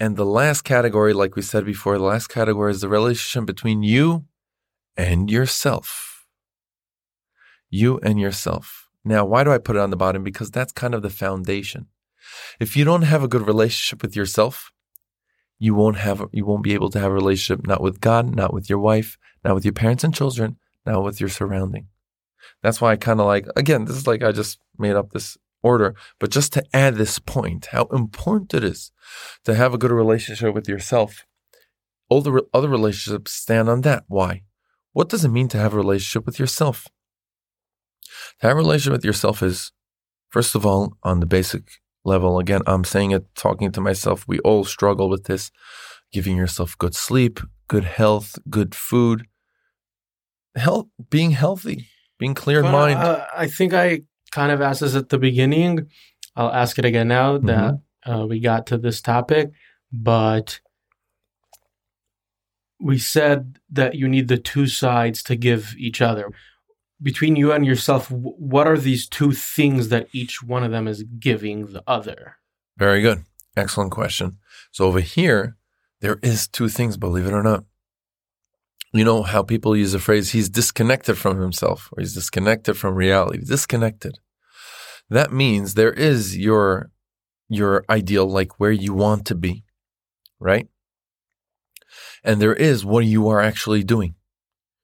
And 0.01 0.17
the 0.17 0.27
last 0.27 0.63
category, 0.63 1.13
like 1.13 1.35
we 1.35 1.43
said 1.43 1.65
before, 1.65 1.99
the 1.99 2.05
last 2.05 2.29
category 2.29 2.71
is 2.71 2.81
the 2.81 2.89
relationship 2.89 3.47
between 3.47 3.83
you 3.83 4.27
and 4.97 5.31
yourself. 5.31 6.27
You 7.69 7.99
and 8.03 8.21
yourself. 8.21 8.89
Now, 9.05 9.25
why 9.25 9.43
do 9.43 9.53
I 9.53 9.59
put 9.59 9.77
it 9.77 9.81
on 9.81 9.91
the 9.91 9.97
bottom? 9.97 10.23
Because 10.23 10.51
that's 10.51 10.73
kind 10.73 10.95
of 10.95 11.03
the 11.03 11.11
foundation. 11.11 11.87
If 12.61 12.77
you 12.77 12.85
don't 12.85 13.03
have 13.03 13.23
a 13.23 13.29
good 13.29 13.47
relationship 13.47 14.03
with 14.03 14.15
yourself, 14.15 14.73
you 15.59 15.75
won't 15.75 15.97
have 15.97 16.25
you 16.33 16.47
won't 16.47 16.63
be 16.63 16.75
able 16.75 16.91
to 16.91 17.01
have 17.01 17.11
a 17.11 17.15
relationship 17.15 17.67
not 17.67 17.81
with 17.81 18.01
God, 18.01 18.35
not 18.35 18.55
with 18.55 18.71
your 18.71 18.79
wife, 18.79 19.19
not 19.45 19.55
with 19.55 19.65
your 19.65 19.73
parents 19.73 20.05
and 20.05 20.15
children, 20.15 20.57
not 20.87 21.03
with 21.03 21.21
your 21.21 21.29
surrounding. 21.29 21.89
That's 22.63 22.81
why 22.81 22.93
I 22.93 22.97
kind 22.97 23.21
of 23.21 23.27
like 23.27 23.47
again, 23.57 23.85
this 23.85 23.97
is 23.97 24.07
like 24.07 24.23
I 24.23 24.33
just 24.33 24.59
made 24.79 24.95
up 24.95 25.11
this 25.11 25.37
order, 25.63 25.95
but 26.19 26.31
just 26.31 26.53
to 26.53 26.65
add 26.73 26.97
this 26.97 27.19
point, 27.19 27.67
how 27.67 27.85
important 27.87 28.55
it 28.55 28.65
is 28.65 28.93
to 29.45 29.55
have 29.55 29.75
a 29.75 29.79
good 29.79 29.91
relationship 29.91 30.55
with 30.55 30.69
yourself. 30.69 31.25
All 32.09 32.21
the 32.21 32.33
re- 32.33 32.43
other 32.55 32.69
relationships 32.69 33.33
stand 33.33 33.69
on 33.69 33.83
that. 33.83 34.05
Why? 34.09 34.43
What 34.93 35.09
does 35.09 35.25
it 35.25 35.31
mean 35.31 35.49
to 35.49 35.59
have 35.59 35.75
a 35.75 35.77
relationship 35.77 36.25
with 36.27 36.39
yourself? 36.39 36.87
To 38.41 38.47
have 38.49 38.57
a 38.57 38.61
relationship 38.61 38.93
with 38.93 39.05
yourself 39.05 39.43
is, 39.43 39.73
first 40.31 40.55
of 40.55 40.65
all, 40.65 40.97
on 41.03 41.21
the 41.21 41.27
basic 41.27 41.71
level. 42.05 42.39
Again, 42.39 42.63
I'm 42.67 42.85
saying 42.85 43.11
it, 43.11 43.27
talking 43.35 43.71
to 43.73 43.81
myself. 43.81 44.25
We 44.27 44.39
all 44.41 44.65
struggle 44.65 45.09
with 45.09 45.25
this. 45.25 45.51
Giving 46.11 46.37
yourself 46.37 46.79
good 46.79 46.95
sleep, 46.95 47.39
good 47.69 47.85
health, 47.85 48.39
good 48.49 48.75
food, 48.75 49.27
health, 50.57 50.87
being 51.11 51.33
healthy, 51.33 51.89
being 52.19 52.35
clear 52.35 52.61
in 52.61 52.73
mind. 52.73 52.99
Uh, 52.99 53.27
I 53.37 53.47
think 53.47 53.75
I 53.75 54.01
kind 54.31 54.53
of 54.53 54.61
asked 54.61 54.81
this 54.81 54.95
at 54.95 55.09
the 55.09 55.19
beginning. 55.19 55.89
I'll 56.37 56.53
ask 56.53 56.79
it 56.79 56.85
again 56.85 57.09
now 57.09 57.39
mm-hmm. 57.39 57.47
that 57.47 57.81
uh, 58.07 58.27
we 58.27 58.41
got 58.41 58.67
to 58.69 58.79
this 58.79 59.01
topic, 59.01 59.51
but 59.93 60.61
we 62.81 62.99
said 62.99 63.59
that 63.71 63.95
you 63.97 64.09
need 64.09 64.29
the 64.29 64.39
two 64.39 64.67
sides 64.67 65.23
to 65.25 65.37
give 65.37 65.75
each 65.77 66.01
other 66.01 66.31
between 67.01 67.37
you 67.37 67.53
and 67.53 67.65
yourself, 67.65 68.11
what 68.11 68.67
are 68.67 68.79
these 68.79 69.07
two 69.07 69.33
things 69.33 69.89
that 69.89 70.09
each 70.13 70.43
one 70.43 70.65
of 70.65 70.71
them 70.71 70.89
is 70.89 71.05
giving 71.19 71.67
the 71.67 71.83
other? 71.87 72.37
Very 72.77 73.01
good. 73.01 73.25
Excellent 73.57 73.93
question. 73.93 74.39
So 74.73 74.87
over 74.87 75.01
here, 75.01 75.57
there 76.01 76.19
is 76.23 76.49
two 76.49 76.69
things, 76.69 76.97
believe 76.97 77.27
it 77.27 77.33
or 77.33 77.43
not. 77.43 77.65
You 78.99 79.05
know 79.05 79.23
how 79.23 79.45
people 79.45 79.77
use 79.77 79.93
the 79.93 80.01
phrase, 80.01 80.33
he's 80.33 80.49
disconnected 80.49 81.17
from 81.17 81.41
himself 81.41 81.89
or 81.93 82.01
he's 82.01 82.15
disconnected 82.15 82.77
from 82.77 82.97
reality, 82.97 83.39
disconnected. 83.39 84.19
That 85.09 85.33
means 85.33 85.75
there 85.75 85.93
is 85.93 86.37
your, 86.37 86.91
your 87.49 87.85
ideal, 87.89 88.29
like 88.29 88.59
where 88.59 88.73
you 88.73 88.93
want 88.93 89.25
to 89.27 89.37
be, 89.37 89.63
right? 90.41 90.67
And 92.25 92.43
there 92.43 92.57
is 92.57 92.85
what 92.85 93.05
you 93.05 93.29
are 93.29 93.41
actually 93.41 93.85
doing. 93.85 94.17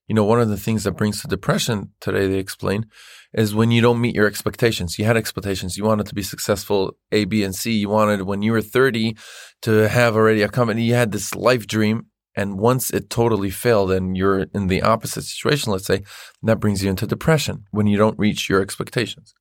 You 0.07 0.15
know, 0.15 0.25
one 0.25 0.41
of 0.41 0.49
the 0.49 0.59
things 0.59 0.85
that 0.85 0.93
brings 0.93 1.21
to 1.23 1.27
depression 1.27 1.91
today, 2.01 2.29
they 2.29 2.39
explain, 2.39 2.87
is 3.33 3.53
when 3.53 3.73
you 3.73 3.83
don't 3.83 4.01
meet 4.01 4.15
your 4.15 4.29
expectations. 4.29 4.97
You 4.97 5.07
had 5.07 5.17
expectations. 5.17 5.77
You 5.77 5.87
wanted 5.87 6.07
to 6.07 6.15
be 6.15 6.23
successful 6.23 6.97
A, 7.11 7.25
B, 7.25 7.43
and 7.43 7.53
C. 7.53 7.73
You 7.73 7.89
wanted, 7.89 8.23
when 8.23 8.43
you 8.43 8.53
were 8.53 8.63
30, 8.63 9.17
to 9.63 9.89
have 9.89 10.15
already 10.15 10.43
a 10.43 10.49
company. 10.49 10.85
You 10.85 10.95
had 10.95 11.11
this 11.11 11.35
life 11.35 11.67
dream. 11.67 12.07
And 12.37 12.59
once 12.59 12.91
it 12.91 13.11
totally 13.11 13.51
failed 13.51 13.93
and 13.93 14.17
you're 14.17 14.47
in 14.55 14.67
the 14.67 14.83
opposite 14.83 15.23
situation, 15.23 15.73
let's 15.73 15.87
say, 15.87 16.03
that 16.43 16.61
brings 16.61 16.83
you 16.83 16.91
into 16.91 17.07
depression 17.07 17.67
when 17.71 17.87
you 17.87 17.97
don't 17.97 18.19
reach 18.19 18.49
your 18.49 18.61
expectations, 18.61 19.35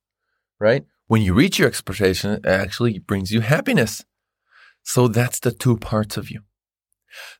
right? 0.60 0.84
When 1.06 1.22
you 1.22 1.34
reach 1.34 1.58
your 1.58 1.68
expectation, 1.68 2.32
it 2.32 2.46
actually 2.46 2.98
brings 3.00 3.32
you 3.32 3.40
happiness. 3.40 4.04
So 4.82 5.08
that's 5.08 5.40
the 5.40 5.50
two 5.50 5.76
parts 5.76 6.16
of 6.16 6.30
you. 6.30 6.42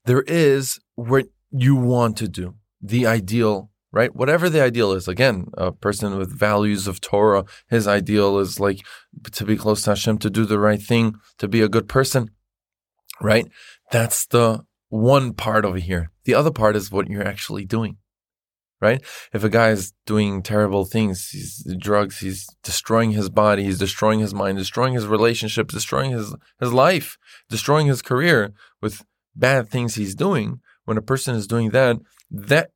There 0.05 0.23
is 0.23 0.81
what 0.95 1.27
you 1.51 1.77
want 1.77 2.17
to 2.19 2.29
do 2.29 2.55
the 2.81 3.07
ideal, 3.07 3.71
right? 3.93 4.15
Whatever 4.15 4.51
the 4.51 4.63
ideal 4.63 4.93
is. 4.93 5.09
Again, 5.09 5.47
a 5.55 5.73
person 5.73 6.19
with 6.19 6.39
values 6.39 6.87
of 6.87 7.01
Torah, 7.01 7.45
his 7.71 7.89
ideal 7.89 8.39
is 8.39 8.61
like 8.61 8.85
to 9.33 9.45
be 9.47 9.57
close 9.57 9.83
to 9.83 9.93
Hashem, 9.93 10.19
to 10.19 10.29
do 10.29 10.45
the 10.45 10.59
right 10.59 10.83
thing, 10.83 11.15
to 11.39 11.49
be 11.49 11.63
a 11.63 11.69
good 11.69 11.89
person, 11.89 12.31
right? 13.23 13.47
That's 13.91 14.27
the 14.27 14.65
one 14.95 15.33
part 15.33 15.65
over 15.65 15.79
here. 15.79 16.13
The 16.23 16.35
other 16.35 16.53
part 16.53 16.77
is 16.77 16.93
what 16.93 17.09
you're 17.09 17.27
actually 17.27 17.65
doing, 17.65 17.97
right? 18.81 19.03
If 19.33 19.43
a 19.43 19.49
guy 19.49 19.71
is 19.71 19.93
doing 20.07 20.41
terrible 20.41 20.85
things, 20.85 21.31
he's 21.31 21.67
drugs, 21.81 22.21
he's 22.21 22.47
destroying 22.63 23.11
his 23.11 23.29
body, 23.29 23.65
he's 23.65 23.79
destroying 23.79 24.21
his 24.21 24.33
mind, 24.33 24.57
destroying 24.57 24.95
his 24.95 25.09
relationships, 25.09 25.75
destroying 25.75 26.13
his, 26.13 26.37
his 26.61 26.73
life, 26.73 27.19
destroying 27.51 27.89
his 27.89 28.03
career 28.03 28.55
with 28.81 29.05
bad 29.35 29.69
things 29.69 29.97
he's 29.97 30.15
doing. 30.15 30.61
When 30.85 30.97
a 30.97 31.03
person 31.03 31.35
is 31.35 31.49
doing 31.49 31.71
that, 31.71 31.97
that 32.31 32.71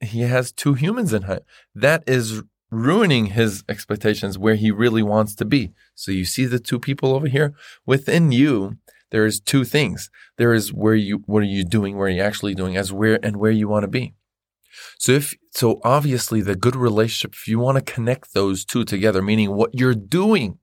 he 0.00 0.20
has 0.20 0.52
two 0.52 0.72
humans 0.72 1.12
in 1.12 1.24
him. 1.24 1.40
That 1.74 2.04
is 2.06 2.42
ruining 2.70 3.26
his 3.26 3.64
expectations 3.68 4.38
where 4.38 4.54
he 4.54 4.70
really 4.70 5.02
wants 5.02 5.34
to 5.34 5.44
be. 5.44 5.72
So 5.94 6.12
you 6.12 6.24
see 6.24 6.46
the 6.46 6.60
two 6.60 6.78
people 6.78 7.12
over 7.14 7.26
here 7.26 7.52
within 7.84 8.32
you. 8.32 8.78
There 9.10 9.26
is 9.26 9.40
two 9.40 9.64
things. 9.64 10.10
There 10.36 10.54
is 10.54 10.72
where 10.72 10.94
you, 10.94 11.22
what 11.26 11.42
are 11.42 11.46
you 11.46 11.64
doing? 11.64 11.96
Where 11.96 12.06
are 12.06 12.10
you 12.10 12.22
actually 12.22 12.54
doing 12.54 12.76
as 12.76 12.92
where 12.92 13.18
and 13.22 13.36
where 13.36 13.50
you 13.50 13.68
want 13.68 13.84
to 13.84 13.88
be. 13.88 14.14
So 14.98 15.12
if, 15.12 15.34
so 15.50 15.80
obviously 15.84 16.40
the 16.40 16.54
good 16.54 16.76
relationship, 16.76 17.34
if 17.34 17.48
you 17.48 17.58
want 17.58 17.76
to 17.78 17.92
connect 17.92 18.34
those 18.34 18.64
two 18.64 18.84
together, 18.84 19.20
meaning 19.20 19.52
what 19.52 19.74
you're 19.74 19.94
doing 19.94 20.58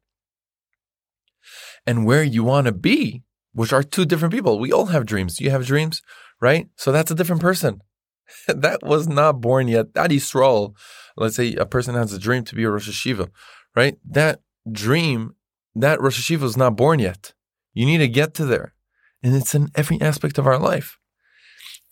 and 1.85 2.05
where 2.05 2.23
you 2.23 2.43
want 2.43 2.67
to 2.67 2.71
be, 2.71 3.23
which 3.53 3.73
are 3.73 3.83
two 3.83 4.05
different 4.05 4.33
people. 4.33 4.59
We 4.59 4.71
all 4.71 4.87
have 4.87 5.05
dreams. 5.05 5.41
You 5.41 5.49
have 5.49 5.65
dreams, 5.65 6.01
right? 6.39 6.67
So 6.75 6.91
that's 6.91 7.11
a 7.11 7.15
different 7.15 7.41
person. 7.41 7.81
that 8.47 8.83
was 8.83 9.07
not 9.07 9.41
born 9.41 9.67
yet. 9.67 9.93
That 9.93 10.11
Yisrael, 10.11 10.75
let's 11.15 11.35
say 11.35 11.55
a 11.55 11.65
person 11.65 11.95
has 11.95 12.13
a 12.13 12.19
dream 12.19 12.43
to 12.45 12.55
be 12.55 12.63
a 12.63 12.69
Rosh 12.69 12.89
Yeshiva, 12.89 13.29
right? 13.75 13.97
That 14.07 14.41
dream, 14.71 15.35
that 15.75 16.01
Rosh 16.01 16.19
Yeshiva 16.19 16.43
is 16.43 16.57
not 16.57 16.75
born 16.75 16.99
yet. 16.99 17.33
You 17.77 17.85
need 17.85 17.99
to 17.99 18.07
get 18.07 18.33
to 18.33 18.45
there. 18.45 18.73
And 19.21 19.35
it's 19.35 19.53
in 19.53 19.69
every 19.75 20.01
aspect 20.01 20.39
of 20.39 20.47
our 20.47 20.57
life. 20.57 20.97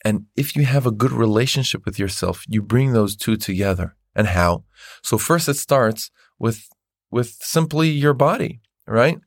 And 0.03 0.25
if 0.35 0.55
you 0.55 0.65
have 0.65 0.87
a 0.87 0.91
good 0.91 1.11
relationship 1.11 1.85
with 1.85 1.99
yourself, 1.99 2.43
you 2.47 2.63
bring 2.63 2.93
those 2.93 3.15
two 3.15 3.37
together. 3.37 3.95
And 4.15 4.27
how? 4.29 4.63
So 5.03 5.19
first 5.19 5.47
it 5.47 5.57
starts 5.57 6.09
with 6.39 6.67
with 7.11 7.37
simply 7.39 7.89
your 7.89 8.15
body, 8.15 8.61
right? 8.87 9.19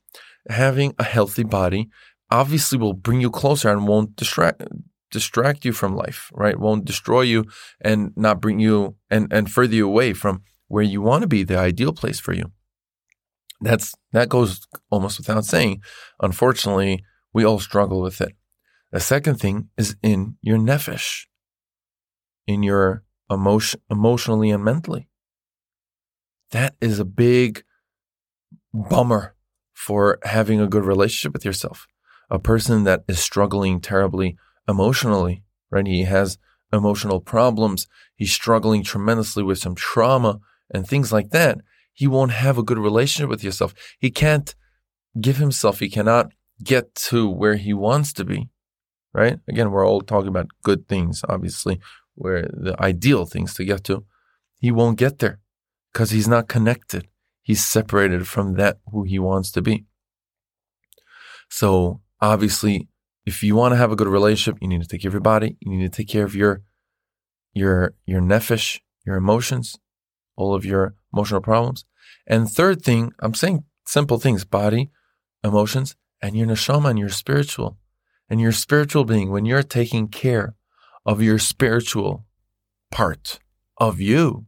Having 0.48 0.94
a 0.98 1.04
healthy 1.04 1.44
body 1.44 1.90
obviously 2.28 2.76
will 2.76 2.92
bring 2.92 3.20
you 3.20 3.30
closer 3.30 3.70
and 3.70 3.86
won't 3.86 4.16
distract 4.16 4.64
distract 5.12 5.64
you 5.64 5.72
from 5.72 5.94
life, 5.94 6.28
right? 6.34 6.58
Won't 6.58 6.84
destroy 6.84 7.20
you 7.20 7.44
and 7.80 8.10
not 8.16 8.40
bring 8.40 8.58
you 8.58 8.96
and, 9.08 9.32
and 9.32 9.48
further 9.48 9.76
you 9.76 9.86
away 9.86 10.12
from 10.12 10.42
where 10.66 10.82
you 10.82 11.02
want 11.02 11.22
to 11.22 11.28
be, 11.28 11.44
the 11.44 11.56
ideal 11.56 11.92
place 11.92 12.18
for 12.18 12.32
you. 12.32 12.50
That's 13.60 13.94
that 14.12 14.28
goes 14.28 14.66
almost 14.90 15.18
without 15.18 15.44
saying. 15.44 15.82
Unfortunately, 16.20 17.04
we 17.32 17.44
all 17.44 17.58
struggle 17.58 18.00
with 18.00 18.20
it. 18.20 18.34
The 18.92 19.00
second 19.00 19.36
thing 19.36 19.68
is 19.76 19.96
in 20.02 20.36
your 20.40 20.58
nefesh, 20.58 21.26
in 22.46 22.62
your 22.62 23.04
emotion, 23.30 23.80
emotionally 23.90 24.50
and 24.50 24.64
mentally. 24.64 25.08
That 26.52 26.76
is 26.80 26.98
a 26.98 27.04
big 27.04 27.64
bummer 28.72 29.34
for 29.74 30.18
having 30.22 30.60
a 30.60 30.66
good 30.66 30.84
relationship 30.84 31.32
with 31.32 31.44
yourself. 31.44 31.86
A 32.30 32.38
person 32.38 32.84
that 32.84 33.04
is 33.08 33.18
struggling 33.18 33.80
terribly 33.80 34.36
emotionally, 34.66 35.42
right? 35.70 35.86
He 35.86 36.04
has 36.04 36.38
emotional 36.72 37.20
problems. 37.20 37.86
He's 38.16 38.32
struggling 38.32 38.82
tremendously 38.82 39.42
with 39.42 39.58
some 39.58 39.74
trauma 39.74 40.40
and 40.72 40.86
things 40.86 41.12
like 41.12 41.30
that. 41.30 41.58
He 41.98 42.06
won't 42.06 42.30
have 42.30 42.56
a 42.58 42.62
good 42.62 42.78
relationship 42.78 43.28
with 43.28 43.42
yourself. 43.42 43.74
He 43.98 44.12
can't 44.12 44.54
give 45.20 45.38
himself, 45.38 45.80
he 45.80 45.90
cannot 45.90 46.30
get 46.62 46.94
to 46.94 47.28
where 47.28 47.56
he 47.56 47.74
wants 47.74 48.12
to 48.12 48.24
be, 48.24 48.50
right? 49.12 49.40
Again, 49.48 49.72
we're 49.72 49.84
all 49.84 50.00
talking 50.00 50.28
about 50.28 50.46
good 50.62 50.86
things, 50.86 51.24
obviously, 51.28 51.80
where 52.14 52.42
the 52.42 52.76
ideal 52.80 53.26
things 53.26 53.52
to 53.54 53.64
get 53.64 53.82
to. 53.84 54.04
He 54.60 54.70
won't 54.70 54.96
get 54.96 55.18
there 55.18 55.40
because 55.92 56.10
he's 56.12 56.28
not 56.28 56.46
connected. 56.46 57.08
He's 57.42 57.64
separated 57.64 58.28
from 58.28 58.54
that 58.54 58.78
who 58.92 59.02
he 59.02 59.18
wants 59.18 59.50
to 59.50 59.60
be. 59.60 59.84
So 61.48 62.00
obviously, 62.20 62.86
if 63.26 63.42
you 63.42 63.56
want 63.56 63.72
to 63.72 63.76
have 63.76 63.90
a 63.90 63.96
good 63.96 64.06
relationship, 64.06 64.62
you 64.62 64.68
need 64.68 64.82
to 64.82 64.88
take 64.88 65.02
care 65.02 65.08
of 65.08 65.14
your 65.14 65.20
body. 65.20 65.56
You 65.58 65.72
need 65.72 65.92
to 65.92 65.96
take 65.96 66.08
care 66.08 66.24
of 66.24 66.36
your 66.36 66.62
your 67.54 67.94
your 68.06 68.20
nefesh, 68.20 68.78
your 69.04 69.16
emotions, 69.16 69.76
all 70.36 70.54
of 70.54 70.64
your 70.64 70.94
emotional 71.12 71.40
problems. 71.40 71.84
And 72.26 72.48
third 72.48 72.82
thing, 72.82 73.12
I'm 73.20 73.34
saying 73.34 73.64
simple 73.86 74.18
things: 74.18 74.44
body, 74.44 74.90
emotions, 75.42 75.96
and 76.22 76.36
your 76.36 76.46
neshama, 76.46 76.90
and 76.90 76.98
your 76.98 77.08
spiritual, 77.08 77.78
and 78.28 78.40
your 78.40 78.52
spiritual 78.52 79.04
being. 79.04 79.30
When 79.30 79.44
you're 79.44 79.62
taking 79.62 80.08
care 80.08 80.54
of 81.06 81.22
your 81.22 81.38
spiritual 81.38 82.26
part 82.90 83.38
of 83.78 84.00
you, 84.00 84.46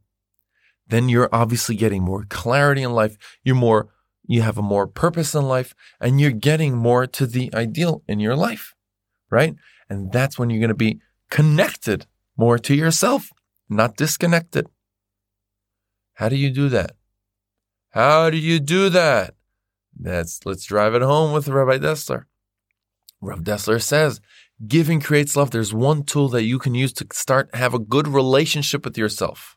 then 0.86 1.08
you're 1.08 1.28
obviously 1.32 1.76
getting 1.76 2.02
more 2.02 2.26
clarity 2.28 2.82
in 2.82 2.92
life. 2.92 3.16
You're 3.44 3.54
more 3.54 3.88
you 4.30 4.42
have 4.42 4.58
a 4.58 4.62
more 4.62 4.86
purpose 4.86 5.34
in 5.34 5.42
life 5.42 5.74
and 6.00 6.20
you're 6.20 6.30
getting 6.30 6.76
more 6.76 7.04
to 7.04 7.26
the 7.26 7.52
ideal 7.52 8.04
in 8.06 8.20
your 8.20 8.36
life, 8.36 8.74
right? 9.28 9.56
And 9.88 10.12
that's 10.12 10.38
when 10.38 10.50
you're 10.50 10.60
going 10.60 10.68
to 10.68 10.74
be 10.74 11.00
connected 11.30 12.06
more 12.36 12.56
to 12.58 12.74
yourself, 12.74 13.30
not 13.68 13.96
disconnected. 13.96 14.68
How 16.20 16.28
do 16.28 16.36
you 16.36 16.50
do 16.50 16.68
that? 16.68 16.96
How 17.92 18.28
do 18.28 18.36
you 18.36 18.60
do 18.60 18.90
that? 18.90 19.36
That's 19.98 20.44
let's 20.44 20.66
drive 20.66 20.94
it 20.94 21.00
home 21.00 21.32
with 21.32 21.48
Rabbi 21.48 21.78
Dessler. 21.78 22.24
Rabbi 23.22 23.40
Dessler 23.40 23.80
says, 23.80 24.20
giving 24.66 25.00
creates 25.00 25.34
love. 25.34 25.50
There's 25.50 25.72
one 25.72 26.02
tool 26.02 26.28
that 26.28 26.42
you 26.42 26.58
can 26.58 26.74
use 26.74 26.92
to 26.92 27.06
start 27.14 27.48
have 27.54 27.72
a 27.72 27.78
good 27.78 28.06
relationship 28.06 28.84
with 28.84 28.98
yourself. 28.98 29.56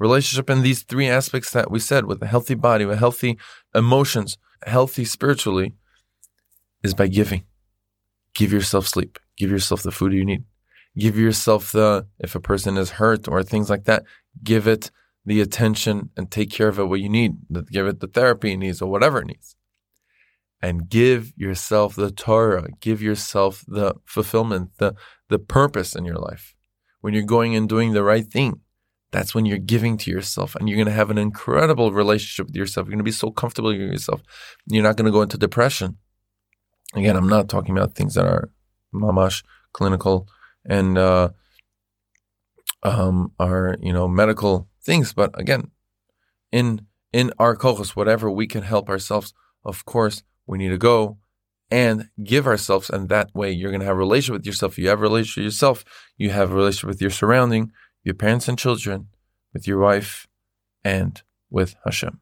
Relationship 0.00 0.50
in 0.50 0.62
these 0.62 0.82
three 0.82 1.06
aspects 1.06 1.52
that 1.52 1.70
we 1.70 1.78
said 1.78 2.06
with 2.06 2.20
a 2.20 2.26
healthy 2.26 2.56
body, 2.56 2.84
with 2.84 2.98
healthy 2.98 3.38
emotions, 3.72 4.38
healthy 4.66 5.04
spiritually, 5.04 5.74
is 6.82 6.92
by 6.92 7.06
giving. 7.06 7.44
Give 8.34 8.52
yourself 8.52 8.88
sleep. 8.88 9.20
Give 9.36 9.52
yourself 9.52 9.84
the 9.84 9.92
food 9.92 10.12
you 10.12 10.24
need. 10.24 10.42
Give 10.98 11.16
yourself 11.16 11.70
the, 11.70 12.08
if 12.18 12.34
a 12.34 12.40
person 12.40 12.76
is 12.76 12.98
hurt 12.98 13.28
or 13.28 13.44
things 13.44 13.70
like 13.70 13.84
that, 13.84 14.02
give 14.42 14.66
it 14.66 14.90
the 15.26 15.40
attention 15.40 16.10
and 16.16 16.30
take 16.30 16.50
care 16.50 16.68
of 16.68 16.78
it 16.78 16.84
what 16.84 17.00
you 17.00 17.08
need. 17.08 17.36
Give 17.70 17.86
it 17.86 18.00
the 18.00 18.06
therapy 18.06 18.52
it 18.52 18.58
needs 18.58 18.80
or 18.80 18.88
whatever 18.88 19.20
it 19.20 19.26
needs. 19.26 19.56
And 20.62 20.88
give 20.88 21.32
yourself 21.36 21.96
the 21.96 22.10
Torah. 22.10 22.68
Give 22.80 23.02
yourself 23.02 23.64
the 23.66 23.96
fulfillment, 24.06 24.70
the, 24.78 24.94
the 25.28 25.38
purpose 25.38 25.94
in 25.94 26.04
your 26.04 26.16
life. 26.16 26.54
When 27.00 27.12
you're 27.12 27.24
going 27.24 27.54
and 27.54 27.68
doing 27.68 27.92
the 27.92 28.04
right 28.04 28.26
thing, 28.26 28.60
that's 29.12 29.34
when 29.34 29.46
you're 29.46 29.58
giving 29.58 29.96
to 29.98 30.10
yourself 30.10 30.54
and 30.54 30.68
you're 30.68 30.76
going 30.76 30.86
to 30.86 30.92
have 30.92 31.10
an 31.10 31.18
incredible 31.18 31.92
relationship 31.92 32.46
with 32.46 32.56
yourself. 32.56 32.86
You're 32.86 32.92
going 32.92 32.98
to 32.98 33.04
be 33.04 33.12
so 33.12 33.30
comfortable 33.30 33.70
with 33.70 33.80
yourself. 33.80 34.22
You're 34.66 34.82
not 34.82 34.96
going 34.96 35.06
to 35.06 35.12
go 35.12 35.22
into 35.22 35.38
depression. 35.38 35.98
Again, 36.94 37.16
I'm 37.16 37.28
not 37.28 37.48
talking 37.48 37.76
about 37.76 37.94
things 37.94 38.14
that 38.14 38.26
are 38.26 38.50
mamash 38.94 39.44
clinical 39.72 40.28
and 40.64 40.96
uh, 40.96 41.30
um, 42.82 43.32
are 43.38 43.76
you 43.80 43.92
know 43.92 44.08
medical 44.08 44.68
things. 44.86 45.12
But 45.12 45.38
again, 45.38 45.70
in 46.50 46.86
in 47.12 47.32
our 47.38 47.56
kochos, 47.56 47.90
whatever 47.90 48.30
we 48.30 48.46
can 48.46 48.62
help 48.62 48.88
ourselves, 48.88 49.34
of 49.64 49.84
course, 49.84 50.22
we 50.46 50.58
need 50.58 50.70
to 50.70 50.78
go 50.78 51.18
and 51.70 52.08
give 52.22 52.46
ourselves. 52.46 52.88
And 52.88 53.08
that 53.08 53.34
way, 53.34 53.50
you're 53.50 53.70
going 53.70 53.80
to 53.80 53.86
have 53.86 53.96
a 53.96 54.06
relationship 54.06 54.38
with 54.38 54.46
yourself. 54.46 54.78
You 54.78 54.88
have 54.88 55.00
a 55.00 55.02
relationship 55.02 55.42
with 55.42 55.52
yourself. 55.52 55.84
You 56.16 56.30
have 56.30 56.50
a 56.52 56.54
relationship 56.54 56.88
with 56.88 57.00
your 57.00 57.10
surrounding, 57.10 57.72
your 58.04 58.14
parents 58.14 58.48
and 58.48 58.58
children, 58.58 59.08
with 59.52 59.66
your 59.66 59.78
wife, 59.78 60.28
and 60.84 61.20
with 61.50 61.74
Hashem. 61.84 62.20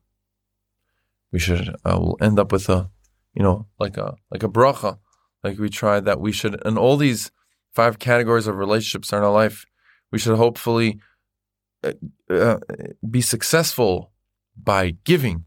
We 1.31 1.39
should 1.39 1.69
uh, 1.85 1.99
we'll 2.01 2.17
end 2.21 2.39
up 2.39 2.53
with 2.53 2.69
a, 2.69 2.91
you 3.35 3.43
know, 3.43 3.67
like 3.79 3.97
a 3.97 4.17
like 4.31 4.43
a 4.43 4.49
bracha, 4.49 4.99
like 5.43 5.59
we 5.59 5.69
tried 5.69 6.05
that 6.07 6.21
we 6.21 6.33
should 6.33 6.61
in 6.65 6.79
all 6.79 6.97
these 6.97 7.31
five 7.75 7.99
categories 7.99 8.47
of 8.47 8.57
relationships 8.57 9.13
in 9.13 9.19
our 9.19 9.33
life, 9.33 9.67
we 10.13 10.19
should 10.19 10.37
hopefully 10.37 11.01
uh, 12.31 12.59
be 13.09 13.21
successful 13.21 14.13
by 14.57 14.97
giving 15.05 15.45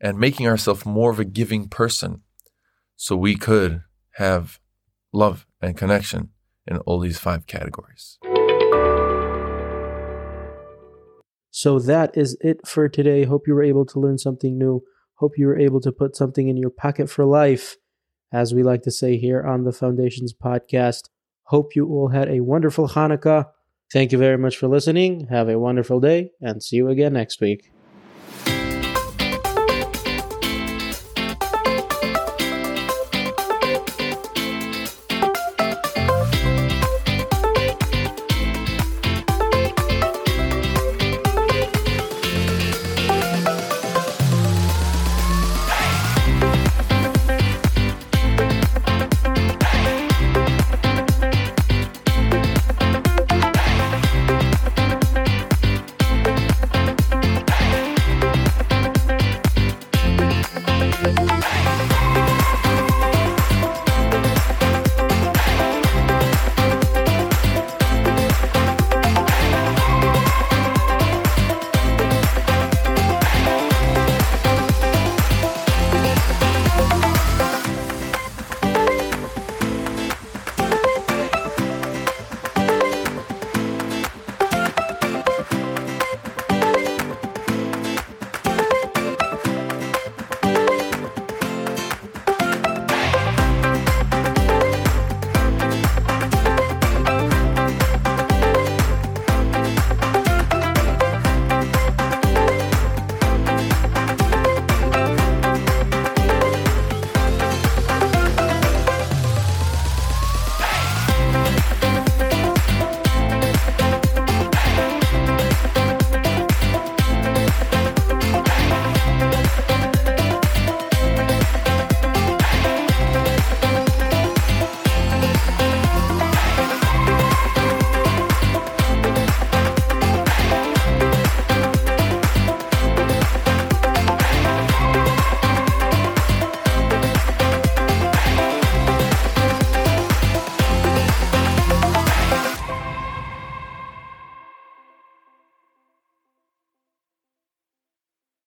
and 0.00 0.18
making 0.18 0.46
ourselves 0.46 0.84
more 0.84 1.10
of 1.10 1.18
a 1.18 1.24
giving 1.24 1.68
person 1.68 2.22
so 2.96 3.16
we 3.16 3.36
could 3.36 3.82
have 4.16 4.60
love 5.12 5.46
and 5.60 5.76
connection 5.76 6.30
in 6.66 6.78
all 6.78 6.98
these 6.98 7.18
five 7.18 7.46
categories. 7.46 8.18
So 11.50 11.78
that 11.78 12.16
is 12.16 12.36
it 12.40 12.66
for 12.66 12.88
today. 12.88 13.24
Hope 13.24 13.46
you 13.46 13.54
were 13.54 13.62
able 13.62 13.86
to 13.86 14.00
learn 14.00 14.18
something 14.18 14.58
new. 14.58 14.82
Hope 15.14 15.38
you 15.38 15.46
were 15.46 15.58
able 15.58 15.80
to 15.82 15.92
put 15.92 16.16
something 16.16 16.48
in 16.48 16.56
your 16.56 16.70
pocket 16.70 17.08
for 17.08 17.24
life, 17.24 17.76
as 18.32 18.52
we 18.52 18.62
like 18.62 18.82
to 18.82 18.90
say 18.90 19.16
here 19.16 19.42
on 19.42 19.62
the 19.62 19.72
Foundations 19.72 20.34
podcast. 20.34 21.08
Hope 21.44 21.76
you 21.76 21.86
all 21.86 22.08
had 22.08 22.28
a 22.28 22.40
wonderful 22.40 22.88
Hanukkah. 22.88 23.46
Thank 23.94 24.10
you 24.10 24.18
very 24.18 24.36
much 24.36 24.56
for 24.56 24.66
listening. 24.66 25.28
Have 25.28 25.48
a 25.48 25.56
wonderful 25.56 26.00
day 26.00 26.32
and 26.40 26.60
see 26.60 26.74
you 26.74 26.88
again 26.88 27.12
next 27.12 27.40
week. 27.40 27.70